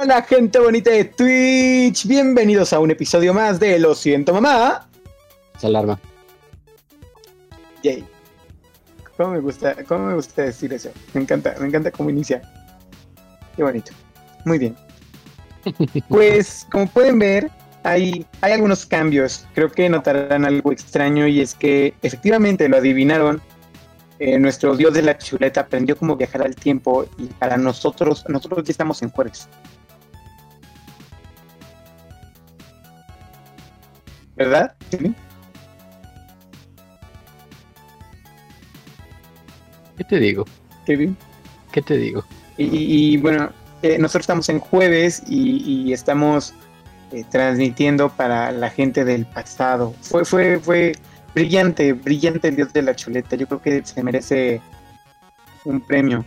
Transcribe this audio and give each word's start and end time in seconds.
Hola 0.00 0.22
gente 0.22 0.60
bonita 0.60 0.92
de 0.92 1.06
Twitch, 1.06 2.06
bienvenidos 2.06 2.72
a 2.72 2.78
un 2.78 2.92
episodio 2.92 3.34
más 3.34 3.58
de 3.58 3.80
Lo 3.80 3.96
siento 3.96 4.32
mamá. 4.32 4.88
Se 5.58 5.66
alarma. 5.66 5.98
Yay. 7.82 8.06
¿Cómo 9.16 9.32
me 9.32 9.40
gusta, 9.40 9.74
cómo 9.88 10.06
me 10.06 10.14
gusta 10.14 10.42
decir 10.42 10.72
eso? 10.72 10.90
Me 11.14 11.22
encanta, 11.22 11.56
me 11.58 11.66
encanta 11.66 11.90
cómo 11.90 12.10
inicia. 12.10 12.42
Qué 13.56 13.64
bonito. 13.64 13.90
Muy 14.44 14.58
bien. 14.58 14.76
Pues 16.08 16.64
como 16.70 16.86
pueden 16.86 17.18
ver, 17.18 17.50
hay, 17.82 18.24
hay 18.40 18.52
algunos 18.52 18.86
cambios. 18.86 19.48
Creo 19.54 19.68
que 19.68 19.88
notarán 19.88 20.44
algo 20.44 20.70
extraño 20.70 21.26
y 21.26 21.40
es 21.40 21.56
que 21.56 21.92
efectivamente 22.02 22.68
lo 22.68 22.76
adivinaron. 22.76 23.42
Eh, 24.20 24.38
nuestro 24.38 24.76
dios 24.76 24.94
de 24.94 25.02
la 25.02 25.18
chuleta 25.18 25.62
aprendió 25.62 25.96
cómo 25.96 26.16
viajar 26.16 26.42
al 26.42 26.54
tiempo 26.54 27.04
y 27.18 27.26
para 27.26 27.56
nosotros, 27.56 28.24
nosotros 28.28 28.62
ya 28.64 28.70
estamos 28.70 29.02
en 29.02 29.10
jueves. 29.10 29.48
¿Verdad? 34.38 34.72
¿Sí? 34.90 35.14
¿Qué 39.96 40.04
te 40.04 40.20
digo? 40.20 40.44
Kevin. 40.86 41.16
¿Qué 41.72 41.82
te 41.82 41.96
digo? 41.96 42.24
Y, 42.56 43.16
bueno, 43.18 43.50
eh, 43.82 43.98
nosotros 43.98 44.22
estamos 44.22 44.48
en 44.48 44.60
jueves 44.60 45.22
y, 45.26 45.88
y 45.88 45.92
estamos 45.92 46.54
eh, 47.12 47.24
transmitiendo 47.30 48.08
para 48.10 48.52
la 48.52 48.70
gente 48.70 49.04
del 49.04 49.26
pasado. 49.26 49.94
Fue, 50.02 50.24
fue, 50.24 50.58
fue 50.60 50.92
brillante, 51.34 51.92
brillante 51.92 52.48
el 52.48 52.56
dios 52.56 52.72
de 52.72 52.82
la 52.82 52.94
chuleta. 52.94 53.34
Yo 53.36 53.46
creo 53.46 53.60
que 53.60 53.84
se 53.84 54.02
merece 54.02 54.60
un 55.64 55.80
premio 55.80 56.24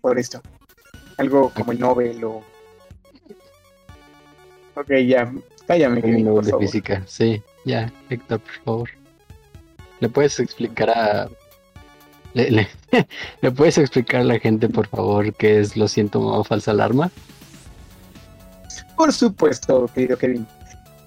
por 0.00 0.18
esto. 0.18 0.42
Algo 1.16 1.50
como 1.50 1.72
el 1.72 1.80
Nobel 1.80 2.22
o... 2.24 2.42
Ok, 4.74 4.90
ya, 5.06 5.32
cállame, 5.66 6.00
Nobel 6.02 6.44
de 6.44 6.50
favor. 6.50 6.66
física. 6.66 7.02
Sí, 7.06 7.42
ya, 7.64 7.92
Héctor, 8.10 8.40
por 8.40 8.64
favor. 8.64 8.90
¿Le 10.00 10.08
puedes 10.08 10.38
explicar 10.40 10.90
a. 10.90 11.28
Le, 12.34 12.50
le- 12.50 12.68
¿le 13.42 13.50
puedes 13.50 13.78
explicar 13.78 14.20
a 14.22 14.24
la 14.24 14.38
gente, 14.38 14.68
por 14.68 14.88
favor, 14.88 15.32
qué 15.34 15.60
es 15.60 15.76
lo 15.76 15.86
siento, 15.88 16.20
mamá, 16.20 16.44
falsa 16.44 16.72
alarma? 16.72 17.10
Por 18.96 19.12
supuesto, 19.12 19.88
querido 19.94 20.16
Kevin. 20.18 20.46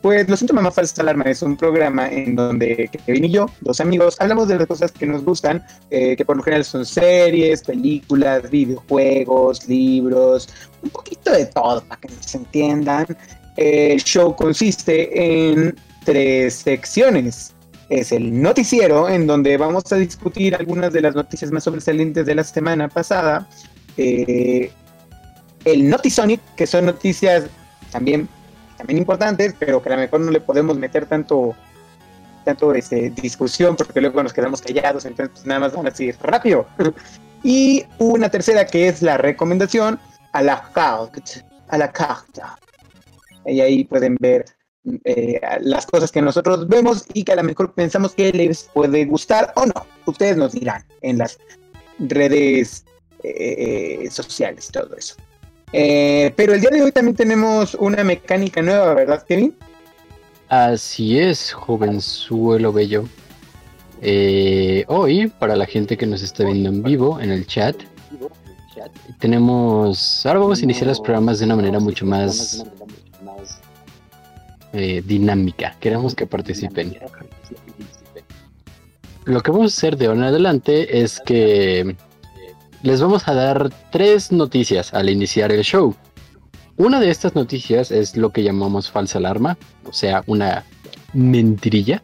Pues 0.02 0.30
Lo 0.30 0.38
siento, 0.38 0.53
mamá, 0.53 0.72
falsa 0.72 1.02
alarma 1.02 1.23
es 1.25 1.41
un 1.41 1.58
programa 1.58 2.08
en 2.09 2.35
donde 2.35 2.89
Kevin 3.05 3.25
y 3.25 3.30
yo, 3.31 3.47
dos 3.61 3.81
amigos, 3.81 4.16
hablamos 4.19 4.47
de 4.47 4.58
las 4.58 4.67
cosas 4.67 4.91
que 4.91 5.05
nos 5.08 5.23
gustan, 5.23 5.66
eh, 5.89 6.16
que 6.16 6.23
por 6.23 6.38
lo 6.38 6.44
general 6.44 6.63
son 6.63 6.85
series, 6.85 7.63
películas, 7.63 8.50
videojuegos, 8.50 9.67
libros, 9.67 10.47
un 10.83 10.91
poquito 10.91 11.31
de 11.31 11.47
todo 11.47 11.81
para 11.83 12.00
que 12.00 12.09
se 12.22 12.38
entiendan. 12.38 13.08
El 13.58 14.03
show 14.03 14.36
consiste 14.36 15.50
en 15.52 15.75
tres 16.05 16.53
secciones. 16.55 17.53
Es 17.89 18.11
el 18.11 18.41
noticiero, 18.41 19.09
en 19.09 19.27
donde 19.27 19.58
vamos 19.58 19.91
a 19.91 19.95
discutir 19.95 20.55
algunas 20.55 20.94
de 20.94 21.02
las 21.02 21.16
noticias 21.16 21.52
más 21.52 21.63
sobresalientes 21.63 22.25
de 22.25 22.35
la 22.35 22.44
semana 22.44 22.88
pasada. 22.88 23.47
Eh, 23.97 24.72
el 25.66 25.89
Notisonic, 25.89 26.39
que 26.55 26.67
son 26.67 26.85
noticias 26.85 27.45
también, 27.91 28.30
también 28.78 29.00
importantes, 29.00 29.55
pero 29.58 29.81
que 29.81 29.89
a 29.89 29.94
lo 29.94 30.02
mejor 30.02 30.19
no 30.19 30.31
le 30.31 30.39
podemos 30.39 30.78
meter 30.78 31.08
tanto, 31.08 31.55
tanto 32.45 32.73
este, 32.73 33.09
discusión 33.09 33.75
porque 33.75 34.02
luego 34.02 34.22
nos 34.22 34.33
quedamos 34.33 34.61
callados, 34.61 35.05
entonces 35.05 35.31
pues, 35.33 35.45
nada 35.45 35.61
más 35.61 35.73
van 35.73 35.88
a 35.88 35.89
decir 35.89 36.16
rápido. 36.22 36.67
y 37.44 37.85
una 37.97 38.30
tercera 38.30 38.67
que 38.67 38.88
es 38.88 39.02
la 39.02 39.17
recomendación 39.17 40.00
a 40.33 40.41
la 40.41 40.69
carte, 40.73 41.44
a 41.69 41.78
la 41.78 41.91
carta. 41.91 42.58
Y 43.48 43.62
ahí 43.62 43.84
pueden 43.86 44.17
ver 44.20 44.45
eh, 45.03 45.40
las 45.62 45.85
cosas 45.85 46.12
que 46.12 46.22
nosotros 46.22 46.68
vemos 46.68 47.06
y 47.13 47.24
que 47.24 47.34
a 47.34 47.38
lo 47.38 47.44
mejor 47.44 47.74
pensamos 47.74 48.13
que 48.13 48.31
les 48.31 48.63
puede 48.74 49.06
gustar 49.06 49.53
o 49.56 49.66
no. 49.66 49.85
Ustedes 50.06 50.38
nos 50.38 50.53
dirán 50.53 50.84
en 51.02 51.18
las 51.18 51.40
redes 52.00 52.85
eh, 53.24 54.08
sociales, 54.12 54.69
todo 54.72 54.96
eso. 54.96 55.16
Eh, 55.74 56.31
pero 56.35 56.53
el 56.53 56.62
día 56.62 56.69
de 56.69 56.81
hoy 56.81 56.91
también 56.91 57.16
tenemos 57.16 57.75
una 57.75 58.03
mecánica 58.03 58.62
nueva, 58.62 58.94
¿verdad, 58.94 59.24
Kevin? 59.28 59.56
Así 60.47 61.19
es, 61.19 61.52
jovenzuelo 61.52 62.72
bello. 62.72 63.03
Eh, 64.02 64.85
hoy, 64.88 65.28
para 65.28 65.56
la 65.56 65.66
gente 65.66 65.97
que 65.97 66.06
nos 66.06 66.22
está 66.22 66.46
viendo 66.46 66.69
en 66.69 66.84
vivo 66.84 67.19
en 67.19 67.31
el 67.31 67.46
chat, 67.46 67.75
tenemos. 69.19 70.25
Ahora 70.25 70.40
vamos 70.40 70.59
a 70.59 70.64
iniciar 70.64 70.88
los 70.88 71.02
programas 71.02 71.40
de 71.40 71.46
una 71.46 71.56
manera 71.56 71.79
mucho 71.79 72.06
más 72.06 72.64
eh, 74.73 75.03
dinámica. 75.05 75.75
Queremos 75.79 76.16
que 76.16 76.28
participen. 76.28 76.97
Lo 79.25 79.41
que 79.41 79.51
vamos 79.51 79.73
a 79.73 79.78
hacer 79.78 79.97
de 79.97 80.05
ahora 80.05 80.19
en 80.19 80.25
adelante 80.25 81.01
es 81.01 81.19
que 81.19 81.95
les 82.83 83.01
vamos 83.01 83.28
a 83.28 83.33
dar 83.33 83.69
tres 83.91 84.31
noticias 84.31 84.94
al 84.94 85.09
iniciar 85.09 85.51
el 85.51 85.63
show. 85.63 85.95
Una 86.78 87.00
de 87.00 87.09
estas 87.09 87.33
noticias 87.35 87.91
es 87.91 88.16
lo 88.16 88.31
que 88.31 88.44
llamamos 88.44 88.91
falsa 88.91 89.17
alarma, 89.17 89.57
o 89.85 89.94
sea, 89.94 90.23
una 90.28 90.63
mentirilla. 91.13 92.03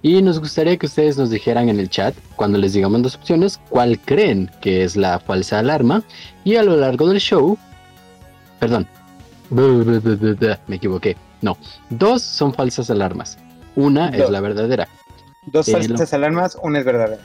Y 0.00 0.22
nos 0.22 0.38
gustaría 0.38 0.76
que 0.76 0.86
ustedes 0.86 1.18
nos 1.18 1.30
dijeran 1.30 1.68
en 1.68 1.80
el 1.80 1.90
chat, 1.90 2.14
cuando 2.36 2.58
les 2.58 2.72
digamos 2.72 3.00
las 3.00 3.16
opciones, 3.16 3.60
cuál 3.68 3.98
creen 3.98 4.50
que 4.60 4.84
es 4.84 4.94
la 4.94 5.18
falsa 5.18 5.58
alarma. 5.58 6.04
Y 6.44 6.54
a 6.54 6.62
lo 6.62 6.76
largo 6.76 7.08
del 7.08 7.18
show, 7.18 7.58
perdón, 8.60 8.86
me 9.50 10.76
equivoqué. 10.76 11.16
No, 11.46 11.56
dos 11.90 12.22
son 12.22 12.52
falsas 12.52 12.90
alarmas. 12.90 13.38
Una 13.76 14.08
es 14.08 14.28
la 14.30 14.40
verdadera. 14.40 14.88
Dos 15.52 15.68
Eh, 15.68 15.72
falsas 15.72 16.12
alarmas, 16.12 16.58
una 16.60 16.80
es 16.80 16.84
verdadera. 16.84 17.22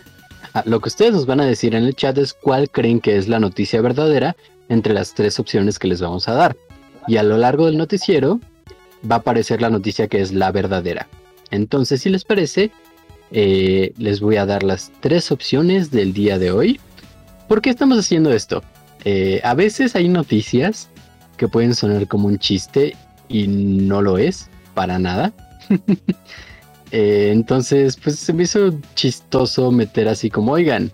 Ah, 0.54 0.62
Lo 0.68 0.80
que 0.80 0.90
ustedes 0.90 1.14
nos 1.14 1.26
van 1.26 1.40
a 1.42 1.46
decir 1.46 1.74
en 1.74 1.86
el 1.86 1.96
chat 1.96 2.16
es 2.20 2.34
cuál 2.34 2.70
creen 2.70 3.00
que 3.00 3.18
es 3.18 3.28
la 3.28 3.40
noticia 3.40 3.82
verdadera 3.82 4.36
entre 4.70 4.94
las 4.94 5.16
tres 5.16 5.40
opciones 5.40 5.80
que 5.80 5.88
les 5.88 6.02
vamos 6.02 6.28
a 6.28 6.34
dar. 6.34 6.56
Y 7.08 7.18
a 7.18 7.24
lo 7.24 7.36
largo 7.38 7.66
del 7.66 7.78
noticiero 7.80 8.40
va 9.10 9.16
a 9.16 9.20
aparecer 9.20 9.60
la 9.60 9.72
noticia 9.72 10.08
que 10.08 10.22
es 10.22 10.32
la 10.32 10.52
verdadera. 10.52 11.08
Entonces, 11.50 12.02
si 12.02 12.10
les 12.12 12.24
parece, 12.24 12.70
eh, 13.32 13.92
les 13.98 14.20
voy 14.22 14.36
a 14.38 14.46
dar 14.46 14.62
las 14.62 14.92
tres 15.00 15.32
opciones 15.32 15.90
del 15.90 16.14
día 16.14 16.38
de 16.38 16.52
hoy. 16.52 16.80
¿Por 17.48 17.60
qué 17.64 17.72
estamos 17.72 17.98
haciendo 17.98 18.32
esto? 18.32 18.62
Eh, 19.04 19.42
a 19.44 19.56
veces 19.56 19.96
hay 19.96 20.08
noticias 20.10 20.90
que 21.38 21.48
pueden 21.48 21.74
sonar 21.74 22.08
como 22.08 22.28
un 22.28 22.38
chiste 22.38 22.96
y 23.32 23.48
no 23.48 24.02
lo 24.02 24.18
es 24.18 24.50
para 24.74 25.00
nada. 25.00 25.34
Eh, 26.94 27.30
entonces, 27.32 27.96
pues 27.96 28.18
se 28.18 28.34
me 28.34 28.44
hizo 28.44 28.78
chistoso 28.96 29.72
meter 29.72 30.10
así 30.10 30.30
como, 30.30 30.52
oigan, 30.52 30.92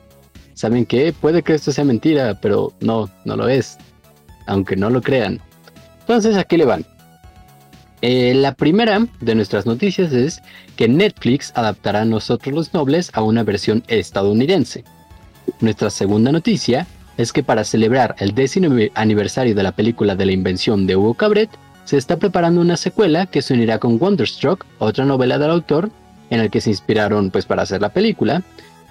¿saben 0.54 0.86
qué? 0.86 1.12
Puede 1.12 1.42
que 1.42 1.56
esto 1.56 1.72
sea 1.72 1.86
mentira, 1.86 2.40
pero 2.40 2.72
no, 2.82 3.10
no 3.26 3.36
lo 3.36 3.50
es. 3.50 3.80
Aunque 4.46 4.76
no 4.76 4.92
lo 4.92 5.02
crean. 5.02 5.42
Entonces, 6.02 6.38
aquí 6.38 6.56
le 6.56 6.66
van. 6.66 6.86
Eh, 8.04 8.36
la 8.36 8.54
primera 8.54 9.08
de 9.22 9.34
nuestras 9.34 9.66
noticias 9.66 10.14
es 10.14 10.40
que 10.76 10.88
Netflix 10.88 11.52
adaptará 11.56 12.02
a 12.02 12.06
Nosotros 12.06 12.54
los 12.54 12.74
Nobles 12.76 13.10
a 13.14 13.24
una 13.24 13.42
versión 13.42 13.84
estadounidense. 13.88 14.84
Nuestra 15.62 15.90
segunda 15.90 16.32
noticia 16.32 16.86
es 17.18 17.34
que 17.34 17.42
para 17.42 17.64
celebrar 17.64 18.16
el 18.20 18.36
décimo 18.36 18.76
aniversario 18.94 19.56
de 19.56 19.64
la 19.64 19.72
película 19.72 20.16
de 20.16 20.28
la 20.28 20.32
invención 20.32 20.86
de 20.86 20.96
Hugo 20.96 21.16
Cabret, 21.16 21.50
se 21.88 21.96
está 21.96 22.18
preparando 22.18 22.60
una 22.60 22.76
secuela 22.76 23.28
que 23.28 23.42
se 23.42 23.54
unirá 23.54 23.80
con 23.80 23.98
Wonderstruck, 23.98 24.66
otra 24.80 25.06
novela 25.06 25.40
del 25.40 25.52
autor, 25.52 25.90
en 26.30 26.42
el 26.42 26.52
que 26.52 26.60
se 26.60 26.70
inspiraron 26.70 27.32
pues 27.32 27.46
para 27.46 27.62
hacer 27.62 27.80
la 27.80 27.94
película. 27.94 28.44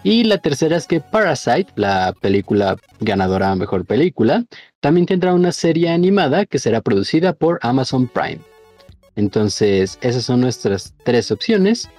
Y 0.02 0.24
la 0.24 0.38
tercera 0.38 0.78
es 0.78 0.86
que 0.86 1.00
Parasite, 1.00 1.66
la 1.74 2.14
película 2.18 2.78
ganadora 3.00 3.50
a 3.50 3.54
mejor 3.54 3.84
película, 3.84 4.46
también 4.80 5.04
tendrá 5.04 5.34
una 5.34 5.52
serie 5.52 5.90
animada 5.90 6.46
que 6.46 6.58
será 6.58 6.80
producida 6.80 7.34
por 7.34 7.58
Amazon 7.60 8.08
Prime. 8.08 8.38
Entonces, 9.14 9.98
esas 10.00 10.24
son 10.24 10.40
nuestras 10.40 10.94
tres 11.04 11.30
opciones. 11.30 11.90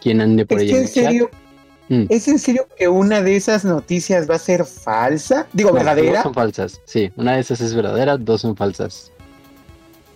¿Quién 0.00 0.22
ande 0.22 0.46
por 0.46 0.62
¿Es 0.62 0.64
ahí 0.64 0.70
en 0.70 0.82
el 0.82 0.88
serio? 0.88 1.30
Mm. 1.90 2.04
¿Es 2.08 2.26
en 2.26 2.38
serio 2.38 2.66
que 2.74 2.88
una 2.88 3.20
de 3.20 3.36
esas 3.36 3.66
noticias 3.66 4.30
va 4.30 4.36
a 4.36 4.38
ser 4.38 4.64
falsa? 4.64 5.46
Digo, 5.52 5.70
No, 5.70 5.74
verdadera. 5.74 6.12
Dos 6.12 6.22
son 6.22 6.34
falsas, 6.34 6.80
sí. 6.86 7.12
Una 7.16 7.34
de 7.34 7.40
esas 7.40 7.60
es 7.60 7.74
verdadera, 7.74 8.16
dos 8.16 8.40
son 8.40 8.56
falsas. 8.56 9.12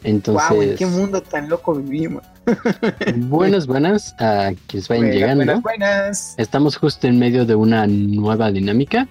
Entonces, 0.05 0.49
Wow, 0.51 0.63
¿en 0.63 0.77
qué 0.77 0.87
mundo 0.87 1.23
tan 1.23 1.49
loco 1.49 1.75
vivimos? 1.75 2.25
buenas, 3.17 3.67
buenas 3.67 4.15
a 4.19 4.53
quienes 4.67 4.89
vayan 4.89 5.05
Buenas, 5.05 5.15
llegando. 5.15 5.45
buenas, 5.45 5.63
buenas. 5.63 6.35
Estamos 6.39 6.77
justo 6.77 7.07
en 7.07 7.19
medio 7.19 7.45
de 7.47 7.55
una 7.55 7.87
nueva 7.87 8.51
dinámica. 8.51 9.09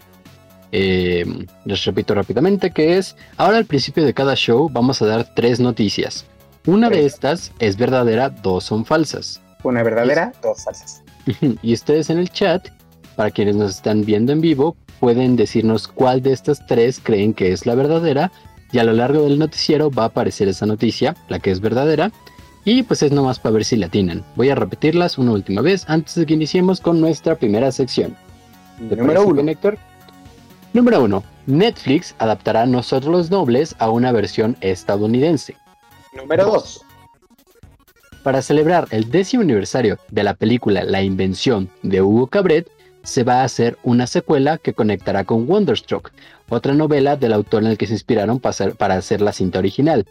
Eh, 0.73 1.25
les 1.65 1.83
repito 1.85 2.13
rápidamente 2.13 2.71
que 2.71 2.97
es, 2.97 3.15
ahora 3.37 3.57
al 3.57 3.65
principio 3.65 4.05
de 4.05 4.13
cada 4.13 4.35
show 4.35 4.69
vamos 4.71 5.01
a 5.01 5.05
dar 5.05 5.33
tres 5.35 5.59
noticias. 5.59 6.25
Una 6.65 6.89
de 6.89 7.05
estas 7.05 7.51
es 7.59 7.75
verdadera, 7.75 8.29
dos 8.29 8.65
son 8.65 8.85
falsas. 8.85 9.41
Una 9.63 9.83
verdadera, 9.83 10.31
dos 10.41 10.63
falsas. 10.63 11.03
y 11.61 11.73
ustedes 11.73 12.09
en 12.09 12.19
el 12.19 12.29
chat, 12.29 12.67
para 13.15 13.31
quienes 13.31 13.55
nos 13.55 13.75
están 13.75 14.05
viendo 14.05 14.31
en 14.31 14.41
vivo, 14.41 14.75
pueden 14.99 15.35
decirnos 15.35 15.87
cuál 15.87 16.21
de 16.21 16.33
estas 16.33 16.65
tres 16.67 16.99
creen 17.01 17.33
que 17.33 17.51
es 17.51 17.65
la 17.65 17.75
verdadera 17.75 18.31
Y 18.71 18.79
a 18.79 18.83
lo 18.83 18.93
largo 18.93 19.23
del 19.23 19.37
noticiero 19.37 19.91
va 19.91 20.03
a 20.03 20.07
aparecer 20.07 20.47
esa 20.47 20.65
noticia, 20.65 21.15
la 21.27 21.39
que 21.39 21.51
es 21.51 21.59
verdadera, 21.59 22.11
y 22.63 22.83
pues 22.83 23.03
es 23.03 23.11
nomás 23.11 23.39
para 23.39 23.53
ver 23.53 23.65
si 23.65 23.75
la 23.75 23.89
tienen. 23.89 24.23
Voy 24.35 24.49
a 24.49 24.55
repetirlas 24.55 25.17
una 25.17 25.31
última 25.31 25.61
vez 25.61 25.85
antes 25.89 26.15
de 26.15 26.25
que 26.25 26.33
iniciemos 26.33 26.79
con 26.79 27.01
nuestra 27.01 27.35
primera 27.35 27.71
sección. 27.71 28.15
Número 28.79 29.25
uno. 29.25 29.41
Héctor? 29.49 29.77
Número 30.73 31.03
1. 31.03 31.23
Netflix 31.47 32.15
adaptará 32.19 32.65
Nosotros 32.65 33.11
los 33.11 33.31
Nobles 33.31 33.75
a 33.79 33.89
una 33.89 34.11
versión 34.11 34.55
estadounidense. 34.61 35.55
Número 36.15 36.45
2. 36.45 36.85
Para 38.23 38.41
celebrar 38.41 38.87
el 38.91 39.09
décimo 39.09 39.43
aniversario 39.43 39.97
de 40.09 40.23
la 40.23 40.33
película 40.33 40.83
La 40.83 41.01
Invención 41.01 41.69
de 41.81 42.01
Hugo 42.01 42.27
Cabret, 42.27 42.69
se 43.03 43.23
va 43.23 43.41
a 43.41 43.43
hacer 43.43 43.77
una 43.83 44.07
secuela 44.07 44.57
que 44.57 44.73
conectará 44.73 45.23
con 45.23 45.49
Wonderstruck, 45.49 46.11
otra 46.49 46.73
novela 46.73 47.15
del 47.15 47.33
autor 47.33 47.63
en 47.63 47.69
el 47.69 47.77
que 47.77 47.87
se 47.87 47.93
inspiraron 47.93 48.39
para 48.39 48.95
hacer 48.95 49.21
la 49.21 49.33
cinta 49.33 49.59
original. 49.59 50.05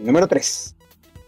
Número 0.00 0.26
3. 0.26 0.74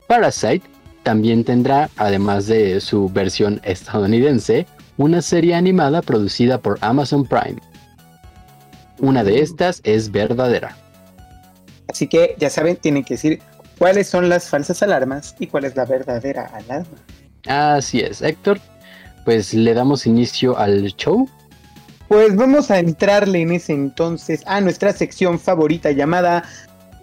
Parasite 0.06 0.66
también 1.02 1.44
tendrá, 1.44 1.88
además 1.96 2.46
de 2.46 2.80
su 2.80 3.08
versión 3.08 3.60
estadounidense, 3.64 4.66
una 4.96 5.22
serie 5.22 5.54
animada 5.54 6.02
producida 6.02 6.58
por 6.58 6.78
Amazon 6.80 7.26
Prime. 7.26 7.60
Una 8.98 9.24
de 9.24 9.40
estas 9.40 9.80
es 9.84 10.10
verdadera. 10.10 10.76
Así 11.88 12.06
que 12.06 12.36
ya 12.38 12.50
saben, 12.50 12.76
tienen 12.76 13.04
que 13.04 13.14
decir 13.14 13.40
cuáles 13.78 14.08
son 14.08 14.28
las 14.28 14.48
falsas 14.48 14.82
alarmas 14.82 15.34
y 15.38 15.46
cuál 15.46 15.64
es 15.64 15.74
la 15.74 15.86
verdadera 15.86 16.50
alarma. 16.54 16.98
Así 17.46 18.00
es, 18.00 18.20
Héctor. 18.20 18.60
Pues 19.24 19.54
le 19.54 19.74
damos 19.74 20.06
inicio 20.06 20.56
al 20.58 20.82
show. 20.96 21.28
Pues 22.08 22.34
vamos 22.34 22.70
a 22.70 22.78
entrarle 22.78 23.42
en 23.42 23.52
ese 23.52 23.72
entonces 23.72 24.42
a 24.46 24.60
nuestra 24.60 24.92
sección 24.92 25.38
favorita 25.38 25.92
llamada 25.92 26.44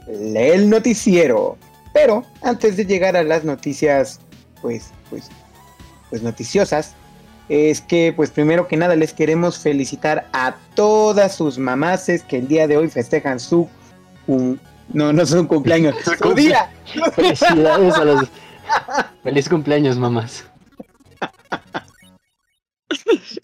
El 0.08 0.70
Noticiero. 0.70 1.58
Pero 1.94 2.26
antes 2.42 2.78
de 2.78 2.86
llegar 2.86 3.16
a 3.16 3.24
las 3.24 3.44
noticias, 3.44 4.20
pues, 4.62 4.92
pues, 5.10 5.30
pues 6.10 6.22
noticiosas, 6.22 6.96
es 7.50 7.80
que 7.82 8.14
pues 8.16 8.30
primero 8.30 8.68
que 8.68 8.76
nada 8.76 8.96
les 8.96 9.14
queremos 9.14 9.58
felicitar 9.58 10.28
a 10.34 10.56
todas 10.76 11.36
sus 11.36 11.58
mamases 11.58 12.24
que 12.24 12.38
el 12.38 12.48
día 12.48 12.68
de 12.68 12.78
hoy 12.78 12.90
festejan 12.90 13.40
su 13.40 13.70
no, 14.94 15.14
no 15.14 15.26
son 15.26 15.48
cumpleaños, 15.48 15.96
su 16.22 16.34
día. 16.34 16.70
Felicidades 17.14 17.96
a 17.96 18.06
los 18.06 18.30
Feliz 19.24 19.50
cumpleaños, 19.50 19.98
mamás. 19.98 20.46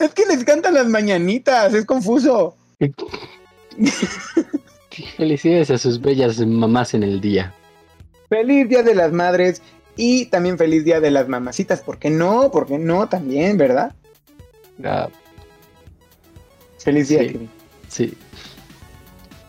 Es 0.04 0.14
que 0.14 0.26
les 0.26 0.44
cantan 0.44 0.74
las 0.74 0.88
mañanitas, 0.88 1.74
es 1.74 1.86
confuso. 1.86 2.58
Felicidades 5.16 5.72
a 5.72 5.78
sus 5.78 6.02
bellas 6.02 6.40
mamás 6.40 6.94
en 6.94 7.04
el 7.04 7.22
día. 7.22 7.54
Feliz 8.28 8.68
Día 8.68 8.84
de 8.84 8.96
las 8.96 9.14
Madres 9.14 9.62
y 9.96 10.26
también 10.26 10.58
feliz 10.58 10.84
Día 10.84 11.00
de 11.00 11.10
las 11.10 11.30
Mamacitas. 11.30 11.82
¿Por 11.82 12.00
qué 12.00 12.10
no? 12.10 12.52
¿Por 12.52 12.68
qué 12.68 12.78
no? 12.78 13.08
También, 13.08 13.58
¿verdad? 13.58 13.96
Ah, 14.84 15.08
feliz 16.80 17.08
día, 17.08 17.22
sí, 17.22 17.50
Sí. 17.88 18.18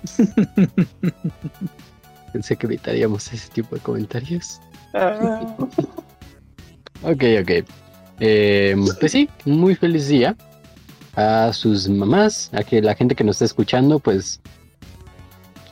Pensé 2.33 2.56
que 2.56 2.67
evitaríamos 2.67 3.33
ese 3.33 3.49
tipo 3.49 3.75
de 3.75 3.81
comentarios. 3.81 4.61
Ah. 4.93 5.56
ok, 7.03 7.25
ok. 7.43 7.83
Eh, 8.20 8.76
pues 9.00 9.12
sí, 9.12 9.28
muy 9.44 9.75
feliz 9.75 10.08
día 10.08 10.37
a 11.16 11.52
sus 11.52 11.88
mamás, 11.88 12.50
a 12.52 12.62
que 12.62 12.82
la 12.82 12.94
gente 12.94 13.14
que 13.14 13.25
nos 13.25 13.37
está 13.37 13.44
escuchando, 13.44 13.99
pues, 13.99 14.40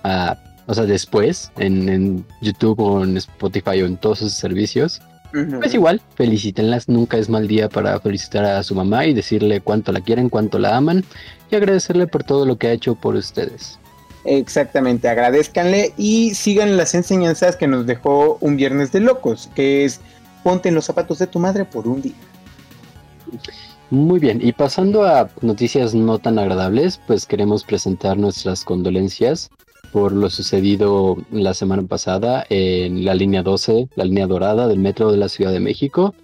a, 0.04 0.36
o 0.66 0.74
sea, 0.74 0.84
después 0.84 1.50
en, 1.58 2.24
YouTube 2.40 2.80
o 2.80 3.04
en 3.04 3.16
Spotify 3.16 3.82
o 3.82 3.86
en 3.86 3.96
todos 3.96 4.20
sus 4.20 4.32
servicios, 4.32 5.00
pues 5.60 5.72
igual, 5.72 6.02
felicítenlas, 6.14 6.90
nunca 6.90 7.16
es 7.16 7.30
mal 7.30 7.48
día 7.48 7.70
para 7.70 7.98
felicitar 8.00 8.44
a 8.44 8.62
su 8.62 8.74
mamá 8.74 9.06
y 9.06 9.14
decirle 9.14 9.62
cuánto 9.62 9.90
la 9.90 10.02
quieren, 10.02 10.28
cuánto 10.28 10.58
la 10.58 10.76
aman 10.76 11.04
y 11.50 11.56
agradecerle 11.56 12.06
por 12.06 12.22
todo 12.22 12.44
lo 12.44 12.58
que 12.58 12.66
ha 12.66 12.72
hecho 12.72 12.94
por 12.94 13.14
ustedes. 13.14 13.78
Exactamente, 14.24 15.08
agradezcanle 15.08 15.94
y 15.96 16.34
sigan 16.34 16.76
las 16.76 16.94
enseñanzas 16.94 17.56
que 17.56 17.66
nos 17.66 17.86
dejó 17.86 18.36
un 18.40 18.56
viernes 18.56 18.92
de 18.92 19.00
locos, 19.00 19.50
que 19.54 19.86
es 19.86 20.00
ponte 20.42 20.68
en 20.68 20.74
los 20.74 20.84
zapatos 20.84 21.18
de 21.18 21.26
tu 21.26 21.38
madre 21.38 21.64
por 21.64 21.88
un 21.88 22.02
día. 22.02 22.14
Muy 23.90 24.20
bien, 24.20 24.40
y 24.42 24.52
pasando 24.52 25.04
a 25.04 25.28
noticias 25.42 25.94
no 25.94 26.18
tan 26.18 26.38
agradables, 26.38 27.00
pues 27.06 27.26
queremos 27.26 27.64
presentar 27.64 28.16
nuestras 28.16 28.64
condolencias 28.64 29.50
por 29.92 30.12
lo 30.12 30.30
sucedido 30.30 31.18
la 31.30 31.52
semana 31.52 31.82
pasada 31.82 32.46
en 32.48 33.04
la 33.04 33.14
línea 33.14 33.42
12, 33.42 33.90
la 33.94 34.04
línea 34.04 34.26
dorada 34.26 34.66
del 34.66 34.78
metro 34.78 35.12
de 35.12 35.18
la 35.18 35.28
Ciudad 35.28 35.52
de 35.52 35.60
México, 35.60 36.14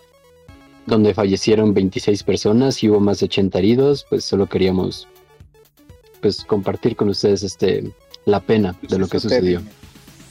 donde 0.87 1.13
fallecieron 1.13 1.75
26 1.75 2.23
personas 2.23 2.83
y 2.83 2.89
hubo 2.89 2.99
más 2.99 3.21
de 3.21 3.27
80 3.27 3.59
heridos, 3.59 4.07
pues 4.09 4.25
solo 4.25 4.47
queríamos 4.47 5.07
pues 6.23 6.45
compartir 6.45 6.97
con 6.97 7.11
ustedes 7.11 7.43
este 7.43 7.93
la 8.25 8.41
pena 8.41 8.75
de 8.89 8.99
lo 8.99 9.07
que 9.07 9.21
sucedió. 9.21 9.61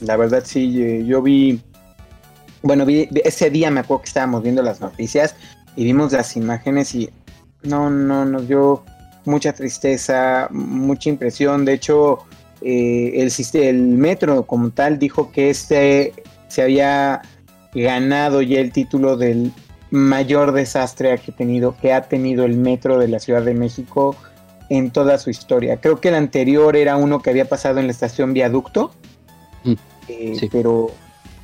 La 0.00 0.16
verdad 0.16 0.42
sí, 0.44 1.04
yo 1.06 1.22
vi, 1.22 1.60
bueno, 2.62 2.84
vi 2.84 3.08
ese 3.24 3.50
día 3.50 3.70
me 3.70 3.80
acuerdo 3.80 4.02
que 4.02 4.08
estábamos 4.08 4.42
viendo 4.42 4.62
las 4.62 4.80
noticias 4.80 5.36
y 5.78 5.84
vimos 5.84 6.12
las 6.12 6.36
imágenes 6.36 6.92
y 6.96 7.08
no, 7.62 7.88
no, 7.88 8.24
nos 8.24 8.48
dio 8.48 8.82
mucha 9.24 9.52
tristeza, 9.52 10.48
mucha 10.50 11.08
impresión. 11.08 11.64
De 11.64 11.74
hecho, 11.74 12.18
eh, 12.62 13.12
el, 13.14 13.30
el 13.62 13.82
metro 13.84 14.44
como 14.44 14.70
tal 14.70 14.98
dijo 14.98 15.30
que 15.30 15.50
este 15.50 16.12
se 16.48 16.62
había 16.62 17.22
ganado 17.72 18.42
ya 18.42 18.58
el 18.58 18.72
título 18.72 19.16
del 19.16 19.52
mayor 19.92 20.50
desastre 20.50 21.16
que, 21.18 21.30
tenido, 21.30 21.76
que 21.80 21.92
ha 21.92 22.02
tenido 22.08 22.44
el 22.44 22.56
metro 22.56 22.98
de 22.98 23.06
la 23.06 23.20
Ciudad 23.20 23.42
de 23.42 23.54
México 23.54 24.16
en 24.70 24.90
toda 24.90 25.16
su 25.18 25.30
historia. 25.30 25.76
Creo 25.76 26.00
que 26.00 26.08
el 26.08 26.16
anterior 26.16 26.74
era 26.74 26.96
uno 26.96 27.22
que 27.22 27.30
había 27.30 27.48
pasado 27.48 27.78
en 27.78 27.86
la 27.86 27.92
estación 27.92 28.32
Viaducto, 28.32 28.90
mm, 29.62 29.74
eh, 30.08 30.48
pero 30.50 30.90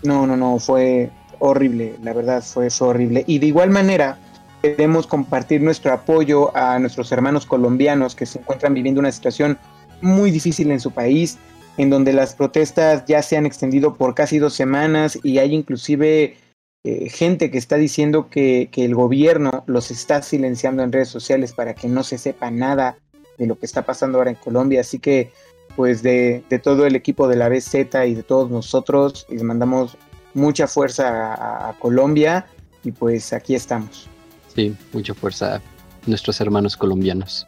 no, 0.02 0.26
no, 0.26 0.36
no, 0.36 0.58
fue 0.58 1.12
horrible, 1.38 1.94
la 2.02 2.12
verdad 2.12 2.42
fue, 2.42 2.68
horrible. 2.80 3.22
Y 3.26 3.38
de 3.38 3.46
igual 3.46 3.70
manera 3.70 4.18
queremos 4.64 5.06
compartir 5.06 5.60
nuestro 5.60 5.92
apoyo 5.92 6.56
a 6.56 6.78
nuestros 6.78 7.12
hermanos 7.12 7.44
colombianos 7.44 8.14
que 8.14 8.24
se 8.24 8.38
encuentran 8.38 8.72
viviendo 8.72 8.98
una 8.98 9.12
situación 9.12 9.58
muy 10.00 10.30
difícil 10.30 10.70
en 10.70 10.80
su 10.80 10.90
país, 10.90 11.36
en 11.76 11.90
donde 11.90 12.14
las 12.14 12.34
protestas 12.34 13.04
ya 13.04 13.20
se 13.20 13.36
han 13.36 13.44
extendido 13.44 13.94
por 13.96 14.14
casi 14.14 14.38
dos 14.38 14.54
semanas 14.54 15.18
y 15.22 15.36
hay 15.36 15.52
inclusive 15.52 16.38
eh, 16.82 17.10
gente 17.10 17.50
que 17.50 17.58
está 17.58 17.76
diciendo 17.76 18.30
que, 18.30 18.70
el 18.74 18.94
gobierno 18.94 19.64
los 19.66 19.90
está 19.90 20.22
silenciando 20.22 20.82
en 20.82 20.92
redes 20.92 21.08
sociales 21.08 21.52
para 21.52 21.74
que 21.74 21.88
no 21.88 22.02
se 22.02 22.16
sepa 22.16 22.50
nada 22.50 22.96
de 23.36 23.46
lo 23.46 23.58
que 23.58 23.66
está 23.66 23.82
pasando 23.82 24.16
ahora 24.16 24.30
en 24.30 24.36
Colombia. 24.36 24.80
Así 24.80 24.98
que, 24.98 25.30
pues, 25.76 26.02
de, 26.02 26.42
todo 26.62 26.86
el 26.86 26.96
equipo 26.96 27.28
de 27.28 27.36
la 27.36 27.50
BZ 27.50 27.74
y 28.06 28.14
de 28.14 28.22
todos 28.22 28.50
nosotros, 28.50 29.26
les 29.28 29.42
mandamos 29.42 29.98
mucha 30.32 30.66
fuerza 30.68 31.68
a, 31.68 31.78
Colombia 31.78 32.46
y 32.82 32.92
pues 32.92 33.34
aquí 33.34 33.54
estamos. 33.54 34.08
Sí, 34.54 34.74
mucha 34.92 35.14
fuerza 35.14 35.56
a 35.56 35.62
nuestros 36.06 36.40
hermanos 36.40 36.76
colombianos. 36.76 37.46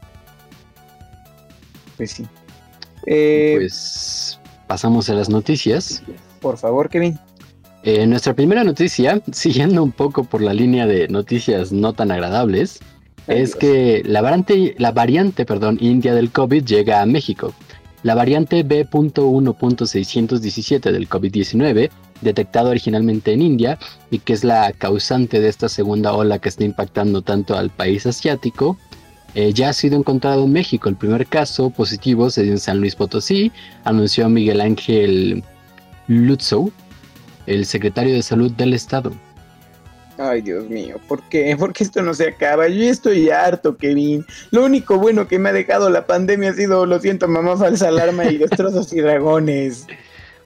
Pues 1.96 2.12
sí. 2.12 2.26
Eh, 3.06 3.54
pues 3.58 4.40
pasamos 4.66 5.08
a 5.08 5.14
las 5.14 5.28
noticias. 5.28 6.02
Por 6.40 6.58
favor, 6.58 6.88
Kevin. 6.88 7.18
Eh, 7.82 8.06
nuestra 8.06 8.34
primera 8.34 8.64
noticia, 8.64 9.22
siguiendo 9.32 9.82
un 9.82 9.92
poco 9.92 10.24
por 10.24 10.42
la 10.42 10.52
línea 10.52 10.86
de 10.86 11.08
noticias 11.08 11.72
no 11.72 11.92
tan 11.92 12.10
agradables, 12.10 12.80
es 13.28 13.54
que 13.56 14.02
la 14.04 14.22
variante, 14.22 14.74
la 14.78 14.92
variante 14.92 15.44
perdón, 15.44 15.78
india 15.80 16.14
del 16.14 16.30
COVID 16.30 16.64
llega 16.64 17.00
a 17.00 17.06
México. 17.06 17.52
La 18.02 18.14
variante 18.14 18.62
B.1.617 18.62 20.92
del 20.92 21.08
COVID-19, 21.08 21.90
detectada 22.20 22.70
originalmente 22.70 23.32
en 23.32 23.42
India 23.42 23.78
y 24.10 24.18
que 24.20 24.32
es 24.32 24.44
la 24.44 24.72
causante 24.72 25.40
de 25.40 25.48
esta 25.48 25.68
segunda 25.68 26.12
ola 26.12 26.38
que 26.38 26.48
está 26.48 26.64
impactando 26.64 27.22
tanto 27.22 27.56
al 27.56 27.70
país 27.70 28.06
asiático, 28.06 28.76
eh, 29.34 29.52
ya 29.52 29.68
ha 29.68 29.72
sido 29.72 29.98
encontrado 29.98 30.44
en 30.44 30.52
México. 30.52 30.88
El 30.88 30.96
primer 30.96 31.26
caso 31.26 31.70
positivo 31.70 32.30
se 32.30 32.42
dio 32.42 32.52
en 32.52 32.58
San 32.58 32.80
Luis 32.80 32.94
Potosí, 32.94 33.52
anunció 33.84 34.28
Miguel 34.28 34.60
Ángel 34.60 35.44
Lutzow, 36.08 36.72
el 37.46 37.66
secretario 37.66 38.14
de 38.14 38.22
Salud 38.22 38.50
del 38.52 38.72
Estado. 38.72 39.12
Ay, 40.18 40.40
Dios 40.40 40.68
mío, 40.70 40.96
¿por 41.06 41.22
qué? 41.28 41.54
Porque 41.58 41.84
esto 41.84 42.00
no 42.02 42.14
se 42.14 42.28
acaba. 42.28 42.68
Yo 42.68 42.84
estoy 42.84 43.28
harto, 43.28 43.76
Kevin. 43.76 44.24
Lo 44.50 44.64
único 44.64 44.96
bueno 44.96 45.28
que 45.28 45.38
me 45.38 45.50
ha 45.50 45.52
dejado 45.52 45.90
la 45.90 46.06
pandemia 46.06 46.50
ha 46.50 46.54
sido, 46.54 46.86
lo 46.86 46.98
siento, 46.98 47.28
mamá 47.28 47.56
falsa 47.56 47.88
alarma 47.88 48.24
y 48.24 48.38
destrozos 48.38 48.92
y 48.94 49.00
dragones. 49.00 49.86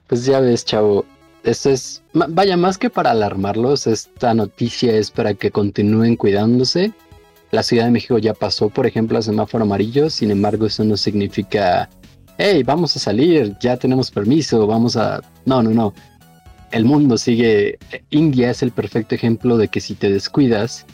Pues 0.07 0.25
ya 0.25 0.41
ves, 0.41 0.65
chavo. 0.65 1.05
Esto 1.43 1.71
es, 1.71 2.03
vaya, 2.13 2.55
más 2.55 2.77
que 2.77 2.89
para 2.89 3.11
alarmarlos, 3.11 3.87
esta 3.87 4.33
noticia 4.33 4.93
es 4.95 5.09
para 5.09 5.33
que 5.33 5.51
continúen 5.51 6.15
cuidándose. 6.15 6.93
La 7.51 7.63
Ciudad 7.63 7.85
de 7.85 7.91
México 7.91 8.17
ya 8.17 8.33
pasó, 8.33 8.69
por 8.69 8.85
ejemplo, 8.85 9.17
a 9.17 9.21
semáforo 9.21 9.63
amarillo, 9.63 10.09
sin 10.09 10.31
embargo, 10.31 10.67
eso 10.67 10.83
no 10.83 10.97
significa 10.97 11.89
hey, 12.41 12.63
vamos 12.63 12.95
a 12.95 12.99
salir, 12.99 13.55
ya 13.59 13.77
tenemos 13.77 14.09
permiso, 14.09 14.65
vamos 14.65 14.97
a... 14.97 15.21
No, 15.45 15.61
no, 15.61 15.69
no. 15.71 15.93
El 16.71 16.85
mundo 16.85 17.17
sigue... 17.17 17.77
India 18.09 18.49
es 18.49 18.63
el 18.63 18.71
perfecto 18.71 19.15
ejemplo 19.15 19.57
de 19.57 19.67
que 19.67 19.79
si 19.79 19.93
te 19.93 20.09
descuidas, 20.09 20.85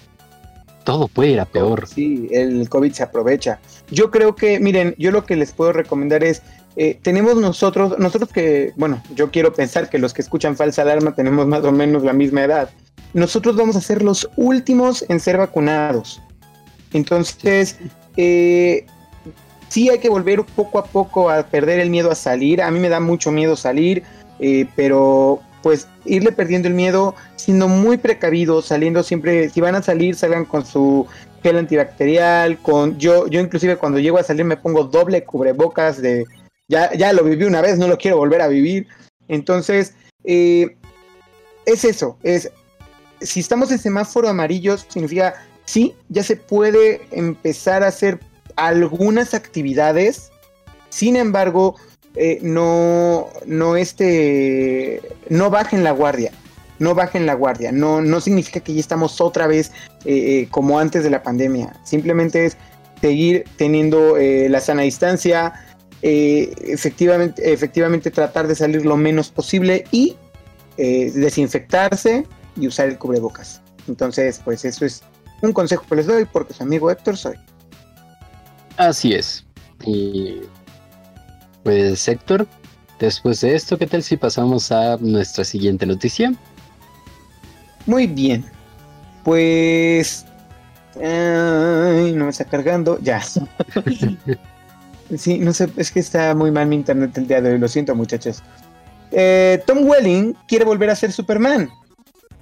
todo 0.84 1.08
puede 1.08 1.32
ir 1.32 1.40
a 1.40 1.46
peor. 1.46 1.88
Sí, 1.88 2.28
el 2.32 2.68
COVID 2.68 2.92
se 2.92 3.04
aprovecha. 3.04 3.60
Yo 3.90 4.12
creo 4.12 4.36
que, 4.36 4.60
miren, 4.60 4.94
yo 4.98 5.12
lo 5.12 5.26
que 5.26 5.36
les 5.36 5.54
puedo 5.54 5.72
recomendar 5.72 6.24
es, 6.24 6.42
eh, 6.80 7.00
tenemos 7.02 7.36
nosotros, 7.38 7.98
nosotros 7.98 8.32
que, 8.32 8.72
bueno, 8.76 9.02
yo 9.16 9.32
quiero 9.32 9.52
pensar 9.52 9.90
que 9.90 9.98
los 9.98 10.14
que 10.14 10.22
escuchan 10.22 10.56
falsa 10.56 10.84
alarma 10.84 11.16
tenemos 11.16 11.48
más 11.48 11.64
o 11.64 11.72
menos 11.72 12.04
la 12.04 12.14
misma 12.14 12.44
edad. 12.44 12.70
Nosotros 13.16 13.56
vamos 13.56 13.76
a 13.76 13.82
ser 13.82 14.04
los 14.04 14.30
últimos 14.36 15.04
en 15.10 15.20
ser 15.20 15.38
vacunados. 15.38 16.22
Entonces, 16.94 17.78
eh, 18.16 18.86
sí 19.70 19.90
hay 19.90 19.98
que 19.98 20.10
volver 20.10 20.44
poco 20.44 20.78
a 20.78 20.86
poco 20.86 21.32
a 21.32 21.42
perder 21.48 21.80
el 21.80 21.90
miedo 21.90 22.12
a 22.12 22.16
salir. 22.16 22.62
A 22.62 22.70
mí 22.70 22.80
me 22.80 22.90
da 22.90 23.00
mucho 23.00 23.32
miedo 23.32 23.56
salir, 23.56 24.04
eh, 24.40 24.68
pero 24.76 25.42
pues 25.64 25.88
irle 26.06 26.32
perdiendo 26.32 26.68
el 26.68 26.76
miedo, 26.76 27.16
siendo 27.38 27.68
muy 27.68 27.98
precavidos, 27.98 28.68
saliendo 28.68 29.02
siempre, 29.02 29.50
si 29.50 29.62
van 29.62 29.74
a 29.74 29.82
salir, 29.82 30.16
salgan 30.16 30.46
con 30.46 30.64
su 30.64 31.08
gel 31.42 31.58
antibacterial, 31.58 32.60
con 32.60 33.00
yo, 33.00 33.26
yo 33.26 33.42
inclusive 33.42 33.78
cuando 33.78 33.98
llego 33.98 34.20
a 34.20 34.24
salir 34.24 34.46
me 34.46 34.58
pongo 34.58 34.84
doble 34.84 35.24
cubrebocas 35.24 36.00
de, 36.02 36.26
ya, 36.68 36.94
ya 36.94 37.14
lo 37.14 37.24
viví 37.24 37.46
una 37.46 37.62
vez, 37.62 37.78
no 37.78 37.88
lo 37.88 37.98
quiero 37.98 38.18
volver 38.18 38.42
a 38.42 38.48
vivir. 38.48 38.88
Entonces, 39.28 39.94
eh, 40.24 40.76
es 41.66 41.84
eso, 41.84 42.18
es, 42.24 42.52
si 43.22 43.40
estamos 43.40 43.72
en 43.72 43.80
semáforo 43.80 44.30
amarillo, 44.30 44.78
significa, 44.78 45.36
sí, 45.66 45.96
ya 46.10 46.24
se 46.24 46.36
puede 46.36 47.02
empezar 47.12 47.84
a 47.84 47.88
hacer 47.88 48.20
algunas 48.56 49.34
actividades, 49.34 50.32
sin 50.90 51.16
embargo, 51.16 51.76
eh, 52.16 52.40
no, 52.42 53.28
no, 53.46 53.76
este, 53.76 55.02
no 55.30 55.50
bajen 55.50 55.84
la 55.84 55.92
guardia, 55.92 56.32
no 56.80 56.96
bajen 56.96 57.26
la 57.26 57.36
guardia, 57.36 57.72
no, 57.72 58.02
no 58.02 58.22
significa 58.22 58.60
que 58.60 58.74
ya 58.74 58.80
estamos 58.80 59.22
otra 59.22 59.46
vez 59.46 59.72
eh, 60.06 60.42
eh, 60.42 60.48
como 60.50 60.80
antes 60.80 61.04
de 61.04 61.10
la 61.10 61.22
pandemia, 61.22 61.80
simplemente 61.84 62.46
es 62.46 62.58
seguir 63.02 63.44
teniendo 63.58 64.16
la 64.18 64.60
sana 64.60 64.82
distancia, 64.82 65.54
efectivamente, 66.02 67.54
efectivamente 67.54 68.12
tratar 68.12 68.48
de 68.48 68.56
salir 68.56 68.86
lo 68.86 68.98
menos 68.98 69.30
posible 69.30 69.84
y 69.92 70.16
desinfectarse 70.78 72.26
y 72.56 72.68
usar 72.68 72.88
el 72.88 72.98
cubrebocas. 72.98 73.62
Entonces, 73.88 74.42
pues 74.44 74.66
eso 74.66 74.86
es 74.86 75.02
un 75.42 75.54
consejo 75.54 75.86
que 75.90 75.96
les 75.96 76.08
doy 76.08 76.26
porque 76.26 76.54
su 76.54 76.64
amigo 76.64 76.92
Héctor 76.92 77.18
soy. 77.18 77.36
Así 78.78 79.14
es. 79.14 79.46
Y 79.86 80.42
pues 81.64 82.08
Héctor, 82.08 82.48
después 83.00 83.42
de 83.42 83.56
esto, 83.56 83.78
¿qué 83.78 83.88
tal 83.88 84.04
si 84.04 84.18
pasamos 84.18 84.72
a 84.72 84.98
nuestra 84.98 85.44
siguiente 85.44 85.86
noticia? 85.86 86.34
Muy 87.86 88.08
bien. 88.08 88.46
Pues... 89.24 90.26
Ay, 90.96 92.14
no 92.14 92.26
me 92.26 92.30
está 92.30 92.46
cargando. 92.46 93.00
Ya. 93.02 93.22
sí, 95.16 95.40
no 95.40 95.54
sé, 95.54 95.70
es 95.78 95.92
que 95.92 96.00
está 96.00 96.36
muy 96.36 96.52
mal 96.52 96.68
mi 96.68 96.76
internet 96.76 97.18
el 97.18 97.28
día 97.28 97.42
de 97.42 97.54
hoy, 97.54 97.60
lo 97.60 97.68
siento 97.68 97.96
muchachos. 97.96 98.44
Eh, 99.12 99.62
Tom 99.66 99.88
Welling 99.88 100.36
quiere 100.48 100.66
volver 100.66 100.90
a 100.90 100.96
ser 100.96 101.12
Superman. 101.12 101.70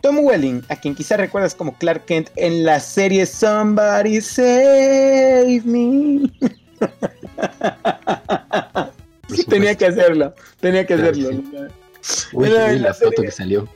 Tom 0.01 0.19
Welling, 0.19 0.61
a 0.69 0.75
quien 0.75 0.93
quizá 0.93 1.17
recuerdas 1.17 1.55
como 1.55 1.75
Clark 1.77 2.05
Kent 2.05 2.29
en 2.35 2.63
la 2.63 2.79
serie 2.79 3.25
Somebody 3.25 4.21
Save 4.21 5.61
Me. 5.65 6.31
tenía 9.49 9.75
que 9.75 9.87
hacerlo, 9.87 10.33
tenía 10.59 10.85
que 10.85 10.93
hacerlo. 10.93 11.29
Uy, 12.33 12.49
la, 12.49 12.93
foto 12.93 13.21
que 13.21 13.31
salió. 13.31 13.67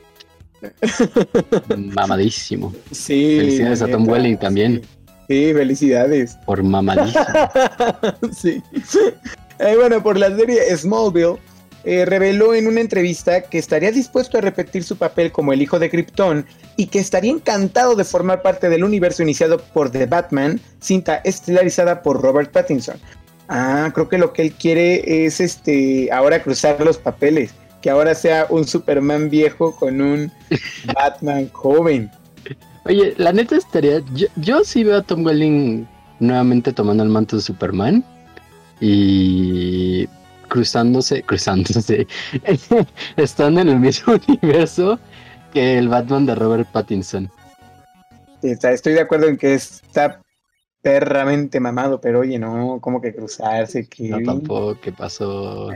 Mamadísimo. 1.76 2.74
Sí. 2.90 3.36
Felicidades 3.38 3.82
a 3.82 3.88
Tom 3.88 4.08
Welling 4.08 4.36
también. 4.36 4.82
Sí, 4.82 4.88
felicidades. 5.30 6.36
Por 6.44 6.62
mamadísimo. 6.62 7.24
sí. 8.36 8.62
Eh, 9.58 9.76
bueno, 9.76 10.02
por 10.02 10.18
la 10.18 10.34
serie 10.36 10.76
Smallville, 10.76 11.38
eh, 11.84 12.04
reveló 12.04 12.54
en 12.54 12.66
una 12.66 12.80
entrevista 12.80 13.42
que 13.42 13.58
estaría 13.58 13.90
dispuesto 13.90 14.36
a 14.36 14.42
repetir 14.42 14.84
su 14.84 14.96
papel 14.96 15.32
como 15.32 15.52
el 15.52 15.62
hijo 15.62 15.78
de 15.78 15.88
Krypton 15.88 16.44
y 16.76 16.86
que 16.86 16.98
estaría 16.98 17.30
encantado 17.30 17.94
de 17.94 18.04
formar 18.04 18.42
parte 18.42 18.68
del 18.68 18.84
universo 18.84 19.22
iniciado 19.22 19.58
por 19.58 19.90
The 19.90 20.04
Batman, 20.06 20.60
cinta 20.80 21.16
estelarizada 21.24 22.02
por 22.02 22.20
Robert 22.20 22.52
Pattinson. 22.52 22.96
Ah, 23.48 23.90
creo 23.94 24.08
que 24.08 24.18
lo 24.18 24.32
que 24.32 24.42
él 24.42 24.52
quiere 24.52 25.24
es 25.26 25.40
este 25.40 26.12
ahora 26.12 26.42
cruzar 26.42 26.80
los 26.84 26.98
papeles, 26.98 27.52
que 27.80 27.88
ahora 27.88 28.14
sea 28.14 28.46
un 28.50 28.66
Superman 28.66 29.30
viejo 29.30 29.74
con 29.74 30.02
un 30.02 30.30
Batman 30.94 31.48
joven. 31.50 32.10
Oye, 32.84 33.14
la 33.18 33.32
neta 33.32 33.56
estaría, 33.56 34.00
yo, 34.14 34.26
yo 34.36 34.64
sí 34.64 34.84
veo 34.84 34.98
a 34.98 35.02
Tom 35.02 35.24
Welling 35.24 35.86
nuevamente 36.18 36.72
tomando 36.72 37.02
el 37.02 37.08
manto 37.08 37.36
de 37.36 37.42
Superman 37.42 38.04
y 38.80 40.06
cruzándose, 40.48 41.22
cruzándose, 41.22 42.06
estando 43.16 43.60
en 43.60 43.68
el 43.68 43.80
mismo 43.80 44.14
universo 44.28 44.98
que 45.52 45.78
el 45.78 45.88
Batman 45.88 46.26
de 46.26 46.34
Robert 46.34 46.68
Pattinson. 46.70 47.30
Estoy 48.42 48.94
de 48.94 49.00
acuerdo 49.00 49.26
en 49.26 49.36
que 49.36 49.54
está 49.54 50.22
perramente 50.82 51.60
mamado, 51.60 52.00
pero 52.00 52.20
oye, 52.20 52.38
no, 52.38 52.78
como 52.80 53.00
que 53.00 53.14
cruzarse, 53.14 53.86
que 53.86 54.08
No, 54.08 54.18
tampoco, 54.24 54.80
¿qué 54.80 54.92
pasó? 54.92 55.68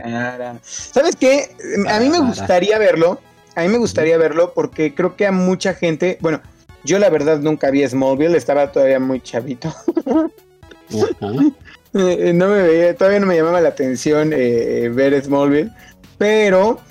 ¿Sabes 0.63 1.15
qué? 1.15 1.55
A 1.87 1.99
mí 1.99 2.09
me 2.09 2.19
gustaría 2.19 2.79
verlo, 2.79 3.19
a 3.55 3.61
mí 3.61 3.67
me 3.67 3.77
gustaría 3.77 4.17
verlo 4.17 4.53
porque 4.55 4.95
creo 4.95 5.15
que 5.15 5.27
a 5.27 5.31
mucha 5.31 5.75
gente, 5.75 6.17
bueno, 6.21 6.41
yo 6.85 6.99
la 6.99 7.09
verdad 7.09 7.39
nunca 7.39 7.71
vi 7.71 7.87
Smallville, 7.87 8.37
estaba 8.37 8.71
todavía 8.71 8.99
muy 8.99 9.21
chavito. 9.21 9.73
Eh, 11.97 12.33
no 12.33 12.49
me 12.49 12.61
veía, 12.61 12.93
todavía 12.93 13.21
no 13.21 13.25
me 13.25 13.37
llamaba 13.37 13.61
la 13.61 13.69
atención 13.69 14.33
eh, 14.33 14.91
ver 14.93 15.23
Smallville, 15.23 15.71
pero 16.17 16.81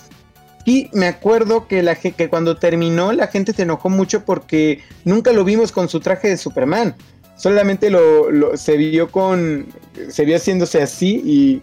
y 0.64 0.88
me 0.92 1.06
acuerdo 1.06 1.68
que, 1.68 1.82
la, 1.82 1.94
que 1.94 2.28
cuando 2.30 2.56
terminó 2.56 3.12
la 3.12 3.26
gente 3.26 3.52
se 3.52 3.62
enojó 3.62 3.90
mucho 3.90 4.24
porque 4.24 4.80
nunca 5.04 5.32
lo 5.32 5.44
vimos 5.44 5.72
con 5.72 5.90
su 5.90 6.00
traje 6.00 6.28
de 6.28 6.36
Superman. 6.38 6.96
Solamente 7.36 7.90
lo, 7.90 8.56
se 8.56 8.76
vio 8.76 9.10
con, 9.10 9.66
se 10.08 10.24
vio 10.24 10.36
haciéndose 10.36 10.80
así 10.80 11.20
y 11.24 11.62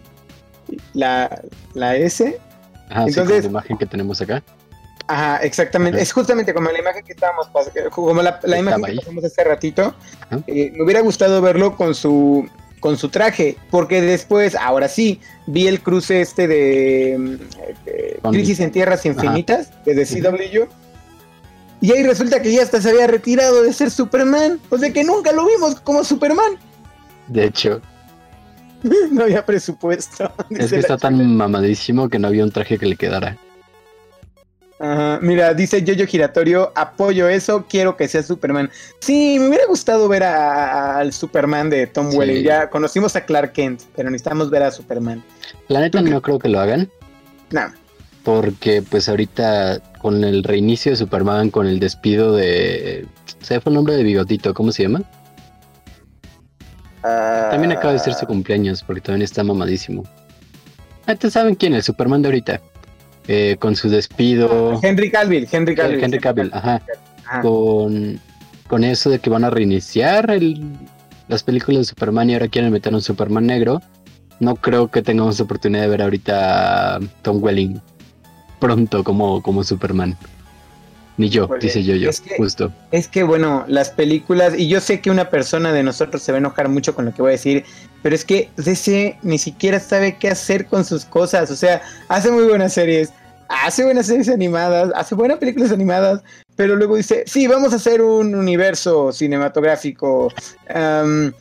la, 0.94 1.42
la 1.74 1.96
S. 1.96 2.38
Ajá, 2.90 3.06
Entonces, 3.08 3.44
la 3.44 3.50
imagen 3.50 3.78
que 3.78 3.86
tenemos 3.86 4.20
acá. 4.20 4.42
Ajá, 5.06 5.38
exactamente. 5.38 6.00
Es 6.00 6.12
justamente 6.12 6.54
como 6.54 6.70
la 6.70 6.78
imagen 6.78 7.04
que 7.04 7.12
estábamos, 7.12 7.48
como 7.90 8.22
la, 8.22 8.40
imagen 8.58 8.84
que 8.84 8.96
pasamos 8.96 9.24
hace 9.24 9.44
ratito. 9.44 9.94
Eh, 10.46 10.72
me 10.74 10.84
hubiera 10.84 11.00
gustado 11.00 11.40
verlo 11.40 11.76
con 11.76 11.94
su 11.94 12.48
con 12.80 12.98
su 12.98 13.10
traje, 13.10 13.56
porque 13.70 14.02
después, 14.02 14.56
ahora 14.56 14.88
sí, 14.88 15.20
vi 15.46 15.68
el 15.68 15.80
cruce 15.80 16.20
este 16.20 16.48
de, 16.48 17.38
Crisis 18.28 18.58
en 18.58 18.72
Tierras 18.72 19.06
Infinitas, 19.06 19.70
de 19.84 20.04
CW, 20.04 20.64
y 21.80 21.92
ahí 21.92 22.02
resulta 22.02 22.42
que 22.42 22.52
ya 22.52 22.62
hasta 22.62 22.80
se 22.80 22.90
había 22.90 23.06
retirado 23.06 23.62
de 23.62 23.72
ser 23.72 23.90
Superman, 23.92 24.58
o 24.68 24.78
sea 24.78 24.92
que 24.92 25.04
nunca 25.04 25.30
lo 25.30 25.46
vimos 25.46 25.80
como 25.80 26.02
Superman. 26.02 26.58
De 27.28 27.44
hecho. 27.44 27.80
no 29.12 29.22
había 29.22 29.46
presupuesto. 29.46 30.32
Es 30.50 30.70
que 30.70 30.80
está 30.80 30.96
tan 30.96 31.36
mamadísimo 31.36 32.08
que 32.08 32.18
no 32.18 32.28
había 32.28 32.44
un 32.44 32.50
traje 32.50 32.78
que 32.78 32.86
le 32.86 32.96
quedara 32.96 33.36
mira, 35.20 35.54
dice 35.54 35.82
Yoyo 35.82 36.06
Giratorio, 36.06 36.72
apoyo 36.74 37.28
eso, 37.28 37.66
quiero 37.68 37.96
que 37.96 38.08
sea 38.08 38.22
Superman. 38.22 38.70
Sí, 39.00 39.38
me 39.38 39.48
hubiera 39.48 39.66
gustado 39.66 40.08
ver 40.08 40.22
al 40.24 41.12
Superman 41.12 41.70
de 41.70 41.86
Tom 41.86 42.14
Welling. 42.14 42.42
Ya 42.42 42.68
conocimos 42.68 43.14
a 43.16 43.24
Clark 43.24 43.52
Kent, 43.52 43.82
pero 43.94 44.10
necesitamos 44.10 44.50
ver 44.50 44.64
a 44.64 44.70
Superman. 44.70 45.22
La 45.68 45.80
neta 45.80 46.02
no 46.02 46.20
creo 46.20 46.38
que 46.38 46.48
lo 46.48 46.60
hagan. 46.60 46.90
No. 47.50 47.72
Porque 48.24 48.82
pues 48.82 49.08
ahorita 49.08 49.80
con 50.00 50.24
el 50.24 50.42
reinicio 50.42 50.92
de 50.92 50.96
Superman, 50.96 51.50
con 51.50 51.66
el 51.66 51.78
despido 51.78 52.34
de... 52.34 53.06
¿Se 53.40 53.60
fue 53.60 53.70
el 53.70 53.74
nombre 53.74 53.94
de 53.94 54.02
Bigotito? 54.02 54.54
¿Cómo 54.54 54.72
se 54.72 54.84
llama? 54.84 55.02
También 57.02 57.72
acaba 57.72 57.92
de 57.92 57.98
ser 57.98 58.14
su 58.14 58.26
cumpleaños 58.26 58.82
porque 58.82 59.00
también 59.00 59.22
está 59.22 59.42
mamadísimo. 59.42 60.04
Ah, 61.06 61.16
saben 61.30 61.56
quién 61.56 61.74
es? 61.74 61.84
Superman 61.84 62.22
de 62.22 62.28
ahorita. 62.28 62.60
Eh, 63.28 63.56
con 63.58 63.76
su 63.76 63.88
despido. 63.88 64.80
Henry 64.82 65.10
Cavill, 65.10 65.48
Henry 65.50 65.74
Cavill. 65.74 66.02
Henry 66.02 66.18
Cavill, 66.18 66.50
ajá. 66.52 66.82
Con, 67.40 68.20
con 68.66 68.84
eso 68.84 69.10
de 69.10 69.20
que 69.20 69.30
van 69.30 69.44
a 69.44 69.50
reiniciar 69.50 70.30
el, 70.30 70.60
las 71.28 71.42
películas 71.42 71.78
de 71.78 71.84
Superman 71.84 72.30
y 72.30 72.34
ahora 72.34 72.48
quieren 72.48 72.72
meter 72.72 72.92
un 72.92 73.00
Superman 73.00 73.46
negro. 73.46 73.80
No 74.40 74.56
creo 74.56 74.88
que 74.88 75.02
tengamos 75.02 75.40
oportunidad 75.40 75.82
de 75.82 75.88
ver 75.88 76.02
ahorita 76.02 76.96
a 76.96 77.00
Tom 77.22 77.42
Welling 77.42 77.80
pronto 78.58 79.04
como, 79.04 79.40
como 79.42 79.62
Superman. 79.64 80.16
Ni 81.18 81.28
yo, 81.28 81.48
dice 81.60 81.82
yo, 81.84 81.94
yo, 81.94 82.08
es 82.10 82.20
que- 82.20 82.36
justo. 82.36 82.72
Es 82.90 83.06
que 83.06 83.22
bueno, 83.22 83.64
las 83.68 83.90
películas, 83.90 84.54
y 84.56 84.68
yo 84.68 84.80
sé 84.80 85.00
que 85.00 85.10
una 85.10 85.28
persona 85.28 85.72
de 85.72 85.82
nosotros 85.82 86.22
se 86.22 86.32
va 86.32 86.38
a 86.38 86.40
enojar 86.40 86.68
mucho 86.68 86.94
con 86.94 87.04
lo 87.04 87.12
que 87.14 87.20
voy 87.22 87.30
a 87.30 87.32
decir, 87.32 87.64
pero 88.02 88.14
es 88.14 88.24
que 88.24 88.48
DC 88.56 89.18
ni 89.22 89.38
siquiera 89.38 89.78
sabe 89.78 90.16
qué 90.16 90.28
hacer 90.28 90.66
con 90.66 90.84
sus 90.84 91.04
cosas. 91.04 91.50
O 91.50 91.56
sea, 91.56 91.82
hace 92.08 92.30
muy 92.30 92.44
buenas 92.44 92.72
series, 92.72 93.12
hace 93.48 93.84
buenas 93.84 94.06
series 94.06 94.28
animadas, 94.30 94.90
hace 94.94 95.14
buenas 95.14 95.38
películas 95.38 95.70
animadas, 95.70 96.22
pero 96.56 96.76
luego 96.76 96.96
dice, 96.96 97.24
sí, 97.26 97.46
vamos 97.46 97.72
a 97.72 97.76
hacer 97.76 98.00
un 98.02 98.34
universo 98.34 99.12
cinematográfico. 99.12 100.32
Am, 100.74 101.32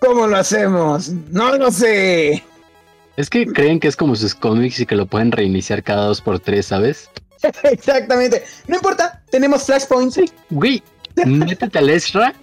¿Cómo 0.00 0.26
lo 0.26 0.36
hacemos? 0.36 1.08
No 1.30 1.56
lo 1.56 1.70
sé. 1.72 2.42
Es 3.16 3.30
que 3.30 3.46
creen 3.46 3.80
que 3.80 3.88
es 3.88 3.96
como 3.96 4.16
sus 4.16 4.34
cómics 4.34 4.80
y 4.80 4.86
que 4.86 4.96
lo 4.96 5.06
pueden 5.06 5.32
reiniciar 5.32 5.82
cada 5.82 6.04
dos 6.06 6.20
por 6.20 6.40
tres, 6.40 6.66
¿sabes? 6.66 7.08
Exactamente. 7.64 8.44
No 8.66 8.76
importa, 8.76 9.22
tenemos 9.30 9.64
flashpoints. 9.64 10.20
Güey, 10.50 10.82
métete 11.24 11.78
al 11.78 11.90
Ezra 11.90 12.34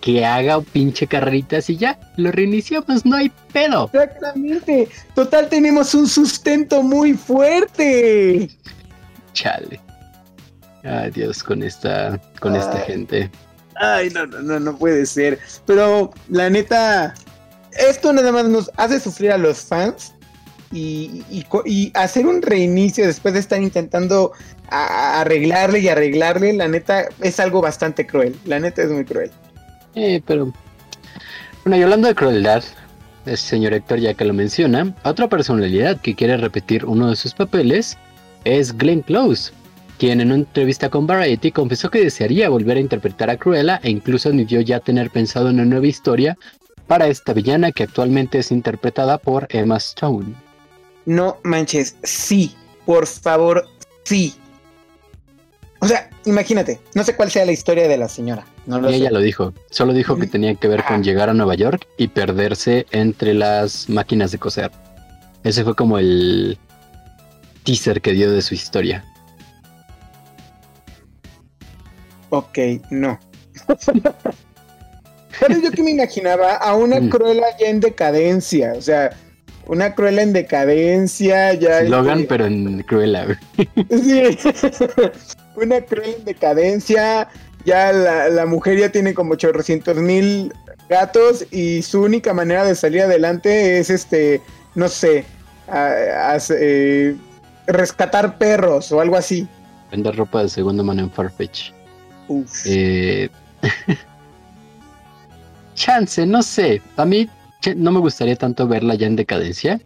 que 0.00 0.24
haga 0.26 0.60
pinche 0.60 1.06
carreritas 1.06 1.70
y 1.70 1.76
ya, 1.76 1.98
lo 2.16 2.32
reiniciamos, 2.32 3.06
no 3.06 3.16
hay 3.16 3.30
pedo. 3.52 3.88
Exactamente. 3.92 4.88
Total, 5.14 5.48
tenemos 5.48 5.94
un 5.94 6.08
sustento 6.08 6.82
muy 6.82 7.14
fuerte. 7.14 8.50
Chale. 9.32 9.80
Ay, 10.82 11.12
Dios, 11.12 11.44
con 11.44 11.62
esta, 11.62 12.20
con 12.40 12.56
esta 12.56 12.78
gente. 12.80 13.30
Ay, 13.76 14.10
no, 14.10 14.26
no, 14.26 14.42
no, 14.42 14.58
no 14.58 14.76
puede 14.76 15.06
ser. 15.06 15.38
Pero 15.66 16.12
la 16.28 16.50
neta, 16.50 17.14
esto 17.70 18.12
nada 18.12 18.32
más 18.32 18.46
nos 18.46 18.70
hace 18.76 18.98
sufrir 18.98 19.30
a 19.30 19.38
los 19.38 19.60
fans 19.60 20.12
y, 20.72 21.92
hacer 21.94 22.26
un 22.26 22.42
reinicio 22.42 23.06
después 23.06 23.34
de 23.34 23.40
estar 23.40 23.60
intentando 23.62 24.32
arreglarle 24.68 25.80
y 25.80 25.88
arreglarle, 25.88 26.52
la 26.54 26.68
neta 26.68 27.08
es 27.20 27.38
algo 27.40 27.60
bastante 27.60 28.06
cruel. 28.06 28.36
La 28.46 28.58
neta 28.58 28.82
es 28.82 28.90
muy 28.90 29.04
cruel. 29.04 29.30
Eh, 29.94 30.22
pero. 30.26 30.52
Bueno, 31.64 31.76
y 31.76 31.82
hablando 31.82 32.08
de 32.08 32.14
crueldad, 32.14 32.64
el 33.26 33.36
señor 33.36 33.74
Héctor, 33.74 34.00
ya 34.00 34.14
que 34.14 34.24
lo 34.24 34.32
menciona, 34.32 34.94
otra 35.04 35.28
personalidad 35.28 36.00
que 36.00 36.14
quiere 36.14 36.36
repetir 36.36 36.84
uno 36.84 37.10
de 37.10 37.16
sus 37.16 37.34
papeles 37.34 37.96
es 38.44 38.76
Glenn 38.76 39.02
Close, 39.02 39.52
quien 39.98 40.20
en 40.20 40.28
una 40.28 40.36
entrevista 40.36 40.88
con 40.88 41.06
Variety 41.06 41.52
confesó 41.52 41.90
que 41.90 42.02
desearía 42.02 42.48
volver 42.48 42.78
a 42.78 42.80
interpretar 42.80 43.30
a 43.30 43.36
Cruella 43.36 43.78
e 43.84 43.90
incluso 43.90 44.28
admitió 44.28 44.60
ya 44.60 44.80
tener 44.80 45.10
pensado 45.10 45.50
en 45.50 45.56
una 45.56 45.66
nueva 45.66 45.86
historia 45.86 46.36
para 46.88 47.06
esta 47.06 47.32
villana 47.32 47.70
que 47.70 47.84
actualmente 47.84 48.38
es 48.38 48.50
interpretada 48.50 49.18
por 49.18 49.46
Emma 49.50 49.76
Stone. 49.76 50.34
No 51.06 51.38
manches, 51.42 51.96
sí, 52.02 52.54
por 52.86 53.06
favor, 53.06 53.66
sí. 54.04 54.34
O 55.80 55.88
sea, 55.88 56.08
imagínate, 56.26 56.80
no 56.94 57.02
sé 57.02 57.16
cuál 57.16 57.30
sea 57.30 57.44
la 57.44 57.52
historia 57.52 57.88
de 57.88 57.96
la 57.96 58.08
señora. 58.08 58.46
No 58.66 58.80
lo 58.80 58.88
Y 58.88 58.92
sé. 58.92 58.98
ella 58.98 59.10
lo 59.10 59.18
dijo, 59.20 59.52
solo 59.70 59.92
dijo 59.92 60.16
que 60.16 60.28
tenía 60.28 60.54
que 60.54 60.68
ver 60.68 60.84
con 60.84 61.02
llegar 61.02 61.28
a 61.28 61.34
Nueva 61.34 61.56
York 61.56 61.88
y 61.96 62.06
perderse 62.08 62.86
entre 62.92 63.34
las 63.34 63.88
máquinas 63.88 64.30
de 64.30 64.38
coser. 64.38 64.70
Ese 65.42 65.64
fue 65.64 65.74
como 65.74 65.98
el 65.98 66.56
teaser 67.64 68.00
que 68.00 68.12
dio 68.12 68.30
de 68.30 68.42
su 68.42 68.54
historia. 68.54 69.04
Ok, 72.30 72.58
no. 72.90 73.18
¿Sabes 75.40 75.62
yo 75.62 75.70
que 75.72 75.82
me 75.82 75.90
imaginaba? 75.90 76.54
A 76.56 76.74
una 76.74 77.00
Mm. 77.00 77.08
cruela 77.08 77.46
ya 77.58 77.66
en 77.68 77.80
decadencia. 77.80 78.74
O 78.76 78.80
sea, 78.82 79.10
una 79.66 79.94
cruela 79.94 80.22
en 80.22 80.32
decadencia, 80.32 81.52
ya. 81.54 81.82
Logan, 81.82 82.20
este, 82.20 82.28
pero 82.28 82.46
en 82.46 82.82
Cruella. 82.82 83.24
güey. 83.26 83.68
Sí. 84.02 84.38
una 85.56 85.80
cruela 85.80 86.12
en 86.18 86.24
decadencia. 86.24 87.28
Ya 87.64 87.92
la, 87.92 88.28
la 88.28 88.44
mujer 88.46 88.78
ya 88.78 88.90
tiene 88.90 89.14
como 89.14 89.34
800 89.34 89.96
mil 89.98 90.52
gatos 90.88 91.46
y 91.52 91.82
su 91.82 92.02
única 92.02 92.34
manera 92.34 92.64
de 92.64 92.74
salir 92.74 93.02
adelante 93.02 93.78
es 93.78 93.88
este, 93.88 94.40
no 94.74 94.88
sé, 94.88 95.24
a- 95.68 96.32
a- 96.34 96.38
eh, 96.58 97.14
rescatar 97.68 98.36
perros 98.36 98.90
o 98.90 99.00
algo 99.00 99.16
así. 99.16 99.46
Vender 99.92 100.16
ropa 100.16 100.42
de 100.42 100.48
segunda 100.48 100.82
mano 100.82 101.02
en 101.02 101.10
Farfetch. 101.10 101.70
Uf. 102.28 102.50
Eh... 102.66 103.28
Chance, 105.74 106.26
no 106.26 106.42
sé. 106.42 106.82
A 106.96 107.04
mí 107.04 107.28
no 107.76 107.92
me 107.92 108.00
gustaría 108.00 108.36
tanto 108.36 108.66
verla 108.66 108.94
ya 108.94 109.06
en 109.06 109.16
decadencia. 109.16 109.80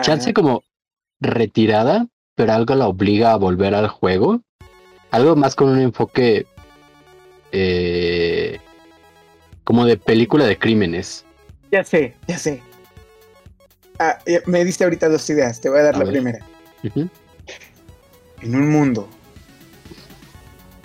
Chance 0.00 0.32
como 0.32 0.62
retirada, 1.20 2.06
pero 2.34 2.52
algo 2.52 2.74
la 2.74 2.88
obliga 2.88 3.32
a 3.32 3.36
volver 3.36 3.74
al 3.74 3.88
juego. 3.88 4.40
Algo 5.10 5.36
más 5.36 5.54
con 5.54 5.68
un 5.68 5.80
enfoque 5.80 6.46
eh, 7.52 8.58
como 9.64 9.84
de 9.84 9.96
película 9.96 10.46
de 10.46 10.58
crímenes. 10.58 11.24
Ya 11.70 11.84
sé, 11.84 12.16
ya 12.26 12.38
sé. 12.38 12.62
Ah, 13.98 14.18
me 14.46 14.64
diste 14.64 14.84
ahorita 14.84 15.08
dos 15.08 15.28
ideas, 15.30 15.60
te 15.60 15.68
voy 15.68 15.80
a 15.80 15.82
dar 15.82 15.94
A 15.96 15.98
la 15.98 16.04
ver. 16.04 16.12
primera. 16.12 16.46
En 18.40 18.54
un 18.56 18.70
mundo 18.70 19.08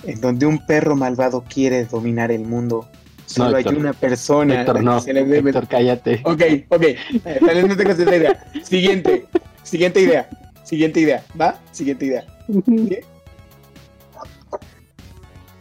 en 0.03 0.21
donde 0.21 0.45
un 0.45 0.65
perro 0.65 0.95
malvado 0.95 1.43
quiere 1.43 1.86
dominar 1.86 2.32
el 2.32 2.41
mundo, 2.41 2.88
solo 3.28 3.58
hay 3.58 3.62
Héctor. 3.62 3.78
una 3.78 3.94
persona 3.94 4.62
Héctor, 4.62 4.84
no. 4.84 5.00
se 5.00 5.13
le 5.13 5.24
debe... 5.24 5.50
Héctor, 5.50 5.68
cállate. 5.68 6.22
Ok, 6.24 6.42
ok, 6.70 6.82
eh, 6.84 6.98
tal 7.46 7.56
vez 7.56 7.68
no 7.68 7.78
tengas 7.78 8.00
esa 8.00 8.16
idea. 8.16 8.52
Siguiente, 8.63 9.26
siguiente 9.63 10.02
idea, 10.02 10.30
siguiente 10.63 11.00
idea, 11.02 11.24
¿va? 11.40 11.60
Siguiente 11.72 12.06
idea. 12.06 12.26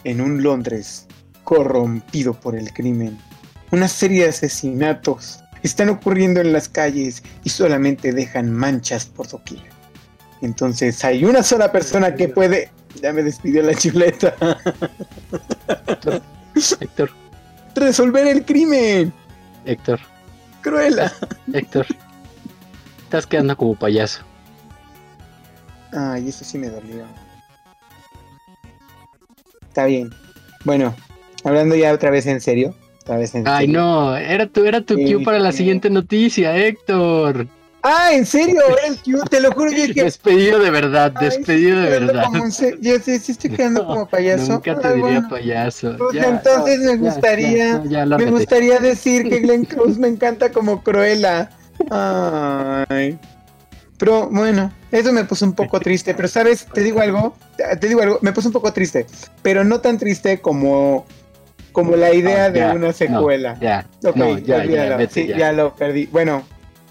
En 0.04 0.20
un 0.20 0.42
Londres 0.42 1.06
corrompido 1.44 2.32
por 2.32 2.56
el 2.56 2.72
crimen, 2.72 3.18
una 3.70 3.88
serie 3.88 4.22
de 4.22 4.28
asesinatos 4.30 5.40
están 5.62 5.88
ocurriendo 5.88 6.40
en 6.40 6.52
las 6.52 6.68
calles 6.68 7.22
y 7.44 7.50
solamente 7.50 8.12
dejan 8.12 8.50
manchas 8.50 9.06
por 9.06 9.28
doquier. 9.28 9.62
Entonces 10.40 11.04
hay 11.04 11.24
una 11.24 11.42
sola 11.42 11.72
persona 11.72 12.14
que 12.14 12.28
puede... 12.28 12.70
Ya 13.02 13.12
me 13.12 13.22
despidió 13.22 13.62
la 13.62 13.74
chuleta. 13.74 14.34
Héctor, 16.80 17.10
Resolver 17.76 18.26
el 18.26 18.44
crimen. 18.44 19.12
Héctor, 19.64 20.00
Cruela. 20.62 21.12
Héctor. 21.52 21.86
Estás 23.04 23.26
quedando 23.26 23.56
como 23.56 23.74
payaso. 23.74 24.22
Ay, 25.92 26.28
eso 26.28 26.44
sí 26.44 26.58
me 26.58 26.68
dolió. 26.68 27.04
Está 29.68 29.86
bien. 29.86 30.10
Bueno, 30.64 30.94
hablando 31.44 31.76
ya 31.76 31.92
otra 31.92 32.10
vez 32.10 32.26
en 32.26 32.40
serio. 32.40 32.74
Otra 33.02 33.18
vez 33.18 33.34
en 33.34 33.46
Ay, 33.46 33.66
serio. 33.66 33.80
no, 33.80 34.16
era 34.16 34.46
tu, 34.46 34.64
era 34.64 34.80
tu 34.80 34.94
cue 34.96 35.22
para 35.24 35.38
la 35.38 35.52
siguiente 35.52 35.90
noticia, 35.90 36.56
Héctor. 36.56 37.46
Ah, 37.88 38.10
¿en 38.12 38.26
serio? 38.26 38.60
Cute, 39.04 39.28
Te 39.30 39.40
lo 39.40 39.52
juro, 39.52 39.70
yo 39.70 39.86
dije. 39.86 40.02
Despedido 40.02 40.58
de 40.58 40.70
verdad, 40.70 41.12
ay, 41.14 41.26
despedido 41.26 41.80
de 41.80 41.90
verdad. 41.90 42.24
como 42.24 42.44
Yo 42.80 42.98
sí, 42.98 43.18
sí 43.20 43.32
estoy 43.32 43.50
quedando 43.50 43.82
No, 43.82 43.88
como 43.88 44.06
payaso. 44.08 44.54
Nunca 44.54 44.76
te 44.78 44.88
Ay, 44.88 44.94
diría 44.94 45.10
bueno. 45.20 45.28
payaso. 45.28 45.94
Pues 45.96 46.14
Ya, 46.14 46.24
entonces 46.28 46.80
no, 46.80 46.90
me 46.92 46.96
gustaría- 46.96 47.82
ya, 47.84 48.04
no, 48.04 48.18
ya, 48.18 48.18
Me 48.18 48.30
gustaría 48.30 48.78
decir 48.80 49.28
que 49.28 49.38
Glenn 49.38 49.64
Close 49.64 50.00
me 50.00 50.08
encanta 50.08 50.50
como 50.50 50.82
Cruella. 50.82 51.50
Ay. 51.90 53.18
Pero 53.98 54.28
bueno, 54.30 54.72
eso 54.90 55.12
me 55.12 55.24
puso 55.24 55.44
un 55.46 55.52
poco 55.54 55.78
triste. 55.80 56.12
Pero 56.14 56.28
sabes, 56.28 56.66
te 56.66 56.82
digo 56.82 57.00
algo, 57.00 57.36
te 57.80 57.86
digo 57.88 58.02
algo, 58.02 58.18
me 58.20 58.32
puso 58.32 58.48
un 58.48 58.52
poco 58.52 58.72
triste, 58.72 59.06
pero 59.42 59.64
no 59.64 59.80
tan 59.80 59.96
triste 59.96 60.40
como, 60.40 61.06
como 61.72 61.96
la 61.96 62.12
idea 62.12 62.48
No, 62.48 62.54
de 62.54 62.64
una 62.76 62.92
secuela. 62.92 63.56
Ya, 63.60 63.86
no, 64.02 64.38
ya, 64.38 64.44
ya, 64.44 64.56
olvídalo. 64.64 64.96
vete, 64.98 65.14
sí, 65.14 65.26
ya. 65.28 65.38
ya 65.38 65.52
lo 65.52 65.74
perdí. 65.74 66.06
Bueno, 66.06 66.44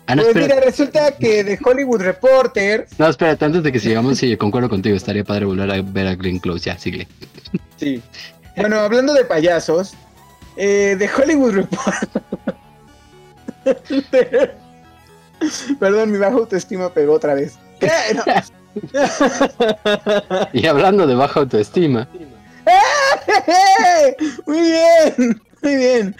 Ah, 0.07 0.15
no, 0.15 0.21
pues 0.21 0.35
espérate, 0.35 0.55
mira, 0.55 0.65
resulta 0.65 1.11
que 1.17 1.43
de 1.43 1.59
Hollywood 1.63 2.01
Reporter, 2.01 2.87
no, 2.99 3.07
espérate, 3.07 3.43
antes 3.43 3.63
de 3.63 3.71
que 3.71 3.79
sigamos, 3.79 4.17
sí, 4.19 4.37
concuerdo 4.37 4.69
contigo, 4.69 4.95
estaría 4.95 5.23
padre 5.23 5.45
volver 5.45 5.71
a 5.71 5.81
ver 5.81 6.07
a 6.07 6.15
Glenn 6.15 6.39
Close, 6.39 6.65
ya, 6.65 6.77
sigue. 6.77 7.07
sí. 7.77 8.01
Bueno, 8.55 8.79
hablando 8.79 9.13
de 9.13 9.25
payasos, 9.25 9.95
eh, 10.57 10.95
de 10.97 11.09
Hollywood 11.09 11.53
Reporter. 11.55 12.09
Perdón, 15.79 16.11
mi 16.11 16.17
baja 16.17 16.35
autoestima 16.35 16.93
pegó 16.93 17.13
otra 17.13 17.33
vez. 17.33 17.57
¿Qué? 17.79 17.89
No. 18.13 18.23
Y 20.53 20.67
hablando 20.67 21.07
de 21.07 21.15
baja 21.15 21.39
autoestima, 21.41 22.07
Muy 24.45 24.61
bien, 24.61 25.41
muy 25.61 25.75
bien. 25.75 26.15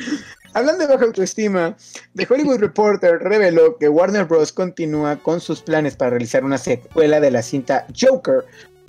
Hablando 0.56 0.88
de 0.88 0.94
baja 0.94 1.04
autoestima, 1.04 1.76
The 2.16 2.26
Hollywood 2.30 2.60
Reporter 2.60 3.20
reveló 3.20 3.78
que 3.78 3.90
Warner 3.90 4.24
Bros. 4.24 4.54
continúa 4.54 5.18
con 5.18 5.42
sus 5.42 5.62
planes 5.62 5.98
para 5.98 6.12
realizar 6.12 6.46
una 6.46 6.58
secuela 6.58 7.20
de 7.20 7.30
la 7.30 7.42
cinta 7.42 7.86
Joker, 7.94 8.46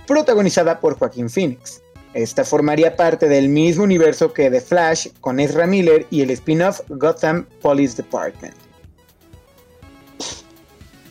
protagonizada 0.07 0.79
por 0.79 0.97
Joaquín 0.97 1.29
Phoenix. 1.29 1.83
Esta 2.15 2.45
formaría 2.45 2.95
parte 2.95 3.29
del 3.29 3.49
mismo 3.49 3.83
universo 3.83 4.33
que 4.33 4.49
The 4.49 4.61
Flash 4.61 5.09
con 5.21 5.41
Ezra 5.41 5.67
Miller 5.67 6.07
y 6.09 6.23
el 6.23 6.31
spin-off 6.31 6.83
Gotham 6.89 7.47
Police 7.61 7.97
Department. 7.97 8.55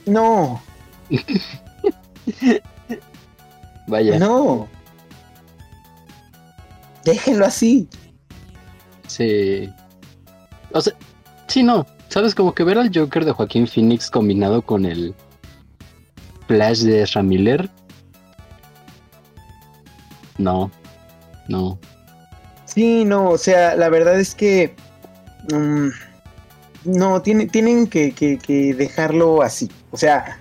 No, 0.06 0.64
vaya, 3.88 4.18
no. 4.18 4.70
Déjenlo 7.04 7.46
así. 7.46 7.90
Sí. 9.08 9.70
O 10.76 10.82
sea, 10.82 10.94
sí, 11.48 11.64
no. 11.64 11.88
¿Sabes? 12.10 12.36
Como 12.36 12.54
que 12.54 12.64
ver 12.64 12.78
al 12.78 12.92
Joker 12.94 13.26
de 13.26 13.32
Joaquín 13.32 13.68
Phoenix 13.68 14.10
combinado 14.12 14.62
con 14.62 14.86
el 14.86 15.16
Flash 16.48 16.82
de 16.82 17.02
Ezra 17.02 17.24
Miller. 17.24 17.70
No, 20.38 20.70
no. 21.48 21.80
Sí, 22.66 23.06
no, 23.06 23.30
o 23.30 23.38
sea, 23.38 23.76
la 23.76 23.90
verdad 23.90 24.20
es 24.20 24.36
que. 24.36 24.76
mm, 25.52 25.88
no, 26.86 27.22
tiene, 27.22 27.48
tienen 27.48 27.88
que, 27.88 28.12
que- 28.14 28.38
que 28.38 28.74
dejarlo 28.74 29.42
así. 29.42 29.72
O 29.92 29.98
sea, 29.98 30.40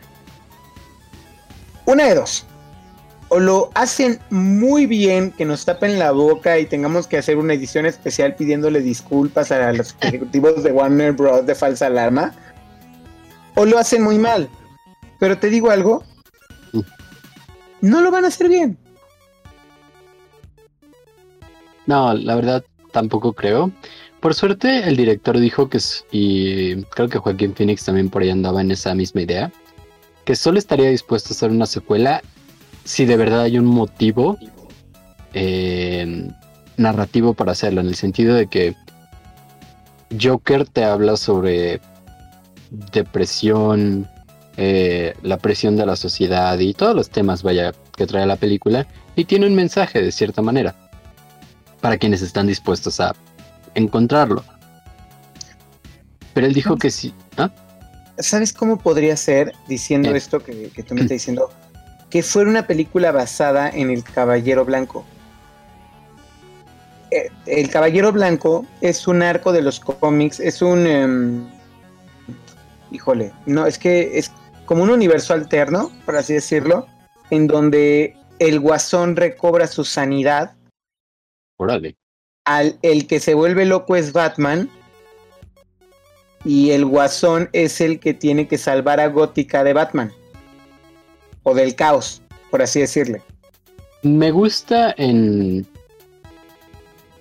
una 1.86 2.04
de 2.04 2.14
dos. 2.16 2.44
O 3.34 3.40
lo 3.40 3.72
hacen 3.74 4.20
muy 4.30 4.86
bien, 4.86 5.32
que 5.32 5.44
nos 5.44 5.64
tapen 5.64 5.98
la 5.98 6.12
boca 6.12 6.56
y 6.60 6.66
tengamos 6.66 7.08
que 7.08 7.18
hacer 7.18 7.36
una 7.36 7.54
edición 7.54 7.84
especial 7.84 8.36
pidiéndole 8.36 8.80
disculpas 8.80 9.50
a 9.50 9.72
los 9.72 9.96
ejecutivos 10.02 10.62
de 10.62 10.70
Warner 10.70 11.14
Bros. 11.14 11.44
de 11.44 11.56
falsa 11.56 11.86
alarma. 11.86 12.32
O 13.56 13.64
lo 13.64 13.76
hacen 13.76 14.04
muy 14.04 14.18
mal. 14.18 14.48
Pero 15.18 15.36
te 15.36 15.50
digo 15.50 15.72
algo. 15.72 16.04
No 17.80 18.02
lo 18.02 18.12
van 18.12 18.24
a 18.24 18.28
hacer 18.28 18.48
bien. 18.48 18.78
No, 21.86 22.14
la 22.14 22.36
verdad 22.36 22.64
tampoco 22.92 23.32
creo. 23.32 23.72
Por 24.20 24.34
suerte 24.34 24.88
el 24.88 24.96
director 24.96 25.40
dijo 25.40 25.68
que, 25.68 25.80
y 26.12 26.84
creo 26.84 27.08
que 27.08 27.18
Joaquín 27.18 27.52
Phoenix 27.56 27.84
también 27.84 28.10
por 28.10 28.22
ahí 28.22 28.30
andaba 28.30 28.60
en 28.60 28.70
esa 28.70 28.94
misma 28.94 29.22
idea, 29.22 29.50
que 30.24 30.36
solo 30.36 30.60
estaría 30.60 30.88
dispuesto 30.88 31.30
a 31.30 31.34
hacer 31.34 31.50
una 31.50 31.66
secuela 31.66 32.22
si 32.84 33.04
de 33.04 33.16
verdad 33.16 33.42
hay 33.42 33.58
un 33.58 33.66
motivo 33.66 34.38
eh, 35.32 36.28
narrativo 36.76 37.34
para 37.34 37.52
hacerlo, 37.52 37.80
en 37.80 37.88
el 37.88 37.94
sentido 37.94 38.34
de 38.34 38.46
que 38.46 38.76
Joker 40.20 40.66
te 40.68 40.84
habla 40.84 41.16
sobre 41.16 41.80
depresión, 42.92 44.08
eh, 44.56 45.14
la 45.22 45.38
presión 45.38 45.76
de 45.76 45.86
la 45.86 45.96
sociedad 45.96 46.58
y 46.58 46.74
todos 46.74 46.94
los 46.94 47.10
temas, 47.10 47.42
vaya, 47.42 47.72
que 47.96 48.06
trae 48.06 48.26
la 48.26 48.36
película, 48.36 48.86
y 49.16 49.24
tiene 49.24 49.46
un 49.46 49.54
mensaje 49.54 50.02
de 50.02 50.12
cierta 50.12 50.42
manera 50.42 50.74
para 51.80 51.98
quienes 51.98 52.22
están 52.22 52.46
dispuestos 52.46 53.00
a 53.00 53.14
encontrarlo. 53.74 54.44
Pero 56.32 56.46
él 56.46 56.54
dijo 56.54 56.76
que 56.76 56.90
sí. 56.90 57.14
¿Ah? 57.36 57.50
¿Sabes 58.18 58.52
cómo 58.52 58.78
podría 58.78 59.16
ser, 59.16 59.52
diciendo 59.68 60.10
Eh. 60.14 60.16
esto 60.16 60.40
que, 60.40 60.70
que 60.70 60.82
tú 60.82 60.94
me 60.94 61.02
estás 61.02 61.16
diciendo, 61.16 61.50
que 62.14 62.22
fuera 62.22 62.48
una 62.48 62.64
película 62.68 63.10
basada 63.10 63.68
en 63.68 63.90
El 63.90 64.04
Caballero 64.04 64.64
Blanco? 64.64 65.04
Eh, 67.10 67.28
El 67.44 67.68
Caballero 67.68 68.12
Blanco 68.12 68.64
es 68.80 69.08
un 69.08 69.20
arco 69.20 69.52
de 69.52 69.62
los 69.62 69.80
cómics, 69.80 70.38
es 70.38 70.62
un... 70.62 70.86
em, 70.86 71.44
híjole, 72.92 73.32
no, 73.46 73.66
es 73.66 73.78
que 73.78 74.16
es 74.16 74.30
como 74.64 74.84
un 74.84 74.90
universo 74.90 75.34
alterno, 75.34 75.90
por 76.06 76.14
así 76.14 76.34
decirlo, 76.34 76.86
en 77.30 77.48
donde 77.48 78.16
el 78.38 78.60
guasón 78.60 79.16
recobra 79.16 79.66
su 79.66 79.84
sanidad, 79.84 80.54
Órale. 81.56 81.96
al, 82.44 82.78
el 82.82 83.08
que 83.08 83.18
se 83.18 83.34
vuelve 83.34 83.64
loco 83.64 83.96
es 83.96 84.12
Batman, 84.12 84.70
y 86.44 86.70
el 86.70 86.84
guasón 86.84 87.50
es 87.52 87.80
el 87.80 87.98
que 87.98 88.14
tiene 88.14 88.46
que 88.46 88.56
salvar 88.56 89.00
a 89.00 89.08
Gótica 89.08 89.64
de 89.64 89.72
Batman. 89.72 90.12
O 91.44 91.54
del 91.54 91.74
caos, 91.74 92.20
por 92.50 92.60
así 92.60 92.80
decirle. 92.80 93.22
Me 94.02 94.30
gusta 94.30 94.94
en 94.98 95.66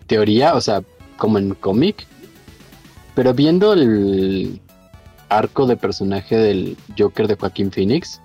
teoría, 0.08 0.56
o 0.56 0.62
sea, 0.62 0.84
como 1.18 1.38
en 1.38 1.54
cómic, 1.54 2.06
pero 3.16 3.34
viendo 3.34 3.74
el 3.74 4.60
arco 5.30 5.66
de 5.66 5.78
personaje 5.78 6.36
del 6.36 6.78
Joker 6.98 7.28
de 7.28 7.36
Joaquín 7.36 7.72
Phoenix, 7.72 8.20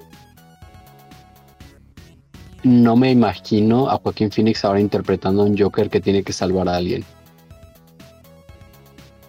no 2.63 2.97
me 2.97 3.11
imagino 3.11 3.89
a 3.89 3.99
Joaquín 3.99 4.31
Phoenix 4.31 4.65
ahora 4.65 4.81
interpretando 4.81 5.43
a 5.43 5.45
un 5.45 5.57
Joker 5.57 5.89
que 5.89 6.01
tiene 6.01 6.23
que 6.23 6.33
salvar 6.33 6.69
a 6.69 6.77
alguien. 6.77 7.05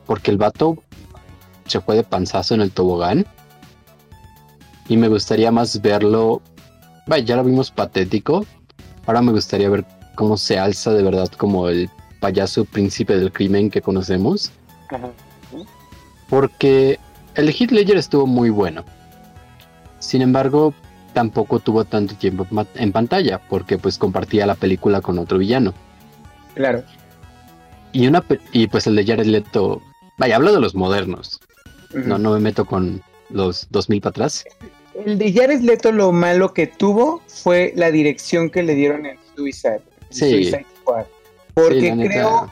Porque 0.05 0.31
el 0.31 0.37
vato 0.37 0.81
se 1.65 1.79
fue 1.81 1.95
de 1.95 2.03
panzazo 2.03 2.55
en 2.55 2.61
el 2.61 2.71
tobogán. 2.71 3.25
Y 4.87 4.97
me 4.97 5.07
gustaría 5.07 5.51
más 5.51 5.79
verlo. 5.81 6.41
Vaya, 7.09 7.25
ya 7.25 7.35
lo 7.37 7.43
vimos 7.43 7.71
patético. 7.71 8.45
Ahora 9.07 9.23
me 9.23 9.31
gustaría 9.31 9.67
ver 9.67 9.83
cómo 10.13 10.37
se 10.37 10.59
alza 10.59 10.93
de 10.93 11.01
verdad 11.01 11.27
como 11.37 11.67
el 11.67 11.89
payaso 12.19 12.65
príncipe 12.65 13.17
del 13.17 13.31
crimen 13.31 13.71
que 13.71 13.81
conocemos. 13.81 14.51
Porque 16.29 16.99
el 17.33 17.47
de 17.47 17.51
Heath 17.51 17.71
Ledger 17.71 17.97
estuvo 17.97 18.27
muy 18.27 18.51
bueno. 18.51 18.85
Sin 19.97 20.21
embargo, 20.21 20.75
tampoco 21.13 21.59
tuvo 21.59 21.83
tanto 21.83 22.13
tiempo 22.13 22.45
en 22.75 22.91
pantalla, 22.91 23.41
porque 23.49 23.79
pues 23.79 23.97
compartía 23.97 24.45
la 24.45 24.53
película 24.53 25.01
con 25.01 25.17
otro 25.17 25.39
villano. 25.39 25.73
Claro. 26.53 26.83
Y 27.91 28.05
una 28.05 28.23
y 28.51 28.67
pues 28.67 28.85
el 28.85 28.95
de 28.95 29.05
Jared 29.07 29.25
Leto, 29.25 29.81
vaya, 30.19 30.35
hablo 30.35 30.53
de 30.53 30.59
los 30.59 30.75
modernos. 30.75 31.39
No, 31.91 32.19
no 32.19 32.33
me 32.33 32.39
meto 32.39 32.65
con 32.65 33.01
los 33.31 33.67
2000 33.71 33.99
para 33.99 34.11
atrás. 34.11 34.45
El 35.05 35.17
de 35.17 35.31
Jared 35.33 35.61
Leto 35.61 35.91
lo 35.91 36.11
malo 36.11 36.53
que 36.53 36.67
tuvo 36.67 37.21
fue 37.27 37.73
la 37.75 37.91
dirección 37.91 38.49
que 38.49 38.63
le 38.63 38.75
dieron 38.75 39.05
en 39.05 39.17
Suicide, 39.35 39.81
Sí. 40.09 40.29
Suicide 40.31 40.65
Squad. 40.81 41.05
Porque 41.53 41.93
Sí, 41.93 42.07
creo 42.07 42.51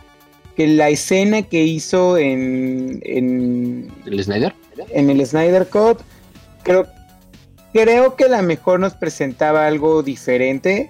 que 0.55 0.67
la 0.67 0.89
escena 0.89 1.43
que 1.43 1.63
hizo 1.63 2.17
en, 2.17 2.99
en, 3.03 3.91
el 4.05 4.23
Snyder. 4.23 4.53
en 4.89 5.09
el 5.09 5.25
Snyder 5.25 5.67
Cut, 5.67 5.99
creo, 6.63 6.87
creo 7.73 8.15
que 8.15 8.27
la 8.27 8.41
mejor 8.41 8.79
nos 8.79 8.93
presentaba 8.95 9.67
algo 9.67 10.01
diferente, 10.01 10.89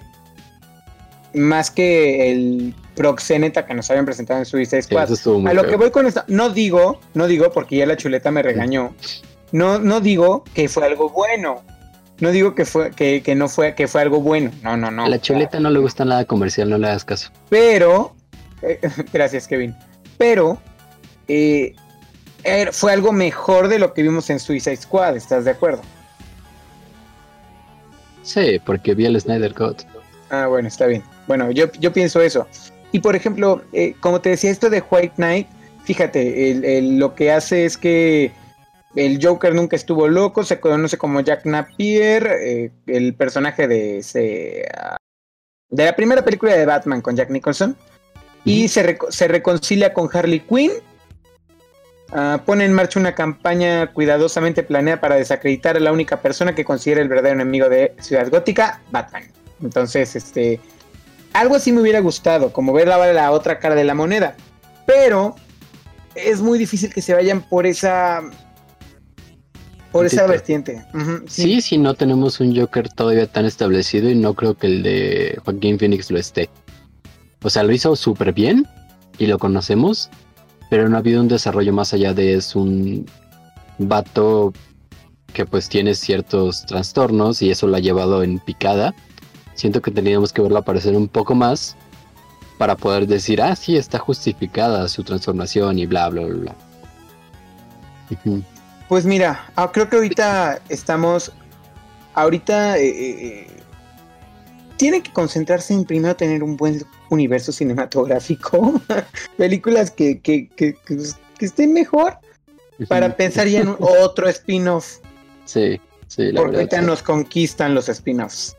más 1.34 1.70
que 1.70 2.30
el 2.32 2.74
proxeneta 2.94 3.66
que 3.66 3.74
nos 3.74 3.90
habían 3.90 4.06
presentado 4.06 4.40
en 4.40 4.46
Suicide 4.46 4.82
Squad. 4.82 5.10
A 5.46 5.52
lo 5.52 5.62
feo. 5.62 5.70
que 5.70 5.76
voy 5.76 5.90
con 5.90 6.06
esto, 6.06 6.24
no 6.28 6.50
digo, 6.50 7.00
no 7.14 7.26
digo 7.26 7.52
porque 7.52 7.76
ya 7.76 7.86
la 7.86 7.96
chuleta 7.96 8.30
me 8.30 8.42
regañó. 8.42 8.94
No, 9.52 9.78
no 9.78 10.00
digo 10.00 10.44
que 10.54 10.68
fue 10.68 10.84
algo 10.86 11.08
bueno. 11.10 11.62
No 12.20 12.30
digo 12.32 12.54
que 12.54 12.64
fue, 12.64 12.90
que, 12.90 13.22
que 13.22 13.34
no 13.36 13.48
fue, 13.48 13.74
que 13.74 13.86
fue 13.86 14.00
algo 14.02 14.20
bueno. 14.20 14.50
No, 14.62 14.76
no, 14.76 14.90
no. 14.90 15.04
A 15.04 15.08
la 15.08 15.20
chuleta 15.20 15.60
no 15.60 15.70
le 15.70 15.78
gusta 15.78 16.04
nada 16.04 16.24
comercial, 16.24 16.68
no 16.68 16.76
le 16.78 16.88
hagas 16.88 17.04
caso. 17.04 17.30
Pero, 17.48 18.14
eh, 18.62 18.80
gracias 19.12 19.46
Kevin. 19.46 19.74
Pero 20.18 20.58
eh, 21.28 21.74
er- 22.42 22.72
fue 22.72 22.92
algo 22.92 23.12
mejor 23.12 23.68
de 23.68 23.78
lo 23.78 23.94
que 23.94 24.02
vimos 24.02 24.28
en 24.30 24.40
Suicide 24.40 24.76
Squad, 24.76 25.16
¿estás 25.16 25.44
de 25.44 25.52
acuerdo? 25.52 25.82
Sí, 28.22 28.60
porque 28.64 28.94
vi 28.94 29.06
el 29.06 29.20
Snyder 29.20 29.54
Cut. 29.54 29.82
Ah, 30.30 30.46
bueno, 30.48 30.68
está 30.68 30.86
bien. 30.86 31.02
Bueno, 31.26 31.50
yo, 31.50 31.70
yo 31.80 31.92
pienso 31.92 32.20
eso. 32.20 32.46
Y 32.92 32.98
por 33.00 33.16
ejemplo, 33.16 33.62
eh, 33.72 33.94
como 34.00 34.20
te 34.20 34.30
decía 34.30 34.50
esto 34.50 34.68
de 34.70 34.82
White 34.90 35.14
Knight, 35.16 35.46
fíjate, 35.84 36.50
el- 36.50 36.64
el- 36.64 36.98
lo 36.98 37.14
que 37.14 37.30
hace 37.32 37.64
es 37.64 37.76
que 37.78 38.32
el 38.94 39.18
Joker 39.22 39.54
nunca 39.54 39.76
estuvo 39.76 40.08
loco, 40.08 40.44
se 40.44 40.60
conoce 40.60 40.98
como 40.98 41.20
Jack 41.20 41.44
Napier, 41.44 42.26
eh, 42.26 42.70
el 42.86 43.14
personaje 43.14 43.68
de, 43.68 43.98
ese, 43.98 44.64
ah, 44.76 44.96
de 45.68 45.84
la 45.84 45.94
primera 45.94 46.24
película 46.24 46.54
de 46.54 46.66
Batman 46.66 47.00
con 47.00 47.16
Jack 47.16 47.30
Nicholson, 47.30 47.76
y 48.44 48.68
se, 48.68 48.98
se 49.10 49.28
reconcilia 49.28 49.92
con 49.92 50.08
Harley 50.12 50.40
Quinn, 50.40 50.72
ah, 52.12 52.40
pone 52.44 52.64
en 52.64 52.72
marcha 52.72 52.98
una 52.98 53.14
campaña 53.14 53.92
cuidadosamente 53.92 54.62
planeada 54.62 55.00
para 55.00 55.16
desacreditar 55.16 55.76
a 55.76 55.80
la 55.80 55.92
única 55.92 56.22
persona 56.22 56.54
que 56.54 56.64
considera 56.64 57.02
el 57.02 57.08
verdadero 57.08 57.34
enemigo 57.34 57.68
de 57.68 57.94
Ciudad 58.00 58.30
Gótica, 58.30 58.80
Batman. 58.90 59.24
Entonces, 59.62 60.16
este, 60.16 60.60
algo 61.34 61.56
así 61.56 61.72
me 61.72 61.82
hubiera 61.82 62.00
gustado, 62.00 62.52
como 62.52 62.72
ver 62.72 62.88
la, 62.88 63.12
la 63.12 63.30
otra 63.32 63.58
cara 63.58 63.74
de 63.74 63.84
la 63.84 63.94
moneda, 63.94 64.34
pero 64.86 65.34
es 66.14 66.40
muy 66.40 66.58
difícil 66.58 66.92
que 66.92 67.02
se 67.02 67.14
vayan 67.14 67.42
por 67.42 67.66
esa 67.66 68.22
por 69.92 70.06
esa 70.06 70.26
vertiente. 70.26 70.84
Sí, 71.26 71.60
si 71.60 71.78
no 71.78 71.94
tenemos 71.94 72.40
un 72.40 72.54
Joker 72.56 72.88
todavía 72.88 73.26
tan 73.26 73.44
establecido 73.46 74.10
y 74.10 74.14
no 74.14 74.34
creo 74.34 74.54
que 74.54 74.66
el 74.66 74.82
de 74.82 75.40
Joaquín 75.44 75.78
Phoenix 75.78 76.10
lo 76.10 76.18
esté. 76.18 76.50
O 77.42 77.50
sea, 77.50 77.62
lo 77.62 77.72
hizo 77.72 77.94
súper 77.96 78.32
bien 78.32 78.66
y 79.18 79.26
lo 79.26 79.38
conocemos, 79.38 80.10
pero 80.70 80.88
no 80.88 80.96
ha 80.96 81.00
habido 81.00 81.20
un 81.20 81.28
desarrollo 81.28 81.72
más 81.72 81.94
allá 81.94 82.12
de 82.12 82.34
es 82.34 82.54
un 82.54 83.06
vato 83.78 84.52
que 85.32 85.46
pues 85.46 85.68
tiene 85.68 85.94
ciertos 85.94 86.66
trastornos 86.66 87.42
y 87.42 87.50
eso 87.50 87.66
lo 87.66 87.76
ha 87.76 87.80
llevado 87.80 88.22
en 88.22 88.38
picada. 88.38 88.94
Siento 89.54 89.80
que 89.82 89.90
teníamos 89.90 90.32
que 90.32 90.42
verlo 90.42 90.58
aparecer 90.58 90.96
un 90.96 91.08
poco 91.08 91.34
más 91.34 91.76
para 92.58 92.76
poder 92.76 93.06
decir, 93.06 93.40
ah, 93.40 93.54
sí, 93.54 93.76
está 93.76 93.98
justificada 93.98 94.88
su 94.88 95.04
transformación 95.04 95.78
y 95.78 95.86
bla, 95.86 96.08
bla, 96.08 96.24
bla, 96.24 96.34
bla. 96.34 96.56
Pues 98.88 99.04
mira, 99.04 99.50
ah, 99.56 99.70
creo 99.70 99.88
que 99.88 99.96
ahorita 99.96 100.60
estamos, 100.70 101.30
ahorita 102.14 102.78
eh, 102.78 102.88
eh, 102.88 103.46
tiene 104.76 105.02
que 105.02 105.12
concentrarse 105.12 105.74
en 105.74 105.84
primero 105.84 106.16
tener 106.16 106.42
un 106.42 106.56
buen 106.56 106.82
universo 107.10 107.52
cinematográfico, 107.52 108.80
películas 109.36 109.90
que, 109.90 110.20
que, 110.20 110.48
que, 110.48 110.74
que 110.84 111.44
estén 111.44 111.74
mejor 111.74 112.18
para 112.86 113.14
pensar 113.14 113.46
ya 113.48 113.60
en 113.60 113.74
otro 113.78 114.28
spin-off. 114.28 114.98
Sí, 115.44 115.80
sí, 116.06 116.32
la 116.32 116.40
Porque 116.40 116.56
ahorita 116.56 116.80
nos 116.80 117.02
conquistan 117.02 117.74
los 117.74 117.88
spin-offs. 117.88 118.56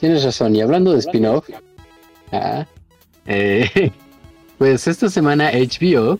Tienes 0.00 0.24
razón, 0.24 0.56
y 0.56 0.60
hablando 0.60 0.92
de 0.92 0.98
spin-off, 0.98 1.48
ah, 2.32 2.66
eh, 3.26 3.90
pues 4.58 4.86
esta 4.86 5.08
semana 5.08 5.50
HBO 5.52 6.18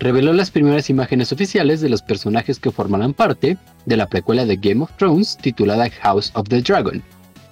reveló 0.00 0.32
las 0.32 0.50
primeras 0.50 0.90
imágenes 0.90 1.30
oficiales 1.30 1.80
de 1.80 1.90
los 1.90 2.02
personajes 2.02 2.58
que 2.58 2.70
formarán 2.70 3.12
parte 3.14 3.56
de 3.84 3.96
la 3.96 4.08
precuela 4.08 4.46
de 4.46 4.56
Game 4.56 4.82
of 4.82 4.90
Thrones 4.96 5.36
titulada 5.36 5.88
House 6.02 6.32
of 6.34 6.48
the 6.48 6.62
Dragon. 6.62 7.02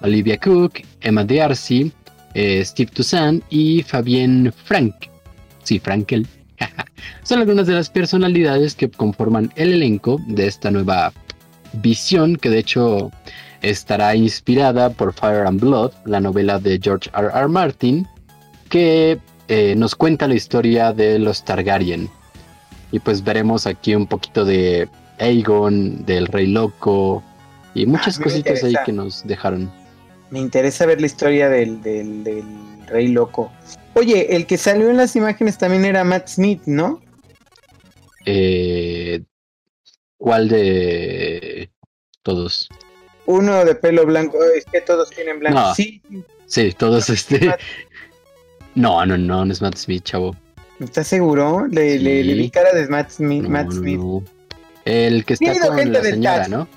Olivia 0.01 0.37
Cook, 0.37 0.81
Emma 1.01 1.23
D'Arcy, 1.23 1.91
eh, 2.33 2.63
Steve 2.65 2.91
Toussaint 2.91 3.43
y 3.49 3.83
Fabienne 3.83 4.51
Frank. 4.51 4.95
Sí, 5.63 5.79
Frankel. 5.79 6.25
Son 7.23 7.39
algunas 7.39 7.67
de 7.67 7.73
las 7.73 7.89
personalidades 7.89 8.75
que 8.75 8.89
conforman 8.89 9.51
el 9.55 9.73
elenco 9.73 10.19
de 10.27 10.47
esta 10.47 10.71
nueva 10.71 11.13
visión 11.73 12.35
que 12.35 12.49
de 12.49 12.59
hecho 12.59 13.11
estará 13.61 14.15
inspirada 14.15 14.89
por 14.89 15.13
Fire 15.13 15.45
and 15.45 15.59
Blood, 15.59 15.91
la 16.05 16.19
novela 16.19 16.59
de 16.59 16.79
George 16.81 17.11
R. 17.13 17.29
R. 17.33 17.47
Martin, 17.47 18.07
que 18.69 19.19
eh, 19.49 19.75
nos 19.75 19.95
cuenta 19.95 20.27
la 20.27 20.35
historia 20.35 20.93
de 20.93 21.19
los 21.19 21.43
Targaryen. 21.43 22.09
Y 22.91 22.99
pues 22.99 23.23
veremos 23.23 23.67
aquí 23.67 23.95
un 23.95 24.07
poquito 24.07 24.45
de 24.45 24.89
Aegon, 25.19 26.05
del 26.05 26.27
Rey 26.27 26.47
Loco 26.47 27.23
y 27.73 27.85
muchas 27.85 28.17
cositas 28.19 28.63
ahí 28.63 28.73
que 28.85 28.91
nos 28.91 29.25
dejaron. 29.27 29.71
Me 30.31 30.39
interesa 30.39 30.85
ver 30.85 30.99
la 30.99 31.07
historia 31.07 31.49
del, 31.49 31.81
del 31.81 32.43
Rey 32.87 33.07
Loco. 33.07 33.51
Oye, 33.93 34.35
el 34.35 34.45
que 34.45 34.57
salió 34.57 34.89
en 34.89 34.97
las 34.97 35.15
imágenes 35.15 35.57
también 35.57 35.85
era 35.85 36.03
Matt 36.03 36.27
Smith, 36.27 36.61
¿no? 36.65 37.01
Eh, 38.25 39.23
¿Cuál 40.17 40.49
de 40.49 41.71
todos? 42.23 42.69
Uno 43.25 43.63
de 43.65 43.75
pelo 43.75 44.05
blanco, 44.05 44.37
es 44.55 44.65
que 44.65 44.81
todos 44.81 45.09
tienen 45.09 45.39
blanco. 45.39 45.73
Sí. 45.75 46.01
Sí, 46.45 46.73
todos 46.77 47.09
este. 47.09 47.55
No, 48.75 49.03
no, 49.05 49.17
no, 49.17 49.43
no 49.43 49.51
es 49.51 49.61
Matt 49.61 49.75
Smith, 49.75 50.03
chavo. 50.03 50.35
¿Estás 50.79 51.07
seguro? 51.07 51.67
Le, 51.67 51.99
le, 51.99 52.33
vi 52.33 52.49
cara 52.49 52.73
de 52.73 52.87
Matt 52.87 53.11
Smith. 53.11 53.43
Matt 53.43 53.71
Smith. 53.71 53.99
El 54.85 55.25
que 55.25 55.33
está 55.33 55.67
con 55.67 55.91
la 55.91 56.01
señora, 56.01 56.47
¿no? 56.47 56.67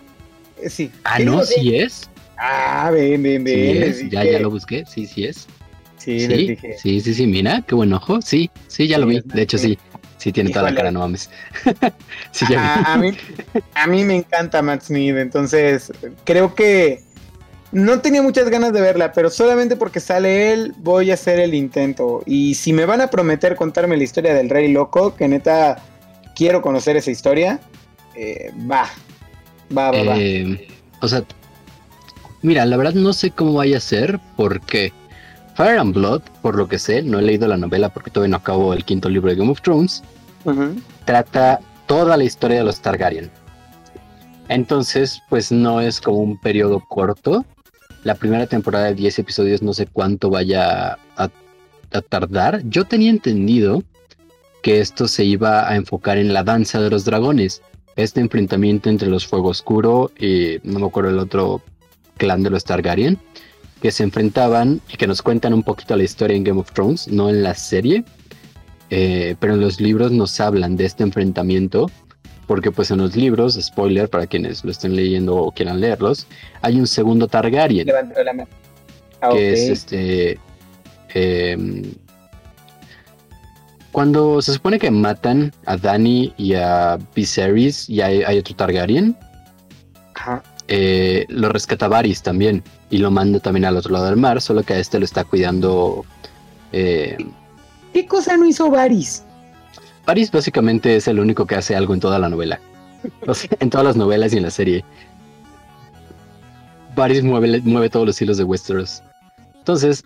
Eh, 0.60 0.68
sí. 0.68 0.90
Ah, 1.04 1.18
no, 1.20 1.44
sí 1.44 1.76
es. 1.76 2.10
Ah, 2.36 2.90
ven, 2.92 3.22
ven, 3.22 3.44
ven. 3.44 4.10
ya, 4.10 4.24
ya 4.24 4.40
lo 4.40 4.50
busqué, 4.50 4.84
sí, 4.86 5.06
sí 5.06 5.24
es. 5.24 5.46
Sí, 5.98 6.26
sí, 6.26 6.58
sí, 6.78 7.00
sí, 7.00 7.14
sí, 7.14 7.26
mira, 7.28 7.62
qué 7.62 7.76
buen 7.76 7.92
ojo. 7.92 8.20
Sí, 8.22 8.50
sí, 8.66 8.88
ya 8.88 8.98
lo 8.98 9.06
vi. 9.06 9.20
De 9.20 9.42
hecho, 9.42 9.56
sí. 9.56 9.78
Sí, 10.18 10.30
tiene 10.30 10.50
toda 10.50 10.70
la 10.70 10.76
cara, 10.76 10.92
no 10.92 11.00
mames. 11.00 11.30
a, 12.56 12.96
mí, 12.96 13.10
a 13.74 13.86
mí 13.88 14.04
me 14.04 14.14
encanta 14.14 14.62
Matt 14.62 14.82
Smith, 14.82 15.16
entonces 15.16 15.92
creo 16.24 16.54
que 16.54 17.02
no 17.72 18.00
tenía 18.00 18.22
muchas 18.22 18.48
ganas 18.50 18.72
de 18.72 18.80
verla, 18.80 19.12
pero 19.12 19.30
solamente 19.30 19.76
porque 19.76 19.98
sale 19.98 20.52
él 20.52 20.74
voy 20.78 21.10
a 21.10 21.14
hacer 21.14 21.40
el 21.40 21.54
intento. 21.54 22.22
Y 22.26 22.54
si 22.54 22.72
me 22.72 22.84
van 22.84 23.00
a 23.00 23.08
prometer 23.08 23.56
contarme 23.56 23.96
la 23.96 24.04
historia 24.04 24.34
del 24.34 24.50
Rey 24.50 24.68
Loco, 24.70 25.14
que 25.14 25.26
neta 25.26 25.82
quiero 26.36 26.60
conocer 26.60 26.96
esa 26.96 27.10
historia, 27.10 27.60
eh, 28.14 28.52
va, 28.70 28.86
va, 29.76 29.90
va, 29.90 30.04
va. 30.04 30.18
Eh, 30.18 30.68
o 31.00 31.08
sea, 31.08 31.24
mira, 32.42 32.66
la 32.66 32.76
verdad 32.76 32.94
no 32.94 33.12
sé 33.12 33.30
cómo 33.30 33.54
vaya 33.54 33.78
a 33.78 33.80
ser, 33.80 34.20
porque 34.36 34.92
Fire 35.54 35.78
and 35.78 35.94
Blood, 35.94 36.22
por 36.42 36.56
lo 36.56 36.68
que 36.68 36.78
sé, 36.78 37.02
no 37.02 37.18
he 37.18 37.22
leído 37.22 37.48
la 37.48 37.56
novela 37.56 37.88
porque 37.88 38.10
todavía 38.10 38.32
no 38.32 38.36
acabo 38.36 38.74
el 38.74 38.84
quinto 38.84 39.08
libro 39.08 39.30
de 39.30 39.36
Game 39.36 39.50
of 39.50 39.62
Thrones, 39.62 40.02
trata 41.04 41.60
toda 41.86 42.16
la 42.16 42.24
historia 42.24 42.58
de 42.58 42.64
los 42.64 42.80
Targaryen. 42.80 43.30
Entonces, 44.48 45.22
pues 45.28 45.50
no 45.50 45.80
es 45.80 46.00
como 46.00 46.18
un 46.18 46.38
periodo 46.38 46.80
corto. 46.80 47.44
La 48.04 48.14
primera 48.14 48.46
temporada 48.46 48.86
de 48.86 48.94
10 48.94 49.20
episodios 49.20 49.62
no 49.62 49.74
sé 49.74 49.86
cuánto 49.86 50.30
vaya 50.30 50.98
a, 51.16 51.30
tardar. 52.08 52.62
Yo 52.64 52.84
tenía 52.84 53.10
entendido 53.10 53.82
que 54.62 54.80
esto 54.80 55.08
se 55.08 55.24
iba 55.24 55.68
a 55.68 55.76
enfocar 55.76 56.16
en 56.16 56.32
la 56.32 56.42
danza 56.42 56.80
de 56.80 56.88
los 56.88 57.04
dragones. 57.04 57.60
Este 57.96 58.20
enfrentamiento 58.20 58.88
entre 58.88 59.08
los 59.08 59.26
Fuego 59.26 59.48
Oscuro 59.48 60.10
y 60.18 60.56
no 60.62 60.78
me 60.78 60.86
acuerdo 60.86 61.10
el 61.10 61.18
otro 61.18 61.60
clan 62.16 62.42
de 62.42 62.48
los 62.48 62.64
Targaryen 62.64 63.18
que 63.82 63.90
se 63.90 64.04
enfrentaban 64.04 64.80
y 64.90 64.96
que 64.96 65.08
nos 65.08 65.22
cuentan 65.22 65.52
un 65.52 65.64
poquito 65.64 65.96
la 65.96 66.04
historia 66.04 66.36
en 66.36 66.44
Game 66.44 66.60
of 66.60 66.70
Thrones, 66.72 67.08
no 67.08 67.28
en 67.28 67.42
la 67.42 67.54
serie, 67.54 68.04
eh, 68.90 69.34
pero 69.40 69.54
en 69.54 69.60
los 69.60 69.80
libros 69.80 70.12
nos 70.12 70.38
hablan 70.38 70.76
de 70.76 70.84
este 70.84 71.02
enfrentamiento, 71.02 71.90
porque 72.46 72.70
pues 72.70 72.90
en 72.90 72.98
los 72.98 73.16
libros, 73.16 73.58
spoiler 73.60 74.08
para 74.08 74.26
quienes 74.26 74.64
lo 74.64 74.70
estén 74.70 74.96
leyendo 74.96 75.36
o 75.36 75.52
quieran 75.52 75.80
leerlos, 75.80 76.26
hay 76.60 76.78
un 76.78 76.86
segundo 76.86 77.28
Targaryen, 77.28 77.88
ah, 79.20 79.28
que 79.30 79.52
es 79.52 79.68
este... 79.68 80.38
Em, 81.14 81.82
cuando 83.92 84.40
se 84.40 84.54
supone 84.54 84.78
que 84.78 84.90
matan 84.90 85.52
a 85.66 85.76
Dany 85.76 86.32
y 86.38 86.54
a 86.54 86.98
Viserys 87.14 87.90
y 87.90 88.00
hay, 88.00 88.22
hay 88.22 88.38
otro 88.38 88.56
Targaryen, 88.56 89.14
Ajá. 90.14 90.42
Eh, 90.68 91.26
lo 91.28 91.48
rescata 91.48 91.88
Varys 91.88 92.22
también 92.22 92.62
y 92.88 92.98
lo 92.98 93.10
manda 93.10 93.40
también 93.40 93.64
al 93.64 93.76
otro 93.76 93.92
lado 93.92 94.06
del 94.06 94.16
mar, 94.16 94.40
solo 94.40 94.62
que 94.62 94.74
a 94.74 94.78
este 94.78 94.98
lo 94.98 95.04
está 95.04 95.24
cuidando. 95.24 96.04
Eh, 96.72 97.18
¿Qué 97.92 98.06
cosa 98.06 98.36
no 98.36 98.46
hizo 98.46 98.70
Varys? 98.70 99.24
Varys 100.06 100.30
básicamente 100.30 100.96
es 100.96 101.08
el 101.08 101.20
único 101.20 101.46
que 101.46 101.54
hace 101.54 101.76
algo 101.76 101.94
en 101.94 102.00
toda 102.00 102.18
la 102.18 102.28
novela. 102.28 102.60
en 103.60 103.70
todas 103.70 103.86
las 103.86 103.96
novelas 103.96 104.32
y 104.32 104.36
en 104.36 104.42
la 104.42 104.50
serie. 104.50 104.84
Varys 106.94 107.22
mueve, 107.22 107.90
todos 107.90 108.06
los 108.06 108.20
hilos 108.20 108.36
de 108.36 108.44
Westeros. 108.44 109.02
Entonces, 109.56 110.04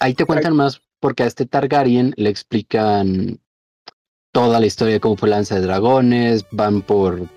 ahí 0.00 0.14
te 0.14 0.24
cuentan 0.24 0.56
más 0.56 0.80
porque 1.00 1.22
a 1.22 1.26
este 1.26 1.46
Targaryen 1.46 2.14
le 2.16 2.30
explican 2.30 3.38
toda 4.32 4.60
la 4.60 4.66
historia 4.66 4.94
de 4.94 5.00
cómo 5.00 5.16
fue 5.16 5.28
Lanza 5.28 5.54
de 5.54 5.62
Dragones, 5.62 6.44
van 6.50 6.82
por 6.82 7.28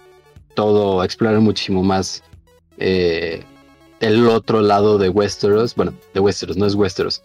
todo, 0.56 1.04
explorar 1.04 1.40
muchísimo 1.40 1.84
más 1.84 2.24
eh, 2.78 3.44
el 4.00 4.28
otro 4.28 4.62
lado 4.62 4.98
de 4.98 5.10
Westeros, 5.10 5.76
bueno, 5.76 5.94
de 6.14 6.20
Westeros, 6.20 6.58
no 6.58 6.66
es 6.66 6.76
Westeros, 6.76 7.22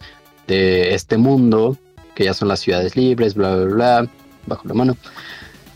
de 0.47 0.93
este 0.93 1.17
mundo, 1.17 1.77
que 2.13 2.25
ya 2.25 2.33
son 2.33 2.47
las 2.47 2.59
ciudades 2.59 2.95
libres, 2.95 3.33
bla, 3.33 3.55
bla, 3.55 3.65
bla, 3.65 4.09
bajo 4.45 4.67
la 4.67 4.73
mano. 4.73 4.97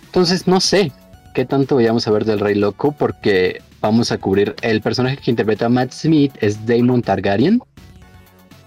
Entonces, 0.06 0.48
no 0.48 0.60
sé 0.60 0.92
qué 1.34 1.46
tanto 1.46 1.76
vayamos 1.76 2.08
a 2.08 2.12
ver 2.12 2.26
del 2.26 2.40
Rey 2.40 2.56
Loco, 2.56 2.92
porque 2.92 3.62
vamos 3.82 4.12
a 4.12 4.18
cubrir 4.18 4.56
el 4.62 4.82
personaje 4.82 5.18
que 5.18 5.32
interpreta 5.32 5.70
Matt 5.70 5.92
Smith 5.92 6.34
es 6.42 6.66
Daemon 6.66 7.02
Targaryen, 7.02 7.62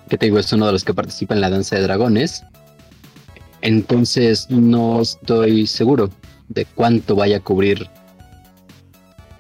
que 0.09 0.19
te 0.19 0.27
digo, 0.27 0.39
es 0.39 0.53
uno 0.53 0.67
de 0.67 0.73
los 0.73 0.85
que 0.85 0.95
participa 0.95 1.35
en 1.35 1.41
la 1.41 1.51
danza 1.51 1.77
de 1.77 1.83
dragones. 1.83 2.45
Entonces, 3.61 4.51
no 4.51 5.01
estoy 5.01 5.67
seguro 5.67 6.11
de 6.49 6.65
cuánto 6.65 7.17
vaya 7.17 7.39
a 7.39 7.41
cubrir 7.41 7.89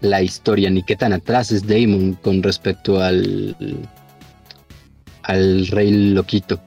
la 0.00 0.22
historia 0.22 0.68
ni 0.70 0.82
qué 0.82 0.96
tan 0.96 1.12
atrás 1.12 1.52
es 1.52 1.66
Damon 1.66 2.14
con 2.14 2.42
respecto 2.42 3.00
al 3.00 3.56
al 5.24 5.66
rey 5.68 6.12
loquito. 6.12 6.60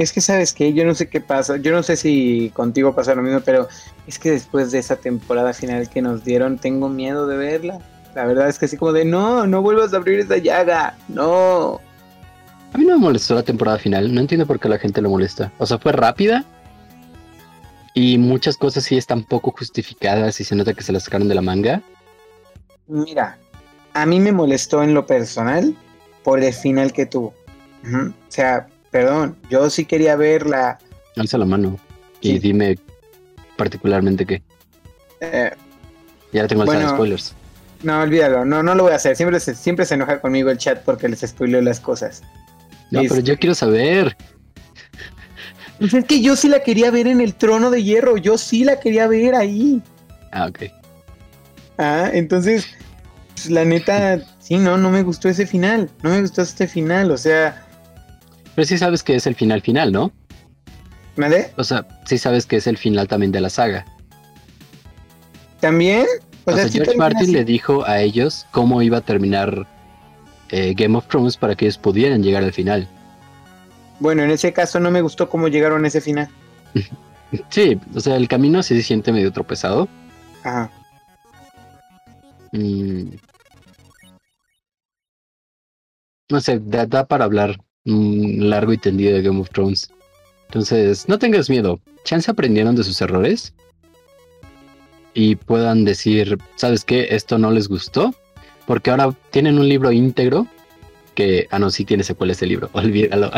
Es 0.00 0.14
que 0.14 0.22
sabes 0.22 0.54
que 0.54 0.72
yo 0.72 0.86
no 0.86 0.94
sé 0.94 1.10
qué 1.10 1.20
pasa, 1.20 1.58
yo 1.58 1.72
no 1.72 1.82
sé 1.82 1.94
si 1.94 2.50
contigo 2.54 2.94
pasa 2.94 3.14
lo 3.14 3.20
mismo, 3.20 3.42
pero 3.44 3.68
es 4.06 4.18
que 4.18 4.30
después 4.30 4.72
de 4.72 4.78
esa 4.78 4.96
temporada 4.96 5.52
final 5.52 5.90
que 5.90 6.00
nos 6.00 6.24
dieron, 6.24 6.56
tengo 6.56 6.88
miedo 6.88 7.26
de 7.26 7.36
verla. 7.36 7.80
La 8.14 8.24
verdad 8.24 8.48
es 8.48 8.58
que 8.58 8.64
así 8.64 8.78
como 8.78 8.94
de, 8.94 9.04
no, 9.04 9.46
no 9.46 9.60
vuelvas 9.60 9.92
a 9.92 9.98
abrir 9.98 10.20
esa 10.20 10.38
llaga, 10.38 10.96
no. 11.08 11.80
A 12.72 12.78
mí 12.78 12.86
no 12.86 12.94
me 12.94 13.02
molestó 13.02 13.34
la 13.34 13.42
temporada 13.42 13.76
final, 13.76 14.14
no 14.14 14.22
entiendo 14.22 14.46
por 14.46 14.58
qué 14.58 14.70
la 14.70 14.78
gente 14.78 15.02
lo 15.02 15.10
molesta. 15.10 15.52
O 15.58 15.66
sea, 15.66 15.76
fue 15.76 15.92
rápida 15.92 16.46
y 17.92 18.16
muchas 18.16 18.56
cosas 18.56 18.84
sí 18.84 18.96
están 18.96 19.22
poco 19.22 19.50
justificadas 19.50 20.40
y 20.40 20.44
se 20.44 20.56
nota 20.56 20.72
que 20.72 20.82
se 20.82 20.94
las 20.94 21.02
sacaron 21.02 21.28
de 21.28 21.34
la 21.34 21.42
manga. 21.42 21.82
Mira, 22.86 23.36
a 23.92 24.06
mí 24.06 24.18
me 24.18 24.32
molestó 24.32 24.82
en 24.82 24.94
lo 24.94 25.04
personal 25.04 25.76
por 26.24 26.42
el 26.42 26.54
final 26.54 26.94
que 26.94 27.04
tuvo. 27.04 27.34
O 27.84 28.12
sea, 28.28 28.66
perdón, 28.90 29.36
yo 29.48 29.68
sí 29.70 29.84
quería 29.84 30.16
verla. 30.16 30.78
Alza 31.16 31.38
la 31.38 31.46
mano 31.46 31.78
y 32.20 32.38
dime 32.38 32.78
particularmente 33.56 34.26
qué. 34.26 34.42
Eh, 35.20 35.50
ya 36.32 36.46
tengo 36.46 36.64
bueno, 36.64 36.88
spoilers. 36.88 37.34
No, 37.82 38.00
olvídalo, 38.00 38.44
no, 38.44 38.62
no 38.62 38.74
lo 38.74 38.84
voy 38.84 38.92
a 38.92 38.96
hacer. 38.96 39.16
Siempre 39.16 39.40
se, 39.40 39.54
siempre 39.54 39.86
se 39.86 39.94
enoja 39.94 40.20
conmigo 40.20 40.50
el 40.50 40.58
chat 40.58 40.82
porque 40.84 41.08
les 41.08 41.20
spoileo 41.20 41.60
las 41.60 41.80
cosas. 41.80 42.22
No, 42.90 43.02
pero 43.08 43.20
yo 43.20 43.36
quiero 43.38 43.54
saber. 43.54 44.16
Pues 45.78 45.94
es 45.94 46.04
que 46.04 46.20
yo 46.20 46.36
sí 46.36 46.48
la 46.48 46.62
quería 46.62 46.90
ver 46.90 47.06
en 47.06 47.20
el 47.20 47.34
trono 47.34 47.70
de 47.70 47.82
hierro, 47.82 48.18
yo 48.18 48.36
sí 48.36 48.64
la 48.64 48.80
quería 48.80 49.06
ver 49.06 49.34
ahí. 49.34 49.80
Ah, 50.30 50.46
ok. 50.46 50.64
Ah, 51.78 52.10
entonces, 52.12 52.66
pues, 53.34 53.48
la 53.48 53.64
neta, 53.64 54.20
Sí, 54.50 54.58
no, 54.58 54.76
no 54.76 54.90
me 54.90 55.04
gustó 55.04 55.28
ese 55.28 55.46
final. 55.46 55.88
No 56.02 56.10
me 56.10 56.20
gustó 56.22 56.42
este 56.42 56.66
final. 56.66 57.12
O 57.12 57.16
sea. 57.16 57.64
Pero 58.54 58.66
sí 58.66 58.78
sabes 58.78 59.02
que 59.02 59.16
es 59.16 59.26
el 59.26 59.34
final 59.34 59.60
final, 59.62 59.92
¿no? 59.92 60.12
¿Vale? 61.16 61.52
O 61.56 61.64
sea, 61.64 61.86
sí 62.06 62.18
sabes 62.18 62.46
que 62.46 62.56
es 62.56 62.66
el 62.66 62.76
final 62.76 63.08
también 63.08 63.32
de 63.32 63.40
la 63.40 63.50
saga. 63.50 63.84
¿También? 65.60 66.06
O, 66.44 66.52
sea, 66.52 66.68
George 66.68 66.96
Martin 66.96 67.32
le 67.32 67.44
dijo 67.44 67.84
a 67.86 68.00
ellos 68.00 68.46
cómo 68.50 68.80
iba 68.82 68.98
a 68.98 69.02
terminar 69.02 69.66
eh, 70.48 70.74
Game 70.74 70.96
of 70.96 71.06
Thrones 71.06 71.36
para 71.36 71.54
que 71.54 71.66
ellos 71.66 71.78
pudieran 71.78 72.22
llegar 72.22 72.42
al 72.42 72.52
final. 72.52 72.88
Bueno, 73.98 74.22
en 74.22 74.30
ese 74.30 74.52
caso 74.52 74.80
no 74.80 74.90
me 74.90 75.02
gustó 75.02 75.28
cómo 75.28 75.48
llegaron 75.48 75.84
a 75.84 75.88
ese 75.88 76.00
final. 76.00 76.28
sí, 77.50 77.78
o 77.94 78.00
sea, 78.00 78.16
el 78.16 78.28
camino 78.28 78.62
sí 78.62 78.74
se 78.76 78.82
siente 78.82 79.12
medio 79.12 79.30
tropezado. 79.32 79.88
Ajá. 80.42 80.70
Mm. 82.52 83.10
No 86.30 86.40
sé, 86.40 86.60
da, 86.62 87.06
para 87.06 87.24
hablar 87.24 87.60
largo 87.84 88.72
y 88.72 88.78
tendido 88.78 89.14
de 89.14 89.22
Game 89.22 89.40
of 89.40 89.50
Thrones. 89.50 89.90
Entonces, 90.48 91.08
no 91.08 91.18
tengas 91.18 91.48
miedo. 91.48 91.80
Chance 92.04 92.30
aprendieron 92.30 92.76
de 92.76 92.84
sus 92.84 93.00
errores 93.00 93.54
y 95.14 95.36
puedan 95.36 95.84
decir, 95.84 96.38
¿sabes 96.56 96.84
qué? 96.84 97.08
Esto 97.10 97.38
no 97.38 97.50
les 97.50 97.68
gustó. 97.68 98.14
Porque 98.66 98.90
ahora 98.90 99.12
tienen 99.30 99.58
un 99.58 99.68
libro 99.68 99.90
íntegro 99.90 100.46
que, 101.14 101.46
ah, 101.50 101.58
no, 101.58 101.70
sí 101.70 101.84
tiene 101.84 102.04
secuela 102.04 102.32
ese 102.32 102.46
libro, 102.46 102.70
olvídalo. 102.72 103.30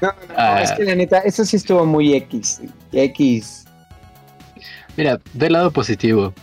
no, 0.00 0.14
no, 0.36 0.58
es 0.58 0.72
que 0.72 0.84
la 0.84 0.94
neta, 0.94 1.18
eso 1.20 1.44
sí 1.44 1.56
estuvo 1.56 1.86
muy 1.86 2.14
X. 2.14 2.60
X. 2.92 3.64
Mira, 4.96 5.18
del 5.32 5.54
lado 5.54 5.70
positivo, 5.70 6.34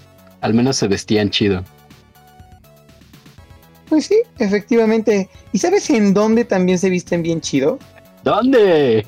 al 0.41 0.53
menos 0.53 0.77
se 0.77 0.87
vestían 0.87 1.29
chido. 1.29 1.63
Pues 3.91 4.05
sí, 4.05 4.21
efectivamente. 4.39 5.29
¿Y 5.51 5.57
sabes 5.57 5.89
en 5.89 6.13
dónde 6.13 6.45
también 6.45 6.79
se 6.79 6.89
visten 6.89 7.21
bien 7.21 7.41
chido? 7.41 7.77
¿Dónde? 8.23 9.05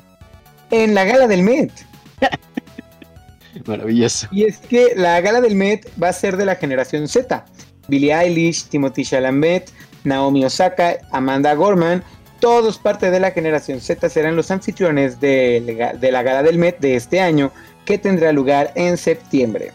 En 0.70 0.94
la 0.94 1.04
gala 1.04 1.26
del 1.26 1.42
Met. 1.42 1.72
Maravilloso. 3.66 4.28
Y 4.30 4.44
es 4.44 4.58
que 4.58 4.92
la 4.94 5.18
gala 5.22 5.40
del 5.40 5.54
Met 5.54 5.90
va 6.00 6.10
a 6.10 6.12
ser 6.12 6.36
de 6.36 6.44
la 6.44 6.56
generación 6.56 7.08
Z. 7.08 7.46
Billie 7.88 8.12
Eilish, 8.12 8.64
Timothy 8.64 9.06
Chalamet, 9.06 9.70
Naomi 10.04 10.44
Osaka, 10.44 10.98
Amanda 11.12 11.54
Gorman, 11.54 12.04
todos 12.38 12.76
parte 12.76 13.10
de 13.10 13.20
la 13.20 13.30
generación 13.30 13.80
Z 13.80 14.06
serán 14.10 14.36
los 14.36 14.50
anfitriones 14.50 15.18
de, 15.18 15.94
de 15.98 16.12
la 16.12 16.22
gala 16.22 16.42
del 16.42 16.58
Met 16.58 16.78
de 16.80 16.96
este 16.96 17.20
año, 17.20 17.52
que 17.86 17.96
tendrá 17.96 18.32
lugar 18.32 18.70
en 18.74 18.98
septiembre. 18.98 19.72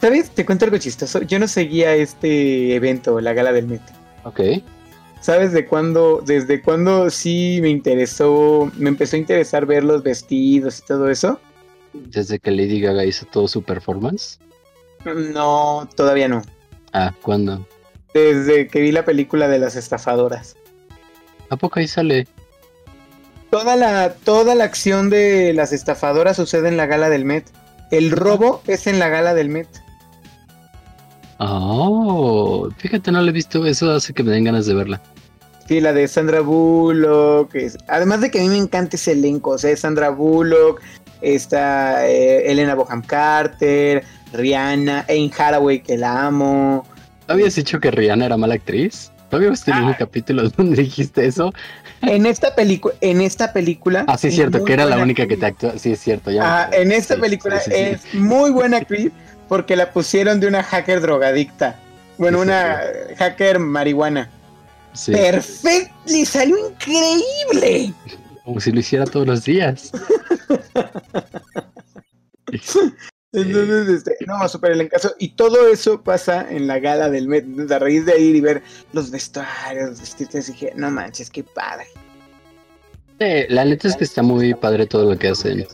¿Sabes? 0.00 0.30
Te 0.30 0.46
cuento 0.46 0.64
algo 0.64 0.78
chistoso. 0.78 1.22
Yo 1.22 1.40
no 1.40 1.48
seguía 1.48 1.92
este 1.96 2.76
evento, 2.76 3.20
la 3.20 3.32
gala 3.32 3.50
del 3.50 3.66
Met. 3.66 4.01
Ok. 4.24 4.40
¿Sabes 5.20 5.52
de 5.52 5.66
cuándo, 5.66 6.20
desde 6.26 6.60
cuándo 6.62 7.08
sí 7.08 7.60
me 7.62 7.68
interesó, 7.68 8.70
me 8.76 8.88
empezó 8.88 9.14
a 9.16 9.20
interesar 9.20 9.66
ver 9.66 9.84
los 9.84 10.02
vestidos 10.02 10.80
y 10.80 10.82
todo 10.82 11.08
eso? 11.08 11.40
¿Desde 11.92 12.40
que 12.40 12.50
Lady 12.50 12.80
Gaga 12.80 13.04
hizo 13.04 13.24
todo 13.26 13.46
su 13.46 13.62
performance? 13.62 14.40
No, 15.04 15.88
todavía 15.94 16.28
no. 16.28 16.42
Ah, 16.92 17.14
¿cuándo? 17.22 17.66
Desde 18.14 18.66
que 18.66 18.80
vi 18.80 18.92
la 18.92 19.04
película 19.04 19.48
de 19.48 19.58
las 19.58 19.76
estafadoras. 19.76 20.56
¿A 21.50 21.56
poco 21.56 21.78
ahí 21.78 21.86
sale? 21.86 22.26
Toda 23.50 23.76
la, 23.76 24.14
toda 24.14 24.54
la 24.54 24.64
acción 24.64 25.10
de 25.10 25.52
las 25.52 25.72
estafadoras 25.72 26.36
sucede 26.36 26.68
en 26.68 26.76
la 26.76 26.86
gala 26.86 27.10
del 27.10 27.24
Met. 27.24 27.44
El 27.90 28.10
robo 28.10 28.62
es 28.66 28.86
en 28.86 28.98
la 28.98 29.08
gala 29.08 29.34
del 29.34 29.50
Met. 29.50 29.68
Oh, 31.38 32.68
fíjate, 32.76 33.10
no 33.12 33.20
la 33.20 33.30
he 33.30 33.32
visto. 33.32 33.66
Eso 33.66 33.92
hace 33.92 34.12
que 34.12 34.22
me 34.22 34.32
den 34.32 34.44
ganas 34.44 34.66
de 34.66 34.74
verla. 34.74 35.00
Sí, 35.66 35.80
la 35.80 35.92
de 35.92 36.06
Sandra 36.08 36.40
Bullock. 36.40 37.54
además 37.88 38.20
de 38.20 38.30
que 38.30 38.40
a 38.40 38.42
mí 38.42 38.48
me 38.48 38.58
encanta 38.58 38.96
ese 38.96 39.12
elenco. 39.12 39.50
O 39.50 39.58
sea, 39.58 39.76
Sandra 39.76 40.10
Bullock, 40.10 40.80
está 41.22 42.06
eh, 42.08 42.50
Elena 42.50 42.74
Boham 42.74 43.02
Carter, 43.02 44.04
Rihanna, 44.32 45.06
Ain 45.08 45.30
Haraway, 45.36 45.80
que 45.82 45.96
la 45.96 46.26
amo. 46.26 46.86
habías 47.28 47.54
dicho 47.54 47.80
que 47.80 47.90
Rihanna 47.90 48.26
era 48.26 48.36
mala 48.36 48.54
actriz? 48.54 49.10
¿No 49.30 49.38
habías 49.38 49.64
tenido 49.64 49.86
un 49.86 49.92
ah. 49.92 49.96
capítulo 49.98 50.48
donde 50.56 50.82
dijiste 50.82 51.26
eso? 51.26 51.52
En 52.02 52.26
esta 52.26 52.54
película, 52.54 52.94
en 53.00 53.20
esta 53.20 53.52
película. 53.52 54.04
Ah, 54.08 54.18
sí, 54.18 54.28
es 54.28 54.34
cierto, 54.34 54.64
que 54.64 54.72
era 54.72 54.84
la 54.84 54.98
única 54.98 55.26
que 55.26 55.36
te 55.36 55.46
actuó. 55.46 55.78
Sí, 55.78 55.92
es 55.92 56.00
cierto. 56.00 56.30
Ya 56.30 56.64
ah, 56.64 56.70
en 56.72 56.90
esta 56.92 57.16
película 57.16 57.58
es 57.58 58.12
muy 58.12 58.50
buena 58.50 58.78
actriz 58.78 59.12
porque 59.52 59.76
la 59.76 59.92
pusieron 59.92 60.40
de 60.40 60.46
una 60.46 60.62
hacker 60.62 61.02
drogadicta. 61.02 61.78
Bueno, 62.16 62.40
una 62.40 62.80
hacker 63.18 63.58
marihuana. 63.58 64.30
Perfecto, 65.04 65.92
le 66.06 66.24
salió 66.24 66.56
increíble. 66.70 67.92
Como 68.46 68.58
si 68.60 68.72
lo 68.72 68.80
hiciera 68.80 69.04
todos 69.04 69.26
los 69.26 69.44
días. 69.44 69.92
Entonces, 73.34 73.88
este, 73.90 74.16
no, 74.26 74.48
súper 74.48 74.72
el 74.72 74.80
encaso. 74.80 75.14
Y 75.18 75.28
todo 75.34 75.68
eso 75.68 76.02
pasa 76.02 76.50
en 76.50 76.66
la 76.66 76.78
gala 76.78 77.10
del 77.10 77.28
Met. 77.28 77.44
a 77.70 77.78
raíz 77.78 78.06
de 78.06 78.18
ir 78.18 78.34
y 78.34 78.40
ver 78.40 78.62
los 78.94 79.10
vestuarios, 79.10 80.00
vestirte, 80.00 80.40
dije, 80.40 80.72
no 80.76 80.90
manches, 80.90 81.28
qué 81.28 81.44
padre. 81.44 81.88
la 83.50 83.66
neta 83.66 83.88
es 83.88 83.96
que 83.96 84.04
está 84.04 84.22
muy 84.22 84.54
padre 84.54 84.86
todo 84.86 85.10
lo 85.12 85.18
que 85.18 85.28
hacen. 85.28 85.66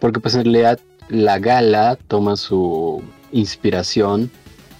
Porque 0.00 0.20
pues 0.20 0.34
en 0.34 0.44
realidad 0.44 0.78
la 1.08 1.38
gala 1.38 1.96
toma 2.08 2.36
su 2.36 3.02
inspiración 3.32 4.30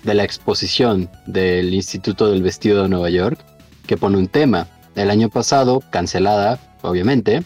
de 0.04 0.14
la 0.14 0.24
exposición 0.24 1.10
del 1.26 1.74
Instituto 1.74 2.30
del 2.30 2.42
Vestido 2.42 2.82
de 2.82 2.88
Nueva 2.88 3.10
York, 3.10 3.38
que 3.86 3.96
pone 3.96 4.18
un 4.18 4.28
tema. 4.28 4.66
El 4.94 5.10
año 5.10 5.28
pasado, 5.28 5.82
cancelada, 5.90 6.58
obviamente, 6.82 7.42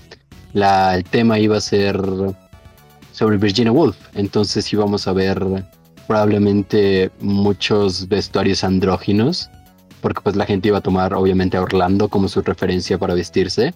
el 0.54 1.04
tema 1.04 1.38
iba 1.38 1.56
a 1.56 1.60
ser 1.60 2.00
sobre 3.12 3.36
Virginia 3.36 3.72
Woolf. 3.72 3.96
Entonces 4.14 4.72
íbamos 4.72 5.06
a 5.06 5.12
ver 5.12 5.64
probablemente 6.06 7.10
muchos 7.20 8.08
vestuarios 8.08 8.64
andróginos, 8.64 9.50
porque 10.00 10.20
pues 10.20 10.36
la 10.36 10.46
gente 10.46 10.68
iba 10.68 10.78
a 10.78 10.82
tomar 10.82 11.14
obviamente 11.14 11.56
a 11.56 11.62
Orlando 11.62 12.08
como 12.08 12.28
su 12.28 12.42
referencia 12.42 12.98
para 12.98 13.14
vestirse. 13.14 13.74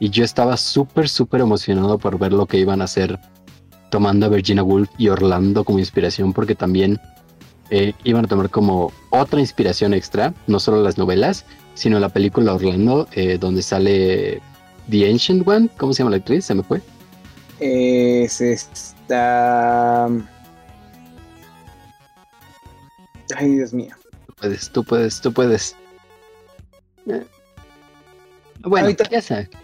Y 0.00 0.10
yo 0.10 0.24
estaba 0.24 0.56
súper, 0.56 1.08
súper 1.08 1.40
emocionado 1.40 1.98
por 1.98 2.18
ver 2.18 2.32
lo 2.32 2.46
que 2.46 2.58
iban 2.58 2.80
a 2.80 2.84
hacer 2.84 3.18
tomando 3.92 4.24
a 4.24 4.30
Virginia 4.30 4.62
Woolf 4.62 4.88
y 4.96 5.10
Orlando 5.10 5.64
como 5.64 5.78
inspiración, 5.78 6.32
porque 6.32 6.54
también 6.54 6.98
eh, 7.68 7.92
iban 8.04 8.24
a 8.24 8.28
tomar 8.28 8.48
como 8.48 8.90
otra 9.10 9.38
inspiración 9.38 9.92
extra, 9.92 10.32
no 10.46 10.58
solo 10.60 10.82
las 10.82 10.96
novelas, 10.96 11.44
sino 11.74 12.00
la 12.00 12.08
película 12.08 12.54
Orlando, 12.54 13.06
eh, 13.12 13.36
donde 13.38 13.60
sale 13.60 14.40
The 14.88 15.10
Ancient 15.10 15.46
One, 15.46 15.68
¿cómo 15.76 15.92
se 15.92 15.98
llama 15.98 16.12
la 16.12 16.16
actriz? 16.16 16.46
Se 16.46 16.54
me 16.54 16.62
fue. 16.62 16.80
Es 17.60 18.40
esta. 18.40 20.06
Ay, 23.36 23.56
Dios 23.56 23.74
mío. 23.74 23.94
Tú 24.26 24.34
puedes, 24.40 24.72
tú 24.72 24.84
puedes, 24.84 25.20
tú 25.20 25.32
puedes. 25.34 25.76
Bueno, 28.64 28.88
ya 28.88 29.20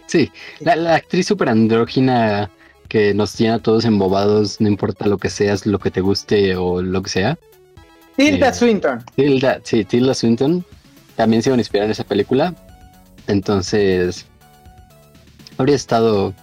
Sí, 0.06 0.30
la, 0.60 0.96
actriz 0.96 1.26
super 1.26 1.48
andrógina 1.48 2.50
que 2.88 3.14
nos 3.14 3.34
tiene 3.34 3.54
a 3.54 3.58
todos 3.58 3.84
embobados, 3.84 4.60
no 4.60 4.68
importa 4.68 5.06
lo 5.06 5.18
que 5.18 5.30
seas, 5.30 5.66
lo 5.66 5.78
que 5.78 5.90
te 5.90 6.00
guste 6.00 6.56
o 6.56 6.82
lo 6.82 7.02
que 7.02 7.10
sea. 7.10 7.38
Tilda 8.16 8.48
eh, 8.48 8.54
Swinton. 8.54 9.04
Tilda, 9.14 9.60
sí, 9.62 9.84
Tilda 9.84 10.14
Swinton. 10.14 10.64
También 11.16 11.42
se 11.42 11.50
iban 11.50 11.58
a 11.58 11.62
inspirar 11.62 11.84
en 11.86 11.92
esa 11.92 12.04
película. 12.04 12.54
Entonces, 13.26 14.26
habría 15.58 15.76
estado 15.76 16.34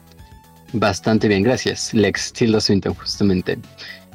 bastante 0.74 1.28
bien, 1.28 1.44
gracias. 1.44 1.94
Lex 1.94 2.32
Tilda 2.34 2.62
Swinton, 2.62 2.94
justamente. 2.94 3.58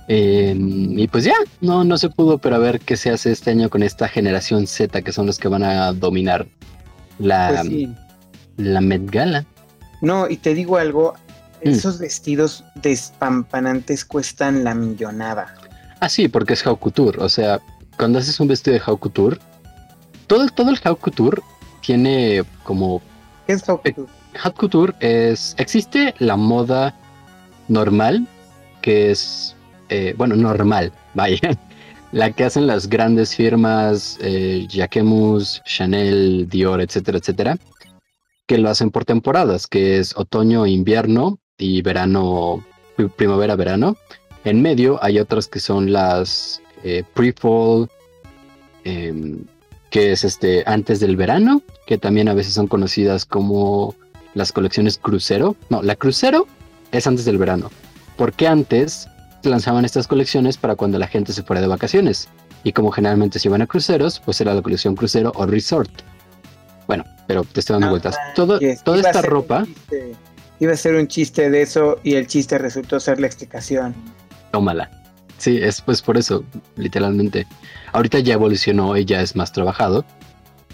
Em, 0.09 0.99
y 0.99 1.07
pues 1.09 1.25
ya, 1.25 1.35
no, 1.61 1.85
no 1.85 1.99
se 1.99 2.09
pudo, 2.09 2.38
pero 2.38 2.57
a 2.57 2.59
ver 2.59 2.81
qué 2.81 2.97
se 2.97 3.11
hace 3.11 3.31
este 3.31 3.51
año 3.51 3.71
con 3.71 3.83
esta 3.83 4.09
generación 4.09 4.66
Z, 4.66 5.03
que 5.03 5.12
son 5.12 5.27
los 5.27 5.38
que 5.38 5.49
van 5.49 5.62
a 5.62 5.93
dominar 5.93 6.47
la, 7.19 7.62
pues 7.64 7.88
la 8.57 8.81
Met 8.81 9.11
Gala. 9.11 9.47
No, 10.01 10.29
y 10.29 10.37
te 10.37 10.55
digo 10.55 10.78
algo, 10.78 11.14
mm. 11.64 11.68
esos 11.68 11.98
vestidos 11.98 12.64
despampanantes 12.76 14.04
cuestan 14.04 14.64
la 14.64 14.74
millonada. 14.74 15.54
Ah, 16.00 16.08
sí, 16.08 16.28
porque 16.28 16.54
es 16.54 16.66
haute 16.66 16.80
couture. 16.80 17.18
O 17.22 17.28
sea, 17.28 17.61
cuando 17.96 18.18
haces 18.18 18.40
un 18.40 18.48
vestido 18.48 18.74
de 18.74 18.82
haute 18.84 19.00
couture, 19.00 19.38
todo, 20.26 20.46
todo 20.48 20.70
el 20.70 20.80
haute 20.82 21.00
couture 21.00 21.42
tiene 21.82 22.42
como... 22.64 23.02
¿Qué 23.46 23.52
es 23.52 23.68
haute 23.68 23.94
couture? 23.94 24.12
haute 24.42 24.58
couture 24.58 24.94
es... 25.00 25.54
Existe 25.58 26.14
la 26.18 26.36
moda 26.36 26.94
normal, 27.68 28.26
que 28.80 29.11
es... 29.11 29.54
Eh, 29.90 30.14
bueno, 30.16 30.36
normal, 30.36 30.92
vaya. 31.14 31.58
La 32.12 32.32
que 32.32 32.44
hacen 32.44 32.66
las 32.66 32.88
grandes 32.88 33.36
firmas, 33.36 34.18
eh, 34.20 34.66
Jacquemus, 34.68 35.62
Chanel, 35.64 36.48
Dior, 36.48 36.80
etcétera, 36.80 37.18
etcétera, 37.18 37.58
que 38.46 38.58
lo 38.58 38.68
hacen 38.68 38.90
por 38.90 39.04
temporadas, 39.04 39.68
que 39.68 39.98
es 39.98 40.16
otoño, 40.16 40.66
invierno 40.66 41.38
y 41.61 41.82
verano, 41.82 42.64
primavera, 43.16 43.54
verano. 43.54 43.96
En 44.44 44.62
medio 44.62 44.98
hay 45.04 45.18
otras 45.18 45.46
que 45.46 45.61
son 45.61 45.92
las 45.92 46.61
eh, 46.82 47.04
pre-fall, 47.14 47.88
em, 48.84 49.44
que 49.90 50.12
es 50.12 50.24
este 50.24 50.64
antes 50.66 50.98
del 51.00 51.16
verano, 51.16 51.62
que 51.86 51.98
también 51.98 52.28
a 52.28 52.34
veces 52.34 52.54
son 52.54 52.66
conocidas 52.66 53.24
como 53.26 53.94
las 54.34 54.52
colecciones 54.52 54.98
crucero. 54.98 55.56
No, 55.68 55.82
la 55.82 55.96
crucero 55.96 56.46
es 56.92 57.06
antes 57.06 57.24
del 57.26 57.38
verano, 57.38 57.70
porque 58.16 58.48
antes 58.48 59.08
lanzaban 59.42 59.84
estas 59.84 60.06
colecciones 60.06 60.56
para 60.56 60.76
cuando 60.76 60.98
la 60.98 61.06
gente 61.06 61.32
se 61.32 61.42
fuera 61.42 61.61
de 61.61 61.66
vacaciones. 61.68 62.28
Y 62.62 62.72
como 62.72 62.90
generalmente 62.90 63.38
se 63.38 63.48
iban 63.48 63.62
a 63.62 63.66
cruceros, 63.66 64.20
pues 64.20 64.40
era 64.40 64.54
la 64.54 64.62
colección 64.62 64.94
crucero 64.94 65.32
o 65.34 65.46
resort. 65.46 65.90
Bueno, 66.86 67.04
pero 67.26 67.44
te 67.44 67.61
estoy 67.61 67.74
dando 67.74 67.86
Ah, 67.86 67.90
vueltas. 67.90 68.16
Todo, 68.34 68.58
toda 68.84 69.00
esta 69.00 69.22
ropa, 69.22 69.66
Iba 70.61 70.74
a 70.74 70.76
ser 70.76 70.94
un 70.94 71.08
chiste 71.08 71.50
de 71.50 71.62
eso 71.62 71.98
y 72.04 72.14
el 72.14 72.26
chiste 72.26 72.58
resultó 72.58 73.00
ser 73.00 73.18
la 73.20 73.26
explicación. 73.26 73.94
tómala. 74.52 74.90
Sí, 75.38 75.58
es 75.61 75.80
pues 75.80 76.02
por 76.02 76.18
eso, 76.18 76.44
literalmente. 76.76 77.46
Ahorita 77.92 78.18
ya 78.18 78.34
evolucionó 78.34 78.94
y 78.96 79.06
ya 79.06 79.22
es 79.22 79.34
más 79.34 79.52
trabajado. 79.52 80.04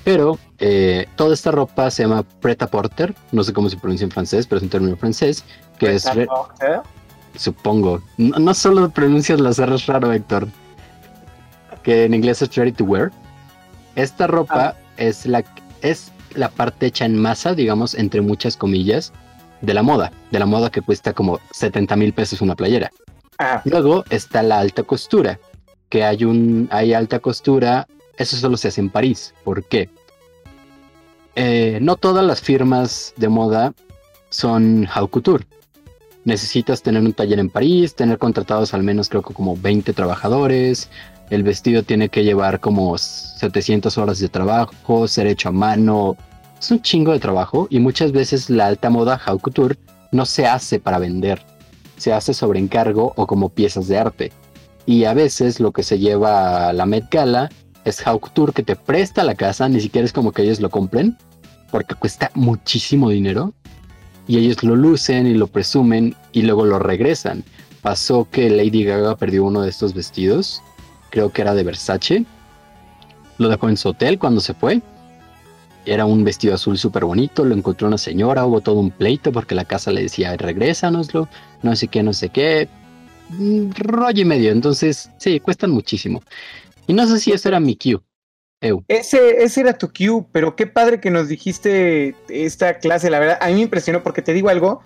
Pero 0.03 0.39
eh, 0.59 1.07
toda 1.16 1.34
esta 1.34 1.53
ropa 1.53 1.91
se 1.91 2.03
llama 2.03 2.24
pret-à-porter, 2.41 3.14
no 3.32 3.45
sé 3.45 3.53
cómo 3.53 3.68
se 3.70 3.76
pronuncia 3.76 4.05
en 4.05 4.11
francés, 4.11 4.47
pero 4.47 4.59
es 4.59 4.62
un 4.64 4.68
término 4.68 4.97
francés, 4.97 5.45
que 5.78 5.95
es, 5.95 6.12
re- 6.14 6.28
supongo, 7.37 8.03
no, 8.16 8.39
no 8.39 8.55
solo 8.55 8.89
pronuncias 8.91 9.41
las 9.41 9.59
R 9.59 9.76
raro, 9.87 10.12
Héctor, 10.12 10.49
que 11.82 12.05
en 12.05 12.14
inglés 12.14 12.41
es 12.43 12.55
ready 12.55 12.72
to 12.72 12.84
wear. 12.84 13.11
Esta 13.97 14.26
ropa 14.26 14.76
es, 14.97 15.26
la, 15.26 15.45
es 15.82 16.12
la 16.34 16.51
parte 16.51 16.87
hecha 16.87 17.05
en 17.05 17.16
masa, 17.20 17.55
digamos, 17.55 17.95
entre 17.95 18.20
muchas 18.20 18.57
comillas, 18.57 19.12
de 19.67 19.75
la 19.75 19.83
moda, 19.83 20.12
de 20.31 20.39
la 20.39 20.47
moda 20.47 20.71
que 20.71 20.81
cuesta 20.81 21.12
como 21.12 21.41
70 21.51 21.97
mil 21.97 22.12
pesos 22.12 22.41
una 22.41 22.55
playera. 22.55 22.91
Ah, 23.39 23.61
Luego 23.64 24.05
está 24.09 24.43
la 24.43 24.61
alta 24.61 24.85
costura, 24.85 25.39
que 25.91 26.05
hay 26.05 26.25
un 26.25 26.69
hay 26.71 26.95
alta 26.95 27.19
costura, 27.19 27.87
eso 28.17 28.37
solo 28.37 28.57
se 28.57 28.69
hace 28.69 28.81
en 28.81 28.91
París. 28.91 29.35
¿Por 29.45 29.64
qué? 29.64 29.91
Eh, 31.35 31.81
no 31.83 31.97
todas 31.97 32.25
las 32.25 32.41
firmas 32.41 33.12
de 33.17 33.29
moda 33.29 33.75
son 34.31 34.89
haute 34.95 35.11
couture. 35.11 35.47
Necesitas 36.25 36.83
tener 36.83 37.03
un 37.03 37.12
taller 37.12 37.41
en 37.41 37.51
París, 37.51 37.95
tener 37.95 38.19
contratados 38.19 38.73
al 38.73 38.83
menos 38.83 39.09
creo 39.09 39.23
que 39.23 39.35
como 39.35 39.57
20 39.57 39.93
trabajadores. 39.93 40.89
El 41.29 41.43
vestido 41.43 41.83
tiene 41.83 42.09
que 42.09 42.23
llevar 42.23 42.61
como 42.61 42.97
700 42.99 43.99
horas 43.99 44.21
de 44.21 44.29
trabajo, 44.29 45.09
ser 45.09 45.27
hecho 45.27 45.49
a 45.49 45.53
mano. 45.53 46.17
Es 46.59 46.71
un 46.71 46.83
chingo 46.83 47.13
de 47.13 47.21
trabajo 47.21 47.67
y 47.71 47.81
muchas 47.81 48.13
veces 48.13 48.51
la 48.51 48.67
alta 48.67 48.91
moda 48.91 49.21
haute 49.25 49.43
couture 49.43 49.79
no 50.13 50.25
se 50.25 50.47
hace 50.47 50.81
para 50.81 50.99
vender 50.99 51.45
se 51.97 52.13
hace 52.13 52.35
sobre 52.35 52.61
encargo 52.61 53.13
o 53.17 53.27
como 53.27 53.49
piezas 53.49 53.89
de 53.89 53.99
arte. 53.99 54.33
Y 54.85 55.05
a 55.05 55.15
veces 55.15 55.61
lo 55.61 55.73
que 55.73 55.83
se 55.83 55.99
lleva 55.99 56.69
a 56.69 56.73
la 56.73 56.87
Met 56.87 57.11
Gala 57.11 57.49
es 57.85 58.07
haute 58.07 58.21
couture 58.21 58.53
que 58.53 58.63
te 58.63 58.77
presta 58.77 59.25
la 59.25 59.35
casa, 59.35 59.69
ni 59.69 59.81
siquiera 59.81 60.05
es 60.05 60.13
como 60.13 60.33
que 60.33 60.43
ellos 60.43 60.61
lo 60.61 60.71
compren, 60.71 61.17
porque 61.71 61.95
cuesta 61.95 62.31
muchísimo 62.35 63.11
dinero. 63.11 63.53
Y 64.29 64.39
ellos 64.39 64.63
lo 64.63 64.75
lucen 64.75 65.27
y 65.27 65.35
lo 65.35 65.47
presumen 65.47 66.15
y 66.33 66.43
luego 66.43 66.65
lo 66.65 66.79
regresan. 66.79 67.45
Pasó 67.83 68.29
que 68.31 68.51
Lady 68.51 68.85
Gaga 68.85 69.17
perdió 69.17 69.45
uno 69.45 69.63
de 69.63 69.71
estos 69.71 69.95
vestidos, 69.95 70.63
creo 71.11 71.33
que 71.33 71.43
era 71.43 71.55
de 71.55 71.63
Versace. 71.63 72.25
Lo 73.39 73.49
dejó 73.49 73.69
en 73.69 73.77
su 73.77 73.91
hotel 73.91 74.19
cuando 74.19 74.41
se 74.41 74.55
fue. 74.55 74.83
Era 75.87 76.05
un 76.05 76.24
vestido 76.24 76.55
azul 76.55 76.76
súper 76.76 77.05
bonito, 77.05 77.45
lo 77.45 77.55
encontró 77.55 77.87
una 77.89 77.97
señora, 77.99 78.45
hubo 78.45 78.61
todo 78.61 78.80
un 78.80 78.91
pleito 78.91 79.32
porque 79.32 79.55
la 79.55 79.64
casa 79.64 79.93
le 79.93 80.03
decía, 80.03 80.37
regrésanoslo 80.37 81.28
no 81.62 81.76
sé 81.76 81.89
qué, 81.89 82.03
no 82.03 82.12
sé 82.12 82.28
qué. 82.28 82.68
mm, 83.30 83.70
Rollo 83.76 84.22
y 84.22 84.24
medio. 84.24 84.53
Entonces, 84.53 85.11
sí, 85.18 85.41
cuestan 85.41 85.70
muchísimo. 85.70 86.22
Y 86.87 86.93
no 86.93 87.07
sé 87.07 87.18
si 87.18 87.32
eso 87.32 87.49
era 87.49 87.61
mi 87.61 87.76
Q. 87.76 88.03
Eu. 88.61 88.82
ese, 88.89 89.45
ese 89.45 89.61
era 89.61 89.76
tu 89.76 89.93
cue, 89.93 90.24
pero 90.32 90.57
qué 90.57 90.66
padre 90.66 90.99
que 90.99 91.11
nos 91.11 91.28
dijiste 91.28 92.16
esta 92.30 92.78
clase, 92.78 93.11
la 93.11 93.18
verdad, 93.18 93.39
a 93.43 93.49
mí 93.49 93.55
me 93.55 93.61
impresionó 93.62 94.03
porque 94.03 94.22
te 94.22 94.32
digo 94.32 94.49
algo, 94.49 94.80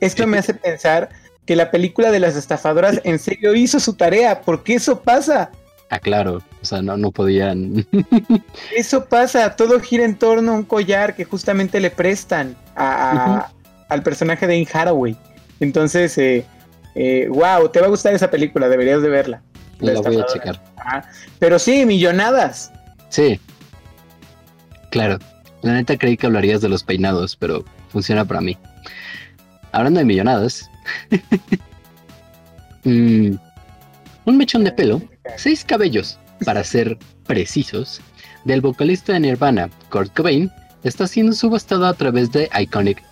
esto 0.00 0.26
me 0.26 0.36
hace 0.36 0.52
pensar 0.52 1.08
que 1.46 1.56
la 1.56 1.70
película 1.70 2.10
de 2.10 2.20
las 2.20 2.36
estafadoras 2.36 3.00
en 3.04 3.18
serio 3.18 3.54
hizo 3.54 3.80
su 3.80 3.94
tarea, 3.94 4.42
porque 4.42 4.74
eso 4.74 5.00
pasa, 5.00 5.50
Ah, 5.94 6.00
claro. 6.00 6.42
O 6.60 6.64
sea, 6.64 6.82
no, 6.82 6.96
no 6.96 7.12
podían. 7.12 7.86
eso 8.76 9.04
pasa, 9.04 9.54
todo 9.54 9.78
gira 9.80 10.04
en 10.04 10.16
torno 10.16 10.50
a 10.52 10.54
un 10.56 10.64
collar 10.64 11.14
que 11.14 11.24
justamente 11.24 11.78
le 11.78 11.90
prestan 11.90 12.56
a, 12.74 13.12
a- 13.36 13.52
al 13.88 14.02
personaje 14.02 14.46
de 14.48 14.54
Anne 14.56 14.66
Hathaway. 14.72 15.16
Entonces, 15.60 16.18
eh, 16.18 16.44
eh, 16.96 17.28
wow, 17.30 17.68
te 17.68 17.78
va 17.80 17.86
a 17.86 17.90
gustar 17.90 18.12
esa 18.12 18.28
película, 18.28 18.68
deberías 18.68 19.02
de 19.02 19.08
verla. 19.08 19.42
La 19.78 19.92
la 19.92 20.00
voy 20.00 20.18
a 20.18 20.26
checar. 20.26 20.60
Ajá. 20.76 21.08
Pero 21.38 21.58
sí, 21.60 21.86
millonadas. 21.86 22.72
Sí. 23.10 23.38
Claro. 24.90 25.18
La 25.62 25.74
neta 25.74 25.96
creí 25.96 26.16
que 26.16 26.26
hablarías 26.26 26.60
de 26.60 26.68
los 26.68 26.82
peinados, 26.82 27.36
pero 27.36 27.64
funciona 27.88 28.24
para 28.24 28.40
mí. 28.40 28.58
Hablando 29.70 30.00
de 30.00 30.06
millonadas. 30.06 30.68
mm, 32.84 33.30
un 34.24 34.36
mechón 34.36 34.64
de 34.64 34.72
pelo 34.72 35.00
seis 35.36 35.64
cabellos, 35.64 36.18
para 36.44 36.64
ser 36.64 36.98
precisos, 37.26 38.00
del 38.44 38.60
vocalista 38.60 39.12
de 39.12 39.20
Nirvana, 39.20 39.70
Kurt 39.90 40.14
Cobain, 40.14 40.50
está 40.82 41.06
siendo 41.06 41.32
subastado 41.32 41.86
a 41.86 41.94
través 41.94 42.30
de 42.32 42.48
Iconic 42.58 43.02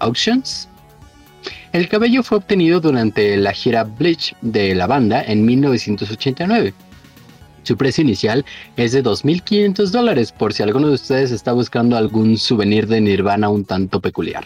Auctions. 0.00 0.68
El 1.72 1.88
cabello 1.88 2.22
fue 2.22 2.38
obtenido 2.38 2.80
durante 2.80 3.36
la 3.36 3.52
gira 3.52 3.84
Bleach 3.84 4.34
de 4.40 4.74
la 4.74 4.86
banda 4.86 5.22
en 5.22 5.44
1989. 5.44 6.74
Su 7.62 7.76
precio 7.76 8.02
inicial 8.02 8.44
es 8.76 8.92
de 8.92 9.04
2.500 9.04 9.90
dólares 9.90 10.32
por 10.32 10.54
si 10.54 10.62
alguno 10.62 10.88
de 10.88 10.94
ustedes 10.94 11.30
está 11.30 11.52
buscando 11.52 11.96
algún 11.96 12.38
souvenir 12.38 12.86
de 12.86 13.00
Nirvana 13.00 13.50
un 13.50 13.64
tanto 13.64 14.00
peculiar. 14.00 14.44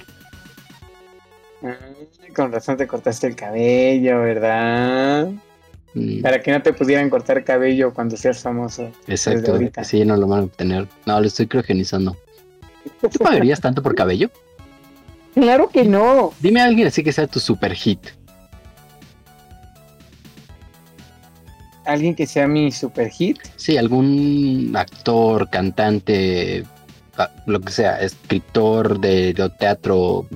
Mm, 1.61 2.33
Con 2.35 2.51
razón 2.51 2.77
te 2.77 2.87
cortaste 2.87 3.29
el 3.29 3.37
cabello, 3.37 4.21
¿verdad? 4.21 5.31
Mm, 5.95 6.23
Para 6.23 6.41
que 6.41 6.51
no 6.53 6.63
te 6.63 6.73
pudieran 6.73 7.11
cortar 7.11 7.45
cabello 7.45 7.93
cuando 7.93 8.17
seas 8.17 8.41
famoso. 8.41 8.91
exacto, 9.07 9.59
sí, 9.83 10.05
no 10.05 10.17
lo 10.17 10.27
van 10.27 10.41
a 10.41 10.45
obtener. 10.45 10.89
No, 11.07 11.21
lo 11.21 11.27
estoy 11.27 11.47
criogenizando. 11.47 12.17
¿Tú 13.01 13.19
pagarías 13.19 13.61
tanto 13.61 13.83
por 13.83 13.95
cabello? 13.95 14.31
Claro 15.35 15.69
que 15.69 15.85
no. 15.85 16.33
Dime 16.41 16.61
a 16.61 16.65
alguien 16.65 16.89
así 16.89 17.03
que 17.03 17.13
sea 17.13 17.27
tu 17.27 17.41
super 17.41 17.75
hit. 17.75 18.01
Alguien 21.85 22.15
que 22.15 22.27
sea 22.27 22.47
mi 22.47 22.71
super 22.71 23.09
hit. 23.11 23.39
Sí, 23.57 23.77
algún 23.77 24.73
actor, 24.77 25.51
cantante, 25.51 26.65
ah, 27.19 27.31
lo 27.47 27.61
que 27.61 27.73
sea, 27.73 28.01
escritor 28.01 29.01
de, 29.01 29.33
de 29.35 29.51
teatro. 29.59 30.27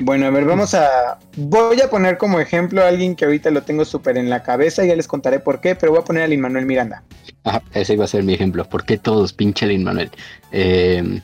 Bueno, 0.00 0.26
a 0.26 0.30
ver, 0.30 0.44
vamos 0.44 0.74
a. 0.74 1.18
Voy 1.36 1.80
a 1.80 1.90
poner 1.90 2.18
como 2.18 2.38
ejemplo 2.38 2.82
a 2.82 2.88
alguien 2.88 3.16
que 3.16 3.24
ahorita 3.24 3.50
lo 3.50 3.62
tengo 3.62 3.84
súper 3.84 4.16
en 4.16 4.30
la 4.30 4.42
cabeza, 4.42 4.84
ya 4.84 4.94
les 4.94 5.08
contaré 5.08 5.40
por 5.40 5.60
qué, 5.60 5.74
pero 5.74 5.92
voy 5.92 6.00
a 6.00 6.04
poner 6.04 6.22
a 6.22 6.26
Lin 6.28 6.40
Manuel 6.40 6.66
Miranda. 6.66 7.02
Ajá, 7.44 7.62
ese 7.74 7.94
iba 7.94 8.04
a 8.04 8.08
ser 8.08 8.22
mi 8.22 8.34
ejemplo. 8.34 8.64
¿Por 8.64 8.84
qué 8.84 8.96
todos 8.98 9.32
pinche 9.32 9.66
Lin 9.66 9.82
Manuel? 9.84 10.10
Eh, 10.52 11.20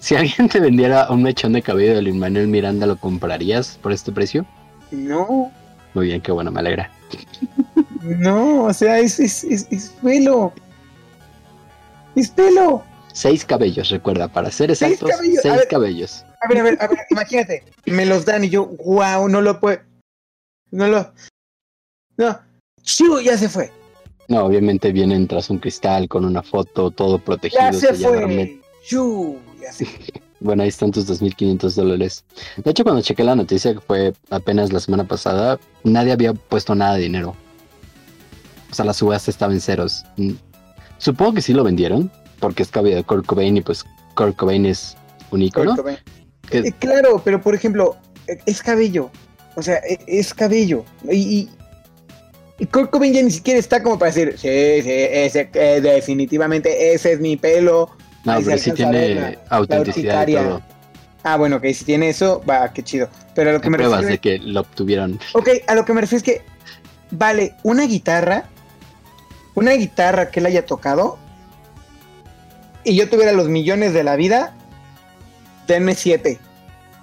si 0.00 0.16
alguien 0.16 0.48
te 0.48 0.60
vendiera 0.60 1.08
un 1.10 1.22
mechón 1.22 1.52
de 1.54 1.62
cabello 1.62 1.94
de 1.94 2.02
Lin 2.02 2.18
Manuel 2.18 2.48
Miranda, 2.48 2.86
¿lo 2.86 2.96
comprarías 2.96 3.78
por 3.80 3.92
este 3.92 4.12
precio? 4.12 4.44
No, 4.90 5.50
Muy 5.94 6.06
bien, 6.08 6.20
qué 6.20 6.32
bueno, 6.32 6.50
me 6.50 6.60
alegra. 6.60 6.90
no, 8.02 8.64
o 8.64 8.72
sea, 8.74 8.98
es, 8.98 9.18
es, 9.20 9.44
es, 9.44 9.66
es 9.70 9.88
pelo. 10.02 10.52
Es 12.14 12.28
pelo. 12.30 12.82
Seis 13.14 13.44
cabellos, 13.44 13.90
recuerda, 13.90 14.28
para 14.28 14.50
ser 14.50 14.74
Seis 14.74 14.92
exactos, 14.92 15.10
cabellos, 15.16 15.38
a 15.46 15.54
seis 15.54 15.66
cabellos. 15.70 16.24
A 16.42 16.48
ver, 16.48 16.58
a 16.58 16.62
ver, 16.62 16.78
a 16.80 16.86
ver, 16.88 16.98
imagínate. 17.10 17.62
Me 17.86 18.04
los 18.04 18.24
dan 18.24 18.44
y 18.44 18.50
yo, 18.50 18.66
wow, 18.66 19.28
no 19.28 19.40
lo 19.40 19.60
puedo. 19.60 19.80
No 20.70 20.88
lo. 20.88 21.12
No. 22.16 22.38
Chiu, 22.82 23.20
ya 23.20 23.38
se 23.38 23.48
fue. 23.48 23.70
No, 24.28 24.46
obviamente 24.46 24.92
vienen 24.92 25.28
tras 25.28 25.50
un 25.50 25.58
cristal 25.58 26.08
con 26.08 26.24
una 26.24 26.42
foto, 26.42 26.90
todo 26.90 27.18
protegido. 27.18 27.60
Ya 27.60 27.72
se 27.72 27.94
fue. 27.94 28.60
Chiu, 28.84 29.38
ya 29.60 29.72
se 29.72 29.86
fue. 29.86 30.22
Bueno, 30.42 30.64
ahí 30.64 30.70
están 30.70 30.90
tus 30.90 31.08
2.500 31.08 31.72
dólares. 31.76 32.24
De 32.56 32.72
hecho, 32.72 32.82
cuando 32.82 33.00
chequé 33.00 33.22
la 33.22 33.36
noticia, 33.36 33.74
que 33.74 33.80
fue 33.80 34.12
apenas 34.28 34.72
la 34.72 34.80
semana 34.80 35.04
pasada, 35.04 35.60
nadie 35.84 36.10
había 36.10 36.34
puesto 36.34 36.74
nada 36.74 36.96
de 36.96 37.02
dinero. 37.02 37.36
O 38.68 38.74
sea, 38.74 38.84
la 38.84 38.92
subasta 38.92 39.30
estaba 39.30 39.52
en 39.52 39.60
ceros. 39.60 40.04
Mm. 40.16 40.32
Supongo 40.98 41.34
que 41.34 41.42
sí 41.42 41.52
lo 41.52 41.62
vendieron, 41.62 42.10
porque 42.40 42.64
es 42.64 42.70
cabello 42.70 42.96
de 42.96 43.04
Kurt 43.04 43.24
Cobain 43.24 43.56
y 43.56 43.60
pues 43.60 43.84
Kurt 44.16 44.34
Cobain 44.34 44.66
es 44.66 44.96
un 45.30 45.42
ícono. 45.42 45.76
Kurt 45.76 45.82
Cobain. 45.82 45.98
Que- 46.52 46.68
Eh, 46.68 46.72
claro, 46.78 47.20
pero 47.24 47.40
por 47.40 47.54
ejemplo, 47.54 47.96
eh, 48.26 48.38
es 48.46 48.62
cabello. 48.62 49.10
O 49.56 49.62
sea, 49.62 49.76
e- 49.78 49.98
es 50.06 50.32
cabello. 50.34 50.84
Y, 51.10 51.16
y, 51.16 51.50
y 52.58 52.66
Kurt 52.66 52.90
Cobain 52.90 53.12
ya 53.12 53.22
ni 53.22 53.30
siquiera 53.30 53.58
está 53.58 53.82
como 53.82 53.98
para 53.98 54.10
decir, 54.12 54.32
sí, 54.38 54.82
sí, 54.82 54.90
ese, 54.90 55.50
eh, 55.54 55.80
definitivamente 55.80 56.92
ese 56.94 57.12
es 57.12 57.20
mi 57.20 57.36
pelo. 57.36 57.90
No, 58.24 58.32
Ahí 58.34 58.44
pero 58.44 58.58
sí 58.58 58.70
tiene 58.72 59.14
la- 59.16 59.34
autenticidad 59.48 60.28
y 60.28 60.34
todo. 60.34 60.62
Ah, 61.24 61.36
bueno, 61.36 61.56
ok, 61.56 61.66
si 61.74 61.84
tiene 61.84 62.08
eso, 62.08 62.42
va, 62.48 62.72
qué 62.72 62.82
chido. 62.82 63.08
Pero 63.34 63.50
a 63.50 63.52
lo 63.52 63.60
que 63.60 63.70
me 63.70 63.76
pruebas 63.78 64.00
refiero 64.02 64.12
de 64.32 64.38
que 64.38 64.44
lo 64.44 64.60
obtuvieron. 64.60 65.18
Ok, 65.34 65.48
a 65.66 65.74
lo 65.74 65.84
que 65.84 65.92
me 65.92 66.00
refiero 66.00 66.18
es 66.18 66.22
que, 66.24 66.42
vale, 67.10 67.54
una 67.62 67.84
guitarra 67.86 68.44
una 69.54 69.72
guitarra 69.72 70.30
que 70.30 70.40
él 70.40 70.46
haya 70.46 70.64
tocado 70.64 71.18
y 72.84 72.96
yo 72.96 73.08
tuviera 73.10 73.32
los 73.32 73.48
millones 73.48 73.92
de 73.92 74.02
la 74.02 74.16
vida, 74.16 74.54
denme 75.74 75.94
siete. 75.94 76.38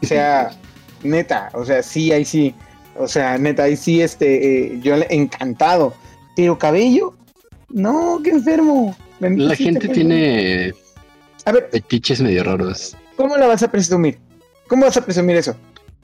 O 0.01 0.05
sea, 0.05 0.51
neta, 1.03 1.49
o 1.53 1.65
sea, 1.65 1.83
sí, 1.83 2.11
ahí 2.11 2.25
sí. 2.25 2.55
O 2.97 3.07
sea, 3.07 3.37
neta, 3.37 3.63
ahí 3.63 3.75
sí, 3.75 4.01
este, 4.01 4.73
eh, 4.73 4.79
yo 4.81 4.95
encantado. 5.09 5.93
Pero 6.35 6.57
cabello, 6.57 7.13
no, 7.69 8.19
qué 8.23 8.31
enfermo. 8.31 8.95
La 9.19 9.55
gente 9.55 9.87
tiene 9.89 10.73
a 11.45 11.51
ver, 11.51 11.69
fetiches 11.71 12.21
medio 12.21 12.43
raros. 12.43 12.95
¿Cómo 13.15 13.35
la 13.37 13.47
vas 13.47 13.63
a 13.63 13.71
presumir? 13.71 14.19
¿Cómo 14.67 14.85
vas 14.85 14.97
a 14.97 15.03
presumir 15.03 15.35
eso? 15.37 15.55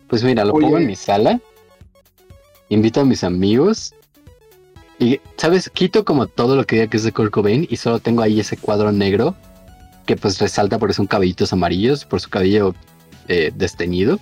Pues 0.07 0.24
mira, 0.24 0.43
lo 0.43 0.53
pongo 0.53 0.78
en 0.78 0.88
mi 0.88 0.95
sala, 0.95 1.39
invito 2.70 3.01
a 3.01 3.05
mis 3.05 3.24
amigos 3.24 3.93
y, 4.99 5.20
¿sabes? 5.38 5.70
Quito 5.70 6.05
como 6.05 6.28
todo 6.28 6.55
lo 6.55 6.66
que 6.66 6.78
diga 6.78 6.88
que 6.88 6.97
es 6.97 7.03
de 7.03 7.11
Kurt 7.11 7.32
Cobain 7.32 7.68
y 7.70 7.78
solo 7.78 7.99
tengo 7.99 8.22
ahí 8.22 8.39
ese 8.39 8.57
cuadro 8.57 8.91
negro 8.91 9.36
que 10.06 10.16
pues 10.16 10.39
resalta 10.39 10.78
por 10.78 10.93
son 10.93 11.08
cabellitos 11.08 11.51
amarillos, 11.53 12.06
por 12.06 12.22
su 12.22 12.30
cabello 12.30 12.76
eh, 13.28 13.51
desteñido. 13.56 14.20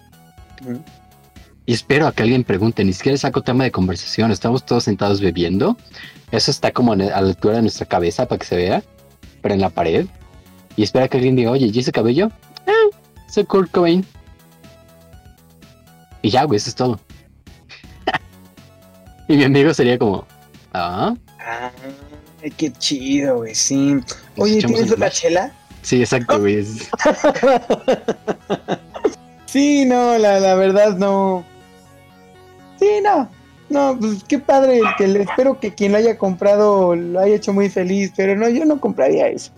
Y 1.65 1.73
espero 1.73 2.07
a 2.07 2.11
que 2.11 2.23
alguien 2.23 2.43
pregunte, 2.43 2.83
ni 2.83 2.93
siquiera 2.93 3.17
saco 3.17 3.41
tema 3.41 3.63
de 3.63 3.71
conversación, 3.71 4.31
estamos 4.31 4.65
todos 4.65 4.83
sentados 4.85 5.21
bebiendo. 5.21 5.77
Eso 6.31 6.51
está 6.51 6.71
como 6.71 6.93
a 6.93 6.95
la 6.95 7.15
altura 7.15 7.55
de 7.55 7.61
nuestra 7.61 7.85
cabeza 7.85 8.27
para 8.27 8.39
que 8.39 8.45
se 8.45 8.55
vea, 8.55 8.83
pero 9.41 9.53
en 9.53 9.61
la 9.61 9.69
pared. 9.69 10.07
Y 10.75 10.83
espera 10.83 11.07
que 11.07 11.17
alguien 11.17 11.35
diga, 11.35 11.51
oye, 11.51 11.69
¿y 11.71 11.79
ese 11.79 11.91
cabello? 11.91 12.31
Ah, 12.67 12.97
soy 13.29 13.45
Kurt 13.45 13.71
Cobain. 13.71 14.05
Y 16.21 16.29
ya, 16.29 16.43
güey, 16.45 16.57
eso 16.57 16.69
es 16.69 16.75
todo. 16.75 16.99
y 19.27 19.37
mi 19.37 19.43
amigo 19.43 19.73
sería 19.73 19.97
como, 19.99 20.25
ah. 20.73 21.13
Ay, 22.41 22.51
qué 22.51 22.71
chido, 22.71 23.37
güey, 23.37 23.53
sí. 23.53 23.97
Oye, 24.37 24.61
¿tienes 24.63 24.91
una 24.91 25.09
chela? 25.09 25.53
Sí, 25.83 25.99
exacto, 25.99 26.39
güey. 26.39 26.65
sí, 29.45 29.85
no, 29.85 30.17
la, 30.17 30.39
la 30.39 30.55
verdad 30.55 30.97
no. 30.97 31.45
Sí, 32.79 32.87
no. 33.03 33.29
No, 33.69 33.97
pues 33.99 34.23
qué 34.25 34.39
padre, 34.39 34.81
que 34.97 35.07
le 35.07 35.23
espero 35.23 35.59
que 35.59 35.73
quien 35.73 35.93
lo 35.93 35.97
haya 35.97 36.17
comprado 36.17 36.95
lo 36.95 37.19
haya 37.19 37.35
hecho 37.35 37.53
muy 37.53 37.69
feliz, 37.69 38.11
pero 38.15 38.35
no, 38.35 38.49
yo 38.49 38.65
no 38.65 38.79
compraría 38.79 39.27
eso. 39.27 39.51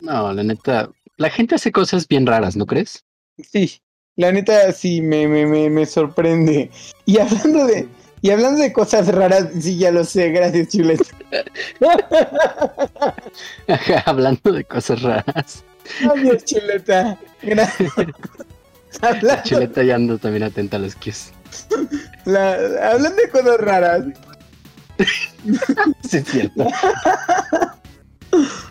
No, 0.00 0.32
la 0.32 0.42
neta, 0.42 0.90
la 1.16 1.30
gente 1.30 1.54
hace 1.54 1.72
cosas 1.72 2.06
bien 2.06 2.26
raras, 2.26 2.56
¿no 2.56 2.66
crees? 2.66 3.04
Sí, 3.38 3.80
la 4.16 4.32
neta 4.32 4.72
sí 4.72 5.00
me, 5.00 5.26
me, 5.26 5.46
me, 5.46 5.70
me 5.70 5.86
sorprende. 5.86 6.70
Y 7.04 7.18
hablando 7.18 7.66
de, 7.66 7.88
y 8.22 8.30
hablando 8.30 8.62
de 8.62 8.72
cosas 8.72 9.08
raras, 9.08 9.48
sí, 9.60 9.78
ya 9.78 9.90
lo 9.90 10.04
sé, 10.04 10.30
gracias, 10.30 10.68
Chuleta. 10.68 11.04
hablando 14.06 14.52
de 14.52 14.64
cosas 14.64 15.02
raras. 15.02 15.64
Gracias, 16.00 16.44
Chuleta. 16.44 17.18
Gracias. 17.42 17.92
Chuleta 19.44 19.82
ya 19.82 19.96
ando 19.96 20.18
también 20.18 20.44
atenta 20.44 20.76
a 20.76 20.80
los 20.80 20.96
kiss. 20.96 21.32
hablando 22.26 23.22
de 23.22 23.28
cosas 23.30 23.60
raras. 23.60 24.04
sí, 26.08 26.16
es 26.16 26.24
cierto. 26.24 26.66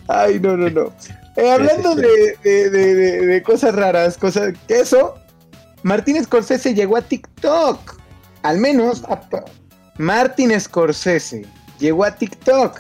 Ay, 0.07 0.39
no, 0.39 0.57
no, 0.57 0.69
no. 0.69 0.93
Eh, 1.35 1.51
hablando 1.51 1.95
de, 1.95 2.37
de, 2.43 2.69
de, 2.69 3.25
de, 3.25 3.43
cosas 3.43 3.75
raras, 3.75 4.17
cosas. 4.17 4.53
Eso, 4.67 5.15
Martín 5.83 6.23
Scorsese 6.23 6.73
llegó 6.73 6.97
a 6.97 7.01
TikTok. 7.01 7.95
Al 8.45 8.59
menos 8.59 9.01
Martin 9.97 10.59
Scorsese 10.59 11.45
llegó 11.79 12.05
a 12.05 12.15
TikTok. 12.15 12.79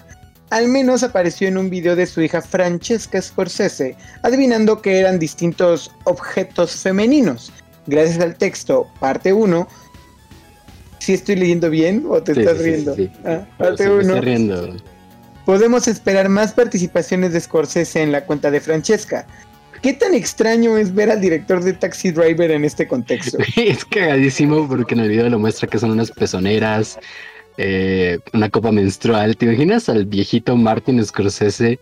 Al 0.51 0.67
menos 0.67 1.01
apareció 1.01 1.47
en 1.47 1.57
un 1.57 1.71
video 1.71 1.95
de 1.95 2.05
su 2.05 2.21
hija 2.21 2.39
Francesca 2.39 3.19
Scorsese, 3.19 3.95
adivinando 4.21 4.79
que 4.79 4.99
eran 4.99 5.17
distintos 5.17 5.91
objetos 6.03 6.75
femeninos. 6.75 7.51
Gracias 7.87 8.19
al 8.19 8.35
texto, 8.35 8.87
parte 8.99 9.33
1. 9.33 9.67
¿Si 10.99 11.13
estoy 11.13 11.35
leyendo 11.37 11.71
bien 11.71 12.05
o 12.07 12.21
te 12.21 12.33
estás 12.33 12.59
riendo? 12.59 12.95
Ah, 13.25 13.43
parte 13.57 13.89
1. 13.89 14.21
riendo 14.21 14.75
podemos 15.45 15.87
esperar 15.87 16.27
más 16.27 16.53
participaciones 16.53 17.31
de 17.33 17.39
Scorsese 17.39 18.01
en 18.01 18.11
la 18.11 18.25
cuenta 18.25 18.51
de 18.51 18.59
Francesca. 18.59 19.25
¿Qué 19.85 19.93
tan 19.93 20.15
extraño 20.15 20.77
es 20.77 20.95
ver 20.95 21.11
al 21.11 21.21
director 21.21 21.63
de 21.63 21.73
Taxi 21.73 22.09
Driver 22.09 22.49
en 22.49 22.65
este 22.65 22.87
contexto? 22.87 23.37
es 23.55 23.85
cagadísimo 23.85 24.67
porque 24.67 24.95
en 24.95 25.01
el 25.01 25.09
video 25.09 25.29
lo 25.29 25.37
muestra 25.37 25.69
que 25.69 25.77
son 25.77 25.91
unas 25.91 26.09
pezoneras, 26.09 26.97
eh, 27.57 28.17
una 28.33 28.49
copa 28.49 28.71
menstrual. 28.71 29.37
¿Te 29.37 29.45
imaginas 29.45 29.87
al 29.87 30.07
viejito 30.07 30.57
Martin 30.57 31.05
Scorsese 31.05 31.77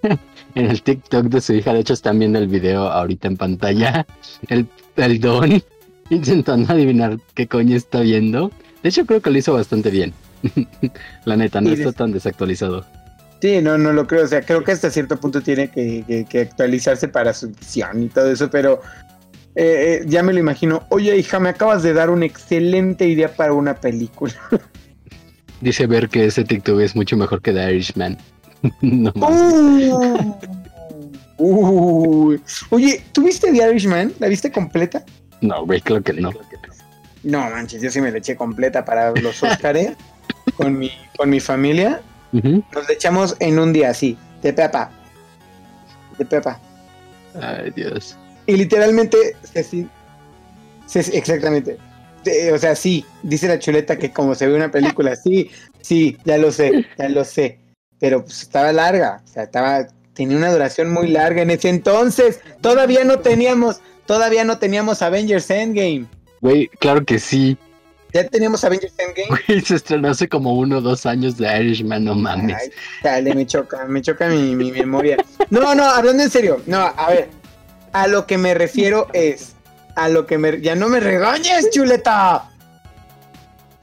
en 0.54 0.70
el 0.70 0.80
TikTok 0.80 1.26
de 1.26 1.42
su 1.42 1.52
hija? 1.52 1.74
De 1.74 1.80
hecho, 1.80 1.92
están 1.92 2.18
viendo 2.18 2.38
el 2.38 2.48
video 2.48 2.88
ahorita 2.88 3.28
en 3.28 3.36
pantalla. 3.36 4.06
El, 4.48 4.66
el 4.96 5.20
don 5.20 5.62
intentando 6.08 6.72
adivinar 6.72 7.18
qué 7.34 7.46
coño 7.46 7.76
está 7.76 8.00
viendo. 8.00 8.52
De 8.82 8.88
hecho, 8.88 9.04
creo 9.04 9.20
que 9.20 9.28
lo 9.28 9.36
hizo 9.36 9.52
bastante 9.52 9.90
bien. 9.90 10.14
La 11.26 11.36
neta, 11.36 11.60
no 11.60 11.72
está 11.72 11.92
tan 11.92 12.10
desactualizado. 12.10 12.86
Sí, 13.40 13.60
no, 13.60 13.76
no 13.76 13.92
lo 13.92 14.06
creo. 14.06 14.24
O 14.24 14.26
sea, 14.26 14.42
creo 14.42 14.64
que 14.64 14.72
hasta 14.72 14.90
cierto 14.90 15.18
punto 15.18 15.40
tiene 15.40 15.68
que, 15.68 16.26
actualizarse 16.40 17.08
para 17.08 17.32
su 17.32 17.50
visión 17.50 18.02
y 18.02 18.08
todo 18.08 18.30
eso, 18.30 18.48
pero 18.50 18.80
eh, 19.54 20.00
eh, 20.00 20.04
ya 20.06 20.22
me 20.22 20.32
lo 20.32 20.40
imagino. 20.40 20.84
Oye, 20.88 21.16
hija, 21.16 21.38
me 21.40 21.50
acabas 21.50 21.82
de 21.82 21.92
dar 21.92 22.10
una 22.10 22.26
excelente 22.26 23.06
idea 23.06 23.34
para 23.34 23.52
una 23.52 23.74
película. 23.74 24.34
Dice 25.60 25.86
ver 25.86 26.08
que 26.08 26.26
ese 26.26 26.44
TikTok 26.44 26.80
es 26.80 26.96
mucho 26.96 27.16
mejor 27.16 27.40
que 27.40 27.52
The 27.52 27.72
Irishman. 27.72 28.18
no 28.80 29.12
más. 29.14 29.54
Uh, 31.36 32.36
oye, 32.70 33.04
¿tú 33.12 33.24
viste 33.24 33.50
The 33.50 33.70
Irishman? 33.70 34.12
¿La 34.18 34.28
viste 34.28 34.50
completa? 34.50 35.04
No, 35.40 35.64
güey, 35.66 35.80
creo 35.80 36.02
que 36.02 36.12
no. 36.14 36.30
No 37.22 37.40
manches, 37.50 37.82
yo 37.82 37.90
sí 37.90 38.00
me 38.00 38.10
la 38.10 38.18
eché 38.18 38.36
completa 38.36 38.84
para 38.84 39.10
los 39.12 39.42
Oscars 39.42 39.92
con 40.56 40.78
mi, 40.78 40.92
con 41.16 41.30
mi 41.30 41.40
familia. 41.40 42.02
Nos 42.42 42.88
la 42.88 42.92
echamos 42.92 43.36
en 43.38 43.58
un 43.58 43.72
día 43.72 43.90
así, 43.90 44.18
de 44.42 44.52
pepa. 44.52 44.90
De 46.18 46.24
pepa. 46.24 46.60
Ay, 47.40 47.70
Dios. 47.70 48.16
Y 48.46 48.56
literalmente, 48.56 49.36
se, 49.52 49.88
exactamente. 51.16 51.78
o 52.52 52.58
sea, 52.58 52.74
sí, 52.74 53.04
dice 53.22 53.46
la 53.48 53.58
chuleta 53.58 53.98
que 53.98 54.10
como 54.10 54.34
se 54.34 54.48
ve 54.48 54.54
una 54.54 54.70
película, 54.70 55.14
sí, 55.16 55.50
sí, 55.80 56.18
ya 56.24 56.36
lo 56.38 56.50
sé, 56.50 56.86
ya 56.98 57.08
lo 57.08 57.24
sé. 57.24 57.58
Pero 58.00 58.24
pues 58.24 58.42
estaba 58.42 58.72
larga, 58.72 59.22
o 59.24 59.28
sea, 59.28 59.44
estaba, 59.44 59.86
tenía 60.12 60.36
una 60.36 60.52
duración 60.52 60.92
muy 60.92 61.08
larga 61.08 61.42
en 61.42 61.50
ese 61.50 61.68
entonces. 61.68 62.40
Todavía 62.60 63.04
no 63.04 63.20
teníamos, 63.20 63.80
todavía 64.06 64.44
no 64.44 64.58
teníamos 64.58 65.02
Avengers 65.02 65.48
Endgame. 65.50 66.06
Güey, 66.40 66.68
claro 66.80 67.04
que 67.04 67.18
sí. 67.18 67.56
Ya 68.14 68.28
teníamos 68.28 68.62
Avengers 68.62 68.94
Endgame. 68.96 69.40
Güey, 69.48 69.60
se 69.60 69.74
estrenó 69.74 70.08
hace 70.08 70.28
como 70.28 70.54
uno 70.54 70.78
o 70.78 70.80
dos 70.80 71.04
años 71.04 71.36
de 71.36 71.58
Irishman, 71.58 72.04
no 72.04 72.14
mames. 72.14 72.56
Ay, 72.56 72.70
dale, 73.02 73.34
me 73.34 73.44
choca, 73.44 73.84
me 73.86 74.00
choca 74.00 74.28
mi, 74.28 74.54
memoria. 74.54 75.16
No, 75.50 75.74
no, 75.74 75.84
hablando 75.84 76.22
en 76.22 76.30
serio. 76.30 76.62
No, 76.66 76.78
a 76.78 77.10
ver. 77.10 77.28
A 77.92 78.06
lo 78.06 78.26
que 78.26 78.38
me 78.38 78.54
refiero 78.54 79.08
es. 79.12 79.56
A 79.96 80.08
lo 80.08 80.26
que 80.26 80.38
me. 80.38 80.60
Ya 80.60 80.76
no 80.76 80.88
me 80.88 81.00
regañes, 81.00 81.70
chuleta. 81.70 82.50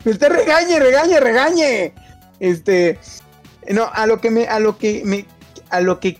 Usted 0.05 0.29
regañe, 0.29 0.79
regañe, 0.79 1.19
regañe. 1.19 1.93
Este. 2.39 2.99
No, 3.69 3.89
a 3.93 4.05
lo 4.07 4.21
que 4.21 4.31
me. 4.31 4.47
A 4.47 4.59
lo 4.59 4.77
que 4.77 5.01
me. 5.03 5.25
A 5.69 5.81
lo 5.81 5.99
que. 5.99 6.19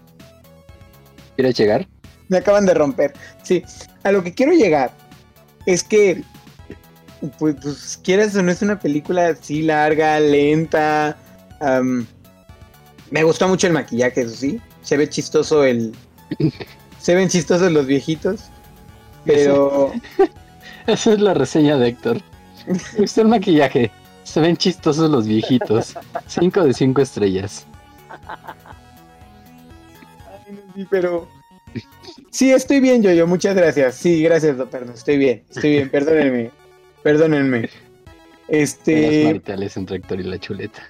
¿Quieres 1.38 1.58
llegar? 1.58 1.88
Me 2.28 2.38
acaban 2.38 2.66
de 2.66 2.74
romper. 2.74 3.14
Sí. 3.44 3.64
A 4.04 4.12
lo 4.12 4.22
que 4.22 4.34
quiero 4.34 4.52
llegar 4.52 4.92
es 5.66 5.84
que, 5.84 6.24
pues, 7.38 7.56
pues 7.62 8.00
quieras 8.04 8.36
o 8.36 8.42
no 8.42 8.52
es 8.52 8.62
una 8.62 8.80
película 8.80 9.30
así 9.30 9.62
larga, 9.62 10.20
lenta. 10.20 11.18
me 13.10 13.24
gustó 13.24 13.48
mucho 13.48 13.68
el 13.68 13.74
maquillaje, 13.74 14.22
eso 14.22 14.36
sí. 14.36 14.60
Se 14.82 14.98
ve 14.98 15.08
chistoso 15.10 15.64
el. 15.64 15.94
se 17.00 17.16
ven 17.16 17.30
chistosos 17.30 17.72
los 17.72 17.86
viejitos. 17.86 18.46
Pero. 19.26 19.94
Esa 20.88 21.14
es 21.14 21.20
la 21.22 21.34
reseña 21.34 21.78
de 21.78 21.90
Héctor. 21.90 22.22
Me 22.68 23.00
gustó 23.00 23.22
el 23.22 23.28
maquillaje. 23.28 23.92
Se 24.24 24.40
ven 24.40 24.58
chistosos 24.58 25.10
los 25.10 25.26
viejitos. 25.26 25.96
Cinco 26.28 26.64
de 26.64 26.74
cinco 26.74 27.02
estrellas. 27.02 27.66
Ay, 30.48 30.60
sí, 30.76 30.88
pero 30.90 31.28
Sí, 32.30 32.52
estoy 32.52 32.80
bien, 32.80 33.02
yo, 33.04 33.12
yo, 33.12 33.28
muchas 33.28 33.56
gracias. 33.56 33.96
Sí, 33.96 34.24
gracias, 34.24 34.56
perdón, 34.70 34.94
estoy 34.96 35.18
bien, 35.18 35.44
estoy 35.50 35.72
bien, 35.72 35.90
perdónenme, 35.90 36.52
perdónenme. 37.04 37.70
Este. 38.48 39.42
Las 39.46 39.78
entre 39.78 39.98
Héctor 39.98 40.20
y 40.20 40.24
la 40.24 40.40
chuleta. 40.40 40.82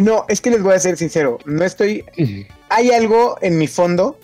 No, 0.00 0.24
es 0.28 0.40
que 0.40 0.50
les 0.50 0.62
voy 0.62 0.74
a 0.74 0.78
ser 0.78 0.96
sincero, 0.96 1.38
no 1.44 1.64
estoy. 1.64 2.04
Hay 2.68 2.90
algo 2.90 3.36
en 3.42 3.58
mi 3.58 3.66
fondo 3.68 4.18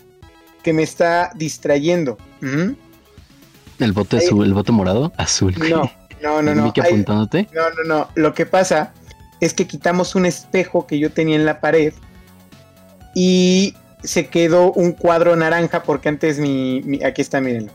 que 0.62 0.72
me 0.72 0.82
está 0.82 1.30
distrayendo. 1.36 2.18
¿El 2.42 3.92
voto 3.92 4.16
azul, 4.16 4.44
el 4.44 4.52
voto 4.54 4.72
morado? 4.72 5.12
Azul. 5.16 5.54
No, 5.70 5.90
no, 6.22 6.42
no, 6.42 6.54
no. 6.54 6.72
apuntándote? 6.76 7.48
No, 7.54 7.70
no, 7.70 7.84
no. 7.84 8.08
Lo 8.14 8.34
que 8.34 8.44
pasa 8.46 8.92
es 9.40 9.54
que 9.54 9.66
quitamos 9.66 10.14
un 10.14 10.26
espejo 10.26 10.86
que 10.86 10.98
yo 10.98 11.10
tenía 11.12 11.36
en 11.36 11.46
la 11.46 11.60
pared 11.60 11.94
y 13.14 13.74
se 14.02 14.26
quedó 14.28 14.72
un 14.72 14.92
cuadro 14.92 15.34
naranja 15.36 15.82
porque 15.82 16.08
antes 16.08 16.38
mi, 16.38 16.82
mi- 16.84 17.02
aquí 17.04 17.22
está, 17.22 17.40
mírenlo. 17.40 17.72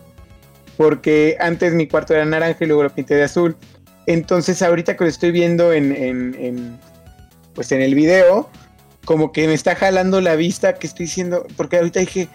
Porque 0.77 1.37
antes 1.39 1.73
mi 1.73 1.87
cuarto 1.87 2.13
era 2.13 2.25
naranja 2.25 2.63
y 2.63 2.67
luego 2.67 2.83
lo 2.83 2.89
pinté 2.89 3.15
de 3.15 3.23
azul. 3.23 3.55
Entonces 4.07 4.61
ahorita 4.61 4.95
que 4.97 5.03
lo 5.05 5.09
estoy 5.09 5.31
viendo 5.31 5.73
en, 5.73 5.91
en- 5.95 6.35
en, 6.39 6.79
pues 7.53 7.71
en 7.71 7.81
el 7.81 7.95
video, 7.95 8.49
como 9.05 9.31
que 9.31 9.47
me 9.47 9.53
está 9.53 9.75
jalando 9.75 10.19
la 10.21 10.35
vista 10.35 10.73
que 10.75 10.87
estoy 10.87 11.05
diciendo, 11.05 11.45
porque 11.57 11.77
ahorita 11.77 11.99
dije, 12.01 12.27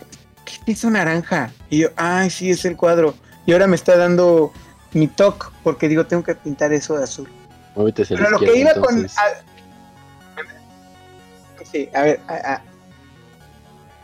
¿qué 0.44 0.72
es 0.72 0.78
eso 0.78 0.90
naranja? 0.90 1.52
Y 1.68 1.78
yo, 1.80 1.88
ay, 1.96 2.30
sí, 2.30 2.50
es 2.50 2.64
el 2.64 2.76
cuadro. 2.76 3.14
Y 3.46 3.52
ahora 3.52 3.66
me 3.66 3.76
está 3.76 3.96
dando 3.96 4.52
mi 4.92 5.06
toque, 5.06 5.46
porque 5.62 5.88
digo, 5.88 6.06
tengo 6.06 6.22
que 6.24 6.34
pintar 6.34 6.72
eso 6.72 6.96
de 6.96 7.04
azul. 7.04 7.28
Ahorita 7.76 8.04
se 8.04 8.16
Pero 8.16 8.30
lo 8.30 8.38
que 8.40 8.56
iba 8.56 8.72
con... 8.74 9.04
a- 9.06 9.10
Sí, 11.70 11.88
a 11.94 12.02
ver, 12.02 12.20
a- 12.26 12.54
a- 12.54 12.62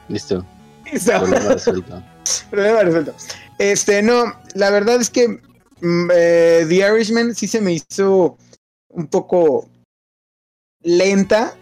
Listo. 0.08 0.44
eso. 0.84 1.12
problema 2.50 2.82
resuelto. 2.82 3.14
Este, 3.58 4.02
no, 4.02 4.34
la 4.54 4.70
verdad 4.70 5.00
es 5.00 5.10
que 5.10 5.28
mm, 5.80 6.10
eh, 6.14 6.66
The 6.68 6.74
Irishman 6.74 7.34
sí 7.34 7.46
se 7.48 7.60
me 7.60 7.72
hizo 7.72 8.36
un 8.88 9.06
poco 9.08 9.68
lenta. 10.82 11.54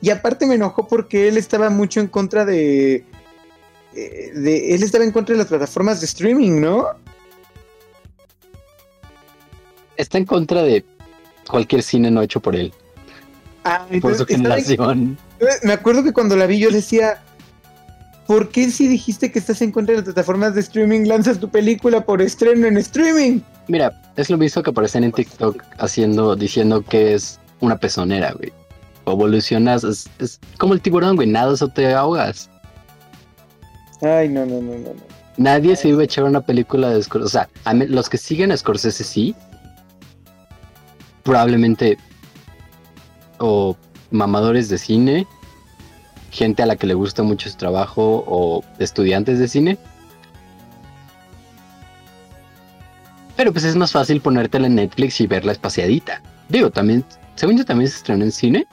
Y 0.00 0.10
aparte 0.10 0.46
me 0.46 0.56
enojó 0.56 0.88
porque 0.88 1.28
él 1.28 1.36
estaba 1.36 1.70
mucho 1.70 2.00
en 2.00 2.08
contra 2.08 2.44
de. 2.44 3.04
eh, 3.94 4.30
de 4.34 4.74
él 4.74 4.82
estaba 4.82 5.04
en 5.04 5.12
contra 5.12 5.34
de 5.34 5.38
las 5.38 5.46
plataformas 5.48 6.00
de 6.00 6.06
streaming, 6.06 6.60
¿no? 6.60 6.86
Está 9.96 10.18
en 10.18 10.24
contra 10.26 10.62
de 10.62 10.84
cualquier 11.48 11.82
cine 11.82 12.10
no 12.10 12.22
hecho 12.22 12.40
por 12.40 12.56
él, 12.56 12.72
Ah, 13.64 13.86
por 14.00 14.16
su 14.16 14.22
entonces, 14.24 14.36
estaba 14.36 14.58
en- 14.58 14.64
generación. 14.64 15.18
Me 15.62 15.72
acuerdo 15.72 16.02
que 16.02 16.12
cuando 16.12 16.34
la 16.36 16.46
vi 16.46 16.58
yo 16.58 16.70
le 16.70 16.76
decía, 16.76 17.22
¿por 18.26 18.48
qué 18.50 18.70
si 18.70 18.88
dijiste 18.88 19.30
que 19.32 19.38
estás 19.38 19.60
en 19.62 19.72
contra 19.72 19.92
de 19.92 19.98
las 19.98 20.04
plataformas 20.04 20.54
de 20.54 20.60
streaming 20.60 21.06
lanzas 21.06 21.38
tu 21.38 21.48
película 21.48 22.04
por 22.04 22.22
estreno 22.22 22.66
en 22.66 22.76
streaming? 22.78 23.40
Mira, 23.68 23.92
es 24.16 24.30
lo 24.30 24.38
mismo 24.38 24.62
que 24.62 24.70
aparecen 24.70 25.04
en 25.04 25.12
TikTok 25.12 25.62
haciendo, 25.78 26.34
diciendo 26.36 26.82
que 26.82 27.14
es 27.14 27.38
una 27.60 27.76
pezonera, 27.78 28.32
güey. 28.32 28.52
Evolucionas, 29.06 29.82
es, 29.84 30.08
es 30.18 30.38
como 30.58 30.74
el 30.74 30.80
tiburón, 30.80 31.16
güey, 31.16 31.28
nadas 31.28 31.62
o 31.62 31.68
te 31.68 31.92
ahogas. 31.92 32.48
Ay, 34.00 34.28
no, 34.28 34.44
no, 34.46 34.60
no, 34.60 34.72
no. 34.72 34.94
no. 34.94 35.12
Nadie 35.38 35.76
se 35.76 35.88
iba 35.88 36.02
a 36.02 36.04
echar 36.04 36.24
una 36.24 36.40
película 36.40 36.90
de 36.90 37.02
Scorsese. 37.02 37.24
O 37.26 37.30
sea, 37.30 37.48
a 37.64 37.72
mí- 37.74 37.86
los 37.86 38.08
que 38.08 38.18
siguen 38.18 38.52
a 38.52 38.56
Scorsese 38.56 39.02
sí. 39.04 39.34
Probablemente. 41.22 41.96
O 43.38 43.76
mamadores 44.10 44.68
de 44.68 44.78
cine. 44.78 45.26
Gente 46.32 46.62
a 46.62 46.66
la 46.66 46.74
que 46.76 46.86
le 46.88 46.94
gusta 46.94 47.22
mucho 47.22 47.48
su 47.48 47.56
trabajo. 47.56 48.24
O 48.26 48.64
estudiantes 48.80 49.38
de 49.38 49.46
cine. 49.46 49.78
Pero 53.36 53.52
pues 53.52 53.64
es 53.64 53.76
más 53.76 53.92
fácil 53.92 54.20
ponértela 54.20 54.66
en 54.66 54.74
Netflix 54.74 55.20
y 55.20 55.26
verla 55.26 55.52
espaciadita. 55.52 56.20
Digo, 56.48 56.70
también. 56.70 57.04
Según 57.34 57.56
yo 57.56 57.64
también 57.64 57.90
se 57.90 57.96
estrenó 57.96 58.24
en 58.24 58.32
cine. 58.32 58.66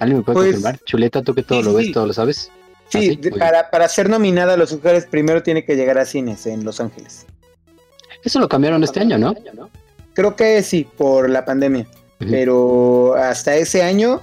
¿Alguien 0.00 0.18
me 0.18 0.24
puede 0.24 0.36
Pues, 0.36 0.46
confirmar? 0.52 0.78
Chuleta, 0.86 1.22
tú 1.22 1.34
que 1.34 1.42
todo 1.42 1.60
sí, 1.60 1.64
lo 1.66 1.74
ves, 1.74 1.86
sí. 1.86 1.92
todo 1.92 2.06
lo 2.06 2.12
sabes. 2.12 2.50
Sí, 2.88 3.16
¿Ah, 3.18 3.20
sí? 3.22 3.30
para, 3.30 3.70
para 3.70 3.88
ser 3.88 4.08
nominada 4.10 4.54
a 4.54 4.56
los 4.56 4.72
Oscars 4.72 5.06
primero 5.06 5.42
tiene 5.42 5.64
que 5.64 5.76
llegar 5.76 5.98
a 5.98 6.04
cines 6.04 6.46
en 6.46 6.64
Los 6.64 6.80
Ángeles. 6.80 7.26
Eso 8.24 8.40
lo 8.40 8.48
cambiaron 8.48 8.82
este 8.82 9.00
año, 9.00 9.18
¿no? 9.18 9.34
Creo 10.14 10.34
que 10.36 10.62
sí, 10.62 10.86
por 10.96 11.30
la 11.30 11.44
pandemia. 11.44 11.86
Pero 12.18 13.14
hasta 13.14 13.54
ese 13.56 13.82
año 13.82 14.20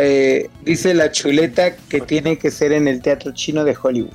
eh, 0.00 0.48
dice 0.64 0.94
la 0.94 1.10
chuleta 1.10 1.74
que 1.76 2.00
tiene 2.00 2.38
que 2.38 2.50
ser 2.50 2.72
en 2.72 2.88
el 2.88 3.00
Teatro 3.02 3.32
Chino 3.32 3.64
de 3.64 3.76
Hollywood. 3.80 4.12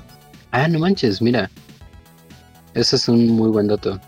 Ah, 0.51 0.67
no 0.67 0.79
manches, 0.79 1.21
mira. 1.21 1.49
Eso 2.73 2.95
es 2.95 3.07
un 3.07 3.27
muy 3.27 3.49
buen 3.49 3.67
dato. 3.67 3.99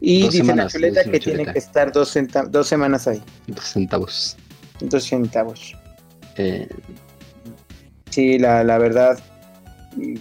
Y 0.00 0.22
Dos 0.22 0.32
dice 0.32 0.44
semanas, 0.44 0.64
la 0.66 0.70
chuleta 0.80 1.04
que 1.10 1.20
tiene 1.20 1.46
que 1.46 1.58
estar 1.58 1.90
dos, 1.92 2.16
dos 2.50 2.68
semanas 2.68 3.08
ahí, 3.08 3.20
Dos 3.48 3.64
centavos. 3.64 4.36
dos 4.80 5.04
centavos. 5.04 5.74
Eh, 6.36 6.68
Sí, 8.10 8.38
la, 8.38 8.64
la 8.64 8.78
verdad, 8.78 9.18
mm, 9.96 10.14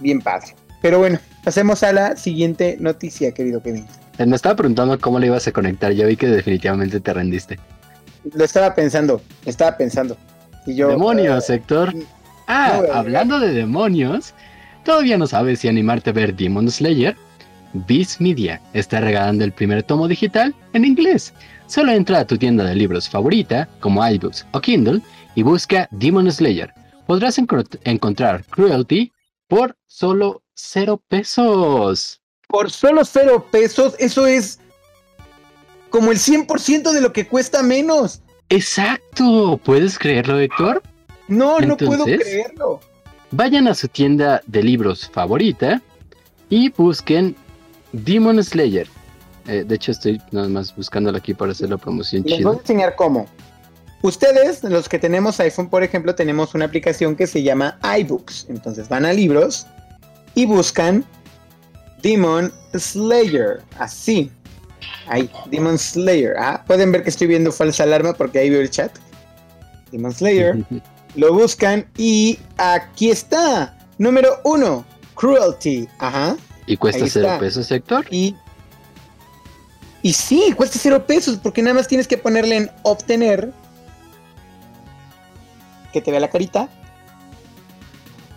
bien 0.00 0.20
padre. 0.20 0.48
Pero 0.82 0.98
bueno, 0.98 1.18
pasemos 1.44 1.82
a 1.82 1.92
la 1.92 2.16
siguiente 2.16 2.76
noticia, 2.80 3.32
querido 3.32 3.62
Kevin. 3.62 3.86
eh, 4.18 4.26
me 4.26 4.36
estaba 4.36 4.56
preguntando 4.56 4.98
cómo 4.98 5.18
le 5.20 5.26
ibas 5.28 5.46
a 5.46 5.52
conectar. 5.52 5.92
Yo 5.92 6.06
vi 6.08 6.16
que 6.16 6.26
definitivamente 6.26 6.98
te 7.00 7.12
rendiste. 7.14 7.58
Lo 8.32 8.44
estaba 8.44 8.74
pensando, 8.74 9.20
estaba 9.44 9.76
pensando. 9.76 10.16
Y 10.66 10.74
yo, 10.76 10.88
demonios, 10.88 11.50
Héctor. 11.50 11.94
Ah, 12.46 12.80
no 12.86 12.92
hablando 12.92 13.40
de 13.40 13.52
demonios, 13.52 14.34
¿todavía 14.84 15.18
no 15.18 15.26
sabes 15.26 15.60
si 15.60 15.68
animarte 15.68 16.10
a 16.10 16.12
ver 16.12 16.34
Demon 16.34 16.70
Slayer? 16.70 17.16
Viz 17.88 18.20
Media 18.20 18.60
está 18.72 19.00
regalando 19.00 19.44
el 19.44 19.52
primer 19.52 19.82
tomo 19.82 20.06
digital 20.06 20.54
en 20.72 20.84
inglés. 20.84 21.32
Solo 21.66 21.92
entra 21.92 22.20
a 22.20 22.26
tu 22.26 22.38
tienda 22.38 22.64
de 22.64 22.74
libros 22.74 23.08
favorita, 23.08 23.68
como 23.80 24.06
iBooks 24.06 24.46
o 24.52 24.60
Kindle, 24.60 25.00
y 25.34 25.42
busca 25.42 25.88
Demon 25.90 26.30
Slayer. 26.30 26.72
Podrás 27.06 27.38
encontrar 27.38 28.44
Cruelty 28.46 29.12
por 29.48 29.76
solo 29.86 30.42
cero 30.54 31.02
pesos. 31.08 32.20
por 32.48 32.70
solo 32.70 33.04
cero 33.04 33.46
pesos, 33.50 33.96
eso 33.98 34.26
es 34.26 34.60
como 35.94 36.10
el 36.10 36.18
100% 36.18 36.90
de 36.90 37.00
lo 37.00 37.12
que 37.12 37.28
cuesta 37.28 37.62
menos. 37.62 38.20
Exacto, 38.48 39.60
¿puedes 39.62 39.96
creerlo, 39.96 40.40
Héctor? 40.40 40.82
No, 41.28 41.60
no 41.60 41.76
puedo 41.76 42.04
creerlo. 42.04 42.80
Vayan 43.30 43.68
a 43.68 43.74
su 43.76 43.86
tienda 43.86 44.42
de 44.48 44.64
libros 44.64 45.08
favorita 45.08 45.80
y 46.50 46.70
busquen 46.70 47.36
Demon 47.92 48.42
Slayer. 48.42 48.88
Eh, 49.46 49.62
de 49.64 49.72
hecho, 49.76 49.92
estoy 49.92 50.20
nada 50.32 50.48
más 50.48 50.74
buscándola 50.74 51.18
aquí 51.18 51.32
para 51.32 51.52
hacer 51.52 51.70
la 51.70 51.76
promoción 51.76 52.24
Les 52.26 52.42
voy 52.42 52.56
a 52.56 52.58
enseñar 52.58 52.96
cómo. 52.96 53.28
Ustedes, 54.02 54.64
los 54.64 54.88
que 54.88 54.98
tenemos 54.98 55.38
iPhone, 55.38 55.70
por 55.70 55.84
ejemplo, 55.84 56.16
tenemos 56.16 56.56
una 56.56 56.64
aplicación 56.64 57.14
que 57.14 57.28
se 57.28 57.44
llama 57.44 57.78
iBooks. 58.00 58.46
Entonces 58.48 58.88
van 58.88 59.04
a 59.04 59.12
libros 59.12 59.68
y 60.34 60.44
buscan 60.44 61.04
Demon 62.02 62.52
Slayer. 62.76 63.62
Así. 63.78 64.32
Ahí, 65.06 65.30
Demon 65.50 65.78
Slayer. 65.78 66.34
Ah, 66.38 66.64
pueden 66.66 66.92
ver 66.92 67.02
que 67.02 67.10
estoy 67.10 67.26
viendo 67.26 67.52
falsa 67.52 67.82
alarma 67.82 68.14
porque 68.14 68.38
ahí 68.38 68.50
veo 68.50 68.60
el 68.60 68.70
chat. 68.70 68.92
Demon 69.90 70.12
Slayer. 70.12 70.64
Lo 71.14 71.32
buscan 71.32 71.86
y 71.96 72.38
aquí 72.56 73.10
está. 73.10 73.76
Número 73.98 74.40
uno, 74.44 74.84
Cruelty. 75.14 75.88
Ajá. 75.98 76.36
y 76.66 76.76
cuesta 76.76 77.04
ahí 77.04 77.10
cero 77.10 77.26
está. 77.28 77.38
pesos, 77.38 77.70
Héctor. 77.70 78.06
Y, 78.10 78.34
y 80.02 80.12
sí, 80.12 80.52
cuesta 80.56 80.78
cero 80.80 81.06
pesos 81.06 81.38
porque 81.40 81.62
nada 81.62 81.74
más 81.74 81.86
tienes 81.86 82.08
que 82.08 82.18
ponerle 82.18 82.56
en 82.56 82.70
obtener. 82.82 83.52
Que 85.92 86.00
te 86.00 86.10
vea 86.10 86.20
la 86.20 86.30
carita. 86.30 86.68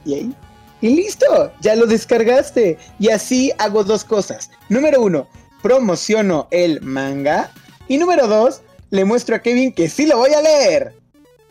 Y 0.06 0.14
ahí. 0.14 0.34
Y 0.80 0.90
listo, 0.96 1.52
ya 1.60 1.76
lo 1.76 1.88
descargaste. 1.88 2.78
Y 3.00 3.10
así 3.10 3.52
hago 3.58 3.84
dos 3.84 4.04
cosas. 4.04 4.52
Número 4.70 5.02
uno, 5.02 5.28
promociono 5.68 6.48
el 6.50 6.82
manga. 6.82 7.52
Y 7.90 7.98
número 7.98 8.26
dos, 8.28 8.62
le 8.90 9.04
muestro 9.04 9.36
a 9.36 9.40
Kevin 9.40 9.74
que 9.74 9.90
sí 9.90 10.06
lo 10.06 10.16
voy 10.18 10.30
a 10.32 10.42
leer. 10.42 10.94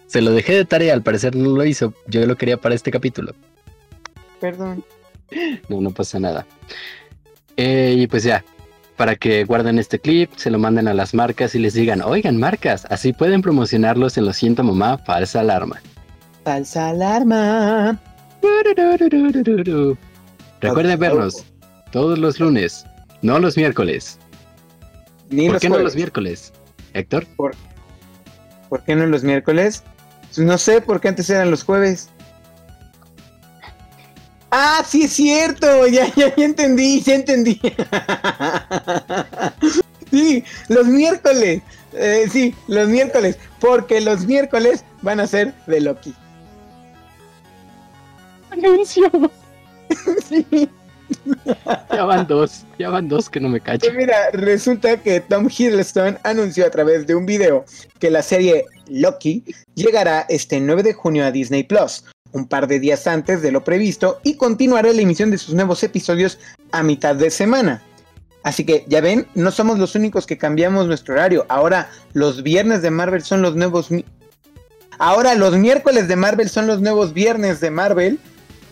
Se 0.07 0.23
lo 0.23 0.31
dejé 0.31 0.55
de 0.55 0.65
tarea, 0.65 0.95
al 0.95 1.03
parecer 1.03 1.37
no 1.37 1.51
lo 1.51 1.63
hizo. 1.67 1.93
Yo 2.07 2.25
lo 2.25 2.35
quería 2.37 2.57
para 2.57 2.75
este 2.75 2.91
capítulo. 2.91 3.35
Perdón. 4.41 4.83
No, 5.69 5.83
no 5.83 5.91
pasa 5.91 6.19
nada. 6.19 6.47
Eh, 7.59 7.95
y 7.99 8.07
pues 8.07 8.23
ya, 8.23 8.43
para 8.97 9.17
que 9.17 9.45
guarden 9.45 9.79
este 9.79 9.99
clip, 9.99 10.31
se 10.37 10.51
lo 10.51 10.59
manden 10.59 10.89
a 10.89 10.95
las 10.95 11.13
marcas 11.13 11.55
y 11.55 11.59
les 11.59 11.75
digan, 11.75 12.01
oigan 12.01 12.39
marcas, 12.39 12.87
así 12.89 13.13
pueden 13.13 13.43
promocionarlos 13.43 14.17
en 14.17 14.25
Lo 14.25 14.33
siento 14.33 14.63
mamá, 14.65 14.97
falsa 14.97 15.41
alarma. 15.41 15.83
Falsa 16.43 16.89
alarma. 16.89 18.01
Recuerden 20.63 20.99
vernos 20.99 21.45
todos 21.93 22.19
los 22.19 22.41
lunes, 22.41 22.87
no 23.23 23.39
los 23.39 23.57
miércoles. 23.57 24.19
Ni 25.31 25.47
¿Por 25.47 25.55
los 25.55 25.63
qué 25.63 25.69
no 25.69 25.79
los 25.79 25.97
miércoles? 25.97 26.53
Héctor, 26.95 27.27
¿Por 28.69 28.83
qué 28.85 28.97
no 28.97 29.07
los 29.07 29.23
miércoles? 29.23 29.83
Pues 30.35 30.39
no 30.39 30.59
sé, 30.59 30.81
porque 30.81 31.09
antes 31.09 31.31
eran 31.31 31.51
los 31.51 31.65
jueves. 31.65 32.11
Ah, 34.51 34.83
sí 34.87 35.05
es 35.05 35.13
cierto, 35.13 35.87
ya, 35.89 36.13
ya, 36.15 36.35
ya 36.35 36.45
entendí, 36.45 37.01
ya 37.03 37.15
entendí. 37.15 37.61
sí, 40.11 40.45
los 40.69 40.87
miércoles. 40.87 41.63
Eh, 41.93 42.29
sí, 42.31 42.55
los 42.69 42.89
miércoles, 42.89 43.39
porque 43.61 44.01
los 44.01 44.27
miércoles 44.27 44.85
van 45.03 45.21
a 45.21 45.27
ser 45.27 45.55
de 45.67 45.81
Loki. 45.81 46.15
anuncio. 48.51 49.11
Sí. 50.29 50.69
ya 51.91 52.05
van 52.05 52.27
dos, 52.27 52.65
ya 52.79 52.91
van 52.91 53.09
dos 53.09 53.31
que 53.31 53.41
no 53.41 53.49
me 53.49 53.61
cacho. 53.61 53.87
Pues 53.87 53.95
mira, 53.95 54.31
resulta 54.33 54.97
que 54.99 55.21
Tom 55.21 55.49
Hiddleston 55.49 56.19
anunció 56.23 56.67
a 56.67 56.71
través 56.71 57.07
de 57.07 57.15
un 57.15 57.27
video 57.27 57.65
que 57.99 58.11
la 58.11 58.23
serie 58.23 58.65
Loki 58.89 59.45
llegará 59.75 60.27
este 60.29 60.61
9 60.61 60.83
de 60.83 60.93
junio 60.93 61.25
a 61.25 61.31
Disney 61.31 61.65
Plus, 61.65 62.05
un 62.33 62.47
par 62.47 62.67
de 62.67 62.81
días 62.81 63.07
antes 63.07 63.43
de 63.43 63.53
lo 63.53 63.65
previsto, 63.65 64.21
y 64.23 64.37
continuará 64.37 64.93
la 64.93 65.03
emisión 65.03 65.31
de 65.31 65.39
sus 65.39 65.55
nuevos 65.55 65.83
episodios 65.83 66.39
a 66.73 66.83
mitad 66.83 67.17
de 67.17 67.31
semana. 67.31 67.83
Así 68.47 68.65
que 68.65 68.85
ya 68.87 69.01
ven, 69.01 69.27
no 69.35 69.51
somos 69.51 69.77
los 69.77 69.97
únicos 69.97 70.25
que 70.25 70.39
cambiamos 70.39 70.87
nuestro 70.87 71.15
horario. 71.15 71.47
Ahora 71.49 71.91
los 72.13 72.45
viernes 72.45 72.81
de 72.81 72.93
Marvel 72.93 73.23
son 73.23 73.43
los 73.43 73.57
nuevos. 73.57 73.89
Ahora 74.99 75.35
los 75.35 75.57
miércoles 75.57 76.07
de 76.07 76.15
Marvel 76.15 76.49
son 76.49 76.69
los 76.69 76.81
nuevos 76.81 77.13
viernes 77.13 77.59
de 77.59 77.73
Marvel. 77.73 78.21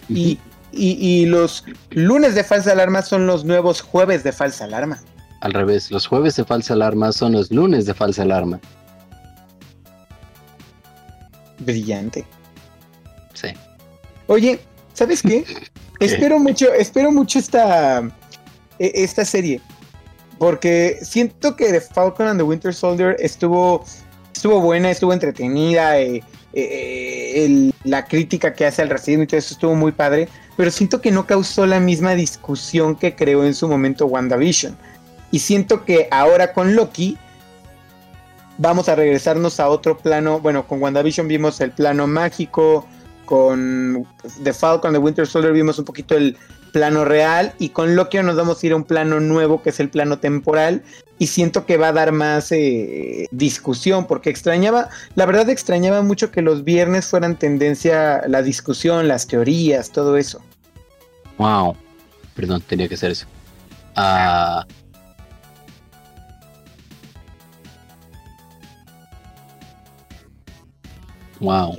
Y, 0.08 0.38
y, 0.76 1.26
los 1.26 1.64
lunes 1.90 2.34
de 2.34 2.44
falsa 2.44 2.72
alarma 2.72 3.02
son 3.02 3.26
los 3.26 3.44
nuevos 3.44 3.80
jueves 3.80 4.24
de 4.24 4.32
falsa 4.32 4.64
alarma. 4.64 5.00
Al 5.40 5.52
revés, 5.52 5.90
los 5.90 6.06
jueves 6.06 6.36
de 6.36 6.44
falsa 6.44 6.74
alarma 6.74 7.12
son 7.12 7.32
los 7.32 7.50
lunes 7.50 7.86
de 7.86 7.94
falsa 7.94 8.22
alarma. 8.22 8.60
Brillante. 11.58 12.24
Sí. 13.34 13.48
Oye, 14.26 14.60
¿sabes 14.92 15.22
qué? 15.22 15.44
espero 16.00 16.38
mucho, 16.38 16.72
espero 16.72 17.12
mucho 17.12 17.38
esta, 17.38 18.00
e, 18.78 18.92
esta 18.94 19.24
serie. 19.24 19.60
Porque 20.38 20.98
siento 21.02 21.56
que 21.56 21.70
The 21.70 21.80
Falcon 21.80 22.26
and 22.26 22.40
the 22.40 22.44
Winter 22.44 22.74
Soldier 22.74 23.16
estuvo, 23.18 23.84
estuvo 24.32 24.60
buena, 24.60 24.90
estuvo 24.90 25.12
entretenida. 25.12 25.98
Eh, 26.00 26.22
eh, 26.56 27.70
la 27.82 28.04
crítica 28.04 28.54
que 28.54 28.64
hace 28.64 28.82
al 28.82 28.88
racismo 28.88 29.24
y 29.24 29.26
todo 29.26 29.38
eso 29.38 29.54
estuvo 29.54 29.74
muy 29.74 29.92
padre, 29.92 30.28
pero 30.56 30.70
siento 30.70 31.00
que 31.00 31.10
no 31.10 31.26
causó 31.26 31.66
la 31.66 31.80
misma 31.80 32.14
discusión 32.14 32.96
que 32.96 33.14
creó 33.14 33.44
en 33.44 33.54
su 33.54 33.68
momento 33.68 34.06
WandaVision. 34.06 34.76
Y 35.30 35.40
siento 35.40 35.84
que 35.84 36.08
ahora 36.10 36.52
con 36.52 36.76
Loki 36.76 37.18
vamos 38.58 38.88
a 38.88 38.94
regresarnos 38.94 39.58
a 39.58 39.68
otro 39.68 39.98
plano. 39.98 40.38
Bueno, 40.40 40.66
con 40.66 40.80
WandaVision 40.80 41.26
vimos 41.26 41.60
el 41.60 41.72
plano 41.72 42.06
mágico, 42.06 42.86
con 43.24 44.06
The 44.42 44.52
Falcon, 44.52 44.92
The 44.92 44.98
Winter 44.98 45.26
Soldier 45.26 45.52
vimos 45.52 45.78
un 45.78 45.84
poquito 45.84 46.16
el 46.16 46.36
plano 46.74 47.04
real 47.04 47.54
y 47.60 47.68
con 47.68 47.94
Loki 47.94 48.18
nos 48.18 48.34
vamos 48.34 48.60
a 48.60 48.66
ir 48.66 48.72
a 48.72 48.76
un 48.76 48.82
plano 48.82 49.20
nuevo 49.20 49.62
que 49.62 49.70
es 49.70 49.78
el 49.78 49.90
plano 49.90 50.18
temporal 50.18 50.82
y 51.20 51.28
siento 51.28 51.66
que 51.66 51.76
va 51.76 51.88
a 51.88 51.92
dar 51.92 52.10
más 52.10 52.50
eh, 52.50 53.28
discusión 53.30 54.08
porque 54.08 54.28
extrañaba, 54.28 54.88
la 55.14 55.24
verdad 55.24 55.48
extrañaba 55.50 56.02
mucho 56.02 56.32
que 56.32 56.42
los 56.42 56.64
viernes 56.64 57.06
fueran 57.06 57.38
tendencia 57.38 58.22
la 58.26 58.42
discusión, 58.42 59.06
las 59.06 59.28
teorías, 59.28 59.92
todo 59.92 60.16
eso. 60.16 60.42
Wow, 61.38 61.76
perdón, 62.34 62.60
tenía 62.62 62.88
que 62.88 62.96
hacer 62.96 63.12
eso. 63.12 63.26
Ah. 63.94 64.66
Wow. 71.38 71.76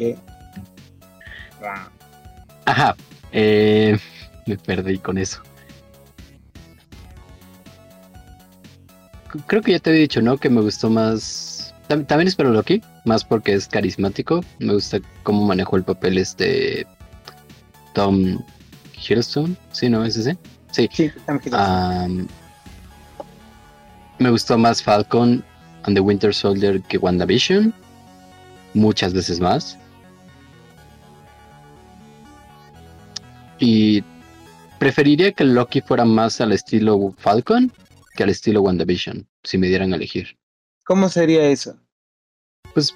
Ajá. 2.66 2.96
Eh, 3.34 4.00
me 4.46 4.58
perdí 4.58 4.98
con 4.98 5.18
eso. 5.18 5.41
Creo 9.48 9.62
que 9.62 9.74
ya 9.74 9.80
te 9.80 9.89
había 9.89 10.02
dicho, 10.02 10.22
¿no? 10.22 10.38
Que 10.38 10.50
me 10.50 10.62
gustó 10.62 10.89
más. 10.89 11.74
También 11.88 12.28
espero 12.28 12.52
Loki, 12.52 12.82
más 13.04 13.24
porque 13.24 13.54
es 13.54 13.68
carismático. 13.68 14.43
Me 14.60 14.74
gusta 14.74 15.00
cómo 15.24 15.46
manejó 15.46 15.76
el 15.78 15.84
papel 15.84 16.18
este. 16.18 16.88
Tom 17.93 18.39
Hiddleston. 18.98 19.58
Sí, 19.72 19.89
¿no? 19.89 20.06
¿Es 20.06 20.18
ese? 20.18 20.38
Sí. 20.72 20.89
sí 20.91 21.12
me 24.20 24.30
gustó 24.30 24.58
más 24.58 24.82
Falcon 24.82 25.43
and 25.84 25.96
the 25.96 26.02
Winter 26.02 26.34
Soldier 26.34 26.82
que 26.82 26.98
WandaVision. 26.98 27.74
Muchas 28.74 29.14
veces 29.14 29.39
más. 29.39 29.78
Y 33.60 34.04
preferiría 34.86 35.32
que 35.32 35.44
Loki 35.44 35.82
fuera 35.82 36.06
más 36.06 36.40
al 36.42 36.52
estilo 36.52 37.12
Falcon 37.18 37.74
que 38.16 38.22
al 38.22 38.30
estilo 38.30 38.62
WandaVision, 38.62 39.28
si 39.44 39.58
me 39.58 39.66
dieran 39.66 39.92
a 39.92 39.96
elegir. 39.96 40.38
¿Cómo 40.86 41.10
sería 41.10 41.48
eso? 41.48 41.76
Pues 42.72 42.96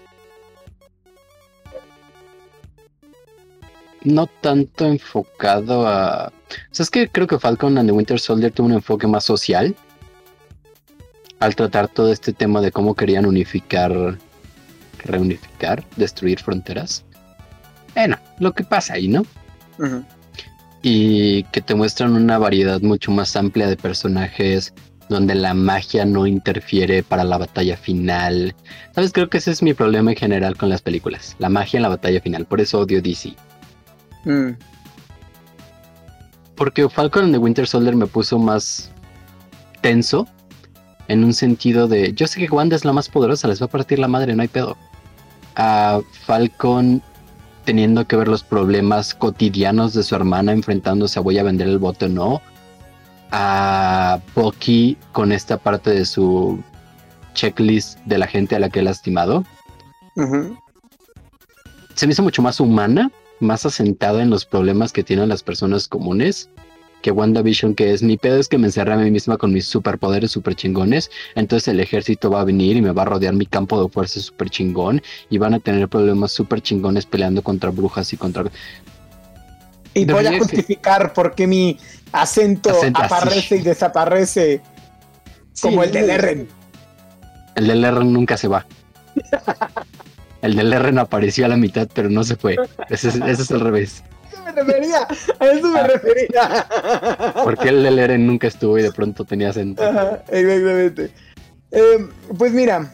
no 4.03 4.27
tanto 4.27 4.85
enfocado 4.85 5.87
a... 5.87 6.27
O 6.27 6.31
sea, 6.75 6.83
es 6.83 6.91
que 6.91 7.09
creo 7.09 7.25
que 7.25 7.39
Falcon 7.39 7.79
and 7.79 7.89
the 7.89 7.91
Winter 7.91 8.19
Soldier 8.19 8.51
tuvo 8.51 8.67
un 8.67 8.73
enfoque 8.73 9.07
más 9.07 9.23
social 9.23 9.75
al 11.39 11.55
tratar 11.55 11.87
todo 11.87 12.11
este 12.11 12.33
tema 12.33 12.61
de 12.61 12.71
cómo 12.71 12.93
querían 12.93 13.25
unificar, 13.25 14.15
reunificar, 14.99 15.83
destruir 15.95 16.39
fronteras. 16.39 17.03
Bueno, 17.95 18.19
lo 18.37 18.53
que 18.53 18.63
pasa 18.63 18.93
ahí, 18.93 19.07
¿no? 19.07 19.25
Y 20.81 21.43
que 21.45 21.61
te 21.61 21.75
muestran 21.75 22.13
una 22.13 22.37
variedad 22.37 22.81
mucho 22.81 23.11
más 23.11 23.35
amplia 23.35 23.67
de 23.67 23.77
personajes 23.77 24.73
donde 25.09 25.35
la 25.35 25.53
magia 25.53 26.05
no 26.05 26.27
interfiere 26.27 27.03
para 27.03 27.23
la 27.23 27.37
batalla 27.37 27.75
final. 27.75 28.55
Sabes, 28.93 29.11
creo 29.11 29.29
que 29.29 29.39
ese 29.39 29.51
es 29.51 29.61
mi 29.63 29.73
problema 29.73 30.11
en 30.11 30.17
general 30.17 30.55
con 30.55 30.69
las 30.69 30.81
películas, 30.81 31.35
la 31.39 31.49
magia 31.49 31.77
en 31.77 31.83
la 31.83 31.89
batalla 31.89 32.21
final, 32.21 32.45
por 32.45 32.61
eso 32.61 32.79
odio 32.79 33.01
DC. 33.01 33.33
Mm. 34.25 34.51
Porque 36.55 36.87
Falcon 36.89 37.25
and 37.25 37.33
the 37.33 37.39
Winter 37.39 37.65
Soldier 37.65 37.95
me 37.95 38.05
puso 38.05 38.37
más 38.37 38.91
tenso 39.81 40.27
en 41.07 41.23
un 41.23 41.33
sentido 41.33 41.87
de, 41.87 42.13
yo 42.13 42.27
sé 42.27 42.39
que 42.39 42.53
Wanda 42.53 42.75
es 42.75 42.85
la 42.85 42.93
más 42.93 43.09
poderosa, 43.09 43.47
les 43.47 43.61
va 43.61 43.65
a 43.65 43.69
partir 43.69 43.97
la 43.97 44.07
madre, 44.07 44.35
no 44.35 44.43
hay 44.43 44.47
pedo. 44.47 44.77
A 45.55 46.01
Falcon 46.25 47.01
teniendo 47.69 48.07
que 48.07 48.15
ver 48.15 48.27
los 48.27 48.41
problemas 48.41 49.13
cotidianos 49.13 49.93
de 49.93 50.01
su 50.01 50.15
hermana 50.15 50.53
enfrentándose 50.53 51.19
a 51.19 51.21
voy 51.21 51.37
a 51.37 51.43
vender 51.43 51.67
el 51.67 51.77
bote 51.77 52.05
o 52.05 52.09
no. 52.09 52.41
A 53.29 54.19
Bucky 54.33 54.97
con 55.11 55.31
esta 55.31 55.57
parte 55.57 55.91
de 55.91 56.03
su 56.03 56.63
checklist 57.35 57.99
de 58.05 58.17
la 58.17 58.25
gente 58.25 58.55
a 58.55 58.59
la 58.59 58.71
que 58.71 58.79
he 58.79 58.81
lastimado. 58.81 59.45
Se 61.93 62.07
me 62.07 62.13
hizo 62.13 62.23
mucho 62.23 62.41
más 62.41 62.59
humana, 62.59 63.11
más 63.39 63.67
asentada 63.67 64.23
en 64.23 64.31
los 64.31 64.45
problemas 64.45 64.91
que 64.91 65.03
tienen 65.03 65.29
las 65.29 65.43
personas 65.43 65.87
comunes 65.87 66.49
que 67.01 67.11
WandaVision, 67.11 67.75
que 67.75 67.93
es 67.93 68.03
mi 68.03 68.17
pedo 68.17 68.39
es 68.39 68.47
que 68.47 68.57
me 68.57 68.67
encerré 68.67 68.93
a 68.93 68.97
mí 68.97 69.09
misma 69.11 69.37
con 69.37 69.53
mis 69.53 69.65
superpoderes 69.65 70.31
super 70.31 70.55
chingones, 70.55 71.09
entonces 71.35 71.67
el 71.69 71.79
ejército 71.79 72.29
va 72.29 72.41
a 72.41 72.43
venir 72.43 72.77
y 72.77 72.81
me 72.81 72.91
va 72.91 73.03
a 73.03 73.05
rodear 73.05 73.33
mi 73.33 73.45
campo 73.45 73.81
de 73.81 73.89
fuerza 73.89 74.19
super 74.19 74.49
chingón 74.49 75.01
y 75.29 75.37
van 75.37 75.53
a 75.53 75.59
tener 75.59 75.87
problemas 75.87 76.31
super 76.31 76.61
chingones 76.61 77.05
peleando 77.05 77.41
contra 77.41 77.69
brujas 77.69 78.11
y 78.13 78.17
contra... 78.17 78.45
Y 79.93 80.05
voy 80.05 80.25
a 80.27 80.37
justificar 80.37 81.13
por 81.13 81.33
qué 81.33 81.47
mi 81.47 81.79
acento, 82.11 82.71
aparece 82.93 83.57
y 83.57 83.61
desaparece 83.61 84.61
como 85.61 85.83
el 85.83 85.91
del 85.91 86.09
R. 86.09 86.47
El 87.55 87.67
del 87.67 87.83
R 87.83 88.05
nunca 88.05 88.37
se 88.37 88.47
va. 88.47 88.65
el 90.41 90.55
del 90.55 90.71
R 90.71 90.91
no 90.91 91.01
apareció 91.01 91.45
a 91.45 91.49
la 91.49 91.57
mitad, 91.57 91.89
pero 91.93 92.09
no 92.09 92.23
se 92.23 92.35
fue. 92.35 92.55
ese 92.89 93.09
es 93.09 93.51
el 93.51 93.59
revés 93.59 94.03
refería, 94.51 95.07
a 95.39 95.45
eso 95.47 95.67
me 95.67 95.79
ah. 95.79 95.87
refería. 95.87 97.33
Porque 97.43 97.69
el 97.69 97.83
del 97.83 97.99
Eren 97.99 98.27
nunca 98.27 98.47
estuvo 98.47 98.77
y 98.77 98.83
de 98.83 98.91
pronto 98.91 99.25
tenía 99.25 99.49
acento. 99.49 99.83
exactamente. 100.27 101.11
Em, 101.71 102.09
pues 102.37 102.51
mira, 102.51 102.91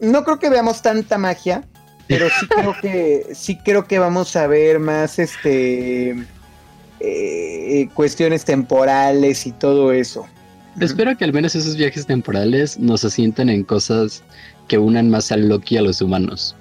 no 0.00 0.24
creo 0.24 0.38
que 0.38 0.50
veamos 0.50 0.82
tanta 0.82 1.18
magia, 1.18 1.64
pero 2.08 2.28
sí 2.28 2.46
creo 2.48 2.74
que 2.80 3.26
sí 3.34 3.58
creo 3.58 3.86
que 3.86 3.98
vamos 3.98 4.34
a 4.36 4.46
ver 4.46 4.78
más 4.78 5.18
este 5.18 6.16
eh, 7.00 7.88
cuestiones 7.94 8.44
temporales 8.44 9.46
y 9.46 9.52
todo 9.52 9.92
eso. 9.92 10.26
Espero 10.80 11.16
que 11.16 11.24
al 11.24 11.32
menos 11.32 11.54
esos 11.54 11.76
viajes 11.76 12.06
temporales 12.06 12.78
nos 12.78 13.02
asienten 13.04 13.48
en 13.48 13.64
cosas 13.64 14.22
que 14.68 14.76
unan 14.76 15.08
más 15.08 15.32
al 15.32 15.48
Loki 15.48 15.78
a 15.78 15.82
los 15.82 16.02
humanos. 16.02 16.54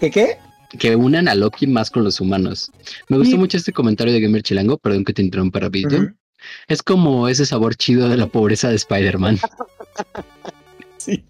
¿Qué 0.00 0.10
qué? 0.10 0.38
Que 0.78 0.96
unan 0.96 1.28
a 1.28 1.34
Loki 1.34 1.66
más 1.66 1.90
con 1.90 2.04
los 2.04 2.20
humanos. 2.20 2.70
Me 3.08 3.18
gustó 3.18 3.36
mucho 3.36 3.56
este 3.56 3.72
comentario 3.72 4.12
de 4.12 4.20
Gamer 4.20 4.42
Chilango, 4.42 4.78
perdón 4.78 5.04
que 5.04 5.12
te 5.12 5.22
interrumpa 5.22 5.60
rápido. 5.60 6.08
Es 6.68 6.82
como 6.82 7.28
ese 7.28 7.44
sabor 7.44 7.74
chido 7.74 8.08
de 8.08 8.16
la 8.16 8.26
pobreza 8.26 8.68
de 8.68 8.76
Spider-Man. 8.76 9.38
sí. 10.96 11.24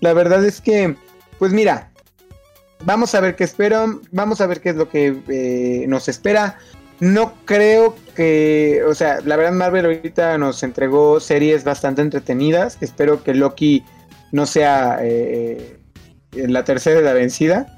la 0.00 0.12
verdad 0.12 0.44
es 0.44 0.60
que, 0.60 0.94
pues 1.38 1.52
mira, 1.52 1.90
vamos 2.84 3.14
a 3.14 3.20
ver 3.20 3.36
qué 3.36 3.44
esperan, 3.44 4.00
vamos 4.10 4.40
a 4.40 4.46
ver 4.46 4.60
qué 4.60 4.70
es 4.70 4.76
lo 4.76 4.88
que 4.88 5.16
eh, 5.28 5.86
nos 5.88 6.08
espera. 6.08 6.58
No 6.98 7.34
creo 7.44 7.94
que, 8.14 8.82
o 8.86 8.94
sea, 8.94 9.20
la 9.24 9.36
verdad 9.36 9.52
Marvel 9.52 9.84
ahorita 9.84 10.38
nos 10.38 10.62
entregó 10.62 11.20
series 11.20 11.62
bastante 11.62 12.02
entretenidas. 12.02 12.78
Espero 12.80 13.22
que 13.22 13.34
Loki 13.34 13.84
no 14.32 14.46
sea 14.46 14.98
eh, 15.02 15.78
la 16.32 16.64
tercera 16.64 16.96
de 16.96 17.04
la 17.04 17.12
vencida. 17.12 17.72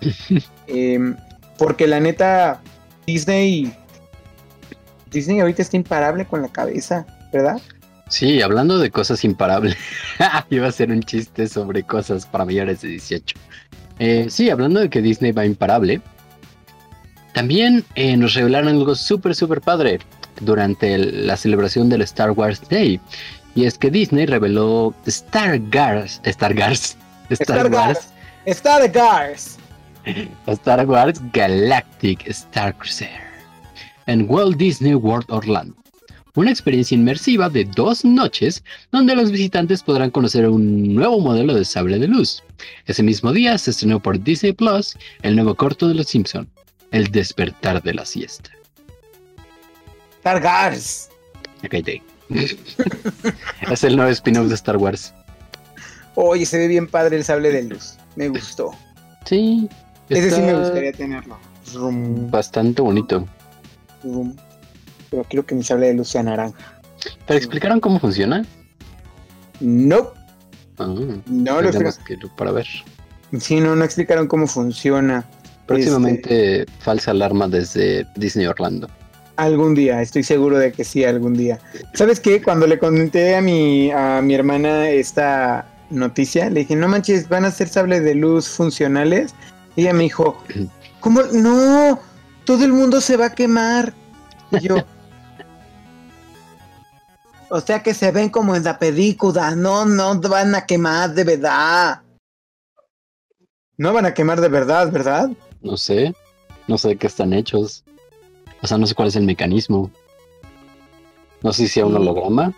Em, 0.66 1.16
porque 1.58 1.86
la 1.86 2.00
neta, 2.00 2.60
Disney. 3.06 3.72
Disney 5.10 5.40
ahorita 5.40 5.60
está 5.62 5.76
imparable 5.76 6.24
con 6.24 6.40
la 6.40 6.48
cabeza, 6.48 7.06
¿verdad? 7.32 7.60
Sí, 8.08 8.40
hablando 8.42 8.78
de 8.78 8.90
cosas 8.90 9.24
imparables. 9.24 9.76
Iba 10.50 10.68
a 10.68 10.72
ser 10.72 10.90
un 10.90 11.02
chiste 11.02 11.46
sobre 11.48 11.82
cosas 11.82 12.26
para 12.26 12.44
mayores 12.44 12.80
de 12.80 12.88
18. 12.88 13.36
Eh, 13.98 14.26
sí, 14.30 14.50
hablando 14.50 14.80
de 14.80 14.88
que 14.90 15.02
Disney 15.02 15.32
va 15.32 15.44
imparable. 15.44 16.00
También 17.34 17.84
eh, 17.94 18.16
nos 18.16 18.34
revelaron 18.34 18.68
algo 18.68 18.94
súper, 18.94 19.34
súper 19.34 19.60
padre 19.60 19.98
durante 20.40 20.94
el- 20.94 21.26
la 21.26 21.36
celebración 21.36 21.88
del 21.88 22.02
Star 22.02 22.30
Wars 22.32 22.60
Day. 22.68 23.00
Y 23.54 23.64
es 23.66 23.78
que 23.78 23.90
Disney 23.90 24.26
reveló 24.26 24.94
Star 25.06 25.60
Wars, 25.74 26.20
Star 26.24 26.54
Wars, 26.56 26.96
Star 27.30 27.70
Wars, 27.70 28.08
Star 28.46 28.90
Wars. 28.94 29.58
Star 30.46 30.86
Wars 30.86 31.20
Galactic 31.32 32.26
Star 32.26 32.76
Cruiser 32.76 33.32
en 34.06 34.26
Walt 34.28 34.56
Disney 34.56 34.94
World 34.94 35.26
Orlando. 35.28 35.76
Una 36.34 36.50
experiencia 36.50 36.94
inmersiva 36.94 37.50
de 37.50 37.64
dos 37.64 38.04
noches 38.04 38.64
donde 38.90 39.14
los 39.14 39.30
visitantes 39.30 39.82
podrán 39.82 40.10
conocer 40.10 40.48
un 40.48 40.94
nuevo 40.94 41.20
modelo 41.20 41.54
de 41.54 41.64
sable 41.64 41.98
de 41.98 42.08
luz. 42.08 42.42
Ese 42.86 43.02
mismo 43.02 43.32
día 43.32 43.58
se 43.58 43.70
estrenó 43.70 44.00
por 44.00 44.22
Disney 44.22 44.52
Plus 44.52 44.96
el 45.20 45.36
nuevo 45.36 45.54
corto 45.54 45.88
de 45.88 45.94
Los 45.94 46.06
Simpson, 46.06 46.48
El 46.90 47.10
despertar 47.12 47.82
de 47.82 47.94
la 47.94 48.06
siesta. 48.06 48.50
Star 50.18 50.42
Wars. 50.42 51.10
Es 53.70 53.84
el 53.84 53.96
nuevo 53.96 54.10
spin-off 54.10 54.48
de 54.48 54.54
Star 54.54 54.76
Wars. 54.76 55.14
Oye, 56.14 56.44
se 56.46 56.58
ve 56.58 56.68
bien 56.68 56.86
padre 56.88 57.16
el 57.16 57.24
sable 57.24 57.50
de 57.50 57.62
luz. 57.64 57.94
Me 58.16 58.28
gustó. 58.28 58.70
Sí. 59.24 59.68
Ese 60.08 60.30
sí 60.30 60.42
me 60.42 60.54
gustaría 60.54 60.92
tenerlo. 60.92 61.38
Rum, 61.72 62.30
Bastante 62.30 62.82
bonito. 62.82 63.26
rum. 64.04 64.36
Pero 65.10 65.24
quiero 65.24 65.46
que 65.46 65.54
mi 65.54 65.62
sable 65.62 65.86
de 65.88 65.94
luz 65.94 66.08
sea 66.08 66.22
naranja. 66.22 66.80
¿Pero 67.26 67.38
explicaron 67.38 67.80
cómo 67.80 67.98
funciona? 67.98 68.44
No, 69.60 70.10
Ah, 70.78 70.86
no 71.26 71.60
lo 71.60 71.68
explicaron. 71.68 72.30
para 72.36 72.50
ver. 72.52 72.66
Sí, 73.38 73.60
no, 73.60 73.76
no 73.76 73.84
explicaron 73.84 74.26
cómo 74.26 74.46
funciona. 74.46 75.24
Próximamente 75.66 76.66
falsa 76.80 77.12
alarma 77.12 77.46
desde 77.48 78.06
Disney 78.16 78.46
Orlando. 78.46 78.88
Algún 79.42 79.74
día, 79.74 80.00
estoy 80.00 80.22
seguro 80.22 80.56
de 80.56 80.70
que 80.70 80.84
sí, 80.84 81.04
algún 81.04 81.34
día. 81.34 81.58
¿Sabes 81.94 82.20
qué? 82.20 82.40
Cuando 82.40 82.64
le 82.68 82.78
comenté 82.78 83.34
a 83.34 83.40
mi, 83.40 83.90
a 83.90 84.22
mi 84.22 84.34
hermana 84.34 84.88
esta 84.88 85.66
noticia, 85.90 86.48
le 86.48 86.60
dije, 86.60 86.76
no 86.76 86.86
manches, 86.86 87.28
van 87.28 87.44
a 87.44 87.50
ser 87.50 87.68
sables 87.68 88.04
de 88.04 88.14
luz 88.14 88.48
funcionales. 88.48 89.34
Ella 89.74 89.94
me 89.94 90.04
dijo, 90.04 90.40
¿cómo? 91.00 91.22
No, 91.32 91.98
todo 92.44 92.64
el 92.64 92.72
mundo 92.72 93.00
se 93.00 93.16
va 93.16 93.26
a 93.26 93.34
quemar. 93.34 93.92
Y 94.52 94.60
yo, 94.60 94.76
o 97.50 97.60
sea 97.60 97.82
que 97.82 97.94
se 97.94 98.12
ven 98.12 98.28
como 98.28 98.54
en 98.54 98.62
la 98.62 98.78
película, 98.78 99.56
no, 99.56 99.86
no 99.86 100.20
van 100.20 100.54
a 100.54 100.66
quemar 100.66 101.14
de 101.14 101.24
verdad. 101.24 102.00
No 103.76 103.92
van 103.92 104.06
a 104.06 104.14
quemar 104.14 104.40
de 104.40 104.48
verdad, 104.48 104.92
¿verdad? 104.92 105.30
No 105.62 105.76
sé. 105.76 106.14
No 106.68 106.78
sé 106.78 106.94
qué 106.94 107.08
están 107.08 107.32
hechos. 107.32 107.82
O 108.62 108.66
sea, 108.66 108.78
no 108.78 108.86
sé 108.86 108.94
cuál 108.94 109.08
es 109.08 109.16
el 109.16 109.24
mecanismo. 109.24 109.90
No 111.42 111.52
sé 111.52 111.62
si 111.62 111.68
sea 111.68 111.86
un 111.86 111.96
holograma. 111.96 112.54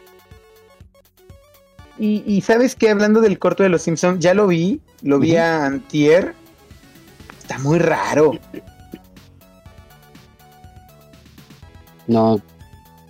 Y, 1.99 2.23
y 2.27 2.41
sabes 2.43 2.75
que 2.75 2.91
hablando 2.91 3.21
del 3.21 3.39
corto 3.39 3.63
de 3.63 3.69
los 3.69 3.83
Simpsons, 3.83 4.21
ya 4.21 4.35
lo 4.35 4.47
vi, 4.47 4.81
lo 5.03 5.19
vi 5.19 5.37
a 5.37 5.65
Antier. 5.65 6.35
Está 7.39 7.59
muy 7.59 7.79
raro. 7.79 8.39
No. 12.07 12.41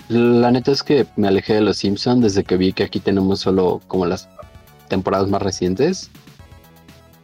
La 0.08 0.50
neta 0.50 0.70
es 0.70 0.82
que 0.82 1.06
me 1.16 1.28
alejé 1.28 1.54
de 1.54 1.60
los 1.62 1.78
Simpsons 1.78 2.22
desde 2.22 2.44
que 2.44 2.56
vi 2.56 2.72
que 2.72 2.84
aquí 2.84 3.00
tenemos 3.00 3.40
solo 3.40 3.80
como 3.88 4.06
las 4.06 4.28
temporadas 4.88 5.28
más 5.28 5.42
recientes. 5.42 6.10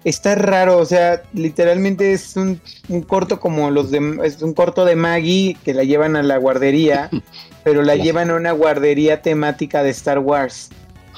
Está 0.05 0.35
raro, 0.35 0.79
o 0.79 0.85
sea, 0.87 1.23
literalmente 1.35 2.13
es 2.13 2.35
un, 2.37 2.61
un 2.89 3.03
corto 3.03 3.39
como 3.39 3.71
los 3.71 3.91
de 3.91 4.19
es 4.25 4.41
un 4.41 4.55
corto 4.55 4.85
de 4.87 4.97
Maggie 4.97 5.57
que 5.63 5.75
la 5.75 5.85
llevan 5.85 6.17
a 6.17 6.23
la 6.23 6.39
guardería, 6.39 7.11
pero 7.65 7.83
la 7.83 7.97
llevan 7.97 8.31
a 8.31 8.37
una 8.37 8.53
guardería 8.53 9.21
temática 9.21 9.83
de 9.83 9.91
Star 9.91 10.19
Wars. 10.21 10.71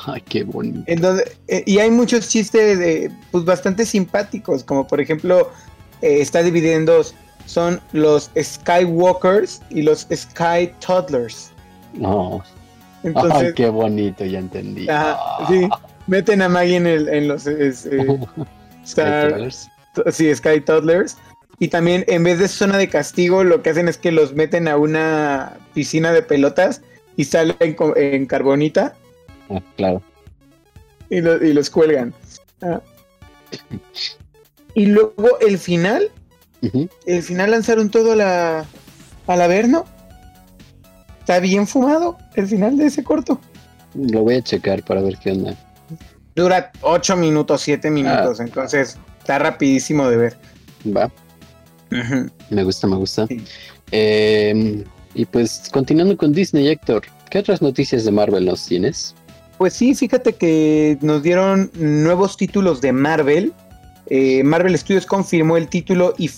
Ay, 0.05 0.20
qué 0.28 0.43
bonito. 0.43 0.83
Entonces, 0.87 1.37
eh, 1.47 1.62
y 1.64 1.78
hay 1.78 1.93
muchos 1.93 2.28
chistes 2.28 2.76
de, 2.80 3.12
pues 3.30 3.45
bastante 3.45 3.87
simpáticos, 3.87 4.64
como 4.64 4.85
por 4.89 5.01
ejemplo, 5.01 5.49
eh, 6.01 6.20
está 6.20 6.43
dividido 6.43 6.74
en 6.74 6.85
dos. 6.87 7.14
Son 7.47 7.80
los 7.93 8.30
Skywalkers 8.41 9.62
y 9.70 9.83
los 9.83 10.09
Sky 10.12 10.72
Toddlers. 10.85 11.53
No. 11.95 12.43
Ay, 13.30 13.53
qué 13.55 13.68
bonito, 13.68 14.24
ya 14.24 14.39
entendí. 14.41 14.89
ajá, 14.89 15.16
Ah. 15.20 15.47
sí, 15.49 15.68
meten 16.09 16.43
a 16.43 16.49
Maggie 16.49 16.76
en, 16.76 16.87
el, 16.87 17.09
en 17.09 17.28
los 17.28 17.47
es- 17.47 17.87
eh, 17.87 18.07
Star, 18.85 19.22
Skytrollers. 19.30 19.68
sí, 20.12 20.35
Sky 20.35 20.61
Toddlers. 20.61 21.16
Y 21.59 21.68
también 21.68 22.05
en 22.09 22.24
vez 22.24 22.39
de 22.39 22.49
zona 22.49 22.76
de 22.78 22.89
castigo, 22.89 23.45
lo 23.45 23.62
que 23.62 23.70
hacen 23.70 23.89
es 23.89 23.97
que 23.99 24.11
los 24.11 24.35
meten 24.35 24.66
a 24.68 24.76
una 24.76 25.59
piscina 25.74 26.12
de 26.12 26.22
pelotas 26.22 26.83
y 27.16 27.24
salen 27.24 27.57
en 27.61 28.26
carbonita 28.26 28.95
Ah, 29.51 29.61
claro. 29.76 30.03
y, 31.11 31.20
lo- 31.20 31.45
y 31.45 31.53
los 31.53 31.70
cuelgan. 31.70 32.12
Ah. 32.62 32.80
Y 34.74 34.87
luego 34.87 35.39
el 35.41 35.59
final, 35.59 36.11
el 37.07 37.22
final 37.22 37.51
lanzaron 37.51 37.91
todo 37.91 38.12
a 38.12 38.16
la, 38.16 38.64
al 39.26 39.43
Averno. 39.43 39.85
Está 41.20 41.39
bien 41.39 41.66
fumado 41.68 42.16
el 42.35 42.47
final 42.49 42.76
de 42.78 42.87
ese 42.87 43.05
corto. 43.05 43.39
Lo 43.95 44.22
voy 44.22 44.37
a 44.37 44.43
checar 44.43 44.83
para 44.83 45.03
ver 45.03 45.18
qué 45.22 45.33
onda. 45.33 45.55
Dura 46.35 46.72
8 46.80 47.16
minutos, 47.16 47.61
7 47.62 47.91
minutos, 47.91 48.41
entonces 48.41 48.99
está 49.18 49.39
rapidísimo 49.39 50.09
de 50.09 50.16
ver. 50.16 50.37
Va. 50.87 51.11
Me 52.51 52.64
gusta, 52.64 52.87
me 52.87 52.97
gusta. 52.97 53.26
Sí. 53.26 53.45
Eh, 53.91 54.85
y 55.14 55.24
pues 55.26 55.68
continuando 55.72 56.16
con 56.16 56.33
Disney, 56.33 56.68
Héctor, 56.68 57.03
¿qué 57.30 57.39
otras 57.39 57.61
noticias 57.61 58.05
de 58.05 58.11
Marvel 58.11 58.47
nos 58.47 58.66
tienes? 58.66 59.14
Pues 59.59 59.74
sí, 59.74 59.95
fíjate 59.95 60.33
que 60.33 60.99
nos 61.03 61.22
dieron 61.22 61.70
nuevos 61.74 62.37
títulos 62.37 62.80
de 62.80 62.93
Marvel. 62.93 63.53
Eh, 64.07 64.43
Marvel 64.43 64.76
Studios 64.76 65.07
confirmó 65.07 65.57
el 65.57 65.68
título 65.68 66.14
y 66.18 66.30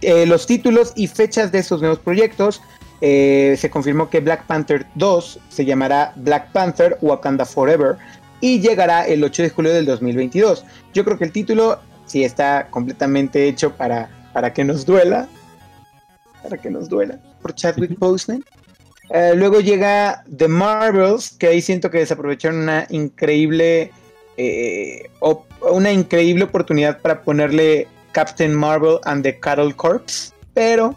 eh, 0.00 0.26
los 0.26 0.46
títulos 0.46 0.92
y 0.96 1.06
fechas 1.06 1.52
de 1.52 1.60
esos 1.60 1.80
nuevos 1.80 1.98
proyectos. 1.98 2.60
Eh, 3.00 3.56
se 3.58 3.70
confirmó 3.70 4.10
que 4.10 4.20
Black 4.20 4.46
Panther 4.46 4.86
2 4.94 5.40
se 5.48 5.64
llamará 5.64 6.12
Black 6.16 6.52
Panther 6.52 6.98
Wakanda 7.00 7.44
Forever 7.44 7.96
y 8.42 8.60
llegará 8.60 9.06
el 9.06 9.24
8 9.24 9.44
de 9.44 9.50
julio 9.50 9.72
del 9.72 9.86
2022. 9.86 10.66
Yo 10.92 11.04
creo 11.04 11.16
que 11.16 11.24
el 11.24 11.32
título 11.32 11.78
sí 12.06 12.24
está 12.24 12.66
completamente 12.68 13.48
hecho 13.48 13.72
para, 13.72 14.10
para 14.34 14.52
que 14.52 14.64
nos 14.64 14.84
duela. 14.84 15.28
Para 16.42 16.58
que 16.58 16.68
nos 16.68 16.88
duela. 16.88 17.18
Por 17.40 17.54
Chadwick 17.54 17.96
Boseman. 17.98 18.44
Eh, 19.10 19.32
luego 19.36 19.60
llega 19.60 20.24
The 20.36 20.48
Marvels, 20.48 21.30
que 21.38 21.46
ahí 21.46 21.62
siento 21.62 21.88
que 21.90 21.98
desaprovecharon 21.98 22.62
una 22.62 22.86
increíble 22.90 23.92
eh, 24.36 25.08
una 25.70 25.92
increíble 25.92 26.44
oportunidad 26.44 27.00
para 27.00 27.22
ponerle 27.22 27.86
Captain 28.10 28.52
Marvel 28.54 28.98
and 29.04 29.22
the 29.22 29.38
Cattle 29.38 29.72
Corps, 29.74 30.32
pero 30.52 30.96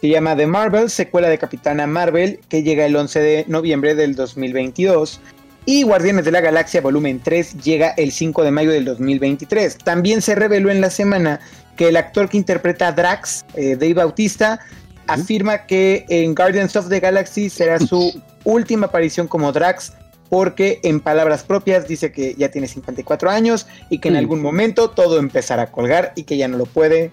se 0.00 0.08
llama 0.08 0.36
The 0.36 0.46
Marvels, 0.46 0.92
secuela 0.92 1.28
de 1.28 1.36
Capitana 1.36 1.86
Marvel, 1.86 2.40
que 2.48 2.62
llega 2.62 2.86
el 2.86 2.96
11 2.96 3.20
de 3.20 3.44
noviembre 3.48 3.94
del 3.94 4.14
2022. 4.14 5.20
Y 5.66 5.82
Guardianes 5.82 6.26
de 6.26 6.30
la 6.30 6.42
Galaxia 6.42 6.82
Volumen 6.82 7.20
3 7.22 7.62
llega 7.62 7.90
el 7.96 8.12
5 8.12 8.44
de 8.44 8.50
mayo 8.50 8.70
del 8.70 8.84
2023. 8.84 9.78
También 9.78 10.20
se 10.20 10.34
reveló 10.34 10.70
en 10.70 10.82
la 10.82 10.90
semana 10.90 11.40
que 11.76 11.88
el 11.88 11.96
actor 11.96 12.28
que 12.28 12.36
interpreta 12.36 12.88
a 12.88 12.92
Drax, 12.92 13.46
eh, 13.54 13.76
Dave 13.76 13.94
Bautista, 13.94 14.60
afirma 15.06 15.66
que 15.66 16.04
en 16.08 16.34
Guardians 16.34 16.76
of 16.76 16.88
the 16.88 17.00
Galaxy 17.00 17.48
será 17.48 17.78
su 17.78 18.22
última 18.44 18.86
aparición 18.86 19.26
como 19.26 19.52
Drax, 19.52 19.94
porque 20.28 20.80
en 20.82 21.00
palabras 21.00 21.44
propias 21.44 21.88
dice 21.88 22.12
que 22.12 22.34
ya 22.34 22.50
tiene 22.50 22.68
54 22.68 23.30
años 23.30 23.66
y 23.88 23.98
que 23.98 24.08
en 24.08 24.16
algún 24.16 24.40
momento 24.42 24.90
todo 24.90 25.18
empezará 25.18 25.62
a 25.62 25.72
colgar 25.72 26.12
y 26.14 26.24
que 26.24 26.36
ya 26.36 26.48
no 26.48 26.58
lo 26.58 26.66
puede 26.66 27.10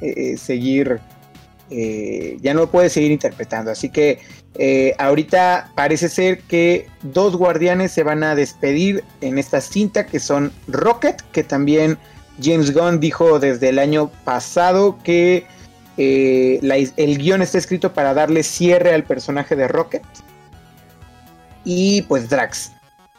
eh, 0.00 0.36
seguir, 0.38 1.00
eh, 1.70 2.38
ya 2.40 2.54
no 2.54 2.70
puede 2.70 2.90
seguir 2.90 3.10
interpretando. 3.10 3.70
Así 3.70 3.90
que 3.90 4.20
eh, 4.58 4.94
ahorita 4.98 5.72
parece 5.74 6.08
ser 6.08 6.40
que 6.40 6.88
dos 7.02 7.36
guardianes 7.36 7.92
se 7.92 8.02
van 8.02 8.22
a 8.22 8.34
despedir 8.34 9.04
en 9.20 9.38
esta 9.38 9.60
cinta 9.60 10.06
que 10.06 10.20
son 10.20 10.52
Rocket, 10.68 11.20
que 11.32 11.42
también 11.42 11.98
James 12.42 12.72
Gunn 12.72 13.00
dijo 13.00 13.38
desde 13.38 13.70
el 13.70 13.78
año 13.78 14.10
pasado 14.24 14.98
que 15.02 15.46
eh, 15.96 16.60
el 16.96 17.18
guion 17.18 17.42
está 17.42 17.58
escrito 17.58 17.92
para 17.92 18.14
darle 18.14 18.42
cierre 18.42 18.94
al 18.94 19.04
personaje 19.04 19.56
de 19.56 19.68
Rocket. 19.68 20.02
Y 21.64 22.02
pues 22.02 22.28
Drax. 22.28 22.72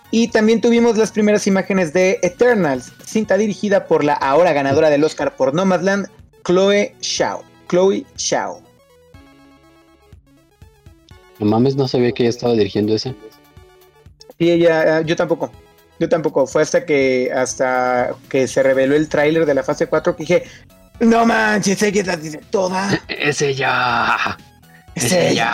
Y 0.10 0.30
también 0.30 0.62
tuvimos 0.62 0.98
las 0.98 1.12
primeras 1.12 1.48
imágenes 1.48 1.92
de 1.92 2.20
Eternals, 2.22 2.94
cinta 3.06 3.36
dirigida 3.36 3.88
por 3.88 4.06
la 4.06 4.14
ahora 4.14 4.54
ganadora 4.54 4.90
del 4.90 5.04
Oscar 5.04 5.36
por 5.36 5.54
Nomadland, 5.54 6.08
Chloe 6.46 6.96
Zhao. 7.04 7.44
Chloe 7.68 8.06
Zhao. 8.18 8.62
No 11.40 11.46
mames, 11.46 11.76
no 11.76 11.88
sabía 11.88 12.12
que 12.12 12.24
ella 12.24 12.30
estaba 12.32 12.54
dirigiendo 12.54 12.96
ese. 12.96 13.14
Sí, 14.40 14.52
ella, 14.52 15.02
yo 15.02 15.16
tampoco. 15.16 15.52
Yo 16.00 16.10
tampoco. 16.10 16.48
Fue 16.48 16.62
hasta 16.62 16.86
que 16.86 17.32
hasta 17.34 18.16
que 18.30 18.48
se 18.48 18.64
reveló 18.64 18.96
el 18.96 19.08
tráiler 19.10 19.46
de 19.46 19.54
la 19.54 19.64
fase 19.64 19.88
4 19.88 20.16
que 20.16 20.24
dije, 20.24 20.44
no 21.00 21.26
manches, 21.26 21.78
sé 21.78 21.92
que 21.92 22.04
la 22.04 22.18
dice 22.18 22.40
toda. 22.50 23.00
Es 23.08 23.42
ella. 23.42 24.38
Es, 24.96 25.12
ella. 25.12 25.54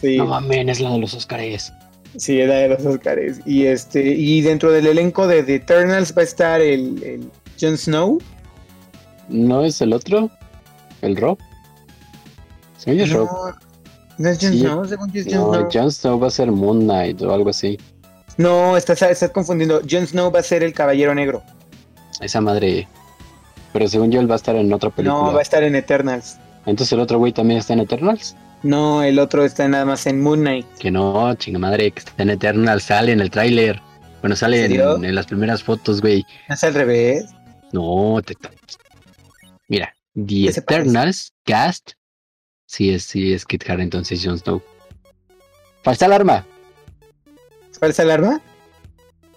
Sí, 0.00 0.16
No 0.16 0.26
mames, 0.26 0.68
es 0.68 0.80
la 0.80 0.90
de 0.92 0.98
los 0.98 1.14
Oscars. 1.14 1.72
sí, 2.16 2.40
era 2.40 2.54
de 2.54 2.68
los 2.68 2.86
Oscars. 2.86 3.40
Y 3.44 3.66
este, 3.66 4.00
y 4.02 4.40
dentro 4.42 4.70
del 4.70 4.86
elenco 4.86 5.26
de 5.26 5.42
The 5.42 5.56
Eternals 5.56 6.16
va 6.16 6.22
a 6.22 6.24
estar 6.24 6.60
el, 6.60 7.02
el 7.02 7.30
Jon 7.60 7.76
Snow. 7.76 8.18
¿No 9.28 9.64
es 9.64 9.80
el 9.80 9.92
otro? 9.92 10.30
¿El 11.02 11.16
Rob? 11.16 11.38
Sí, 12.76 12.98
es 13.00 13.12
Rob. 13.12 13.26
No, 13.28 13.54
no 14.18 14.28
es 14.28 14.38
Jon 14.40 14.52
Sí. 14.52 14.60
Snow, 14.60 14.84
según 14.86 15.12
yo 15.12 15.20
es 15.20 15.26
Jon 15.26 15.34
No, 15.36 15.54
Snow. 15.54 15.68
Jon 15.72 15.92
Snow 15.92 16.20
va 16.20 16.26
a 16.26 16.30
ser 16.30 16.50
Moon 16.50 16.80
Knight 16.80 17.22
o 17.22 17.32
algo 17.34 17.50
así. 17.50 17.78
No, 18.36 18.76
estás, 18.76 19.02
estás 19.02 19.30
confundiendo. 19.30 19.80
Jon 19.88 20.06
Snow 20.06 20.30
va 20.32 20.40
a 20.40 20.42
ser 20.42 20.62
el 20.62 20.72
Caballero 20.72 21.14
Negro. 21.14 21.42
Esa 22.20 22.40
madre. 22.40 22.88
Pero 23.72 23.88
según 23.88 24.10
yo, 24.10 24.20
él 24.20 24.28
va 24.30 24.34
a 24.34 24.36
estar 24.36 24.56
en 24.56 24.72
otra 24.72 24.90
película. 24.90 25.22
No, 25.22 25.32
va 25.32 25.38
a 25.38 25.42
estar 25.42 25.62
en 25.62 25.74
Eternals. 25.76 26.38
Entonces 26.66 26.92
el 26.92 27.00
otro 27.00 27.18
güey 27.18 27.32
también 27.32 27.60
está 27.60 27.72
en 27.72 27.80
Eternals. 27.80 28.36
No, 28.62 29.02
el 29.02 29.18
otro 29.18 29.44
está 29.44 29.66
nada 29.68 29.84
más 29.86 30.06
en 30.06 30.20
Moon 30.20 30.40
Knight. 30.40 30.66
Que 30.78 30.90
no, 30.90 31.34
chinga 31.34 31.58
madre, 31.58 31.90
que 31.92 32.00
está 32.00 32.22
en 32.22 32.30
Eternals. 32.30 32.82
Sale 32.84 33.12
en 33.12 33.20
el 33.20 33.30
tráiler. 33.30 33.80
Bueno, 34.20 34.36
sale 34.36 34.66
¿En 34.66 35.14
las 35.14 35.26
primeras 35.26 35.62
fotos, 35.62 36.02
güey. 36.02 36.26
¿No 36.48 36.54
es 36.54 36.64
al 36.64 36.74
revés? 36.74 37.24
No, 37.72 38.20
te... 38.24 38.34
Mira, 39.68 39.94
The. 40.14 40.48
Eternals 40.48 41.32
cast. 41.44 41.92
Sí 42.66 42.90
es, 42.90 43.04
sí 43.04 43.32
es 43.32 43.44
Kit 43.44 43.68
Harington, 43.68 44.04
sí 44.04 44.14
es 44.14 44.24
Jon 44.24 44.38
Snow. 44.38 44.62
Falsa 45.82 46.06
alarma. 46.06 46.46
¿Falsa 47.78 48.02
alarma? 48.02 48.40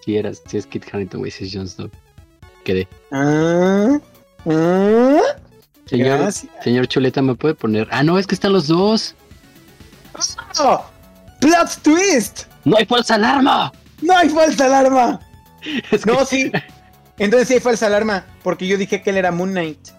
Sí, 0.05 0.17
eras, 0.17 0.43
sí 0.45 0.57
es 0.57 0.67
Kit 0.67 0.85
Harington, 0.91 1.19
güey, 1.19 1.31
sí 1.31 1.45
es 1.45 1.53
Jon 1.53 1.67
Snow. 1.67 1.89
Quedé. 2.63 2.87
Ah, 3.11 3.99
ah, 4.45 5.21
Señor, 5.85 6.19
gracias. 6.19 6.51
señor 6.63 6.87
Chuleta, 6.87 7.21
¿me 7.21 7.35
puede 7.35 7.55
poner? 7.55 7.87
Ah, 7.91 8.03
no, 8.03 8.19
es 8.19 8.27
que 8.27 8.35
están 8.35 8.53
los 8.53 8.67
dos. 8.67 9.15
¡Oh! 10.59 10.85
¡Plot 11.39 11.81
twist! 11.81 12.43
¡No 12.63 12.77
hay 12.77 12.85
falsa 12.85 13.15
alarma! 13.15 13.71
¡No 14.01 14.15
hay 14.15 14.29
falsa 14.29 14.65
alarma! 14.65 15.19
Es 15.91 16.05
No, 16.05 16.25
sí. 16.25 16.51
Entonces 17.17 17.47
sí 17.47 17.53
hay 17.55 17.59
falsa 17.59 17.87
alarma, 17.87 18.25
porque 18.43 18.67
yo 18.67 18.77
dije 18.77 19.01
que 19.01 19.09
él 19.09 19.17
era 19.17 19.31
Moon 19.31 19.51
Knight. 19.51 19.89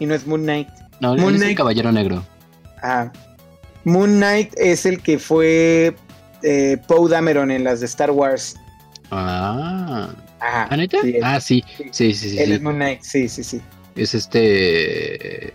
Y 0.00 0.06
no 0.06 0.14
es 0.14 0.26
Moon 0.26 0.42
Knight. 0.42 0.68
No, 1.00 1.14
él 1.14 1.20
Moon 1.20 1.36
es 1.36 1.42
el 1.42 1.54
caballero 1.54 1.92
negro. 1.92 2.24
Ah. 2.82 3.12
Moon 3.84 4.16
Knight 4.16 4.52
es 4.56 4.84
el 4.86 5.00
que 5.00 5.18
fue 5.18 5.94
eh, 6.42 6.76
Poe 6.88 7.08
Dameron 7.08 7.50
en 7.50 7.62
las 7.62 7.80
de 7.80 7.86
Star 7.86 8.10
Wars. 8.10 8.56
Ah. 9.10 10.08
Ajá. 10.40 10.68
¿Ah, 10.70 10.76
neta? 10.76 11.00
Sí, 11.02 11.16
ah, 11.22 11.40
sí. 11.40 11.64
Sí, 11.92 12.14
sí, 12.14 12.30
sí. 12.30 12.38
él 12.38 12.46
sí. 12.46 12.52
es 12.54 12.62
Moon 12.62 12.76
Knight, 12.76 13.02
sí, 13.02 13.28
sí, 13.28 13.44
sí. 13.44 13.60
Es 13.94 14.14
este. 14.14 15.52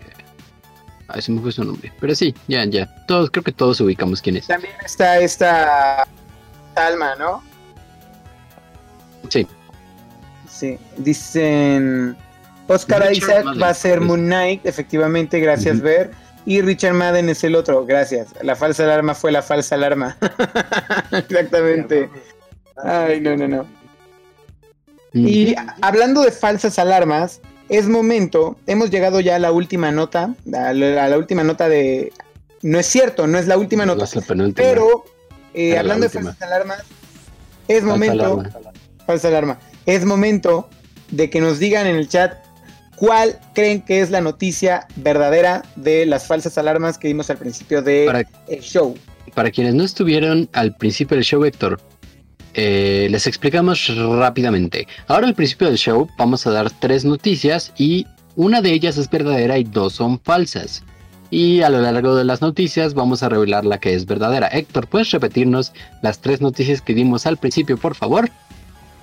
Ay, 1.08 1.22
se 1.22 1.32
me 1.32 1.40
fue 1.40 1.52
su 1.52 1.64
nombre. 1.64 1.92
Pero 2.00 2.14
sí, 2.14 2.34
ya, 2.48 2.64
ya. 2.64 2.86
Todos, 3.06 3.30
creo 3.30 3.42
que 3.42 3.52
todos 3.52 3.80
ubicamos 3.80 4.22
quién 4.22 4.36
es. 4.36 4.46
También 4.46 4.74
está 4.84 5.18
esta 5.18 6.06
Alma, 6.74 7.14
¿no? 7.18 7.42
Sí. 9.28 9.46
Sí. 10.48 10.78
Dicen. 10.98 12.16
Oscar 12.68 13.08
Richard 13.08 13.30
Isaac 13.30 13.44
Madden, 13.44 13.62
va 13.62 13.68
a 13.68 13.74
ser. 13.74 14.00
Moon 14.00 14.24
Knight, 14.24 14.66
efectivamente, 14.66 15.40
gracias. 15.40 15.80
Ver. 15.80 16.10
Y 16.44 16.60
Richard 16.60 16.94
Madden 16.94 17.28
es 17.28 17.42
el 17.44 17.56
otro, 17.56 17.84
gracias. 17.84 18.28
La 18.42 18.54
falsa 18.54 18.84
alarma 18.84 19.14
fue 19.14 19.32
la 19.32 19.42
falsa 19.42 19.74
alarma. 19.74 20.16
Exactamente. 21.12 22.08
Ay, 22.76 23.20
no, 23.20 23.36
no, 23.36 23.48
no. 23.48 23.66
Y 25.12 25.54
hablando 25.80 26.22
de 26.22 26.30
falsas 26.30 26.78
alarmas, 26.78 27.40
es 27.68 27.88
momento, 27.88 28.56
hemos 28.66 28.90
llegado 28.90 29.20
ya 29.20 29.36
a 29.36 29.38
la 29.38 29.50
última 29.50 29.90
nota, 29.90 30.34
a 30.54 30.72
la, 30.72 31.04
a 31.04 31.08
la 31.08 31.18
última 31.18 31.42
nota 31.42 31.68
de... 31.68 32.12
No 32.62 32.78
es 32.78 32.86
cierto, 32.86 33.26
no 33.26 33.38
es 33.38 33.46
la 33.46 33.58
última 33.58 33.86
nota, 33.86 34.06
la 34.14 34.52
pero 34.54 35.04
eh, 35.54 35.78
hablando 35.78 36.04
de 36.04 36.10
falsas 36.10 36.40
alarmas, 36.42 36.82
es 37.68 37.80
Falsa 37.80 37.86
momento, 37.86 38.24
alarma. 38.24 38.72
falsa 39.06 39.28
alarma, 39.28 39.58
es 39.84 40.04
momento 40.04 40.68
de 41.10 41.30
que 41.30 41.40
nos 41.40 41.58
digan 41.58 41.86
en 41.86 41.96
el 41.96 42.08
chat 42.08 42.45
cuál 42.96 43.38
creen 43.54 43.82
que 43.82 44.00
es 44.00 44.10
la 44.10 44.20
noticia 44.20 44.86
verdadera 44.96 45.62
de 45.76 46.06
las 46.06 46.26
falsas 46.26 46.58
alarmas 46.58 46.98
que 46.98 47.08
vimos 47.08 47.30
al 47.30 47.36
principio 47.36 47.82
del 47.82 48.26
show. 48.60 48.96
para 49.34 49.50
quienes 49.50 49.74
no 49.74 49.84
estuvieron 49.84 50.48
al 50.52 50.74
principio 50.74 51.16
del 51.16 51.24
show, 51.24 51.44
Héctor, 51.44 51.80
eh, 52.54 53.08
les 53.10 53.26
explicamos 53.26 53.94
rápidamente. 53.96 54.88
Ahora 55.08 55.26
al 55.26 55.34
principio 55.34 55.68
del 55.68 55.76
show 55.76 56.08
vamos 56.16 56.46
a 56.46 56.50
dar 56.50 56.70
tres 56.70 57.04
noticias 57.04 57.72
y 57.76 58.06
una 58.34 58.62
de 58.62 58.72
ellas 58.72 58.96
es 58.96 59.10
verdadera 59.10 59.58
y 59.58 59.64
dos 59.64 59.94
son 59.94 60.18
falsas. 60.20 60.82
Y 61.30 61.62
a 61.62 61.68
lo 61.68 61.80
largo 61.80 62.14
de 62.14 62.24
las 62.24 62.40
noticias 62.40 62.94
vamos 62.94 63.22
a 63.22 63.28
revelar 63.28 63.66
la 63.66 63.78
que 63.78 63.94
es 63.94 64.06
verdadera. 64.06 64.46
Héctor, 64.46 64.86
¿puedes 64.86 65.10
repetirnos 65.10 65.72
las 66.00 66.20
tres 66.20 66.40
noticias 66.40 66.80
que 66.80 66.94
dimos 66.94 67.26
al 67.26 67.36
principio, 67.36 67.76
por 67.76 67.94
favor? 67.94 68.30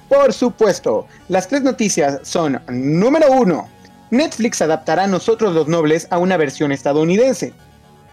Por 0.10 0.34
supuesto, 0.34 1.08
las 1.28 1.48
tres 1.48 1.64
noticias 1.64 2.20
son, 2.24 2.62
número 2.70 3.32
uno, 3.32 3.68
Netflix 4.14 4.62
adaptará 4.62 5.06
a 5.06 5.08
Nosotros 5.08 5.56
los 5.56 5.68
Nobles 5.68 6.08
a 6.12 6.20
una 6.20 6.38
versión 6.38 6.72
estadounidense. 6.72 7.52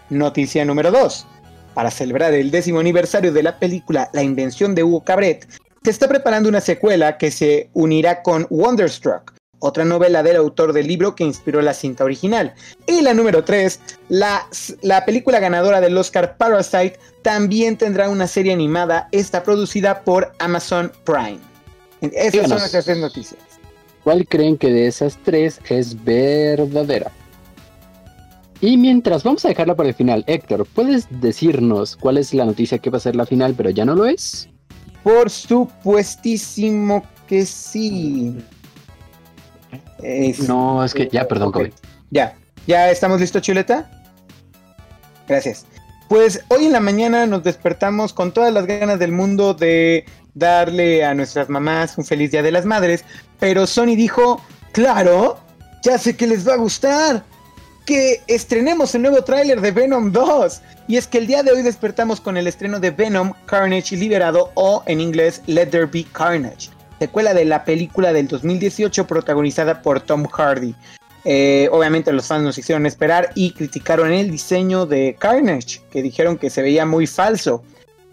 Noticia 0.09 0.65
número 0.65 0.89
dos, 0.89 1.27
para 1.75 1.91
celebrar 1.91 2.33
el 2.33 2.49
décimo 2.49 2.79
aniversario 2.79 3.31
de 3.31 3.43
la 3.43 3.59
película 3.59 4.09
La 4.11 4.23
invención 4.23 4.73
de 4.73 4.83
Hugo 4.83 5.03
Cabret, 5.03 5.47
se 5.83 5.91
está 5.91 6.07
preparando 6.07 6.49
una 6.49 6.59
secuela 6.59 7.19
que 7.19 7.29
se 7.29 7.69
unirá 7.73 8.23
con 8.23 8.47
Wonderstruck, 8.49 9.31
otra 9.59 9.85
novela 9.85 10.23
del 10.23 10.37
autor 10.37 10.73
del 10.73 10.87
libro 10.87 11.13
que 11.13 11.23
inspiró 11.23 11.61
la 11.61 11.75
cinta 11.75 12.03
original. 12.03 12.55
Y 12.87 13.01
la 13.01 13.13
número 13.13 13.43
3, 13.43 13.79
la, 14.09 14.47
la 14.81 15.05
película 15.05 15.39
ganadora 15.39 15.81
del 15.81 15.95
Oscar 15.95 16.35
Parasite 16.35 16.99
también 17.21 17.77
tendrá 17.77 18.09
una 18.09 18.25
serie 18.25 18.53
animada, 18.53 19.07
esta 19.11 19.43
producida 19.43 20.01
por 20.01 20.31
Amazon 20.39 20.91
Prime. 21.05 21.39
Esas 22.01 22.49
son 22.49 22.57
nuestras 22.57 22.85
tres 22.85 22.97
noticias. 22.97 23.50
¿Cuál 24.03 24.27
creen 24.27 24.57
que 24.57 24.71
de 24.71 24.87
esas 24.87 25.17
tres 25.23 25.59
es 25.69 26.03
verdadera? 26.03 27.11
Y 28.59 28.77
mientras 28.77 29.23
vamos 29.23 29.43
a 29.45 29.47
dejarla 29.49 29.75
para 29.75 29.89
el 29.89 29.95
final, 29.95 30.23
Héctor, 30.27 30.67
¿puedes 30.67 31.07
decirnos 31.21 31.95
cuál 31.95 32.17
es 32.17 32.33
la 32.33 32.45
noticia 32.45 32.77
que 32.79 32.89
va 32.89 32.97
a 32.97 33.01
ser 33.01 33.15
la 33.15 33.25
final, 33.25 33.53
pero 33.55 33.69
ya 33.71 33.85
no 33.85 33.95
lo 33.95 34.05
es? 34.05 34.49
Por 35.03 35.29
supuestísimo 35.31 37.03
que 37.27 37.45
sí. 37.45 38.37
Es- 40.03 40.47
No, 40.47 40.83
es 40.83 40.93
que 40.93 41.07
ya, 41.11 41.27
perdón, 41.27 41.49
Ok. 41.49 41.53
Kobe. 41.53 41.73
Ya, 42.11 42.35
¿ya 42.67 42.91
estamos 42.91 43.19
listos, 43.19 43.41
Chuleta? 43.41 43.89
Gracias. 45.27 45.65
Pues 46.09 46.43
hoy 46.49 46.65
en 46.65 46.73
la 46.73 46.81
mañana 46.81 47.25
nos 47.25 47.43
despertamos 47.43 48.11
con 48.13 48.31
todas 48.33 48.53
las 48.53 48.65
ganas 48.65 48.99
del 48.99 49.11
mundo 49.13 49.53
de 49.53 50.05
darle 50.33 51.05
a 51.05 51.13
nuestras 51.13 51.49
mamás 51.49 51.97
un 51.97 52.05
feliz 52.05 52.31
día 52.31 52.43
de 52.43 52.51
las 52.51 52.65
madres, 52.65 53.05
pero 53.41 53.65
Sony 53.65 53.95
dijo, 53.95 54.39
claro, 54.71 55.39
ya 55.81 55.97
sé 55.97 56.15
que 56.15 56.27
les 56.27 56.47
va 56.47 56.53
a 56.53 56.57
gustar, 56.57 57.23
que 57.87 58.21
estrenemos 58.27 58.93
el 58.93 59.01
nuevo 59.01 59.23
tráiler 59.23 59.59
de 59.61 59.71
Venom 59.71 60.11
2. 60.11 60.61
Y 60.87 60.97
es 60.97 61.07
que 61.07 61.17
el 61.17 61.25
día 61.25 61.41
de 61.41 61.51
hoy 61.51 61.63
despertamos 61.63 62.21
con 62.21 62.37
el 62.37 62.45
estreno 62.45 62.79
de 62.79 62.91
Venom, 62.91 63.33
Carnage 63.47 63.97
Liberado 63.97 64.51
o 64.53 64.83
en 64.85 65.01
inglés 65.01 65.41
Let 65.47 65.71
There 65.71 65.87
Be 65.87 66.05
Carnage, 66.11 66.69
secuela 66.99 67.33
de 67.33 67.45
la 67.45 67.65
película 67.65 68.13
del 68.13 68.27
2018 68.27 69.07
protagonizada 69.07 69.81
por 69.81 70.01
Tom 70.01 70.27
Hardy. 70.27 70.75
Eh, 71.25 71.67
obviamente 71.71 72.13
los 72.13 72.27
fans 72.27 72.43
nos 72.43 72.59
hicieron 72.59 72.85
esperar 72.85 73.31
y 73.33 73.53
criticaron 73.53 74.11
el 74.11 74.29
diseño 74.29 74.85
de 74.85 75.15
Carnage, 75.17 75.81
que 75.91 76.03
dijeron 76.03 76.37
que 76.37 76.51
se 76.51 76.61
veía 76.61 76.85
muy 76.85 77.07
falso. 77.07 77.63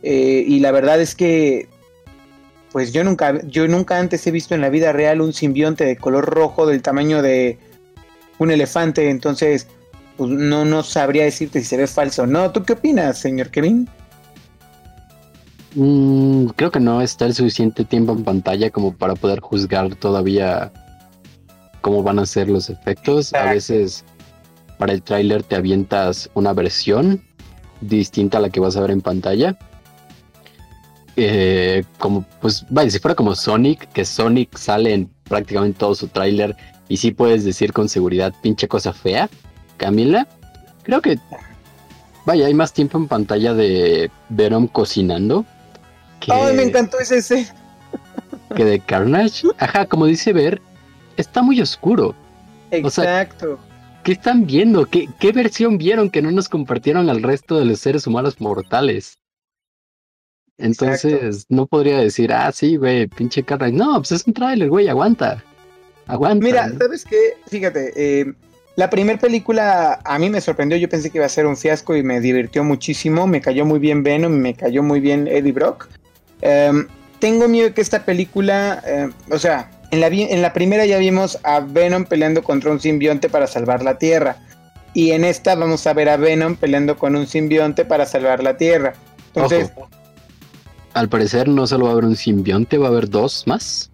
Eh, 0.03 0.43
y 0.47 0.61
la 0.61 0.71
verdad 0.73 0.99
es 1.03 1.15
que, 1.15 1.69
pues 2.73 2.93
yo 2.93 3.05
nunca, 3.05 3.41
yo 3.47 3.67
nunca 3.69 3.99
antes 3.99 4.27
he 4.27 4.31
visto 4.31 4.55
en 4.55 4.61
la 4.61 4.69
vida 4.69 4.93
real 4.93 5.21
un 5.21 5.33
simbionte 5.33 5.85
de 5.85 5.97
color 5.97 6.27
rojo 6.27 6.67
del 6.67 6.83
tamaño 6.83 7.23
de 7.23 7.59
un 8.39 8.51
elefante, 8.51 9.11
entonces 9.11 9.69
pues 10.17 10.31
no, 10.31 10.65
no 10.65 10.83
sabría 10.83 11.25
decirte 11.25 11.61
si 11.61 11.67
se 11.67 11.77
ve 11.77 11.87
falso 11.87 12.23
o 12.23 12.27
no. 12.27 12.51
¿Tú 12.51 12.65
qué 12.65 12.75
opinas, 12.75 13.19
señor 13.19 13.51
Kevin? 13.51 13.89
Mm, 15.75 16.47
creo 16.57 16.71
que 16.71 16.81
no 16.81 17.01
está 17.01 17.27
el 17.27 17.35
suficiente 17.35 17.85
tiempo 17.85 18.13
en 18.13 18.25
pantalla 18.25 18.71
como 18.71 18.95
para 18.97 19.15
poder 19.15 19.41
juzgar 19.41 19.95
todavía 19.95 20.73
cómo 21.83 22.03
van 22.03 22.19
a 22.19 22.27
ser 22.27 22.49
los 22.49 22.69
efectos. 22.69 23.33
A 23.33 23.53
veces 23.53 24.05
para 24.79 24.93
el 24.93 25.03
tráiler 25.03 25.43
te 25.43 25.57
avientas 25.57 26.31
una 26.35 26.53
versión 26.53 27.23
distinta 27.81 28.39
a 28.39 28.41
la 28.41 28.51
que 28.51 28.61
vas 28.61 28.77
a 28.77 28.81
ver 28.81 28.91
en 28.91 29.01
pantalla. 29.03 29.57
Eh, 31.21 31.85
como 31.99 32.25
pues 32.41 32.65
vaya, 32.71 32.91
si 32.91 33.01
fuera 33.01 33.15
como 33.15 33.35
Sonic, 33.35 33.91
que 33.93 34.05
Sonic 34.05 34.57
sale 34.57 34.95
en 34.95 35.11
prácticamente 35.25 35.79
todo 35.79 35.95
su 35.95 36.07
tráiler 36.07 36.57
y 36.89 36.97
sí 36.97 37.11
puedes 37.11 37.45
decir 37.45 37.73
con 37.73 37.89
seguridad 37.89 38.33
pinche 38.41 38.69
cosa 38.69 38.93
fea, 38.93 39.29
Camila. 39.77 40.29
Creo 40.85 41.03
que 41.03 41.19
Vaya, 42.29 42.45
hay 42.45 42.53
más 42.53 42.75
tiempo 42.75 42.99
en 42.99 43.09
pantalla 43.09 43.55
de 43.55 44.11
Venom 44.29 44.69
cocinando. 44.69 45.47
Que, 46.21 46.31
Ay, 46.31 46.55
me 46.55 46.65
encantó 46.65 46.99
ese 47.01 47.17
ese. 47.17 47.51
Que 48.55 48.67
de 48.67 48.81
Carnage. 48.81 49.49
Ajá, 49.57 49.87
como 49.87 50.05
dice 50.05 50.35
Ver, 50.35 50.61
está 51.17 51.41
muy 51.41 51.59
oscuro. 51.63 52.15
Exacto. 52.71 53.59
¿Qué 54.05 54.13
están 54.13 54.45
viendo? 54.45 54.85
¿Qué, 54.85 55.09
¿Qué 55.19 55.33
versión 55.33 55.79
vieron 55.79 56.11
que 56.11 56.21
no 56.21 56.31
nos 56.31 56.51
compartieron 56.51 57.09
al 57.09 57.23
resto 57.23 57.59
de 57.59 57.65
los 57.65 57.79
seres 57.79 58.07
humanos 58.07 58.39
mortales? 58.43 59.19
Entonces, 60.59 61.47
no 61.49 61.67
podría 61.67 61.99
decir, 61.99 62.33
ah, 62.33 62.51
sí, 62.53 62.77
güey, 62.77 63.07
pinche 63.07 63.45
Carnage. 63.45 63.73
No, 63.73 63.95
pues 63.99 64.13
es 64.13 64.27
un 64.27 64.35
trailer, 64.35 64.69
güey, 64.69 64.89
aguanta. 64.89 65.43
Aguanta. 66.09 66.45
Mira, 66.45 66.73
¿sabes 66.79 67.05
qué? 67.05 67.35
Fíjate, 67.47 67.93
eh, 67.95 68.33
la 68.75 68.91
primera 68.91 69.19
película 69.19 70.01
a 70.05 70.19
mí 70.19 70.31
me 70.31 70.41
sorprendió, 70.41 70.77
yo 70.77 70.89
pensé 70.89 71.11
que 71.11 71.19
iba 71.19 71.27
a 71.27 71.31
ser 71.31 71.47
un 71.47 71.57
fiasco 71.57 71.97
y 71.97 72.03
me 72.03 72.21
divirtió 72.21 72.65
muchísimo, 72.65 73.27
me 73.27 73.41
cayó 73.41 73.65
muy 73.65 73.79
bien 73.79 74.03
Venom, 74.03 74.33
me 74.33 74.55
cayó 74.55 74.83
muy 74.83 75.01
bien 75.01 75.29
Eddie 75.29 75.53
Brock. 75.53 75.89
Em, 76.43 76.89
tengo 77.21 77.47
miedo 77.49 77.73
que 77.73 77.81
esta 77.81 78.05
película, 78.05 78.83
em, 78.85 79.13
o 79.31 79.39
sea, 79.39 79.71
en 79.91 80.01
la, 80.01 80.09
en 80.09 80.43
la 80.43 80.53
primera 80.53 80.87
ya 80.87 80.99
vimos 80.99 81.39
a 81.45 81.61
Venom 81.61 82.05
peleando 82.05 82.43
contra 82.43 82.71
un 82.71 82.81
simbionte 82.81 83.29
para 83.29 83.47
salvar 83.47 83.83
la 83.83 83.99
Tierra. 83.99 84.37
Y 84.93 85.13
en 85.13 85.25
esta 85.25 85.55
vamos 85.55 85.87
a 85.87 85.93
ver 85.93 86.09
a 86.09 86.17
Venom 86.17 86.57
peleando 86.57 86.97
con 86.97 87.15
un 87.15 87.27
simbionte 87.27 87.85
para 87.85 88.07
salvar 88.07 88.43
la 88.43 88.57
Tierra. 88.57 88.95
Entonces... 89.35 89.71
Al 90.99 91.09
parecer 91.09 91.47
no 91.47 91.65
solo 91.65 91.85
va 91.85 91.91
a 91.91 91.93
haber 91.93 92.07
un 92.07 92.17
simbionte, 92.17 92.77
va 92.77 92.87
a 92.87 92.91
haber 92.91 93.09
dos 93.09 93.45
más. 93.47 93.93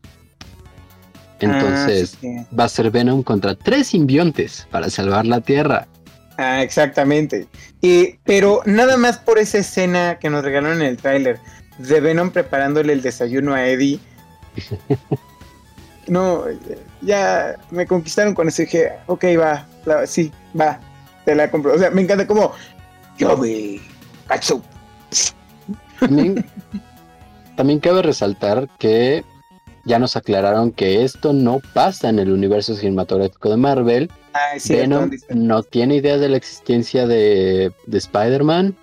Entonces 1.38 2.16
ah, 2.24 2.46
va 2.58 2.64
a 2.64 2.68
ser 2.70 2.90
Venom 2.90 3.22
contra 3.22 3.54
tres 3.54 3.88
simbiontes 3.88 4.66
para 4.70 4.88
salvar 4.88 5.26
la 5.26 5.42
Tierra. 5.42 5.86
Ah, 6.38 6.62
exactamente. 6.62 7.46
Y, 7.82 8.14
pero 8.24 8.62
nada 8.64 8.96
más 8.96 9.18
por 9.18 9.38
esa 9.38 9.58
escena 9.58 10.18
que 10.18 10.30
nos 10.30 10.44
regalaron 10.44 10.80
en 10.80 10.88
el 10.88 10.96
tráiler 10.96 11.40
de 11.76 12.00
Venom 12.00 12.30
preparándole 12.30 12.94
el 12.94 13.02
desayuno 13.02 13.52
a 13.52 13.66
Eddie. 13.66 14.00
no, 16.08 16.44
ya 17.02 17.56
me 17.70 17.86
conquistaron 17.86 18.34
con 18.34 18.48
ese 18.48 18.62
dije, 18.62 18.92
ok, 19.08 19.24
va, 19.38 19.66
sí, 20.06 20.32
va, 20.58 20.80
te 21.26 21.34
la 21.34 21.50
compro. 21.50 21.74
O 21.74 21.78
sea, 21.78 21.90
me 21.90 22.00
encanta 22.00 22.26
como, 22.26 22.54
yo 23.18 23.36
vi, 23.36 23.82
también 27.56 27.80
cabe 27.80 28.02
resaltar 28.02 28.68
que 28.78 29.24
ya 29.84 29.98
nos 29.98 30.16
aclararon 30.16 30.72
que 30.72 31.04
esto 31.04 31.32
no 31.32 31.60
pasa 31.74 32.08
en 32.08 32.18
el 32.18 32.32
universo 32.32 32.74
cinematográfico 32.74 33.50
de 33.50 33.56
Marvel. 33.56 34.10
Ah, 34.32 34.56
Venom 34.68 35.10
no 35.28 35.62
tiene 35.62 35.96
idea 35.96 36.16
de 36.16 36.28
la 36.28 36.36
existencia 36.36 37.06
de, 37.06 37.72
Spider-Man. 37.90 38.74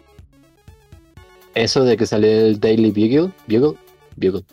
Eso 1.55 1.84
de 1.84 1.97
que 1.97 2.05
sale 2.05 2.47
el 2.47 2.59
Daily 2.59 2.91
Bugle, 2.91 3.34
Bugle, 3.47 3.78
Bugle, 4.15 4.43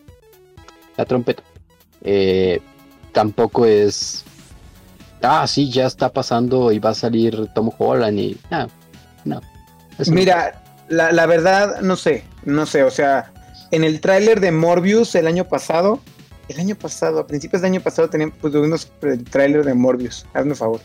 la 0.96 1.04
trompeta. 1.04 1.42
Eh, 2.02 2.60
tampoco 3.12 3.66
es. 3.66 4.24
Ah, 5.22 5.46
sí, 5.46 5.70
ya 5.70 5.86
está 5.86 6.12
pasando 6.12 6.72
y 6.72 6.78
va 6.78 6.90
a 6.90 6.94
salir 6.94 7.48
Tom 7.54 7.70
Holland 7.76 8.18
y. 8.18 8.36
No, 8.50 8.68
no. 9.24 9.40
Mira, 10.06 10.62
la, 10.88 11.12
la 11.12 11.26
verdad, 11.26 11.80
no 11.82 11.96
sé, 11.96 12.24
no 12.44 12.66
sé, 12.66 12.82
o 12.82 12.90
sea, 12.90 13.32
en 13.70 13.84
el 13.84 14.00
tráiler 14.00 14.40
de 14.40 14.52
Morbius 14.52 15.14
el 15.14 15.26
año 15.26 15.48
pasado 15.48 16.00
el 16.48 16.60
año 16.60 16.74
pasado, 16.74 17.20
a 17.20 17.26
principios 17.26 17.62
del 17.62 17.72
año 17.72 17.80
pasado, 17.80 18.08
teníamos, 18.08 18.36
pues, 18.40 18.52
tuvimos 18.52 18.90
el 19.02 19.24
tráiler 19.24 19.64
de 19.64 19.74
Morbius, 19.74 20.26
hazme 20.34 20.54
favor. 20.54 20.80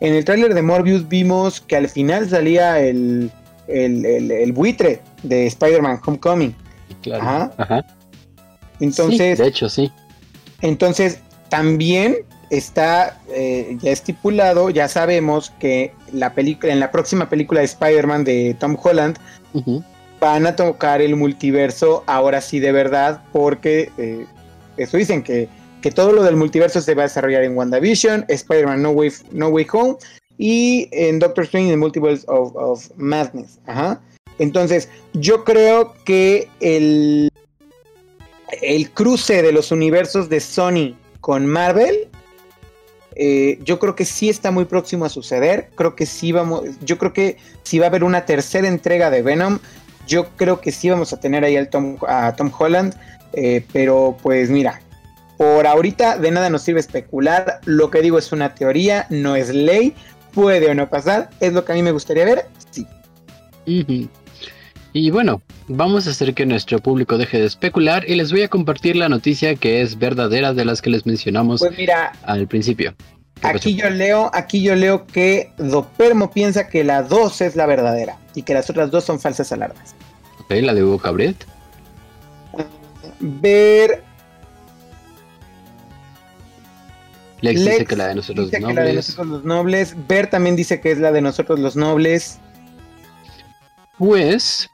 En 0.00 0.14
el 0.14 0.24
tráiler 0.24 0.54
de 0.54 0.62
Morbius 0.62 1.08
vimos 1.08 1.60
que 1.60 1.76
al 1.76 1.88
final 1.88 2.28
salía 2.28 2.80
el, 2.80 3.30
el, 3.68 4.52
buitre 4.52 5.00
de 5.22 5.46
Spider-Man 5.46 6.00
Homecoming. 6.04 6.54
Claro. 7.02 7.52
Ajá. 7.56 7.84
Entonces. 8.80 9.38
de 9.38 9.46
hecho, 9.46 9.68
sí. 9.68 9.92
Entonces, 10.60 11.18
también 11.48 12.18
está 12.50 13.20
eh, 13.34 13.76
ya 13.80 13.90
estipulado, 13.90 14.70
ya 14.70 14.86
sabemos 14.88 15.52
que 15.58 15.92
la 16.12 16.34
película, 16.34 16.72
en 16.72 16.80
la 16.80 16.90
próxima 16.90 17.28
película 17.28 17.60
de 17.60 17.66
Spider-Man 17.66 18.24
de 18.24 18.56
Tom 18.58 18.76
Holland, 18.80 19.18
van 20.22 20.46
a 20.46 20.54
tocar 20.54 21.02
el 21.02 21.16
multiverso 21.16 22.04
ahora 22.06 22.40
sí 22.40 22.60
de 22.60 22.70
verdad, 22.70 23.24
porque 23.32 23.90
eh, 23.98 24.24
eso 24.76 24.96
dicen 24.96 25.24
que, 25.24 25.48
que 25.82 25.90
todo 25.90 26.12
lo 26.12 26.22
del 26.22 26.36
multiverso 26.36 26.80
se 26.80 26.94
va 26.94 27.02
a 27.02 27.06
desarrollar 27.06 27.42
en 27.42 27.56
WandaVision, 27.56 28.26
Spider-Man 28.28 28.82
no 28.82 28.90
Way, 28.90 29.12
no 29.32 29.48
Way 29.48 29.66
Home 29.72 29.96
y 30.38 30.88
en 30.92 31.18
Doctor 31.18 31.42
Strange 31.42 31.70
The 31.70 31.76
Multiverse 31.76 32.24
of, 32.28 32.88
Madness. 32.96 33.58
Entonces, 34.38 34.88
yo 35.12 35.42
creo 35.42 35.92
que 36.04 36.48
el, 36.60 37.28
el 38.62 38.90
cruce 38.90 39.42
de 39.42 39.50
los 39.50 39.72
universos 39.72 40.28
de 40.28 40.38
Sony 40.38 40.96
con 41.20 41.46
Marvel, 41.46 42.08
eh, 43.16 43.58
yo 43.64 43.80
creo 43.80 43.96
que 43.96 44.04
sí 44.04 44.28
está 44.28 44.52
muy 44.52 44.66
próximo 44.66 45.04
a 45.04 45.08
suceder. 45.08 45.70
Creo 45.74 45.96
que 45.96 46.06
sí 46.06 46.30
vamos, 46.30 46.62
yo 46.80 46.96
creo 46.96 47.12
que 47.12 47.38
si 47.64 47.80
va 47.80 47.86
a 47.86 47.88
haber 47.88 48.04
una 48.04 48.24
tercera 48.24 48.68
entrega 48.68 49.10
de 49.10 49.22
Venom, 49.22 49.58
yo 50.12 50.28
creo 50.36 50.60
que 50.60 50.70
sí 50.70 50.90
vamos 50.90 51.12
a 51.14 51.18
tener 51.18 51.42
ahí 51.42 51.56
al 51.56 51.68
Tom, 51.68 51.96
a 52.06 52.36
Tom 52.36 52.52
Holland. 52.56 52.94
Eh, 53.32 53.64
pero 53.72 54.18
pues 54.22 54.50
mira, 54.50 54.82
por 55.38 55.66
ahorita 55.66 56.18
de 56.18 56.30
nada 56.30 56.50
nos 56.50 56.62
sirve 56.62 56.80
especular. 56.80 57.60
Lo 57.64 57.90
que 57.90 58.02
digo 58.02 58.18
es 58.18 58.30
una 58.30 58.54
teoría, 58.54 59.06
no 59.08 59.36
es 59.36 59.48
ley. 59.54 59.94
Puede 60.34 60.70
o 60.70 60.74
no 60.74 60.88
pasar. 60.88 61.30
Es 61.40 61.54
lo 61.54 61.64
que 61.64 61.72
a 61.72 61.74
mí 61.74 61.82
me 61.82 61.92
gustaría 61.92 62.26
ver. 62.26 62.46
Sí. 62.70 62.86
Y 64.92 65.10
bueno, 65.10 65.40
vamos 65.68 66.06
a 66.06 66.10
hacer 66.10 66.34
que 66.34 66.44
nuestro 66.44 66.78
público 66.78 67.16
deje 67.16 67.40
de 67.40 67.46
especular 67.46 68.04
y 68.06 68.14
les 68.14 68.30
voy 68.32 68.42
a 68.42 68.48
compartir 68.48 68.96
la 68.96 69.08
noticia 69.08 69.54
que 69.54 69.80
es 69.80 69.98
verdadera 69.98 70.52
de 70.52 70.66
las 70.66 70.82
que 70.82 70.90
les 70.90 71.06
mencionamos 71.06 71.60
pues 71.60 71.76
mira, 71.78 72.12
al 72.24 72.46
principio. 72.46 72.94
Aquí 73.42 73.74
yo 73.74 73.90
leo, 73.90 74.30
aquí 74.32 74.62
yo 74.62 74.74
leo 74.74 75.06
que 75.06 75.52
Dopermo 75.56 76.30
piensa 76.30 76.68
que 76.68 76.84
la 76.84 77.02
2 77.02 77.40
es 77.40 77.56
la 77.56 77.66
verdadera 77.66 78.18
y 78.34 78.42
que 78.42 78.54
las 78.54 78.70
otras 78.70 78.90
dos 78.90 79.04
son 79.04 79.20
falsas 79.20 79.52
alarmas. 79.52 79.94
Ok, 80.40 80.50
la 80.60 80.74
de 80.74 80.82
Hugo 80.82 80.98
Cabret 80.98 81.46
ver. 83.22 84.04
Lex, 87.40 87.64
dice 87.64 87.84
que 87.84 87.96
la 87.96 88.08
de 88.08 88.14
nosotros 88.16 88.52
los 88.52 88.60
nobles. 88.60 88.76
la 88.76 88.82
de 88.84 88.92
nosotros 88.94 89.26
los 89.26 89.44
nobles. 89.44 89.96
Ver 90.06 90.28
también 90.28 90.54
dice 90.54 90.80
que 90.80 90.92
es 90.92 90.98
la 90.98 91.10
de 91.10 91.20
nosotros 91.20 91.58
los 91.58 91.74
nobles. 91.74 92.38
Pues, 93.98 94.70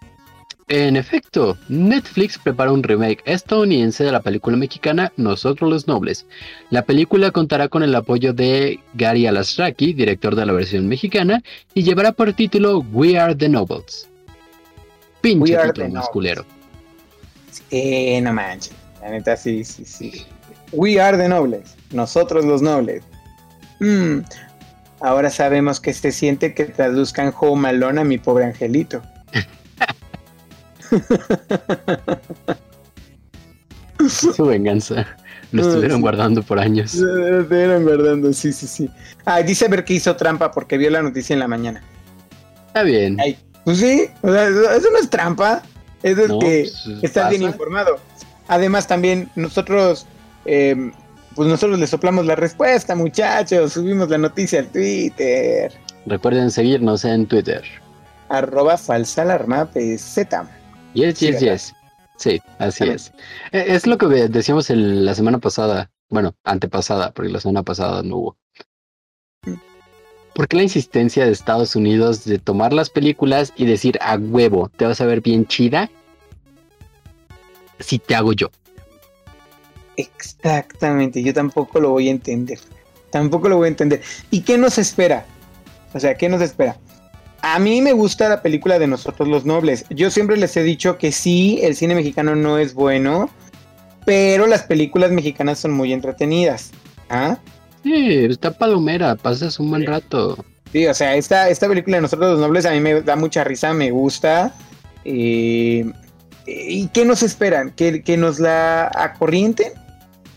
en 0.69 0.97
efecto, 0.97 1.57
Netflix 1.69 2.39
prepara 2.39 2.73
un 2.73 2.83
remake 2.83 3.23
estadounidense 3.25 4.05
de 4.05 4.13
la 4.13 4.21
película 4.21 4.57
mexicana 4.57 5.13
Nosotros 5.17 5.71
los 5.71 5.87
Nobles. 5.87 6.27
La 6.71 6.83
película 6.83 7.31
contará 7.31 7.69
con 7.69 7.83
el 7.83 7.95
apoyo 7.95 8.33
de 8.33 8.81
Gary 8.95 9.27
Alasraki, 9.27 9.95
director 9.95 10.37
de 10.37 10.47
la 10.47 10.53
versión 10.53 10.87
mexicana, 10.87 11.43
y 11.75 11.83
llevará 11.83 12.13
por 12.13 12.33
título 12.33 12.85
We 12.93 13.19
Are 13.19 13.35
the 13.35 13.49
Nobles. 13.49 14.09
Pinche 15.21 15.57
título 15.57 15.89
masculero. 15.89 16.45
Eh, 17.71 18.21
no 18.21 18.33
manches. 18.33 18.73
La 19.01 19.11
neta, 19.11 19.37
sí, 19.37 19.65
sí, 19.65 19.85
sí. 19.85 20.27
We 20.73 21.01
are 21.01 21.17
the 21.17 21.29
nobles. 21.29 21.77
Nosotros 21.93 22.45
los 22.45 22.63
nobles. 22.63 23.03
Mm, 23.81 24.19
ahora 25.01 25.31
sabemos 25.31 25.81
que 25.81 25.93
se 25.95 26.13
siente 26.13 26.55
que 26.55 26.65
traduzcan 26.65 27.33
Home 27.41 27.69
Alone 27.69 28.01
a 28.01 28.05
mi 28.05 28.19
pobre 28.19 28.45
angelito. 28.45 29.03
Su 34.09 34.47
venganza. 34.47 35.07
Lo 35.51 35.63
estuvieron 35.63 36.03
guardando 36.03 36.43
por 36.43 36.59
años. 36.59 36.95
Lo 36.95 37.41
estuvieron 37.41 37.85
guardando, 37.85 38.33
sí, 38.33 38.53
sí, 38.53 38.67
sí. 38.67 38.91
Ah, 39.25 39.43
dice 39.43 39.69
ver 39.69 39.85
que 39.85 39.95
hizo 39.95 40.17
trampa 40.17 40.51
porque 40.51 40.77
vio 40.77 40.91
la 40.91 41.03
noticia 41.03 41.35
en 41.35 41.41
la 41.41 41.49
mañana. 41.49 41.83
Está 42.69 42.83
bien. 42.83 43.17
pues 43.65 43.79
sí, 43.79 44.11
eso 44.23 44.91
no 44.93 44.99
es 45.01 45.09
trampa. 45.09 45.63
Eso 46.03 46.23
es 46.23 46.29
que 46.29 46.71
pues, 46.85 47.03
estás 47.03 47.31
bien 47.31 47.43
informado. 47.43 47.99
Además, 48.47 48.87
también 48.87 49.31
nosotros, 49.37 50.07
em, 50.45 50.93
pues 51.35 51.49
nosotros 51.49 51.79
le 51.79 51.87
soplamos 51.87 52.27
la 52.27 52.37
respuesta, 52.37 52.95
muchachos. 52.95 53.73
Subimos 53.73 54.11
la 54.11 54.19
noticia 54.19 54.61
al 54.61 54.69
Twitter. 54.69 55.73
Recuerden 56.07 56.51
seguirnos 56.51 57.05
en 57.05 57.27
Twitter. 57.27 57.63
Arroba 58.29 58.77
PZ. 58.77 60.29
Yes, 60.99 61.21
yes, 61.21 61.41
yes. 61.41 61.75
Sí, 62.17 62.43
así 62.59 62.89
es. 62.89 63.13
E, 63.53 63.75
es 63.75 63.87
lo 63.87 63.99
que 63.99 64.07
decíamos 64.07 64.69
la 64.71 65.15
semana 65.15 65.39
pasada. 65.39 65.93
Bueno, 66.11 66.35
antepasada, 66.43 67.13
porque 67.13 67.31
la 67.31 67.41
semana 67.41 67.63
pasada 67.63 68.03
no 68.03 68.17
hubo. 68.17 68.37
¿Por 70.35 70.49
qué 70.49 70.57
la 70.57 70.63
insistencia 70.65 71.25
de 71.25 71.33
Estados 71.33 71.77
Unidos 71.77 72.25
de 72.25 72.39
tomar 72.39 72.73
las 72.73 72.91
películas 72.91 73.53
y 73.57 73.67
decir 73.67 73.99
a 74.01 74.17
huevo, 74.17 74.71
te 74.77 74.87
vas 74.87 75.01
a 75.01 75.07
ver 75.07 75.21
bien 75.21 75.47
chida 75.47 75.91
si 77.79 77.99
te 77.99 78.17
hago 78.17 78.33
yo? 78.33 78.51
Exactamente, 79.97 81.23
yo 81.23 81.35
tampoco 81.35 81.81
lo 81.81 81.91
voy 81.91 82.09
a 82.09 82.13
entender. 82.13 82.59
Tampoco 83.11 83.49
lo 83.49 83.57
voy 83.57 83.67
a 83.67 83.69
entender. 83.69 84.03
¿Y 84.31 84.43
qué 84.43 84.59
nos 84.59 84.79
espera? 84.79 85.27
O 85.95 86.01
sea, 86.01 86.17
¿qué 86.17 86.29
nos 86.29 86.41
espera? 86.41 86.77
A 87.43 87.59
mí 87.59 87.81
me 87.83 87.93
gusta 87.93 88.29
la 88.29 88.43
película 88.43 88.79
de 88.79 88.87
Nosotros 88.87 89.29
los 89.29 89.45
Nobles. 89.45 89.85
Yo 89.91 90.11
siempre 90.11 90.37
les 90.37 90.57
he 90.57 90.63
dicho 90.63 90.99
que 90.99 91.13
sí, 91.13 91.61
el 91.63 91.77
cine 91.77 91.95
mexicano 91.95 92.35
no 92.35 92.59
es 92.59 92.75
bueno, 92.75 93.31
pero 94.05 94.47
las 94.47 94.63
películas 94.63 95.11
mexicanas 95.11 95.59
son 95.59 95.73
muy 95.73 95.93
entretenidas. 95.93 96.71
¿Ah? 97.11 97.39
Sí, 97.83 98.25
está 98.25 98.51
palomera, 98.51 99.15
pasas 99.17 99.59
un 99.61 99.71
buen 99.71 99.87
rato. 99.87 100.45
Sí, 100.73 100.87
o 100.87 100.95
sea, 100.95 101.15
esta, 101.17 101.49
esta 101.49 101.69
película 101.69 101.97
de 101.97 102.03
Nosotros 102.03 102.33
los 102.33 102.41
Nobles 102.41 102.67
a 102.67 102.73
mí 102.73 102.81
me 102.81 103.01
da 103.03 103.17
mucha 103.17 103.45
risa, 103.45 103.73
me 103.73 103.91
gusta. 103.91 104.53
Eh, 105.05 105.91
¿Y 106.47 106.89
qué 106.89 107.05
nos 107.05 107.23
esperan? 107.23 107.71
¿Que, 107.71 108.03
¿Que, 108.03 108.17
nos 108.17 108.41
la 108.41 108.91
acorrienten? 108.95 109.73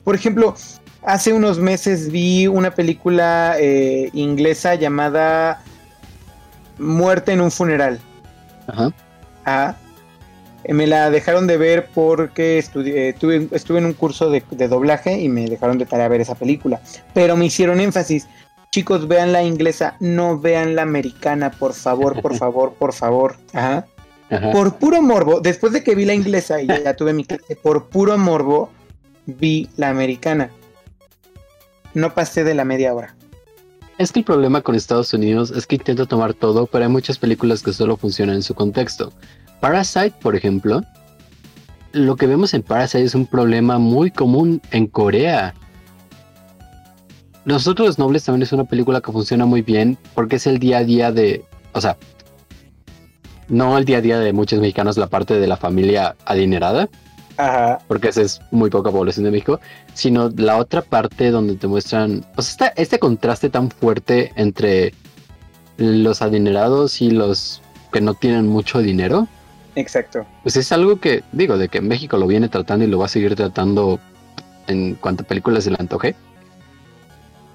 Por 0.04 0.16
ejemplo, 0.16 0.56
hace 1.04 1.34
unos 1.34 1.60
meses 1.60 2.12
vi 2.12 2.48
una 2.48 2.72
película 2.72 3.56
eh, 3.60 4.10
inglesa 4.14 4.76
llamada 4.76 5.64
Muerte 6.78 7.34
en 7.34 7.42
un 7.42 7.52
funeral. 7.52 8.00
Ajá. 8.68 8.92
Ah, 9.46 9.76
me 10.68 10.88
la 10.88 11.10
dejaron 11.10 11.48
de 11.48 11.58
ver 11.58 11.90
porque 11.94 12.58
estudié, 12.58 13.14
tuve, 13.14 13.48
estuve 13.52 13.80
en 13.80 13.86
un 13.86 13.94
curso 13.94 14.30
de, 14.30 14.44
de, 14.52 14.68
doblaje 14.68 15.20
y 15.20 15.28
me 15.30 15.48
dejaron 15.48 15.78
de 15.78 15.86
tarea 15.86 16.08
ver 16.08 16.22
esa 16.22 16.36
película. 16.36 16.80
Pero 17.14 17.36
me 17.36 17.46
hicieron 17.46 17.80
énfasis. 17.80 18.28
Chicos, 18.72 19.08
vean 19.08 19.34
la 19.34 19.44
inglesa, 19.44 19.98
no 20.00 20.40
vean 20.40 20.76
la 20.76 20.84
americana, 20.84 21.52
por 21.52 21.74
favor, 21.74 22.22
por 22.22 22.36
favor, 22.38 22.74
por 22.74 22.94
favor. 22.94 23.38
Ajá. 23.54 23.86
Ajá. 24.30 24.52
Por 24.52 24.78
puro 24.78 25.02
morbo, 25.02 25.42
después 25.42 25.74
de 25.74 25.84
que 25.84 25.94
vi 25.94 26.06
la 26.06 26.14
inglesa 26.14 26.62
y 26.62 26.68
ya 26.68 26.96
tuve 26.96 27.12
mi 27.12 27.26
clase, 27.26 27.58
por 27.58 27.90
puro 27.90 28.18
morbo, 28.18 28.70
vi 29.26 29.70
la 29.76 29.90
americana. 29.90 30.52
No 31.94 32.14
pasé 32.14 32.46
de 32.46 32.54
la 32.54 32.64
media 32.64 32.94
hora. 32.94 33.14
Es 33.98 34.12
que 34.12 34.20
el 34.20 34.26
problema 34.26 34.62
con 34.62 34.76
Estados 34.76 35.14
Unidos 35.14 35.52
es 35.52 35.68
que 35.68 35.76
intenta 35.76 36.06
tomar 36.06 36.34
todo, 36.34 36.66
pero 36.66 36.86
hay 36.86 36.92
muchas 36.92 37.18
películas 37.18 37.62
que 37.62 37.74
solo 37.74 37.98
funcionan 37.98 38.36
en 38.36 38.44
su 38.44 38.56
contexto. 38.56 39.12
Parasite, 39.60 40.16
por 40.22 40.36
ejemplo, 40.36 40.82
lo 41.92 42.16
que 42.16 42.26
vemos 42.26 42.54
en 42.54 42.64
Parasite 42.64 43.04
es 43.04 43.16
un 43.16 43.28
problema 43.28 43.78
muy 43.78 44.10
común 44.10 44.62
en 44.72 44.88
Corea. 44.88 45.54
Nosotros 47.46 47.88
los 47.88 48.00
Nobles 48.00 48.24
también 48.24 48.44
es 48.44 48.54
una 48.54 48.64
película 48.64 49.02
que 49.02 49.12
funciona 49.12 49.46
muy 49.46 49.62
bien 49.62 49.98
porque 50.16 50.38
es 50.38 50.48
el 50.48 50.60
día 50.60 50.80
a 50.80 50.84
día 50.84 51.12
de, 51.12 51.44
o 51.74 51.82
sea, 51.82 51.98
no 53.50 53.78
el 53.78 53.86
día 53.86 53.98
a 53.98 54.02
día 54.02 54.20
de 54.20 54.32
muchos 54.32 54.60
mexicanos, 54.60 54.98
la 54.98 55.08
parte 55.08 55.40
de 55.40 55.48
la 55.48 55.58
familia 55.58 56.16
adinerada, 56.26 56.88
Ajá. 57.42 57.80
porque 57.88 58.10
esa 58.10 58.22
es 58.22 58.40
muy 58.52 58.70
poca 58.70 58.92
población 58.92 59.26
de 59.26 59.32
México, 59.32 59.60
sino 59.94 60.30
la 60.36 60.58
otra 60.58 60.82
parte 60.82 61.32
donde 61.32 61.56
te 61.56 61.68
muestran, 61.68 62.24
o 62.36 62.42
sea, 62.42 62.68
este, 62.68 62.82
este 62.82 63.00
contraste 63.00 63.50
tan 63.50 63.72
fuerte 63.72 64.32
entre 64.36 64.94
los 65.78 66.22
adinerados 66.22 67.02
y 67.02 67.10
los 67.10 67.62
que 67.92 68.00
no 68.02 68.14
tienen 68.14 68.48
mucho 68.48 68.80
dinero. 68.80 69.28
Exacto. 69.76 70.26
Pues 70.44 70.56
es 70.56 70.72
algo 70.72 71.00
que, 71.00 71.24
digo, 71.32 71.58
de 71.58 71.68
que 71.68 71.82
México 71.82 72.18
lo 72.18 72.28
viene 72.28 72.48
tratando 72.48 72.86
y 72.86 72.88
lo 72.88 73.00
va 73.00 73.06
a 73.06 73.10
seguir 73.10 73.36
tratando 73.36 74.00
en 74.68 74.96
cuanto 74.96 75.24
a 75.24 75.28
películas 75.28 75.64
se 75.64 75.72
le 75.72 75.78
antoje. 75.80 76.16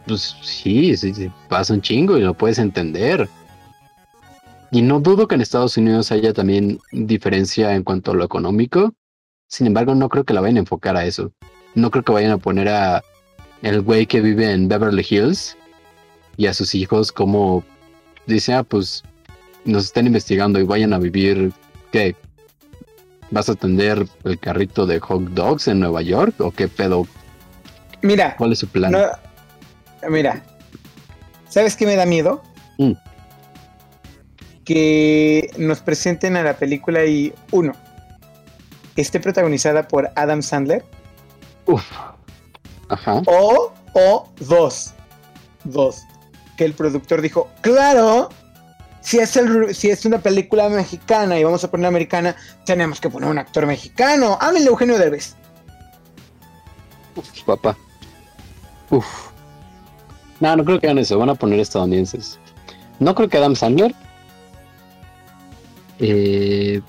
Pues 0.06 0.36
sí, 0.42 0.96
sí, 0.96 1.14
sí, 1.14 1.30
pasa 1.48 1.74
un 1.74 1.80
chingo 1.80 2.16
y 2.16 2.22
lo 2.22 2.34
puedes 2.34 2.58
entender. 2.58 3.28
Y 4.70 4.82
no 4.82 4.98
dudo 4.98 5.28
que 5.28 5.36
en 5.36 5.42
Estados 5.42 5.76
Unidos 5.76 6.10
haya 6.10 6.32
también 6.32 6.78
diferencia 6.90 7.74
en 7.74 7.84
cuanto 7.84 8.10
a 8.10 8.14
lo 8.14 8.24
económico. 8.24 8.92
Sin 9.48 9.66
embargo, 9.66 9.94
no 9.94 10.08
creo 10.08 10.24
que 10.24 10.34
la 10.34 10.40
vayan 10.40 10.56
a 10.56 10.60
enfocar 10.60 10.96
a 10.96 11.04
eso. 11.04 11.32
No 11.74 11.90
creo 11.90 12.04
que 12.04 12.12
vayan 12.12 12.32
a 12.32 12.38
poner 12.38 12.68
a 12.68 13.02
el 13.62 13.80
güey 13.80 14.06
que 14.06 14.20
vive 14.20 14.50
en 14.50 14.68
Beverly 14.68 15.06
Hills 15.08 15.56
y 16.36 16.46
a 16.46 16.54
sus 16.54 16.74
hijos 16.74 17.12
como 17.12 17.64
dice, 18.26 18.54
ah, 18.54 18.62
pues 18.62 19.02
nos 19.64 19.84
están 19.84 20.06
investigando 20.06 20.60
y 20.60 20.64
vayan 20.64 20.92
a 20.92 20.98
vivir, 20.98 21.52
¿qué? 21.92 22.14
¿Vas 23.30 23.48
a 23.48 23.52
atender 23.52 24.06
el 24.24 24.38
carrito 24.38 24.86
de 24.86 25.00
hot 25.00 25.22
dogs 25.30 25.68
en 25.68 25.80
Nueva 25.80 26.02
York 26.02 26.34
o 26.40 26.50
qué 26.50 26.68
pedo? 26.68 27.06
Mira. 28.02 28.36
¿Cuál 28.36 28.52
es 28.52 28.60
su 28.60 28.68
plan? 28.68 28.92
No, 28.92 29.00
mira. 30.08 30.44
¿Sabes 31.48 31.76
qué 31.76 31.86
me 31.86 31.96
da 31.96 32.06
miedo? 32.06 32.42
Mm. 32.78 32.92
Que 34.64 35.50
nos 35.58 35.80
presenten 35.80 36.36
a 36.36 36.42
la 36.42 36.56
película 36.56 37.04
y 37.04 37.32
uno, 37.50 37.72
esté 39.02 39.20
protagonizada 39.20 39.88
por 39.88 40.10
Adam 40.16 40.42
Sandler. 40.42 40.84
Uf. 41.66 41.84
Ajá. 42.88 43.22
O, 43.26 43.72
o 43.94 44.28
dos, 44.40 44.94
dos, 45.64 46.02
que 46.56 46.64
el 46.64 46.72
productor 46.74 47.20
dijo, 47.20 47.48
claro, 47.60 48.28
si 49.00 49.18
es, 49.18 49.36
el, 49.36 49.74
si 49.74 49.90
es 49.90 50.04
una 50.04 50.18
película 50.18 50.68
mexicana 50.68 51.38
y 51.38 51.44
vamos 51.44 51.62
a 51.62 51.70
poner 51.70 51.86
americana, 51.86 52.34
tenemos 52.64 53.00
que 53.00 53.08
poner 53.08 53.28
un 53.28 53.38
actor 53.38 53.66
mexicano. 53.66 54.36
Háblenle 54.40 54.68
Eugenio 54.68 54.98
Derbez. 54.98 55.36
Uf, 57.14 57.42
papá. 57.44 57.76
Uf. 58.90 59.06
No, 60.40 60.56
no 60.56 60.64
creo 60.64 60.80
que 60.80 60.86
hagan 60.86 60.98
eso. 60.98 61.18
Van 61.18 61.30
a 61.30 61.34
poner 61.34 61.60
estadounidenses. 61.60 62.38
No 62.98 63.14
creo 63.14 63.28
que 63.28 63.38
Adam 63.38 63.54
Sandler. 63.54 63.94
Eh, 65.98 66.80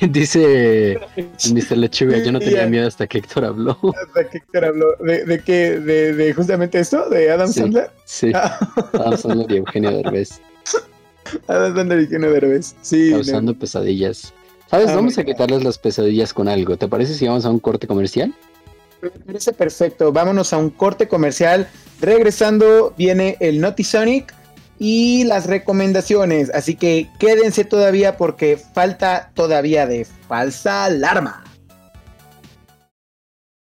dice 0.10 0.98
Mr. 1.16 1.76
Lechuga, 1.76 2.18
yo 2.18 2.32
no 2.32 2.38
tenía 2.38 2.66
miedo 2.66 2.86
hasta 2.86 3.06
que 3.06 3.18
Héctor 3.18 3.44
habló. 3.44 3.78
Hasta 4.06 4.28
que 4.28 4.38
Héctor 4.38 4.64
habló. 4.64 4.96
¿De, 5.00 5.24
de 5.24 5.40
qué? 5.40 5.78
¿De, 5.80 6.12
¿De, 6.12 6.32
justamente 6.32 6.78
esto? 6.78 7.08
¿De 7.08 7.30
Adam 7.30 7.48
sí, 7.48 7.60
Sandler? 7.60 7.90
Sí. 8.04 8.32
Ah. 8.34 8.58
Adam 8.94 9.16
Sandler 9.16 9.52
y 9.52 9.56
Eugenio 9.56 9.90
Derbez. 9.90 10.40
Adam 11.46 11.76
Sandler 11.76 12.00
y 12.00 12.04
Eugenio 12.04 12.32
Derbez. 12.32 12.74
Sí. 12.82 13.10
Causando 13.10 13.52
no. 13.52 13.58
pesadillas. 13.58 14.32
¿Sabes? 14.70 14.90
Ah, 14.90 14.96
vamos 14.96 15.16
a 15.18 15.24
quitarles 15.24 15.62
las 15.62 15.78
pesadillas 15.78 16.34
con 16.34 16.48
algo. 16.48 16.76
¿Te 16.76 16.88
parece 16.88 17.14
si 17.14 17.26
vamos 17.26 17.44
a 17.44 17.50
un 17.50 17.60
corte 17.60 17.86
comercial? 17.86 18.34
Me 19.00 19.10
parece 19.10 19.52
perfecto. 19.52 20.12
Vámonos 20.12 20.52
a 20.52 20.58
un 20.58 20.70
corte 20.70 21.06
comercial. 21.06 21.68
Regresando 22.00 22.92
viene 22.96 23.36
el 23.40 23.60
Notisonic 23.60 24.34
y 24.78 25.24
las 25.24 25.46
recomendaciones. 25.46 26.50
Así 26.50 26.74
que 26.74 27.08
quédense 27.18 27.64
todavía 27.64 28.16
porque 28.16 28.56
falta 28.56 29.30
todavía 29.34 29.86
de 29.86 30.06
falsa 30.28 30.84
alarma. 30.84 31.44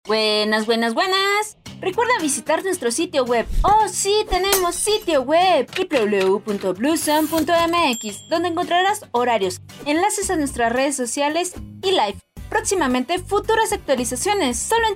Buenas, 0.06 0.66
buenas, 0.66 0.94
buenas. 0.94 1.58
Recuerda 1.80 2.12
visitar 2.22 2.62
nuestro 2.64 2.90
sitio 2.90 3.24
web. 3.24 3.46
Oh, 3.62 3.86
sí, 3.88 4.24
tenemos 4.30 4.76
sitio 4.76 5.20
web 5.22 5.68
www.bluesun.mx, 5.76 8.28
donde 8.30 8.48
encontrarás 8.48 9.04
horarios, 9.10 9.60
enlaces 9.84 10.30
a 10.30 10.36
nuestras 10.36 10.72
redes 10.72 10.96
sociales 10.96 11.52
y 11.82 11.90
live. 11.90 12.16
Próximamente 12.48 13.18
futuras 13.18 13.72
actualizaciones 13.72 14.58
solo 14.58 14.86
en 14.86 14.94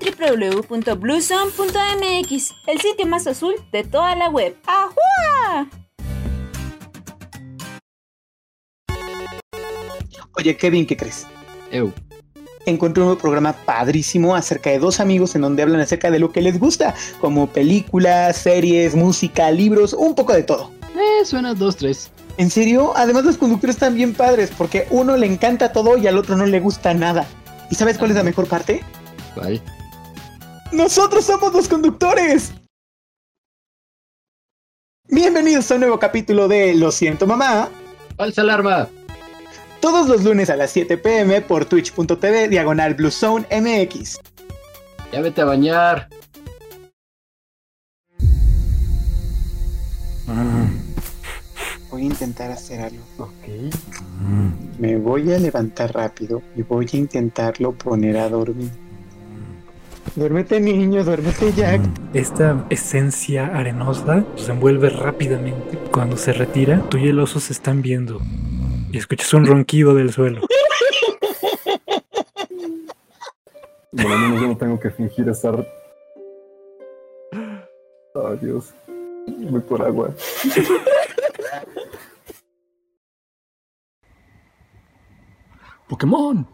www.bluesun.mx, 0.68 2.54
el 2.66 2.80
sitio 2.80 3.06
más 3.06 3.26
azul 3.26 3.56
de 3.72 3.84
toda 3.84 4.14
la 4.14 4.30
web. 4.30 4.56
¡Ajua! 4.66 5.68
Oye, 10.36 10.56
Kevin, 10.56 10.86
¿qué 10.86 10.96
crees? 10.96 11.26
Eu. 11.70 11.92
Encontré 12.66 13.02
un 13.02 13.16
programa 13.16 13.52
padrísimo 13.52 14.34
acerca 14.34 14.70
de 14.70 14.78
dos 14.78 15.00
amigos 15.00 15.34
en 15.34 15.42
donde 15.42 15.62
hablan 15.62 15.80
acerca 15.80 16.10
de 16.10 16.18
lo 16.18 16.30
que 16.30 16.42
les 16.42 16.58
gusta, 16.58 16.94
como 17.20 17.46
películas, 17.46 18.36
series, 18.36 18.94
música, 18.94 19.50
libros, 19.50 19.94
un 19.94 20.14
poco 20.14 20.34
de 20.34 20.42
todo. 20.42 20.70
Eh, 20.94 21.24
suena 21.24 21.54
dos, 21.54 21.76
tres. 21.76 22.10
¿En 22.36 22.50
serio? 22.50 22.92
Además 22.96 23.24
los 23.24 23.38
conductores 23.38 23.76
están 23.76 23.94
bien 23.94 24.12
padres, 24.12 24.50
porque 24.56 24.86
uno 24.90 25.16
le 25.16 25.26
encanta 25.26 25.72
todo 25.72 25.96
y 25.96 26.06
al 26.06 26.18
otro 26.18 26.36
no 26.36 26.46
le 26.46 26.60
gusta 26.60 26.92
nada. 26.94 27.26
¿Y 27.70 27.74
sabes 27.74 27.98
cuál 27.98 28.10
es 28.10 28.16
la 28.16 28.22
mejor 28.22 28.46
parte? 28.46 28.82
¿Cuál? 29.34 29.60
¡Nosotros 30.72 31.24
somos 31.24 31.52
los 31.52 31.68
conductores! 31.68 32.52
Bienvenidos 35.08 35.70
a 35.70 35.74
un 35.74 35.80
nuevo 35.80 35.98
capítulo 35.98 36.46
de 36.46 36.74
Lo 36.74 36.92
siento 36.92 37.26
mamá. 37.26 37.68
¡Falsa 38.16 38.42
alarma! 38.42 38.88
Todos 39.80 40.08
los 40.08 40.24
lunes 40.24 40.50
a 40.50 40.56
las 40.56 40.70
7 40.72 40.98
pm 40.98 41.40
por 41.40 41.64
twitch.tv 41.64 42.48
diagonal 42.48 42.94
Blue 42.94 43.10
Zone 43.10 43.46
MX. 43.50 44.18
Ya 45.10 45.20
vete 45.22 45.40
a 45.40 45.46
bañar. 45.46 46.08
Voy 51.90 52.02
a 52.02 52.04
intentar 52.04 52.50
hacer 52.50 52.80
algo. 52.80 53.02
Ok. 53.18 53.74
Me 54.78 54.96
voy 54.96 55.32
a 55.32 55.38
levantar 55.38 55.94
rápido 55.94 56.42
y 56.54 56.62
voy 56.62 56.86
a 56.92 56.96
intentarlo 56.96 57.72
poner 57.72 58.18
a 58.18 58.28
dormir. 58.28 58.70
Duérmete 60.14 60.60
niño, 60.60 61.04
duérmete 61.04 61.52
Jack. 61.52 61.80
Esta 62.12 62.66
esencia 62.68 63.46
arenosa 63.46 64.24
se 64.36 64.52
envuelve 64.52 64.90
rápidamente. 64.90 65.78
Cuando 65.90 66.16
se 66.16 66.32
retira, 66.32 66.82
tú 66.90 66.98
y 66.98 67.08
el 67.08 67.18
oso 67.18 67.40
se 67.40 67.52
están 67.52 67.80
viendo 67.80 68.20
y 68.92 68.98
escuchas 68.98 69.32
un 69.34 69.46
ronquido 69.46 69.94
del 69.94 70.12
suelo. 70.12 70.40
Por 73.92 74.04
lo 74.04 74.18
menos 74.18 74.40
yo 74.40 74.46
no 74.48 74.56
tengo 74.56 74.78
que 74.78 74.90
fingir 74.90 75.28
estar. 75.28 75.66
Oh, 78.14 78.34
Dios. 78.36 78.74
Voy 79.26 79.60
por 79.60 79.82
agua. 79.82 80.14
Pokémon. 85.88 86.46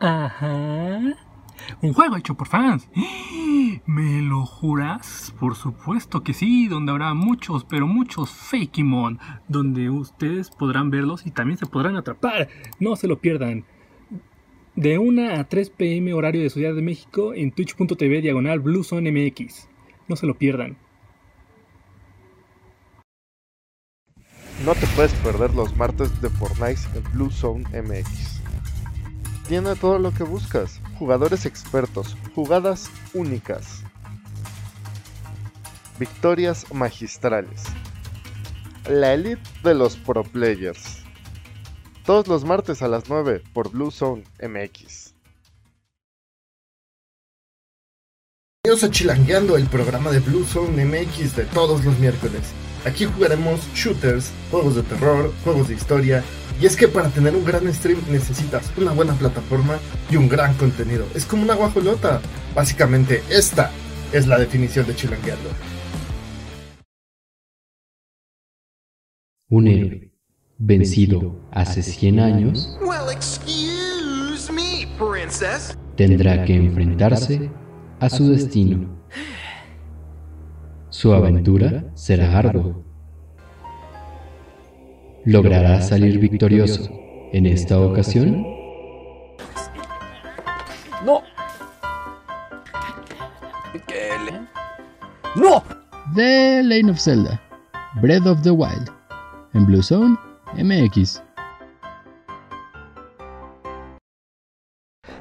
Ajá. 0.00 1.23
Un 1.82 1.92
juego 1.92 2.16
hecho 2.16 2.34
por 2.34 2.48
fans. 2.48 2.88
¿Me 3.86 4.22
lo 4.22 4.46
juras? 4.46 5.34
Por 5.38 5.56
supuesto 5.56 6.22
que 6.22 6.34
sí, 6.34 6.68
donde 6.68 6.92
habrá 6.92 7.14
muchos, 7.14 7.64
pero 7.64 7.86
muchos 7.86 8.30
Fakemon, 8.30 9.18
donde 9.48 9.90
ustedes 9.90 10.50
podrán 10.50 10.90
verlos 10.90 11.26
y 11.26 11.30
también 11.30 11.58
se 11.58 11.66
podrán 11.66 11.96
atrapar. 11.96 12.48
No 12.78 12.96
se 12.96 13.08
lo 13.08 13.18
pierdan. 13.20 13.64
De 14.76 14.98
1 14.98 15.34
a 15.34 15.44
3 15.44 15.70
pm 15.70 16.14
horario 16.14 16.42
de 16.42 16.50
Ciudad 16.50 16.74
de 16.74 16.82
México 16.82 17.32
en 17.34 17.52
twitch.tv 17.52 18.20
diagonal 18.20 18.60
MX. 18.60 19.68
No 20.08 20.16
se 20.16 20.26
lo 20.26 20.34
pierdan. 20.36 20.76
No 24.64 24.74
te 24.74 24.86
puedes 24.88 25.12
perder 25.14 25.52
los 25.54 25.76
martes 25.76 26.20
de 26.22 26.30
Fortnite 26.30 26.80
en 26.94 27.12
Blue 27.12 27.30
Zone 27.30 27.64
MX. 27.82 28.40
Tiene 29.46 29.74
todo 29.76 29.98
lo 29.98 30.10
que 30.10 30.24
buscas, 30.24 30.80
jugadores 30.98 31.46
expertos, 31.46 32.16
jugadas 32.34 32.90
únicas, 33.12 33.82
victorias 35.98 36.72
magistrales, 36.72 37.64
la 38.88 39.14
elite 39.14 39.42
de 39.62 39.74
los 39.74 39.96
pro 39.96 40.22
players. 40.22 41.02
Todos 42.04 42.28
los 42.28 42.44
martes 42.44 42.82
a 42.82 42.88
las 42.88 43.08
9 43.08 43.42
por 43.52 43.70
Blue 43.70 43.90
Zone 43.90 44.24
MX. 44.42 45.14
Bienvenidos 48.62 48.84
a 48.84 48.90
Chilangueando, 48.90 49.56
el 49.56 49.66
programa 49.66 50.10
de 50.10 50.20
Blue 50.20 50.44
Zone 50.44 50.84
MX 50.84 51.36
de 51.36 51.44
todos 51.44 51.84
los 51.84 51.98
miércoles. 51.98 52.42
Aquí 52.84 53.06
jugaremos 53.06 53.60
shooters, 53.74 54.30
juegos 54.50 54.76
de 54.76 54.82
terror, 54.82 55.32
juegos 55.44 55.68
de 55.68 55.74
historia. 55.74 56.24
Y 56.60 56.66
es 56.66 56.76
que 56.76 56.88
para 56.88 57.08
tener 57.08 57.34
un 57.34 57.44
gran 57.44 57.72
stream 57.74 57.98
necesitas 58.10 58.70
una 58.76 58.92
buena 58.92 59.14
plataforma 59.14 59.78
y 60.10 60.16
un 60.16 60.28
gran 60.28 60.54
contenido. 60.54 61.04
Es 61.14 61.26
como 61.26 61.42
una 61.42 61.54
guajolota. 61.54 62.20
Básicamente, 62.54 63.22
esta 63.28 63.70
es 64.12 64.26
la 64.26 64.38
definición 64.38 64.86
de 64.86 64.94
Chilangueando. 64.94 65.50
Un 69.50 69.66
héroe 69.68 70.10
vencido 70.58 71.40
hace 71.50 71.82
100 71.82 72.20
años 72.20 72.78
Well, 72.80 73.10
excuse 73.12 74.50
me, 74.52 74.86
princess. 74.98 75.76
tendrá 75.96 76.44
que 76.44 76.54
enfrentarse 76.56 77.50
a 78.00 78.08
su 78.08 78.30
destino. 78.30 78.88
Su 80.88 81.12
aventura 81.12 81.90
será 81.94 82.38
ardua. 82.38 82.83
¿Logrará 85.26 85.80
salir 85.80 86.18
victorioso 86.18 86.90
en 87.32 87.46
esta 87.46 87.80
ocasión? 87.80 88.42
No. 91.02 91.22
¿Qué 93.86 94.10
le? 94.26 94.40
¡No! 95.34 95.62
The 96.14 96.62
Lane 96.62 96.90
of 96.90 96.98
Zelda, 96.98 97.40
Breath 98.02 98.26
of 98.26 98.42
the 98.42 98.50
Wild, 98.50 98.90
en 99.54 99.64
Blue 99.64 99.82
Zone 99.82 100.14
MX. 100.62 101.22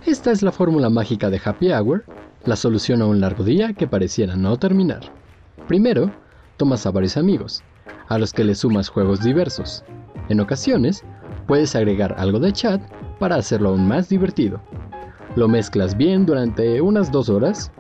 Esta 0.05 0.31
es 0.31 0.41
la 0.41 0.51
fórmula 0.51 0.89
mágica 0.89 1.29
de 1.29 1.39
Happy 1.41 1.71
Hour, 1.71 2.03
la 2.43 2.57
solución 2.57 3.01
a 3.01 3.05
un 3.05 3.21
largo 3.21 3.45
día 3.45 3.71
que 3.71 3.87
pareciera 3.87 4.35
no 4.35 4.57
terminar. 4.57 5.13
Primero, 5.69 6.11
tomas 6.57 6.85
a 6.85 6.91
varios 6.91 7.15
amigos, 7.15 7.63
a 8.09 8.17
los 8.17 8.33
que 8.33 8.43
le 8.43 8.55
sumas 8.55 8.89
juegos 8.89 9.21
diversos. 9.21 9.83
En 10.29 10.39
ocasiones, 10.39 11.03
puedes 11.47 11.75
agregar 11.75 12.15
algo 12.17 12.39
de 12.39 12.53
chat 12.53 12.81
para 13.19 13.35
hacerlo 13.35 13.69
aún 13.69 13.87
más 13.87 14.09
divertido. 14.09 14.59
Lo 15.35 15.47
mezclas 15.47 15.97
bien 15.97 16.25
durante 16.25 16.79
unas 16.81 17.11
dos 17.11 17.29
horas, 17.29 17.71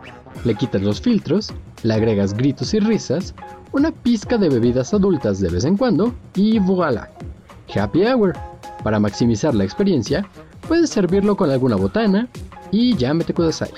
le 0.43 0.55
quitas 0.55 0.81
los 0.81 0.99
filtros, 0.99 1.53
le 1.83 1.93
agregas 1.93 2.33
gritos 2.33 2.73
y 2.73 2.79
risas, 2.79 3.35
una 3.71 3.91
pizca 3.91 4.37
de 4.37 4.49
bebidas 4.49 4.93
adultas 4.93 5.39
de 5.39 5.49
vez 5.49 5.65
en 5.65 5.77
cuando 5.77 6.13
y 6.35 6.59
voilà. 6.59 7.09
Happy 7.73 8.05
Hour. 8.05 8.33
Para 8.83 8.99
maximizar 8.99 9.55
la 9.55 9.63
experiencia, 9.63 10.27
puedes 10.67 10.89
servirlo 10.89 11.37
con 11.37 11.49
alguna 11.49 11.75
botana 11.75 12.27
y 12.71 12.95
ya 12.95 13.13
me 13.13 13.23
te 13.23 13.33
kudasai. 13.33 13.71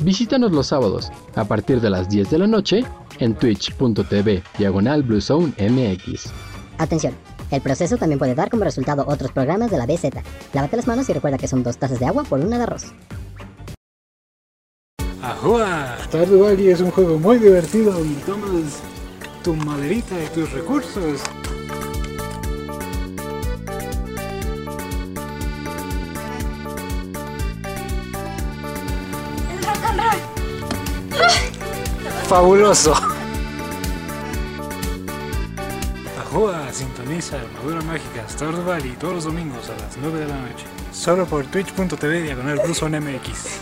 Visítanos 0.00 0.52
los 0.52 0.66
sábados 0.66 1.10
a 1.34 1.44
partir 1.44 1.80
de 1.80 1.90
las 1.90 2.08
10 2.08 2.30
de 2.30 2.38
la 2.38 2.46
noche 2.46 2.84
en 3.18 3.34
twitch.tv 3.34 4.42
diagonal 4.58 5.02
MX. 5.04 6.32
Atención, 6.78 7.14
el 7.50 7.62
proceso 7.62 7.96
también 7.96 8.18
puede 8.18 8.34
dar 8.34 8.50
como 8.50 8.64
resultado 8.64 9.04
otros 9.08 9.32
programas 9.32 9.70
de 9.70 9.78
la 9.78 9.86
BZ. 9.86 10.10
Lávate 10.52 10.76
las 10.76 10.86
manos 10.86 11.08
y 11.08 11.14
recuerda 11.14 11.38
que 11.38 11.48
son 11.48 11.62
dos 11.62 11.78
tazas 11.78 11.98
de 11.98 12.06
agua 12.06 12.24
por 12.24 12.40
una 12.40 12.58
de 12.58 12.64
arroz. 12.64 12.92
¡Ajua! 15.22 15.96
Stardew 16.04 16.40
Valley 16.40 16.68
es 16.68 16.80
un 16.80 16.90
juego 16.90 17.18
muy 17.18 17.38
divertido 17.38 18.04
y 18.04 18.14
tomas 18.26 18.80
tu 19.42 19.54
maderita 19.54 20.14
y 20.22 20.28
tus 20.34 20.52
recursos. 20.52 21.22
¡Fabuloso! 32.28 32.94
Ajua 36.18 36.70
sintoniza 36.72 37.40
Armadura 37.40 37.80
Mágica 37.82 38.28
Stardew 38.28 38.64
Valley 38.64 38.96
todos 39.00 39.14
los 39.14 39.24
domingos 39.24 39.70
a 39.70 39.76
las 39.76 39.96
9 39.96 40.20
de 40.20 40.26
la 40.26 40.36
noche. 40.36 40.66
Solo 40.92 41.24
por 41.26 41.46
twitch.tv 41.46 42.22
diagonal 42.22 42.58
MX. 42.58 43.60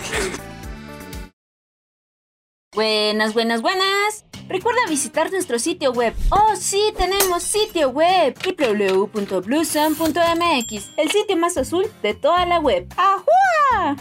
Buenas, 2.75 3.35
buenas, 3.35 3.63
buenas. 3.63 4.25
Recuerda 4.49 4.81
visitar 4.89 5.31
nuestro 5.31 5.59
sitio 5.59 5.93
web. 5.93 6.15
Oh, 6.31 6.57
sí, 6.57 6.93
tenemos 6.97 7.43
sitio 7.43 7.91
web. 7.91 8.35
www.bluezone.mx. 8.35 10.91
El 10.97 11.11
sitio 11.11 11.37
más 11.37 11.57
azul 11.57 11.87
de 12.03 12.15
toda 12.15 12.45
la 12.47 12.59
web. 12.59 12.87
¡Ajua! 12.97 13.97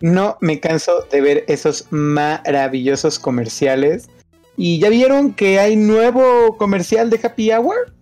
No 0.00 0.38
me 0.40 0.60
canso 0.60 1.06
de 1.10 1.20
ver 1.20 1.44
esos 1.48 1.86
maravillosos 1.90 3.18
comerciales. 3.18 4.08
¿Y 4.56 4.78
ya 4.80 4.88
vieron 4.88 5.34
que 5.34 5.58
hay 5.58 5.76
nuevo 5.76 6.56
comercial 6.56 7.10
de 7.10 7.20
Happy 7.22 7.52
Hour? 7.52 7.92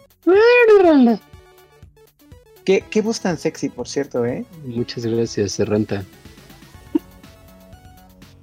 ¿Qué, 2.64 2.84
qué 2.90 3.00
voz 3.00 3.20
tan 3.20 3.38
sexy, 3.38 3.68
por 3.68 3.88
cierto, 3.88 4.24
eh? 4.26 4.44
Muchas 4.64 5.06
gracias, 5.06 5.52
se 5.52 5.64
renta. 5.64 6.04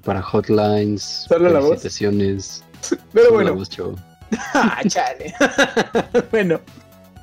Para 0.03 0.21
hotlines, 0.21 1.25
Solo 1.27 1.49
la 1.49 1.59
voz. 1.59 1.81
Pero 1.81 1.99
solo 1.99 3.23
la 3.23 3.29
bueno, 3.29 3.55
voz, 3.55 3.69
ah, 4.53 4.81
chale. 4.87 5.33
bueno, 6.31 6.59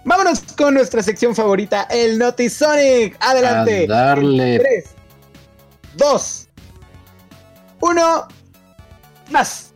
vámonos 0.04 0.42
con 0.56 0.74
nuestra 0.74 1.02
sección 1.02 1.34
favorita, 1.34 1.86
el 1.90 2.18
Notisonic. 2.18 3.16
Adelante. 3.20 3.84
A 3.84 3.86
darle. 3.86 4.58
3, 4.58 4.84
2, 5.96 6.48
1, 7.80 8.28
más. 9.30 9.69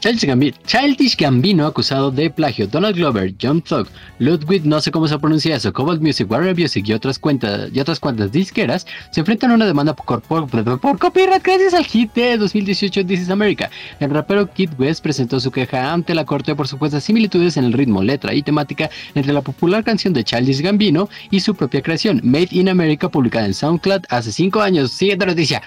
Childish 0.00 0.24
Gambi- 0.24 0.54
Childish 0.66 1.14
Gambino 1.16 1.66
acusado 1.66 2.10
de 2.10 2.30
plagio. 2.30 2.66
Donald 2.66 2.96
Glover, 2.96 3.34
John 3.40 3.60
Thug, 3.60 3.86
Ludwig, 4.18 4.64
no 4.64 4.80
sé 4.80 4.90
cómo 4.90 5.06
se 5.06 5.18
pronuncia 5.18 5.54
eso, 5.56 5.72
Cobalt 5.74 6.00
Music, 6.00 6.30
Warner 6.30 6.56
Music 6.58 6.86
y 6.88 6.94
otras 6.94 7.18
cuentas 7.18 7.68
y 7.72 7.80
otras 7.80 8.00
cuantas 8.00 8.32
disqueras 8.32 8.86
se 9.10 9.20
enfrentan 9.20 9.50
a 9.50 9.54
una 9.54 9.66
demanda 9.66 9.94
por, 9.94 10.22
por, 10.22 10.48
por 10.48 10.98
copyright 10.98 11.42
gracias 11.44 11.74
al 11.74 11.84
hit 11.84 12.14
de 12.14 12.38
2018 12.38 13.04
This 13.04 13.20
is 13.20 13.30
America. 13.30 13.70
El 14.00 14.10
rapero 14.10 14.50
Kid 14.50 14.70
West 14.78 15.02
presentó 15.02 15.38
su 15.38 15.50
queja 15.50 15.92
ante 15.92 16.14
la 16.14 16.24
corte 16.24 16.54
por 16.54 16.66
supuestas 16.66 17.04
similitudes 17.04 17.58
en 17.58 17.64
el 17.64 17.74
ritmo, 17.74 18.02
letra 18.02 18.32
y 18.32 18.42
temática 18.42 18.88
entre 19.14 19.34
la 19.34 19.42
popular 19.42 19.84
canción 19.84 20.14
de 20.14 20.24
Childish 20.24 20.62
Gambino 20.62 21.10
y 21.30 21.40
su 21.40 21.54
propia 21.54 21.82
creación, 21.82 22.20
Made 22.24 22.48
in 22.52 22.70
America, 22.70 23.10
publicada 23.10 23.44
en 23.44 23.52
SoundCloud 23.54 24.04
hace 24.08 24.32
5 24.32 24.62
años. 24.62 24.92
Siguiente 24.92 25.26
noticia. 25.26 25.60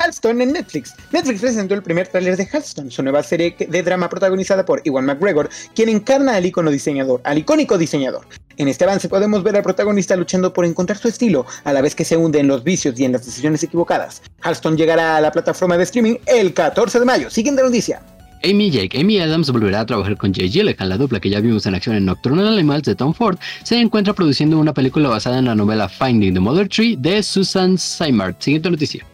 Halston 0.00 0.40
en 0.40 0.52
Netflix. 0.52 0.94
Netflix 1.10 1.40
presentó 1.40 1.74
el 1.74 1.82
primer 1.82 2.06
tráiler 2.06 2.36
de 2.36 2.48
Halston, 2.50 2.88
su 2.88 3.02
nueva 3.02 3.20
serie 3.24 3.56
de 3.58 3.82
drama 3.82 4.08
protagonizada 4.08 4.64
por 4.64 4.80
Iwan 4.84 5.04
McGregor, 5.04 5.50
quien 5.74 5.88
encarna 5.88 6.36
al 6.36 6.46
icono 6.46 6.70
diseñador, 6.70 7.20
al 7.24 7.38
icónico 7.38 7.76
diseñador. 7.76 8.24
En 8.58 8.68
este 8.68 8.84
avance 8.84 9.08
podemos 9.08 9.42
ver 9.42 9.56
al 9.56 9.64
protagonista 9.64 10.14
luchando 10.14 10.52
por 10.52 10.64
encontrar 10.64 10.98
su 10.98 11.08
estilo, 11.08 11.46
a 11.64 11.72
la 11.72 11.82
vez 11.82 11.96
que 11.96 12.04
se 12.04 12.16
hunde 12.16 12.38
en 12.38 12.46
los 12.46 12.62
vicios 12.62 12.98
y 12.98 13.04
en 13.04 13.12
las 13.12 13.26
decisiones 13.26 13.64
equivocadas. 13.64 14.22
Halston 14.40 14.76
llegará 14.76 15.16
a 15.16 15.20
la 15.20 15.32
plataforma 15.32 15.76
de 15.76 15.82
streaming 15.82 16.16
el 16.26 16.54
14 16.54 17.00
de 17.00 17.04
mayo. 17.04 17.28
Siguiente 17.28 17.62
noticia. 17.62 18.00
Amy 18.44 18.70
Jake, 18.70 19.00
Amy 19.00 19.18
Adams 19.18 19.50
volverá 19.50 19.80
a 19.80 19.86
trabajar 19.86 20.16
con 20.16 20.32
Jay 20.32 20.48
Gyllenhaal, 20.48 20.90
la 20.90 20.96
dupla 20.96 21.18
que 21.18 21.28
ya 21.28 21.40
vimos 21.40 21.66
en 21.66 21.74
acción 21.74 21.96
en 21.96 22.04
Nocturnal 22.04 22.46
Animals 22.46 22.84
de 22.84 22.94
Tom 22.94 23.12
Ford, 23.12 23.36
se 23.64 23.80
encuentra 23.80 24.12
produciendo 24.12 24.60
una 24.60 24.72
película 24.72 25.08
basada 25.08 25.40
en 25.40 25.46
la 25.46 25.56
novela 25.56 25.88
Finding 25.88 26.34
the 26.34 26.40
Mother 26.40 26.68
Tree 26.68 26.94
de 26.96 27.20
Susan 27.24 27.76
Simard. 27.76 28.36
Siguiente 28.38 28.70
noticia. 28.70 29.04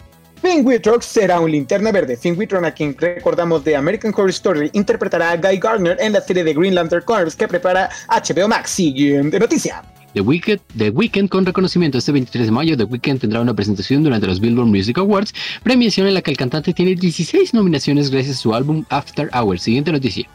Finn 0.44 0.60
Wittrock 0.62 1.00
será 1.00 1.40
un 1.40 1.50
linterna 1.50 1.90
verde. 1.90 2.18
Finn 2.18 2.36
a 2.66 2.70
quien 2.70 2.94
recordamos 2.98 3.64
de 3.64 3.76
American 3.76 4.12
Horror 4.14 4.28
Story, 4.28 4.70
interpretará 4.74 5.30
a 5.30 5.36
Guy 5.38 5.56
Gardner 5.56 5.96
en 5.98 6.12
la 6.12 6.20
serie 6.20 6.44
de 6.44 6.52
Green 6.52 6.74
Lantern 6.74 7.02
Corps 7.02 7.34
que 7.34 7.48
prepara 7.48 7.88
HBO 8.08 8.46
Max. 8.46 8.72
Siguiente 8.72 9.40
noticia. 9.40 9.82
The 10.12 10.20
Weeknd, 10.20 10.60
The 10.76 10.90
Weeknd 10.90 11.30
con 11.30 11.46
reconocimiento 11.46 11.96
este 11.96 12.12
23 12.12 12.44
de 12.44 12.52
mayo, 12.52 12.76
The 12.76 12.84
Weeknd 12.84 13.20
tendrá 13.20 13.40
una 13.40 13.54
presentación 13.54 14.02
durante 14.02 14.26
los 14.26 14.38
Billboard 14.38 14.68
Music 14.68 14.98
Awards, 14.98 15.32
premiación 15.62 16.08
en 16.08 16.12
la 16.12 16.20
que 16.20 16.30
el 16.30 16.36
cantante 16.36 16.74
tiene 16.74 16.94
16 16.94 17.54
nominaciones 17.54 18.10
gracias 18.10 18.36
a 18.36 18.40
su 18.40 18.54
álbum 18.54 18.84
After 18.90 19.30
Hours. 19.32 19.62
Siguiente 19.62 19.92
noticia. 19.92 20.28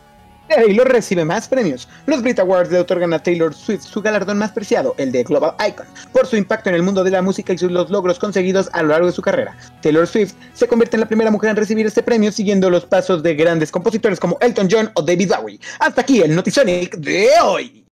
Taylor 0.49 0.87
recibe 0.87 1.23
más 1.23 1.47
premios. 1.47 1.87
Los 2.07 2.21
Brit 2.21 2.39
Awards 2.39 2.71
le 2.71 2.79
otorgan 2.79 3.13
a 3.13 3.19
Taylor 3.19 3.53
Swift 3.53 3.83
su 3.83 4.01
galardón 4.01 4.39
más 4.39 4.51
preciado, 4.51 4.95
el 4.97 5.11
de 5.11 5.23
Global 5.23 5.53
Icon, 5.67 5.85
por 6.11 6.25
su 6.25 6.35
impacto 6.35 6.69
en 6.69 6.75
el 6.75 6.83
mundo 6.83 7.03
de 7.03 7.11
la 7.11 7.21
música 7.21 7.53
y 7.53 7.57
sus 7.57 7.71
los 7.71 7.89
logros 7.89 8.19
conseguidos 8.19 8.69
a 8.73 8.81
lo 8.81 8.89
largo 8.89 9.07
de 9.07 9.13
su 9.13 9.21
carrera. 9.21 9.55
Taylor 9.81 10.07
Swift 10.07 10.33
se 10.53 10.67
convierte 10.67 10.97
en 10.97 11.01
la 11.01 11.07
primera 11.07 11.31
mujer 11.31 11.51
en 11.51 11.55
recibir 11.55 11.85
este 11.85 12.03
premio 12.03 12.31
siguiendo 12.31 12.69
los 12.69 12.85
pasos 12.85 13.23
de 13.23 13.35
grandes 13.35 13.71
compositores 13.71 14.19
como 14.19 14.37
Elton 14.41 14.67
John 14.69 14.91
o 14.95 15.01
David 15.01 15.31
Bowie. 15.35 15.59
Hasta 15.79 16.01
aquí 16.01 16.21
el 16.21 16.35
Notisonic 16.35 16.95
de 16.97 17.29
hoy. 17.43 17.85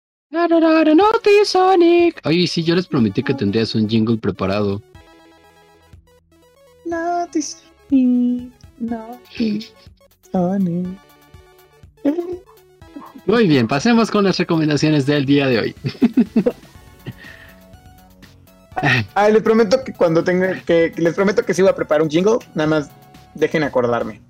Notisonic. 0.94 2.20
Oye, 2.24 2.46
sí, 2.46 2.62
yo 2.62 2.74
les 2.74 2.86
prometí 2.86 3.22
que 3.22 3.34
tendrías 3.34 3.74
un 3.74 3.88
jingle 3.88 4.16
preparado. 4.16 4.82
Notisonic. 6.84 8.52
Notisonic. 8.78 9.70
Muy 13.26 13.48
bien, 13.48 13.66
pasemos 13.66 14.10
con 14.10 14.24
las 14.24 14.38
recomendaciones 14.38 15.06
del 15.06 15.26
día 15.26 15.46
de 15.46 15.58
hoy. 15.58 15.74
Ah, 19.14 19.30
les 19.30 19.42
prometo 19.42 19.82
que 19.82 19.94
cuando 19.94 20.22
tenga 20.22 20.60
que 20.66 20.92
les 20.98 21.14
prometo 21.14 21.42
que 21.42 21.54
si 21.54 21.62
voy 21.62 21.70
a 21.70 21.74
preparar 21.74 22.02
un 22.02 22.10
jingle, 22.10 22.38
nada 22.54 22.68
más 22.68 22.90
dejen 23.34 23.62
acordarme. 23.62 24.20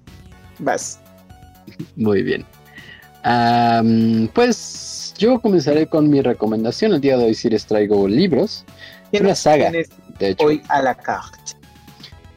Vas. 0.61 1.01
Muy 1.97 2.23
bien. 2.23 2.45
Pues 4.35 5.15
yo 5.19 5.41
comenzaré 5.41 5.87
con 5.87 6.09
mi 6.09 6.23
recomendación. 6.23 6.95
El 6.95 7.01
día 7.01 7.17
de 7.17 7.25
hoy 7.25 7.35
sí 7.35 7.51
les 7.51 7.67
traigo 7.67 8.07
libros. 8.07 8.65
Una 9.13 9.35
saga, 9.35 9.71
de 9.71 9.87
hecho. 10.21 10.47
Hoy 10.47 10.63
a 10.69 10.83
la 10.83 10.95
carte. 10.95 11.39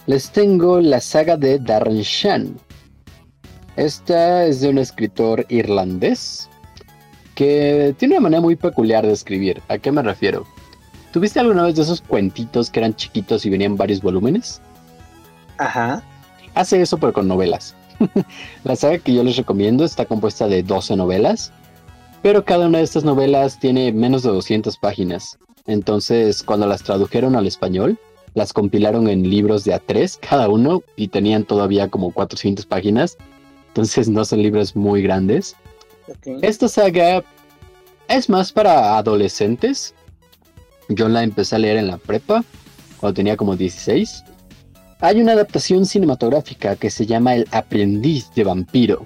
Les 0.07 0.32
tengo 0.32 0.80
la 0.80 0.99
saga 0.99 1.38
de 1.38 1.60
Darren 1.60 2.02
Shan. 2.02 2.57
Esta 3.80 4.45
es 4.45 4.60
de 4.60 4.68
un 4.68 4.77
escritor 4.77 5.45
irlandés 5.47 6.49
que 7.34 7.95
tiene 7.97 8.15
una 8.15 8.23
manera 8.23 8.41
muy 8.41 8.57
peculiar 8.57 9.07
de 9.07 9.14
escribir. 9.14 9.61
¿A 9.69 9.77
qué 9.77 9.89
me 9.89 10.01
refiero? 10.01 10.45
¿Tuviste 11.14 11.39
alguna 11.39 11.64
vez 11.64 11.77
de 11.77 11.84
esos 11.84 12.01
cuentitos 12.01 12.69
que 12.69 12.81
eran 12.81 12.93
chiquitos 12.93 13.45
y 13.45 13.49
venían 13.49 13.77
varios 13.77 14.01
volúmenes? 14.01 14.61
Ajá. 15.60 16.03
Hace 16.56 16.81
eso 16.81 16.97
pero 16.97 17.14
con 17.14 17.30
novelas. 17.30 17.73
la 18.65 18.76
saga 18.76 18.97
que 18.97 19.14
yo 19.14 19.23
les 19.23 19.38
recomiendo 19.38 19.85
está 19.85 20.03
compuesta 20.03 20.49
de 20.49 20.61
12 20.61 20.97
novelas, 20.97 21.53
pero 22.22 22.43
cada 22.43 22.68
una 22.68 22.80
de 22.80 22.84
estas 22.84 23.06
novelas 23.06 23.60
tiene 23.60 23.93
menos 23.93 24.23
de 24.23 24.30
200 24.31 24.76
páginas. 24.76 25.39
Entonces, 25.68 26.43
cuando 26.43 26.68
las 26.68 26.84
tradujeron 26.84 27.38
al 27.38 27.47
español, 27.47 27.97
las 28.34 28.51
compilaron 28.51 29.07
en 29.07 29.30
libros 29.30 29.64
de 29.64 29.73
A3 29.73 30.19
cada 30.19 30.49
uno 30.49 30.84
y 30.97 31.07
tenían 31.07 31.45
todavía 31.45 31.88
como 31.88 32.11
400 32.11 32.65
páginas. 32.65 33.18
Entonces 33.69 34.09
no 34.09 34.25
son 34.25 34.41
libros 34.43 34.75
muy 34.75 35.01
grandes. 35.01 35.55
ok. 36.07 36.39
Esta 36.43 36.67
saga 36.67 37.23
es 38.07 38.29
más 38.29 38.51
para 38.51 38.97
adolescentes. 38.97 39.93
Yo 40.89 41.07
la 41.07 41.23
empecé 41.23 41.55
a 41.55 41.59
leer 41.59 41.77
en 41.77 41.87
la 41.87 41.97
prepa, 41.97 42.43
cuando 42.99 43.13
tenía 43.15 43.37
como 43.37 43.55
16. 43.55 44.23
Hay 45.01 45.21
una 45.21 45.31
adaptación 45.33 45.85
cinematográfica 45.85 46.75
que 46.75 46.89
se 46.89 47.05
llama 47.05 47.35
El 47.35 47.47
aprendiz 47.51 48.31
de 48.35 48.43
vampiro. 48.43 49.03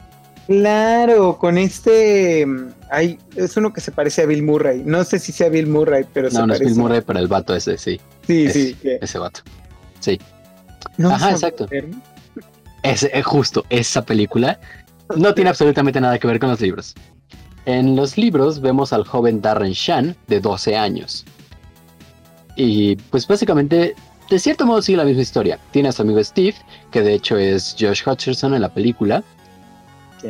Claro, 0.48 1.38
con 1.38 1.58
este. 1.58 2.46
mm, 2.46 2.70
Ay, 2.90 3.18
es 3.36 3.56
uno 3.58 3.72
que 3.74 3.82
se 3.82 3.92
parece 3.92 4.22
a 4.24 4.26
Bill 4.26 4.44
Murray. 4.44 4.82
No 4.86 5.04
sé 5.04 5.20
si 5.20 5.32
sea 5.32 5.50
Bill 5.50 5.68
Murray, 5.68 6.06
pero 6.14 6.30
se 6.30 6.38
No, 6.38 6.48
no 6.48 6.54
es. 6.54 6.60
Bill 6.60 6.76
Murray, 6.76 7.02
pero 7.02 7.20
el 7.20 7.28
vato 7.28 7.56
ese, 7.56 7.78
sí. 7.78 8.00
Sí, 8.28 8.46
Es- 8.46 8.54
sí. 8.54 8.74
que- 8.82 9.00
Ese 9.02 9.20
vato. 9.20 9.42
Sí. 10.00 10.20
No 10.98 11.10
Ajá, 11.12 11.32
exacto. 11.32 11.68
ver. 11.68 11.88
Es, 12.84 13.04
es 13.04 13.26
justo, 13.26 13.66
esa 13.70 14.06
película 14.06 14.60
no 15.16 15.34
tiene 15.34 15.50
absolutamente 15.50 16.02
nada 16.02 16.20
que 16.20 16.28
ver 16.28 16.40
con 16.40 16.50
los 16.50 16.62
libros. 16.62 16.96
En 17.66 17.96
los 17.96 18.18
libros 18.18 18.60
vemos 18.60 18.92
al 18.92 19.06
joven 19.06 19.42
Darren 19.42 19.72
Shan 19.72 20.16
de 20.28 20.40
12 20.40 20.76
años. 20.76 21.26
Y 22.56 22.96
pues 22.96 23.28
básicamente, 23.28 23.96
de 24.30 24.40
cierto 24.40 24.66
modo 24.66 24.82
sigue 24.82 24.98
la 24.98 25.06
misma 25.06 25.22
historia. 25.22 25.60
Tiene 25.72 25.90
a 25.90 25.92
su 25.92 26.02
amigo 26.02 26.22
Steve, 26.24 26.56
que 26.92 27.02
de 27.02 27.14
hecho 27.14 27.38
es 27.38 27.76
Josh 27.80 28.04
Hutcherson 28.06 28.54
en 28.54 28.62
la 28.62 28.74
película. 28.74 29.24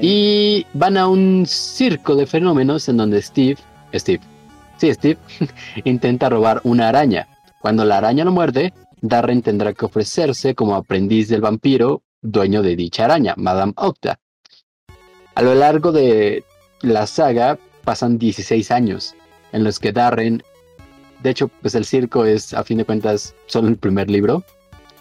Y 0.01 0.65
van 0.73 0.97
a 0.97 1.07
un 1.07 1.45
circo 1.47 2.15
de 2.15 2.25
fenómenos 2.25 2.87
en 2.89 2.97
donde 2.97 3.21
Steve, 3.21 3.57
Steve, 3.93 4.21
sí, 4.77 4.93
Steve, 4.93 5.19
intenta 5.83 6.29
robar 6.29 6.61
una 6.63 6.89
araña. 6.89 7.27
Cuando 7.61 7.85
la 7.85 7.97
araña 7.97 8.25
lo 8.25 8.31
muerde, 8.31 8.73
Darren 9.01 9.41
tendrá 9.41 9.73
que 9.73 9.85
ofrecerse 9.85 10.55
como 10.55 10.75
aprendiz 10.75 11.29
del 11.29 11.41
vampiro, 11.41 12.02
dueño 12.23 12.63
de 12.63 12.75
dicha 12.75 13.05
araña, 13.05 13.35
Madame 13.37 13.73
Octa. 13.75 14.19
A 15.35 15.41
lo 15.41 15.53
largo 15.53 15.91
de 15.91 16.43
la 16.81 17.05
saga 17.05 17.59
pasan 17.83 18.17
16 18.17 18.71
años 18.71 19.15
en 19.51 19.63
los 19.63 19.79
que 19.79 19.91
Darren, 19.91 20.41
de 21.21 21.29
hecho, 21.29 21.47
pues 21.61 21.75
el 21.75 21.85
circo 21.85 22.25
es 22.25 22.53
a 22.53 22.63
fin 22.63 22.79
de 22.79 22.85
cuentas 22.85 23.35
solo 23.45 23.67
el 23.67 23.77
primer 23.77 24.09
libro, 24.09 24.43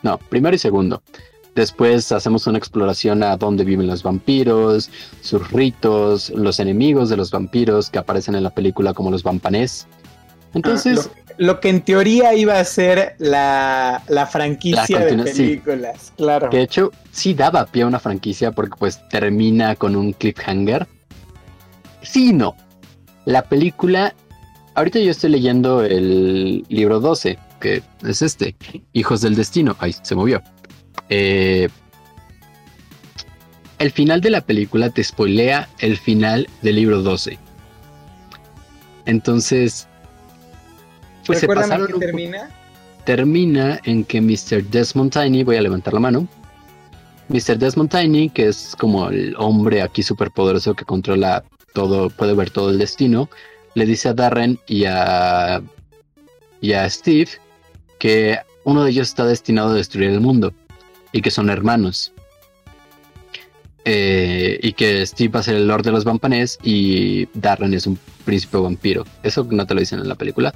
no, 0.03 0.19
primero 0.19 0.55
y 0.55 0.59
segundo. 0.59 1.03
Después 1.55 2.13
hacemos 2.13 2.47
una 2.47 2.59
exploración 2.59 3.23
a 3.23 3.37
dónde 3.37 3.65
viven 3.65 3.87
los 3.87 4.03
vampiros, 4.03 4.91
sus 5.21 5.51
ritos, 5.51 6.31
los 6.31 6.61
enemigos 6.61 7.11
de 7.11 7.17
los 7.17 7.31
vampiros 7.31 7.91
que 7.91 7.99
aparecen 7.99 8.35
en 8.35 8.43
la 8.43 8.51
película 8.51 8.95
como 8.95 9.11
los 9.11 9.23
vampanés. 9.23 9.87
Entonces, 10.55 11.11
Ah, 11.13 11.35
lo, 11.39 11.47
lo 11.47 11.61
que 11.61 11.69
en 11.71 11.81
teoría 11.83 12.35
iba 12.35 12.59
a 12.59 12.65
ser 12.65 13.15
la, 13.19 14.03
la 14.09 14.27
franquicia 14.27 15.01
La 15.01 15.05
de 15.07 15.33
sí. 15.33 15.43
películas, 15.43 16.13
claro. 16.17 16.51
de 16.51 16.63
hecho 16.63 16.91
sí 17.11 17.35
daba 17.35 17.67
pie 17.67 17.83
a 17.83 17.87
una 17.87 17.99
franquicia 17.99 18.53
porque 18.53 18.77
pues 18.79 19.07
termina 19.09 19.75
con 19.77 19.97
un 19.97 20.13
cliffhanger. 20.13 20.87
Sí 22.03 22.31
y 22.31 22.33
no. 22.33 22.57
La 23.25 23.43
película, 23.43 24.15
ahorita 24.75 24.99
yo 24.99 25.11
estoy 25.11 25.31
leyendo 25.31 25.83
el 25.85 26.65
libro 26.69 27.01
12, 27.01 27.39
que 27.61 27.83
es 28.05 28.23
este, 28.23 28.57
Hijos 28.93 29.21
del 29.21 29.37
Destino. 29.37 29.77
Ay, 29.79 29.95
se 30.03 30.15
movió. 30.15 30.43
Eh, 31.09 31.69
el 33.79 33.91
final 33.93 34.21
de 34.21 34.31
la 34.31 34.41
película 34.41 34.91
te 34.91 35.03
spoilea 35.05 35.69
el 35.79 35.97
final 35.97 36.49
del 36.63 36.77
libro 36.77 37.03
12. 37.03 37.39
Entonces, 39.07 39.89
pues 41.27 41.39
se 41.41 41.47
¿Recuerdan 41.47 41.71
pasaron 41.71 41.87
que 41.87 42.07
termina? 42.07 42.51
termina 43.05 43.81
en 43.85 44.05
que 44.05 44.21
Mr. 44.21 44.65
Desmond 44.65 45.13
Tiny, 45.13 45.45
voy 45.45 45.57
a 45.57 45.63
levantar 45.63 45.95
la 45.95 46.01
mano, 46.01 46.29
Mr. 47.29 47.59
Desmond 47.59 47.91
Tiny, 47.91 48.29
que 48.31 48.49
es 48.49 48.77
como 48.79 49.09
el 49.09 49.35
hombre 49.39 49.83
aquí 49.83 50.03
superpoderoso 50.03 50.75
que 50.75 50.85
controla 50.85 51.45
todo, 51.73 52.11
puede 52.11 52.35
ver 52.35 52.51
todo 52.51 52.71
el 52.71 52.79
destino, 52.79 53.29
le 53.75 53.87
dice 53.87 54.11
a 54.11 54.15
Darren 54.15 54.59
y 54.67 54.85
a, 54.85 55.63
y 56.61 56.73
a 56.73 56.89
Steve 56.91 57.29
que 57.99 58.39
uno 58.65 58.85
de 58.85 58.91
ellos 58.91 59.09
está 59.09 59.25
destinado 59.25 59.71
a 59.71 59.75
destruir 59.75 60.11
el 60.11 60.21
mundo 60.21 60.53
y 61.13 61.23
que 61.23 61.31
son 61.31 61.51
hermanos. 61.51 62.13
Eh, 63.85 64.61
y 64.63 64.75
que 64.75 65.05
Steve 65.05 65.33
va 65.33 65.41
a 65.41 65.43
ser 65.43 65.57
el 65.57 65.67
Lord 65.67 65.83
de 65.83 65.91
los 65.91 66.05
Vampanés 66.05 66.57
y 66.63 67.27
Darren 67.35 67.75
es 67.75 67.87
un 67.87 67.99
príncipe 68.25 68.57
vampiro. 68.59 69.05
Eso 69.25 69.45
no 69.51 69.67
te 69.67 69.75
lo 69.75 69.81
dicen 69.81 69.99
en 69.99 70.09
la 70.09 70.15
película. 70.15 70.55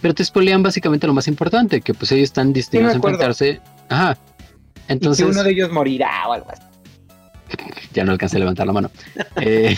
Pero 0.00 0.14
te 0.14 0.24
spoilean 0.24 0.62
básicamente 0.62 1.06
lo 1.06 1.14
más 1.14 1.28
importante, 1.28 1.80
que 1.80 1.94
pues 1.94 2.12
ellos 2.12 2.24
están 2.24 2.52
destinados 2.52 2.94
a 2.94 2.98
acuerdo. 2.98 3.16
enfrentarse. 3.16 3.60
Ajá. 3.88 4.16
Y 4.88 4.92
Entonces, 4.92 5.24
que 5.24 5.30
uno 5.30 5.42
de 5.42 5.50
ellos 5.50 5.70
morirá 5.72 6.28
o 6.28 6.32
algo 6.32 6.50
así. 6.50 6.62
ya 7.94 8.04
no 8.04 8.12
alcancé 8.12 8.36
a 8.36 8.40
levantar 8.40 8.66
la 8.66 8.72
mano. 8.72 8.90
Eh, 9.40 9.76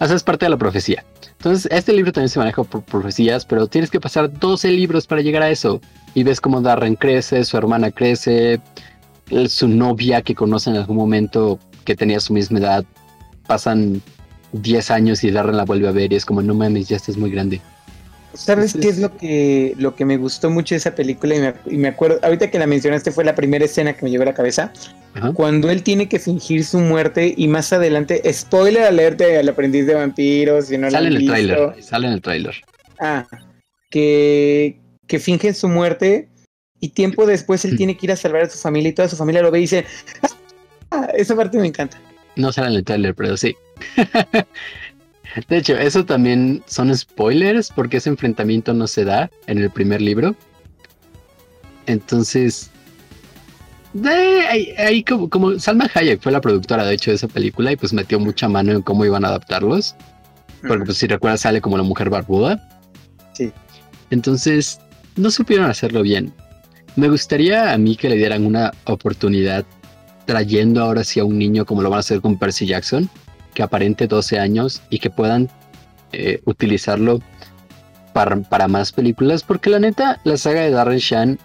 o 0.00 0.06
sea, 0.06 0.16
es 0.16 0.22
parte 0.22 0.46
de 0.46 0.50
la 0.50 0.56
profecía. 0.56 1.04
Entonces, 1.32 1.70
este 1.70 1.92
libro 1.92 2.10
también 2.10 2.30
se 2.30 2.38
maneja 2.38 2.64
por 2.64 2.82
profecías, 2.82 3.44
pero 3.44 3.66
tienes 3.66 3.90
que 3.90 4.00
pasar 4.00 4.32
12 4.32 4.70
libros 4.70 5.06
para 5.06 5.20
llegar 5.20 5.42
a 5.42 5.50
eso. 5.50 5.80
Y 6.14 6.22
ves 6.22 6.40
cómo 6.40 6.60
Darren 6.60 6.96
crece, 6.96 7.44
su 7.44 7.56
hermana 7.56 7.90
crece, 7.90 8.60
su 9.48 9.68
novia 9.68 10.22
que 10.22 10.34
conoce 10.34 10.70
en 10.70 10.76
algún 10.76 10.96
momento 10.96 11.58
que 11.84 11.94
tenía 11.94 12.18
su 12.20 12.32
misma 12.32 12.58
edad. 12.58 12.84
Pasan 13.46 14.02
10 14.52 14.90
años 14.90 15.22
y 15.22 15.30
Darren 15.30 15.56
la 15.56 15.64
vuelve 15.64 15.88
a 15.88 15.92
ver 15.92 16.12
y 16.12 16.16
es 16.16 16.24
como, 16.24 16.42
no 16.42 16.54
mames, 16.54 16.88
ya 16.88 16.96
estás 16.96 17.16
muy 17.16 17.30
grande. 17.30 17.60
¿Sabes 18.34 18.74
qué 18.80 18.88
es 18.88 18.98
lo 18.98 19.16
que, 19.16 19.74
lo 19.76 19.96
que 19.96 20.04
me 20.04 20.16
gustó 20.16 20.50
mucho 20.50 20.74
de 20.74 20.78
esa 20.78 20.94
película? 20.94 21.34
Y 21.34 21.40
me, 21.40 21.54
y 21.66 21.76
me 21.78 21.88
acuerdo, 21.88 22.18
ahorita 22.22 22.50
que 22.50 22.58
la 22.58 22.66
mencionaste 22.66 23.10
fue 23.10 23.24
la 23.24 23.34
primera 23.34 23.64
escena 23.64 23.92
que 23.94 24.04
me 24.04 24.10
llegó 24.10 24.22
a 24.22 24.26
la 24.26 24.34
cabeza. 24.34 24.72
Ajá. 25.14 25.32
Cuando 25.32 25.70
él 25.70 25.82
tiene 25.82 26.08
que 26.08 26.18
fingir 26.18 26.64
su 26.64 26.78
muerte 26.78 27.34
y 27.36 27.48
más 27.48 27.72
adelante, 27.72 28.22
spoiler 28.32 28.84
alerte 28.84 29.38
al 29.38 29.48
aprendiz 29.48 29.86
de 29.86 29.94
vampiros, 29.94 30.66
si 30.66 30.78
no 30.78 30.90
Sale 30.90 31.08
en 31.08 31.16
el 31.16 31.26
tráiler, 31.26 31.82
sale 31.82 32.06
en 32.06 32.12
el 32.12 32.22
tráiler. 32.22 32.54
Ah, 33.00 33.26
que, 33.90 34.78
que 35.06 35.18
fingen 35.18 35.54
su 35.54 35.68
muerte 35.68 36.28
y 36.78 36.90
tiempo 36.90 37.26
después 37.26 37.64
él 37.64 37.76
tiene 37.76 37.96
que 37.96 38.06
ir 38.06 38.12
a 38.12 38.16
salvar 38.16 38.42
a 38.42 38.48
su 38.48 38.58
familia 38.58 38.90
y 38.90 38.92
toda 38.92 39.08
su 39.08 39.16
familia 39.16 39.42
lo 39.42 39.50
ve 39.50 39.58
y 39.58 39.62
dice, 39.62 39.84
"Ah, 40.90 41.08
esa 41.16 41.34
parte 41.34 41.58
me 41.58 41.66
encanta. 41.66 42.00
No 42.36 42.52
sale 42.52 42.68
en 42.68 42.74
el 42.74 42.84
trailer, 42.84 43.14
pero 43.14 43.36
sí. 43.36 43.54
De 45.48 45.56
hecho, 45.56 45.76
eso 45.76 46.04
también 46.04 46.62
son 46.66 46.96
spoilers 46.96 47.70
porque 47.70 47.98
ese 47.98 48.10
enfrentamiento 48.10 48.74
no 48.74 48.86
se 48.86 49.04
da 49.04 49.30
en 49.46 49.58
el 49.58 49.70
primer 49.70 50.00
libro. 50.00 50.34
Entonces, 51.86 52.70
de 53.92 54.10
ahí, 54.10 54.72
ahí 54.78 55.04
como, 55.04 55.28
como 55.28 55.58
Salma 55.58 55.88
Hayek 55.92 56.20
fue 56.20 56.32
la 56.32 56.40
productora 56.40 56.84
de 56.84 56.94
hecho 56.94 57.10
de 57.10 57.16
esa 57.16 57.28
película 57.28 57.72
y 57.72 57.76
pues 57.76 57.92
metió 57.92 58.20
mucha 58.20 58.48
mano 58.48 58.72
en 58.72 58.82
cómo 58.82 59.04
iban 59.04 59.24
a 59.24 59.28
adaptarlos. 59.28 59.94
Porque 60.66 60.84
pues 60.84 60.98
si 60.98 61.06
recuerdas 61.06 61.40
sale 61.40 61.60
como 61.60 61.76
la 61.76 61.82
mujer 61.82 62.10
barbuda. 62.10 62.68
Sí. 63.32 63.52
Entonces, 64.10 64.80
no 65.16 65.30
supieron 65.30 65.70
hacerlo 65.70 66.02
bien. 66.02 66.32
Me 66.96 67.08
gustaría 67.08 67.72
a 67.72 67.78
mí 67.78 67.96
que 67.96 68.08
le 68.08 68.16
dieran 68.16 68.44
una 68.44 68.72
oportunidad 68.84 69.64
trayendo 70.26 70.82
ahora 70.82 71.02
sí 71.02 71.18
a 71.20 71.24
un 71.24 71.38
niño 71.38 71.64
como 71.64 71.82
lo 71.82 71.90
van 71.90 71.98
a 71.98 72.00
hacer 72.00 72.20
con 72.20 72.38
Percy 72.38 72.66
Jackson, 72.66 73.08
que 73.50 73.62
aparente 73.62 74.06
12 74.06 74.38
años 74.38 74.82
y 74.90 74.98
que 74.98 75.10
puedan 75.10 75.48
eh, 76.12 76.40
utilizarlo 76.44 77.20
para, 78.12 78.36
para 78.40 78.68
más 78.68 78.92
películas, 78.92 79.42
porque 79.42 79.70
la 79.70 79.78
neta, 79.78 80.20
la 80.24 80.36
saga 80.36 80.62
de 80.62 80.70
Darren 80.70 80.98
Shan, 80.98 81.38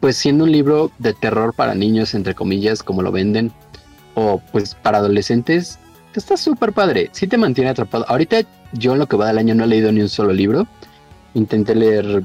pues 0.00 0.16
siendo 0.16 0.44
un 0.44 0.52
libro 0.52 0.90
de 0.98 1.12
terror 1.12 1.54
para 1.54 1.74
niños, 1.74 2.14
entre 2.14 2.34
comillas, 2.34 2.82
como 2.82 3.02
lo 3.02 3.12
venden, 3.12 3.52
o 4.14 4.40
pues 4.52 4.74
para 4.74 4.98
adolescentes, 4.98 5.78
está 6.18 6.36
súper 6.36 6.72
padre, 6.72 7.08
sí 7.12 7.26
te 7.26 7.38
mantiene 7.38 7.70
atrapado. 7.70 8.04
Ahorita 8.08 8.40
yo 8.72 8.92
en 8.92 8.98
lo 8.98 9.06
que 9.06 9.16
va 9.16 9.28
del 9.28 9.38
año 9.38 9.54
no 9.54 9.64
he 9.64 9.68
leído 9.68 9.90
ni 9.92 10.02
un 10.02 10.08
solo 10.08 10.32
libro, 10.32 10.66
intenté 11.34 11.74
leer 11.74 12.24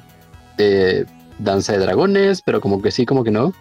eh, 0.57 1.05
Danza 1.39 1.73
de 1.73 1.79
Dragones, 1.79 2.41
pero 2.41 2.61
como 2.61 2.81
que 2.81 2.91
sí, 2.91 3.05
como 3.05 3.23
que 3.23 3.31
no. 3.31 3.53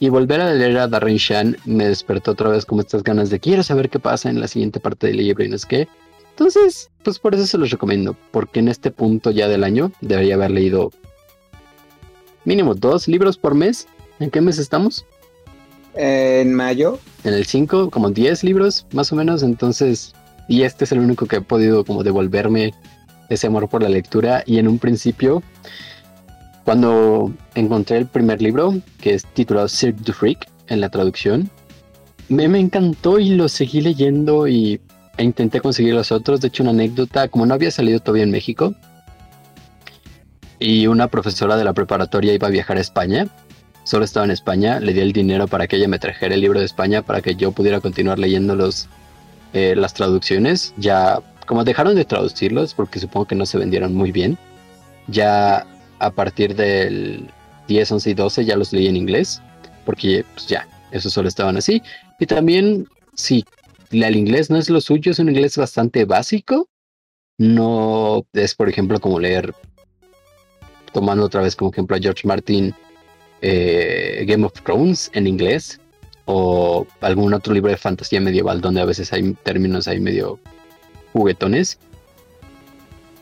Y 0.00 0.08
volver 0.10 0.40
a 0.40 0.52
leer 0.52 0.78
a 0.78 0.88
Darren 0.88 1.16
Shan 1.16 1.56
me 1.64 1.88
despertó 1.88 2.32
otra 2.32 2.50
vez 2.50 2.64
como 2.64 2.80
estas 2.80 3.02
ganas 3.02 3.30
de 3.30 3.40
quiero 3.40 3.62
saber 3.62 3.90
qué 3.90 3.98
pasa 3.98 4.30
en 4.30 4.40
la 4.40 4.46
siguiente 4.46 4.78
parte 4.78 5.08
del 5.08 5.16
libro 5.16 5.44
y 5.44 5.48
no 5.48 5.56
es 5.56 5.66
qué. 5.66 5.88
Entonces, 6.30 6.90
pues 7.02 7.18
por 7.18 7.34
eso 7.34 7.46
se 7.46 7.58
los 7.58 7.70
recomiendo, 7.70 8.16
porque 8.30 8.60
en 8.60 8.68
este 8.68 8.92
punto 8.92 9.32
ya 9.32 9.48
del 9.48 9.64
año 9.64 9.90
debería 10.00 10.36
haber 10.36 10.52
leído 10.52 10.92
mínimo 12.44 12.74
dos 12.74 13.08
libros 13.08 13.36
por 13.36 13.56
mes. 13.56 13.88
¿En 14.20 14.30
qué 14.30 14.40
mes 14.40 14.58
estamos? 14.58 15.04
En 15.94 16.54
mayo, 16.54 17.00
En 17.24 17.34
el 17.34 17.44
5, 17.44 17.90
como 17.90 18.10
10 18.10 18.44
libros 18.44 18.86
más 18.92 19.12
o 19.12 19.16
menos. 19.16 19.42
Entonces, 19.42 20.14
y 20.48 20.62
este 20.62 20.84
es 20.84 20.92
el 20.92 21.00
único 21.00 21.26
que 21.26 21.36
he 21.36 21.40
podido 21.40 21.84
como 21.84 22.04
devolverme 22.04 22.72
ese 23.28 23.48
amor 23.48 23.68
por 23.68 23.82
la 23.82 23.88
lectura. 23.88 24.44
Y 24.46 24.58
en 24.58 24.68
un 24.68 24.78
principio, 24.78 25.42
cuando 26.68 27.32
encontré 27.54 27.96
el 27.96 28.04
primer 28.04 28.42
libro, 28.42 28.74
que 29.00 29.14
es 29.14 29.24
titulado 29.24 29.68
Cirque 29.68 30.02
du 30.04 30.12
Freak 30.12 30.50
en 30.66 30.82
la 30.82 30.90
traducción, 30.90 31.48
me, 32.28 32.46
me 32.46 32.58
encantó 32.58 33.18
y 33.18 33.30
lo 33.30 33.48
seguí 33.48 33.80
leyendo 33.80 34.46
y 34.46 34.78
e 35.16 35.24
intenté 35.24 35.62
conseguir 35.62 35.94
los 35.94 36.12
otros. 36.12 36.42
De 36.42 36.48
hecho, 36.48 36.62
una 36.62 36.72
anécdota, 36.72 37.28
como 37.28 37.46
no 37.46 37.54
había 37.54 37.70
salido 37.70 38.00
todavía 38.00 38.24
en 38.24 38.30
México, 38.30 38.74
y 40.58 40.86
una 40.88 41.08
profesora 41.08 41.56
de 41.56 41.64
la 41.64 41.72
preparatoria 41.72 42.34
iba 42.34 42.48
a 42.48 42.50
viajar 42.50 42.76
a 42.76 42.82
España, 42.82 43.28
solo 43.84 44.04
estaba 44.04 44.26
en 44.26 44.32
España, 44.32 44.78
le 44.78 44.92
di 44.92 45.00
el 45.00 45.14
dinero 45.14 45.48
para 45.48 45.68
que 45.68 45.76
ella 45.76 45.88
me 45.88 45.98
trajera 45.98 46.34
el 46.34 46.42
libro 46.42 46.60
de 46.60 46.66
España 46.66 47.00
para 47.00 47.22
que 47.22 47.34
yo 47.34 47.50
pudiera 47.52 47.80
continuar 47.80 48.18
leyendo 48.18 48.54
los, 48.54 48.90
eh, 49.54 49.74
las 49.74 49.94
traducciones. 49.94 50.74
Ya, 50.76 51.20
como 51.46 51.64
dejaron 51.64 51.94
de 51.94 52.04
traducirlos, 52.04 52.74
porque 52.74 53.00
supongo 53.00 53.24
que 53.24 53.36
no 53.36 53.46
se 53.46 53.56
vendieron 53.56 53.94
muy 53.94 54.12
bien, 54.12 54.36
ya 55.06 55.66
a 55.98 56.10
partir 56.10 56.54
del 56.54 57.28
10, 57.68 57.92
11 57.92 58.10
y 58.10 58.14
12 58.14 58.44
ya 58.44 58.56
los 58.56 58.72
leí 58.72 58.86
en 58.88 58.96
inglés, 58.96 59.42
porque 59.84 60.24
pues 60.34 60.46
ya, 60.46 60.66
esos 60.90 61.12
solo 61.12 61.28
estaban 61.28 61.56
así. 61.56 61.82
Y 62.18 62.26
también, 62.26 62.88
si 63.14 63.44
el 63.90 64.16
inglés 64.16 64.50
no 64.50 64.56
es 64.56 64.70
lo 64.70 64.80
suyo, 64.80 65.12
es 65.12 65.18
un 65.18 65.28
inglés 65.28 65.56
bastante 65.56 66.04
básico. 66.04 66.68
No 67.38 68.26
es, 68.32 68.54
por 68.54 68.68
ejemplo, 68.68 69.00
como 69.00 69.20
leer, 69.20 69.54
tomando 70.92 71.24
otra 71.24 71.42
vez 71.42 71.54
como 71.54 71.70
ejemplo 71.70 71.96
a 71.96 72.00
George 72.00 72.26
Martin, 72.26 72.74
eh, 73.40 74.24
Game 74.26 74.44
of 74.44 74.52
Thrones 74.62 75.10
en 75.14 75.26
inglés, 75.26 75.80
o 76.24 76.86
algún 77.00 77.32
otro 77.32 77.54
libro 77.54 77.70
de 77.70 77.76
fantasía 77.76 78.20
medieval 78.20 78.60
donde 78.60 78.80
a 78.80 78.84
veces 78.84 79.12
hay 79.12 79.32
términos 79.44 79.88
ahí 79.88 80.00
medio 80.00 80.38
juguetones. 81.12 81.78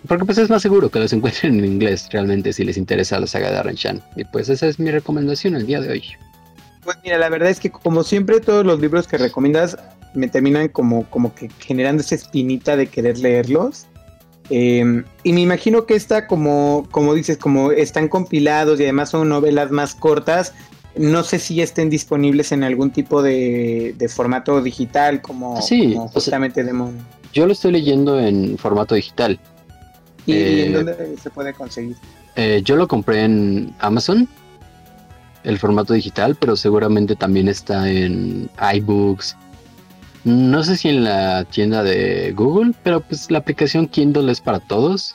Porque 0.07 0.25
pues 0.25 0.39
es 0.39 0.51
más 0.51 0.63
seguro 0.63 0.91
que 0.91 0.99
los 0.99 1.13
encuentren 1.15 1.59
en 1.59 1.65
inglés 1.65 2.09
realmente 2.11 2.53
si 2.53 2.65
les 2.65 2.77
interesa 2.77 3.19
la 3.21 3.27
saga 3.27 3.49
de 3.49 3.55
Darren 3.55 3.75
Shan. 3.77 4.03
Y 4.17 4.25
pues 4.25 4.49
esa 4.49 4.67
es 4.67 4.79
mi 4.79 4.91
recomendación 4.91 5.55
el 5.57 5.67
día 5.67 5.81
de 5.81 5.91
hoy. 5.93 6.05
Pues 6.85 6.99
mira, 7.03 7.19
la 7.19 7.29
verdad 7.29 7.51
es 7.51 7.59
que 7.61 7.71
como 7.71 8.05
siempre 8.05 8.41
todos 8.41 8.65
los 8.65 8.81
libros 8.81 9.09
que 9.09 9.19
recomiendas 9.19 9.77
me 10.15 10.29
terminan 10.29 10.69
como, 10.69 11.05
como 11.11 11.35
que 11.35 11.51
generando 11.59 12.01
esa 12.03 12.15
espinita 12.15 12.77
de 12.77 12.87
querer 12.87 13.19
leerlos. 13.19 13.87
Eh, 14.49 15.03
y 15.25 15.33
me 15.33 15.41
imagino 15.41 15.87
que 15.87 15.97
esta, 15.97 16.29
como, 16.29 16.87
como 16.93 17.15
dices, 17.15 17.37
como 17.37 17.73
están 17.73 18.07
compilados 18.09 18.79
y 18.79 18.85
además 18.85 19.11
son 19.11 19.29
novelas 19.29 19.73
más 19.73 19.97
cortas, 19.97 20.55
no 20.95 21.25
sé 21.25 21.41
si 21.41 21.61
estén 21.61 21.91
disponibles 21.91 22.53
en 22.53 22.63
algún 22.63 22.91
tipo 22.93 23.21
de, 23.23 23.95
de 23.99 24.09
formato 24.09 24.63
digital 24.63 25.21
como, 25.21 25.61
Sí, 25.61 25.93
como 25.95 26.05
o 26.05 26.09
sea- 26.09 26.15
justamente 26.15 26.63
Demon. 26.63 26.97
Yo 27.33 27.45
lo 27.47 27.53
estoy 27.53 27.73
leyendo 27.73 28.19
en 28.21 28.57
formato 28.57 28.95
digital. 28.95 29.39
¿Y 30.27 30.33
eh, 30.33 30.67
en 30.67 30.73
dónde 30.73 31.17
se 31.19 31.31
puede 31.31 31.53
conseguir? 31.55 31.97
Eh, 32.35 32.61
yo 32.65 32.77
lo 32.77 32.87
compré 32.89 33.25
en 33.25 33.75
Amazon, 33.79 34.29
el 35.45 35.59
formato 35.59 35.95
digital, 35.95 36.37
pero 36.39 36.57
seguramente 36.57 37.15
también 37.17 37.49
está 37.49 37.89
en 37.91 38.51
iBooks. 38.75 39.37
No 40.25 40.65
sé 40.65 40.77
si 40.77 40.89
en 40.89 41.05
la 41.05 41.45
tienda 41.45 41.83
de 41.85 42.33
Google, 42.35 42.73
pero 42.83 43.01
pues 43.01 43.31
la 43.31 43.39
aplicación 43.39 43.87
Kindle 43.87 44.31
es 44.33 44.41
para 44.41 44.59
todos. 44.59 45.15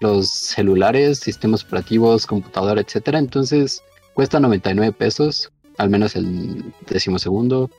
Los 0.00 0.28
celulares, 0.30 1.18
sistemas 1.20 1.64
operativos, 1.64 2.26
computadora, 2.26 2.80
etcétera. 2.80 3.18
Entonces 3.18 3.82
cuesta 4.14 4.40
99 4.40 4.92
pesos, 4.92 5.50
al 5.76 5.88
menos 5.90 6.16
el 6.16 6.72
decimosegundo. 6.88 7.70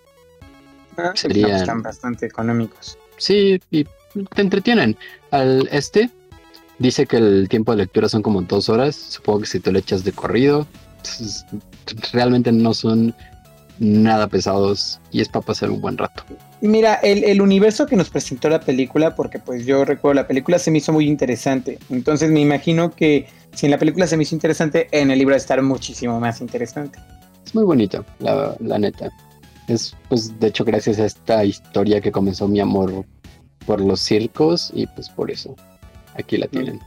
Ah, 0.98 1.12
serían- 1.16 1.50
no, 1.52 1.56
están 1.58 1.82
bastante 1.84 2.26
económicos. 2.26 2.98
Sí, 3.18 3.60
y 3.72 3.84
te 3.84 4.42
entretienen. 4.42 4.98
Al 5.32 5.68
este 5.72 6.10
dice 6.80 7.06
que 7.06 7.18
el 7.18 7.48
tiempo 7.50 7.72
de 7.72 7.80
lectura 7.80 8.10
son 8.10 8.22
como 8.22 8.42
dos 8.42 8.70
horas. 8.70 8.96
Supongo 8.96 9.42
que 9.42 9.46
si 9.46 9.60
te 9.60 9.72
lo 9.72 9.80
echas 9.80 10.04
de 10.04 10.12
corrido, 10.12 10.66
entonces, 10.98 11.46
realmente 12.12 12.52
no 12.52 12.74
son 12.74 13.14
nada 13.80 14.28
pesados 14.28 15.00
y 15.12 15.22
es 15.22 15.30
para 15.30 15.46
pasar 15.46 15.70
un 15.70 15.80
buen 15.80 15.98
rato. 15.98 16.24
Mira, 16.62 16.96
el, 16.96 17.24
el 17.24 17.42
universo 17.42 17.86
que 17.86 17.96
nos 17.96 18.10
presentó 18.10 18.50
la 18.50 18.60
película, 18.60 19.16
porque 19.16 19.40
pues 19.40 19.66
yo 19.66 19.86
recuerdo 19.86 20.16
la 20.16 20.28
película 20.28 20.60
se 20.60 20.72
me 20.72 20.80
hizo 20.80 20.92
muy 20.92 21.08
interesante. 21.08 21.80
Entonces 21.90 22.30
me 22.30 22.42
imagino 22.42 22.92
que 22.92 23.28
si 23.54 23.68
en 23.68 23.72
la 23.72 23.78
película 23.78 24.08
se 24.08 24.18
me 24.18 24.24
hizo 24.24 24.36
interesante, 24.36 24.88
en 24.92 25.12
el 25.12 25.20
libro 25.20 25.32
va 25.32 25.36
a 25.36 25.38
estar 25.38 25.62
muchísimo 25.62 26.20
más 26.20 26.42
interesante. 26.42 27.00
Es 27.46 27.56
muy 27.56 27.64
bonito, 27.64 28.04
la, 28.20 28.56
la 28.60 28.78
neta. 28.78 29.10
Es 29.68 29.96
pues 30.10 30.38
de 30.40 30.48
hecho 30.48 30.66
gracias 30.66 31.00
a 31.00 31.06
esta 31.06 31.46
historia 31.46 32.02
que 32.02 32.12
comenzó 32.12 32.48
mi 32.48 32.60
amor 32.60 33.06
por 33.66 33.80
los 33.80 34.02
circos 34.02 34.72
y 34.74 34.88
pues 34.88 35.10
por 35.10 35.32
eso 35.32 35.56
aquí 36.16 36.38
la 36.38 36.48
tienen. 36.48 36.80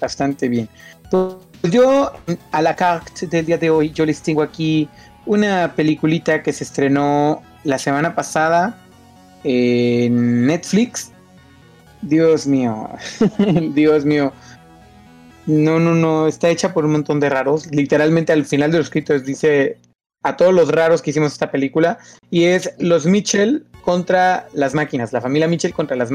Bastante 0.00 0.48
bien. 0.48 0.68
Pues 1.10 1.36
yo, 1.72 2.12
a 2.52 2.62
la 2.62 2.76
carte 2.76 3.26
del 3.26 3.46
día 3.46 3.58
de 3.58 3.70
hoy, 3.70 3.90
yo 3.90 4.04
les 4.04 4.22
tengo 4.22 4.42
aquí 4.42 4.88
una 5.24 5.74
peliculita 5.74 6.42
que 6.42 6.52
se 6.52 6.64
estrenó 6.64 7.42
la 7.64 7.78
semana 7.78 8.14
pasada 8.14 8.78
en 9.44 10.46
Netflix. 10.46 11.12
Dios 12.02 12.46
mío, 12.46 12.88
Dios 13.74 14.04
mío. 14.04 14.32
No, 15.46 15.78
no, 15.78 15.94
no, 15.94 16.26
está 16.26 16.48
hecha 16.48 16.74
por 16.74 16.84
un 16.84 16.92
montón 16.92 17.20
de 17.20 17.30
raros. 17.30 17.66
Literalmente 17.70 18.32
al 18.32 18.44
final 18.44 18.72
de 18.72 18.78
los 18.78 18.90
créditos 18.90 19.24
dice 19.24 19.78
a 20.22 20.36
todos 20.36 20.52
los 20.52 20.70
raros 20.72 21.02
que 21.02 21.10
hicimos 21.10 21.32
esta 21.32 21.52
película 21.52 21.98
y 22.30 22.44
es 22.44 22.72
los 22.78 23.06
Mitchell 23.06 23.64
contra 23.82 24.48
las 24.52 24.74
máquinas, 24.74 25.12
la 25.12 25.20
familia 25.20 25.46
Mitchell 25.46 25.72
contra 25.72 25.96
las, 25.96 26.10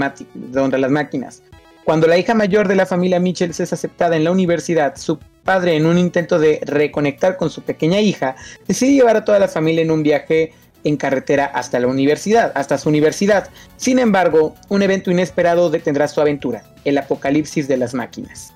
contra 0.54 0.78
las 0.78 0.92
máquinas. 0.92 1.42
Cuando 1.84 2.08
la 2.08 2.18
hija 2.18 2.34
mayor 2.34 2.68
de 2.68 2.76
la 2.76 2.86
familia 2.86 3.20
Mitchell 3.20 3.52
es 3.52 3.74
aceptada 3.74 4.16
en 4.16 4.24
la 4.24 4.32
universidad, 4.32 4.96
su 4.98 5.20
padre, 5.44 5.76
en 5.76 5.86
un 5.86 5.98
intento 5.98 6.40
de 6.40 6.62
reconectar 6.64 7.38
con 7.38 7.50
su 7.50 7.64
pequeña 7.64 8.00
hija, 8.00 8.36
decide 8.68 8.94
llevar 8.94 9.18
a 9.18 9.26
toda 9.26 9.40
la 9.40 9.48
familia 9.48 9.82
en 9.82 9.92
un 9.92 10.04
viaje 10.04 10.54
en 10.84 10.98
carretera 10.98 11.46
hasta 11.46 11.80
la 11.80 11.88
universidad, 11.88 12.52
hasta 12.56 12.78
su 12.78 12.90
universidad. 12.90 13.50
Sin 13.78 14.00
embargo, 14.00 14.56
un 14.70 14.82
evento 14.82 15.12
inesperado 15.12 15.70
detendrá 15.70 16.08
su 16.08 16.22
aventura, 16.22 16.64
el 16.86 16.98
apocalipsis 16.98 17.68
de 17.68 17.78
las 17.78 17.94
máquinas. 17.94 18.54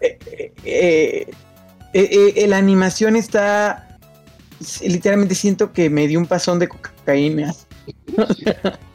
Eh, 0.00 0.18
eh, 0.64 1.26
eh, 1.92 2.46
la 2.48 2.58
animación 2.58 3.16
está... 3.16 3.98
Literalmente 4.82 5.34
siento 5.34 5.72
que 5.72 5.90
me 5.90 6.08
dio 6.08 6.18
un 6.18 6.26
pasón 6.26 6.58
de 6.58 6.68
cocaína. 6.68 7.54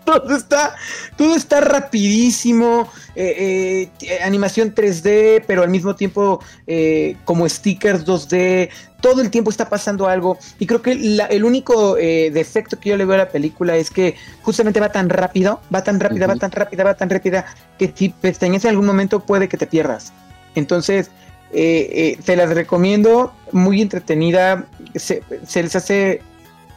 todo 0.04 0.36
está 0.36 0.74
todo 1.16 1.34
está 1.36 1.60
rapidísimo 1.60 2.90
eh, 3.14 3.88
eh, 4.02 4.18
animación 4.22 4.74
3D, 4.74 5.44
pero 5.46 5.62
al 5.62 5.68
mismo 5.70 5.94
tiempo 5.94 6.40
eh, 6.66 7.16
como 7.24 7.48
stickers 7.48 8.04
2D. 8.04 8.70
Todo 9.00 9.22
el 9.22 9.30
tiempo 9.30 9.50
está 9.50 9.68
pasando 9.70 10.08
algo. 10.08 10.36
Y 10.58 10.66
creo 10.66 10.82
que 10.82 10.94
la- 10.94 11.24
el 11.26 11.44
único 11.44 11.94
defecto 11.94 12.78
que 12.78 12.90
yo 12.90 12.96
le 12.98 13.06
veo 13.06 13.14
a 13.14 13.18
la 13.18 13.28
película 13.30 13.74
es 13.76 13.90
que 13.90 14.14
justamente 14.42 14.78
va 14.78 14.92
tan 14.92 15.08
rápido, 15.08 15.60
va 15.74 15.82
tan 15.82 15.98
rápida, 16.00 16.26
va 16.26 16.36
tan 16.36 16.50
rápida, 16.52 16.84
va 16.84 16.94
tan 16.94 17.08
rápida, 17.08 17.46
que 17.78 17.90
si 17.94 18.10
pestañas 18.10 18.64
en 18.64 18.70
algún 18.70 18.84
momento 18.84 19.20
puede 19.20 19.48
que 19.48 19.56
te 19.56 19.66
pierdas. 19.66 20.12
Entonces, 20.54 21.10
te 21.50 22.36
las 22.36 22.50
recomiendo, 22.50 23.32
muy 23.52 23.80
entretenida, 23.80 24.66
se, 24.94 25.22
se 25.46 25.62
les 25.62 25.74
hace 25.76 26.20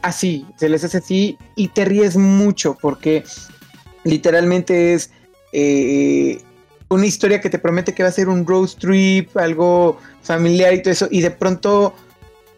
así, 0.04 0.46
se 0.58 0.70
les 0.70 0.84
hace 0.84 1.00
así 1.00 1.38
y 1.56 1.70
te 1.70 1.86
ríes 1.86 2.16
mucho 2.16 2.78
porque 2.80 3.24
literalmente 4.04 4.94
es 4.94 5.10
eh, 5.52 6.42
una 6.90 7.06
historia 7.06 7.42
que 7.42 7.50
te 7.50 7.58
promete 7.58 7.94
que 7.94 8.04
va 8.04 8.10
a 8.10 8.12
ser 8.12 8.30
un 8.30 8.46
road 8.46 8.70
trip, 8.80 9.36
algo 9.38 9.98
familiar 10.22 10.74
y 10.74 10.82
todo 10.82 10.92
eso, 10.92 11.08
y 11.10 11.22
de 11.22 11.32
pronto 11.32 11.96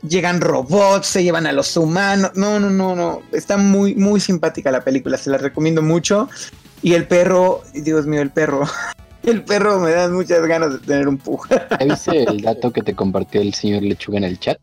llegan 0.08 0.42
robots, 0.42 1.08
se 1.08 1.24
llevan 1.24 1.48
a 1.48 1.52
los 1.52 1.76
humanos. 1.78 2.32
No, 2.36 2.60
no, 2.60 2.70
no, 2.70 2.96
no. 2.96 3.22
Está 3.32 3.58
muy, 3.58 3.96
muy 3.96 4.20
simpática 4.20 4.72
la 4.72 4.84
película, 4.84 5.18
se 5.18 5.30
la 5.30 5.38
recomiendo 5.38 5.82
mucho. 5.82 6.30
Y 6.82 6.94
el 6.94 7.08
perro, 7.08 7.64
Dios 7.74 8.06
mío, 8.06 8.22
el 8.22 8.32
perro. 8.32 8.64
El 9.24 9.44
perro 9.44 9.80
me 9.80 9.90
da 9.90 10.08
muchas 10.08 10.46
ganas 10.46 10.74
de 10.74 10.78
tener 10.78 11.08
un 11.08 11.18
pug. 11.18 11.48
¿Ya 11.50 11.84
viste 11.84 12.26
el 12.26 12.42
dato 12.42 12.72
que 12.72 12.84
te 12.84 12.94
compartió 12.94 13.42
el 13.42 13.56
señor 13.56 13.82
Lechuga 13.82 14.20
en 14.20 14.24
el 14.24 14.40
chat? 14.40 14.60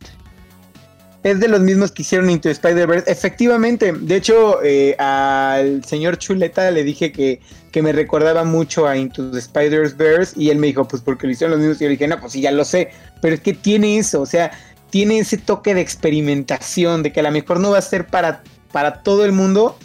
Es 1.22 1.38
de 1.38 1.46
los 1.46 1.60
mismos 1.60 1.92
que 1.92 2.02
hicieron 2.02 2.30
Into 2.30 2.50
Spider-Verse. 2.50 3.10
Efectivamente, 3.10 3.92
de 3.92 4.16
hecho, 4.16 4.60
eh, 4.62 4.96
al 4.98 5.84
señor 5.84 6.18
Chuleta 6.18 6.70
le 6.72 6.82
dije 6.82 7.12
que, 7.12 7.40
que 7.70 7.80
me 7.80 7.92
recordaba 7.92 8.42
mucho 8.42 8.88
a 8.88 8.96
Into 8.96 9.30
the 9.30 9.38
Spider-Verse 9.38 10.34
y 10.36 10.50
él 10.50 10.58
me 10.58 10.66
dijo, 10.66 10.86
pues 10.88 11.00
porque 11.00 11.28
lo 11.28 11.32
hicieron 11.32 11.52
los 11.52 11.60
mismos. 11.60 11.80
Y 11.80 11.84
yo 11.84 11.90
dije, 11.90 12.08
no, 12.08 12.18
pues 12.20 12.32
sí, 12.32 12.40
ya 12.40 12.50
lo 12.50 12.64
sé. 12.64 12.90
Pero 13.20 13.36
es 13.36 13.40
que 13.40 13.52
tiene 13.52 13.98
eso, 13.98 14.20
o 14.20 14.26
sea, 14.26 14.50
tiene 14.90 15.18
ese 15.20 15.38
toque 15.38 15.74
de 15.74 15.80
experimentación, 15.80 17.02
de 17.02 17.12
que 17.12 17.20
a 17.20 17.22
lo 17.22 17.30
mejor 17.30 17.60
no 17.60 17.70
va 17.70 17.78
a 17.78 17.82
ser 17.82 18.08
para, 18.08 18.42
para 18.72 19.02
todo 19.02 19.24
el 19.24 19.32
mundo, 19.32 19.78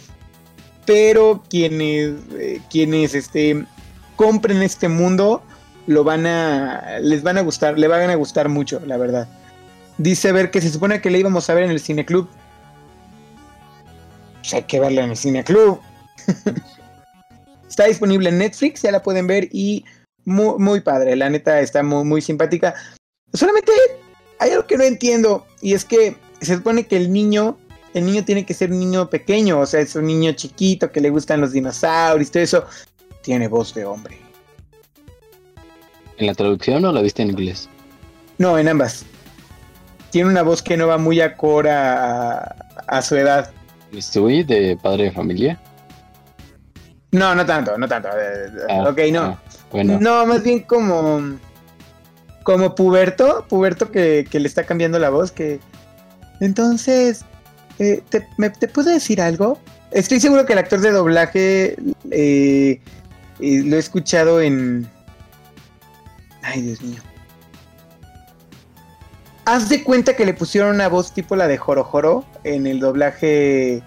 pero 0.84 1.42
quienes, 1.48 2.14
eh, 2.36 2.60
quienes 2.68 3.14
este, 3.14 3.64
compren 4.16 4.60
este 4.60 4.88
mundo 4.88 5.42
lo 5.86 6.04
van 6.04 6.26
a, 6.26 6.98
les 7.00 7.22
van 7.22 7.38
a 7.38 7.42
gustar, 7.42 7.78
le 7.78 7.88
van 7.88 8.10
a 8.10 8.16
gustar 8.16 8.48
mucho, 8.48 8.82
la 8.84 8.98
verdad. 8.98 9.28
Dice 9.98 10.32
ver 10.32 10.50
que 10.50 10.60
se 10.60 10.70
supone 10.70 11.00
que 11.00 11.10
le 11.10 11.18
íbamos 11.18 11.50
a 11.50 11.54
ver 11.54 11.64
en 11.64 11.70
el 11.70 11.80
cineclub. 11.80 12.28
Pues 14.40 14.54
hay 14.54 14.62
que 14.62 14.80
verla 14.80 15.04
en 15.04 15.10
el 15.10 15.16
cineclub. 15.16 15.80
está 17.68 17.84
disponible 17.84 18.28
en 18.30 18.38
Netflix, 18.38 18.82
ya 18.82 18.90
la 18.90 19.02
pueden 19.02 19.26
ver 19.26 19.48
y 19.52 19.84
muy, 20.24 20.58
muy 20.58 20.80
padre, 20.80 21.14
la 21.14 21.30
neta 21.30 21.60
está 21.60 21.82
muy, 21.82 22.04
muy 22.04 22.20
simpática. 22.20 22.74
Solamente 23.32 23.70
hay 24.40 24.50
algo 24.50 24.66
que 24.66 24.76
no 24.76 24.84
entiendo 24.84 25.46
y 25.60 25.74
es 25.74 25.84
que 25.84 26.16
se 26.40 26.56
supone 26.56 26.86
que 26.86 26.96
el 26.96 27.12
niño, 27.12 27.56
el 27.94 28.06
niño 28.06 28.24
tiene 28.24 28.44
que 28.44 28.54
ser 28.54 28.72
un 28.72 28.80
niño 28.80 29.08
pequeño, 29.08 29.60
o 29.60 29.66
sea, 29.66 29.80
es 29.80 29.94
un 29.94 30.06
niño 30.06 30.32
chiquito 30.32 30.90
que 30.90 31.00
le 31.00 31.10
gustan 31.10 31.40
los 31.40 31.52
dinosaurios, 31.52 32.30
todo 32.30 32.42
eso. 32.42 32.64
Tiene 33.22 33.46
voz 33.46 33.74
de 33.74 33.84
hombre. 33.84 34.18
¿En 36.16 36.26
la 36.26 36.34
traducción 36.34 36.84
o 36.84 36.92
la 36.92 37.00
viste 37.00 37.22
en 37.22 37.30
inglés? 37.30 37.68
No, 38.38 38.58
en 38.58 38.68
ambas. 38.68 39.04
Tiene 40.10 40.30
una 40.30 40.42
voz 40.42 40.62
que 40.62 40.76
no 40.76 40.86
va 40.86 40.98
muy 40.98 41.20
acorde 41.20 41.70
a, 41.70 42.54
a 42.86 43.02
su 43.02 43.16
edad. 43.16 43.50
¿Estuve 43.92 44.44
de 44.44 44.76
padre 44.82 45.04
de 45.04 45.12
familia? 45.12 45.58
No, 47.12 47.34
no 47.34 47.44
tanto, 47.46 47.76
no 47.78 47.88
tanto. 47.88 48.08
eh, 48.08 48.50
Ah, 48.70 48.84
ok, 48.88 48.98
no. 49.12 49.22
ah, 49.22 49.38
bueno, 49.72 49.98
No, 50.00 50.26
más 50.26 50.42
bien 50.42 50.60
como. 50.60 51.20
Como 52.42 52.74
puberto. 52.74 53.44
Puberto 53.48 53.90
que, 53.90 54.26
que 54.30 54.40
le 54.40 54.48
está 54.48 54.64
cambiando 54.64 54.98
la 54.98 55.10
voz. 55.10 55.32
Que. 55.32 55.60
Entonces. 56.40 57.24
eh, 57.78 58.02
¿te, 58.08 58.26
me- 58.36 58.50
¿Te 58.50 58.68
puedo 58.68 58.90
decir 58.90 59.20
algo? 59.20 59.58
Estoy 59.90 60.20
seguro 60.20 60.44
que 60.46 60.52
el 60.54 60.58
actor 60.58 60.80
de 60.80 60.90
doblaje. 60.90 61.76
eh, 62.10 62.80
eh, 63.40 63.62
lo 63.64 63.76
he 63.76 63.78
escuchado 63.78 64.40
en. 64.40 64.86
Ay, 66.42 66.62
Dios 66.62 66.80
mío. 66.82 67.00
Haz 69.48 69.70
de 69.70 69.82
cuenta 69.82 70.14
que 70.14 70.26
le 70.26 70.34
pusieron 70.34 70.74
una 70.74 70.88
voz 70.88 71.12
tipo 71.12 71.34
la 71.34 71.48
de 71.48 71.56
Joro 71.56 71.82
Joro 71.82 72.22
en 72.44 72.66
el 72.66 72.80
doblaje 72.80 73.82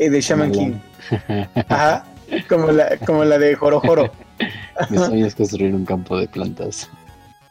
eh, 0.00 0.10
de 0.10 0.20
Shaman 0.20 0.50
King. 0.50 0.72
Ajá, 1.68 2.04
como 2.48 2.72
la, 2.72 2.96
como 3.06 3.24
la 3.24 3.38
de 3.38 3.54
Joro 3.54 3.78
Joro. 3.78 4.10
mi 4.90 4.98
sueño 4.98 5.26
es 5.26 5.36
construir 5.36 5.72
un 5.76 5.84
campo 5.84 6.18
de 6.18 6.26
plantas. 6.26 6.90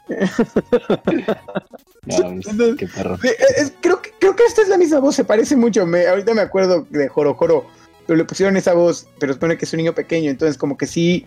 No, 2.06 2.16
pues, 2.42 2.76
qué 2.78 2.88
perro. 2.88 3.18
Es- 3.58 3.74
creo, 3.82 4.02
que, 4.02 4.12
creo 4.18 4.34
que 4.34 4.46
esta 4.46 4.62
es 4.62 4.70
la 4.70 4.78
misma 4.78 5.00
voz, 5.00 5.16
se 5.16 5.26
parece 5.26 5.58
mucho. 5.58 5.86
Me, 5.86 6.08
ahorita 6.08 6.34
me 6.34 6.42
acuerdo 6.42 6.88
de 6.90 7.10
Joro 7.10 7.34
Joro, 7.36 7.66
pero 8.06 8.16
le 8.16 8.24
pusieron 8.24 8.56
esa 8.56 8.74
voz, 8.74 9.08
pero 9.20 9.34
supone 9.34 9.58
que 9.58 9.66
es 9.66 9.74
un 9.74 9.78
niño 9.78 9.94
pequeño, 9.94 10.32
entonces 10.32 10.58
como 10.58 10.78
que 10.78 10.88
sí 10.88 11.26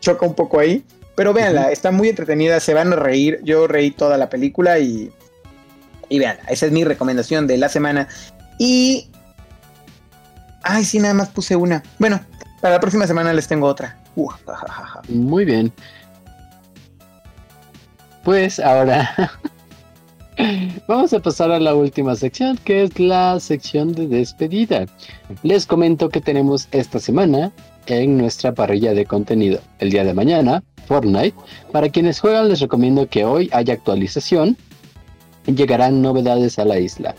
choca 0.00 0.24
un 0.24 0.34
poco 0.34 0.60
ahí. 0.60 0.82
Pero 1.14 1.32
véanla, 1.32 1.70
está 1.70 1.90
muy 1.90 2.08
entretenida, 2.08 2.58
se 2.60 2.74
van 2.74 2.92
a 2.92 2.96
reír. 2.96 3.40
Yo 3.44 3.66
reí 3.66 3.90
toda 3.90 4.18
la 4.18 4.28
película 4.28 4.78
y, 4.78 5.12
y 6.08 6.18
véanla. 6.18 6.42
Esa 6.48 6.66
es 6.66 6.72
mi 6.72 6.84
recomendación 6.84 7.46
de 7.46 7.58
la 7.58 7.68
semana. 7.68 8.08
Y... 8.58 9.10
Ay, 10.62 10.84
sí, 10.84 10.98
nada 10.98 11.14
más 11.14 11.28
puse 11.28 11.56
una. 11.56 11.82
Bueno, 11.98 12.20
para 12.60 12.74
la 12.74 12.80
próxima 12.80 13.06
semana 13.06 13.32
les 13.32 13.46
tengo 13.46 13.66
otra. 13.66 13.98
Uh, 14.16 14.28
ja, 14.28 14.38
ja, 14.46 14.66
ja, 14.66 14.86
ja. 14.86 15.02
Muy 15.08 15.44
bien. 15.44 15.72
Pues 18.24 18.58
ahora 18.58 19.30
vamos 20.88 21.12
a 21.12 21.20
pasar 21.20 21.50
a 21.50 21.60
la 21.60 21.74
última 21.74 22.16
sección, 22.16 22.56
que 22.64 22.84
es 22.84 22.98
la 22.98 23.38
sección 23.38 23.92
de 23.92 24.08
despedida. 24.08 24.86
Les 25.42 25.66
comento 25.66 26.08
que 26.08 26.22
tenemos 26.22 26.68
esta 26.72 26.98
semana 26.98 27.52
en 27.86 28.18
nuestra 28.18 28.54
parrilla 28.54 28.94
de 28.94 29.06
contenido. 29.06 29.60
El 29.78 29.90
día 29.90 30.04
de 30.04 30.14
mañana, 30.14 30.62
Fortnite. 30.86 31.34
Para 31.72 31.88
quienes 31.88 32.20
juegan, 32.20 32.48
les 32.48 32.60
recomiendo 32.60 33.08
que 33.08 33.24
hoy 33.24 33.48
haya 33.52 33.74
actualización 33.74 34.56
llegarán 35.46 36.02
novedades 36.02 36.58
a 36.58 36.64
la 36.64 36.78
isla. 36.78 37.14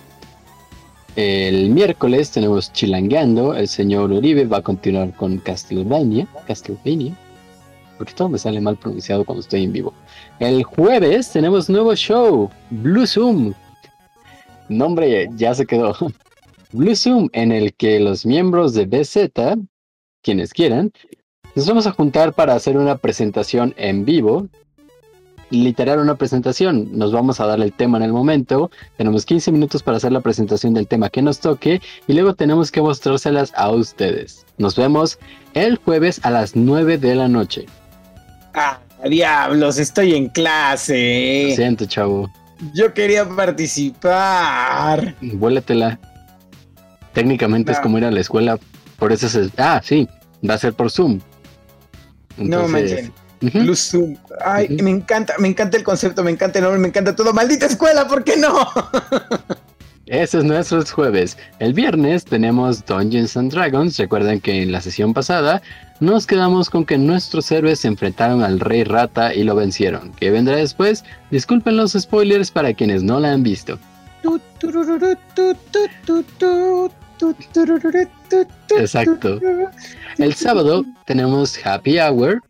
El 1.15 1.69
miércoles 1.69 2.31
tenemos 2.31 2.73
Chilangueando. 2.73 3.53
El 3.53 3.67
señor 3.67 4.11
Uribe 4.11 4.45
va 4.45 4.57
a 4.57 4.61
continuar 4.61 5.15
con 5.15 5.37
Castlevania. 5.37 6.27
Castlevania 6.47 7.15
porque 7.97 8.13
todo 8.13 8.29
me 8.29 8.37
sale 8.37 8.61
mal 8.61 8.77
pronunciado 8.77 9.25
cuando 9.25 9.41
estoy 9.41 9.63
en 9.63 9.73
vivo. 9.73 9.93
El 10.39 10.63
jueves 10.63 11.31
tenemos 11.31 11.69
nuevo 11.69 11.95
show, 11.95 12.49
Blue 12.69 13.07
Zoom. 13.07 13.53
Nombre 14.69 15.29
ya 15.35 15.53
se 15.53 15.65
quedó. 15.65 15.95
Blue 16.71 16.95
Zoom, 16.95 17.29
en 17.33 17.51
el 17.51 17.73
que 17.73 17.99
los 17.99 18.25
miembros 18.25 18.73
de 18.73 18.85
BZ, 18.85 19.31
quienes 20.25 20.51
quieran, 20.53 20.91
nos 21.55 21.67
vamos 21.67 21.85
a 21.85 21.91
juntar 21.91 22.33
para 22.33 22.55
hacer 22.55 22.77
una 22.77 22.97
presentación 22.97 23.73
en 23.77 24.03
vivo. 24.05 24.47
Literal 25.51 25.99
una 25.99 26.15
presentación. 26.15 26.89
Nos 26.97 27.11
vamos 27.11 27.39
a 27.39 27.45
dar 27.45 27.61
el 27.61 27.71
tema 27.71 27.97
en 27.99 28.03
el 28.03 28.11
momento. 28.11 28.71
Tenemos 28.97 29.25
15 29.25 29.51
minutos 29.51 29.83
para 29.83 29.97
hacer 29.97 30.11
la 30.11 30.21
presentación 30.21 30.73
del 30.73 30.87
tema 30.87 31.09
que 31.09 31.21
nos 31.21 31.39
toque 31.39 31.81
y 32.07 32.13
luego 32.13 32.33
tenemos 32.33 32.71
que 32.71 32.81
mostrárselas 32.81 33.53
a 33.55 33.69
ustedes. 33.69 34.43
Nos 34.57 34.75
vemos 34.75 35.19
el 35.53 35.77
jueves 35.77 36.19
a 36.23 36.31
las 36.31 36.55
9 36.55 36.97
de 36.97 37.13
la 37.15 37.27
noche. 37.27 37.67
Ah, 38.55 38.79
diablos, 39.07 39.77
estoy 39.77 40.15
en 40.15 40.29
clase. 40.29 41.45
Lo 41.51 41.55
siento, 41.55 41.85
chavo. 41.85 42.27
Yo 42.73 42.93
quería 42.95 43.29
participar. 43.29 45.13
Vuélatela. 45.21 45.99
Técnicamente 47.13 47.71
es 47.71 47.77
No. 47.77 47.83
como 47.83 47.97
ir 47.99 48.05
a 48.05 48.11
la 48.11 48.19
escuela. 48.21 48.57
Por 48.97 49.11
eso 49.11 49.27
es. 49.27 49.51
Ah, 49.57 49.79
sí. 49.83 50.07
Va 50.49 50.55
a 50.55 50.57
ser 50.57 50.73
por 50.73 50.91
Zoom. 50.91 51.19
No 52.37 52.67
manchen. 52.67 53.11
ujú, 53.41 53.59
Blue 53.59 53.75
Zoom. 53.75 54.15
Ay, 54.43 54.69
me 54.81 54.89
encanta, 54.89 55.35
me 55.39 55.47
encanta 55.47 55.77
el 55.77 55.83
concepto, 55.83 56.23
me 56.23 56.31
encanta 56.31 56.59
el 56.59 56.63
nombre, 56.63 56.81
me 56.81 56.87
encanta 56.89 57.15
todo. 57.15 57.33
¡Maldita 57.33 57.65
escuela! 57.65 58.07
¿Por 58.07 58.23
qué 58.23 58.37
no? 58.37 58.67
Ese 60.07 60.37
es 60.37 60.43
nuestro 60.43 60.85
jueves. 60.85 61.35
El 61.57 61.73
viernes 61.73 62.25
tenemos 62.25 62.85
Dungeons 62.85 63.35
and 63.37 63.51
Dragons. 63.51 63.97
Recuerden 63.97 64.39
que 64.39 64.61
en 64.61 64.71
la 64.71 64.79
sesión 64.79 65.15
pasada 65.15 65.63
nos 65.99 66.27
quedamos 66.27 66.69
con 66.69 66.85
que 66.85 66.99
nuestros 66.99 67.51
héroes 67.51 67.79
se 67.79 67.87
enfrentaron 67.87 68.43
al 68.43 68.59
Rey 68.59 68.83
Rata 68.83 69.33
y 69.33 69.43
lo 69.43 69.55
vencieron. 69.55 70.11
¿Qué 70.11 70.29
vendrá 70.29 70.57
después? 70.57 71.03
Disculpen 71.31 71.77
los 71.77 71.93
spoilers 71.93 72.51
para 72.51 72.75
quienes 72.75 73.01
no 73.01 73.19
la 73.19 73.31
han 73.31 73.41
visto. 73.41 73.79
Exacto. 78.77 79.39
El 80.17 80.33
sábado 80.33 80.85
tenemos 81.05 81.57
Happy 81.65 81.99
Hour, 81.99 82.41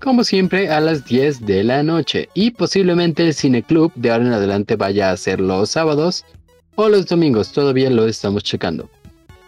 como 0.00 0.24
siempre 0.24 0.68
a 0.70 0.80
las 0.80 1.04
10 1.04 1.46
de 1.46 1.64
la 1.64 1.82
noche. 1.82 2.28
Y 2.34 2.50
posiblemente 2.50 3.26
el 3.26 3.34
Cine 3.34 3.62
Club 3.62 3.92
de 3.94 4.10
ahora 4.10 4.26
en 4.26 4.32
adelante 4.32 4.76
vaya 4.76 5.10
a 5.10 5.16
ser 5.16 5.40
los 5.40 5.70
sábados 5.70 6.24
o 6.76 6.88
los 6.88 7.06
domingos, 7.06 7.52
todavía 7.52 7.90
lo 7.90 8.06
estamos 8.06 8.44
checando. 8.44 8.88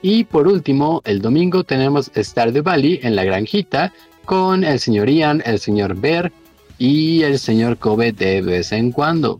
Y 0.02 0.24
por 0.24 0.48
último, 0.48 1.02
el 1.04 1.20
domingo 1.20 1.62
tenemos 1.62 2.10
Stardew 2.16 2.62
Valley 2.62 2.98
en 3.02 3.14
la 3.14 3.24
granjita 3.24 3.92
con 4.24 4.64
el 4.64 4.80
señor 4.80 5.08
Ian, 5.08 5.42
el 5.44 5.58
señor 5.58 5.94
Bear 5.94 6.32
y 6.78 7.22
el 7.22 7.38
señor 7.38 7.76
Kobe 7.78 8.12
de 8.12 8.42
vez 8.42 8.72
en 8.72 8.90
cuando. 8.90 9.38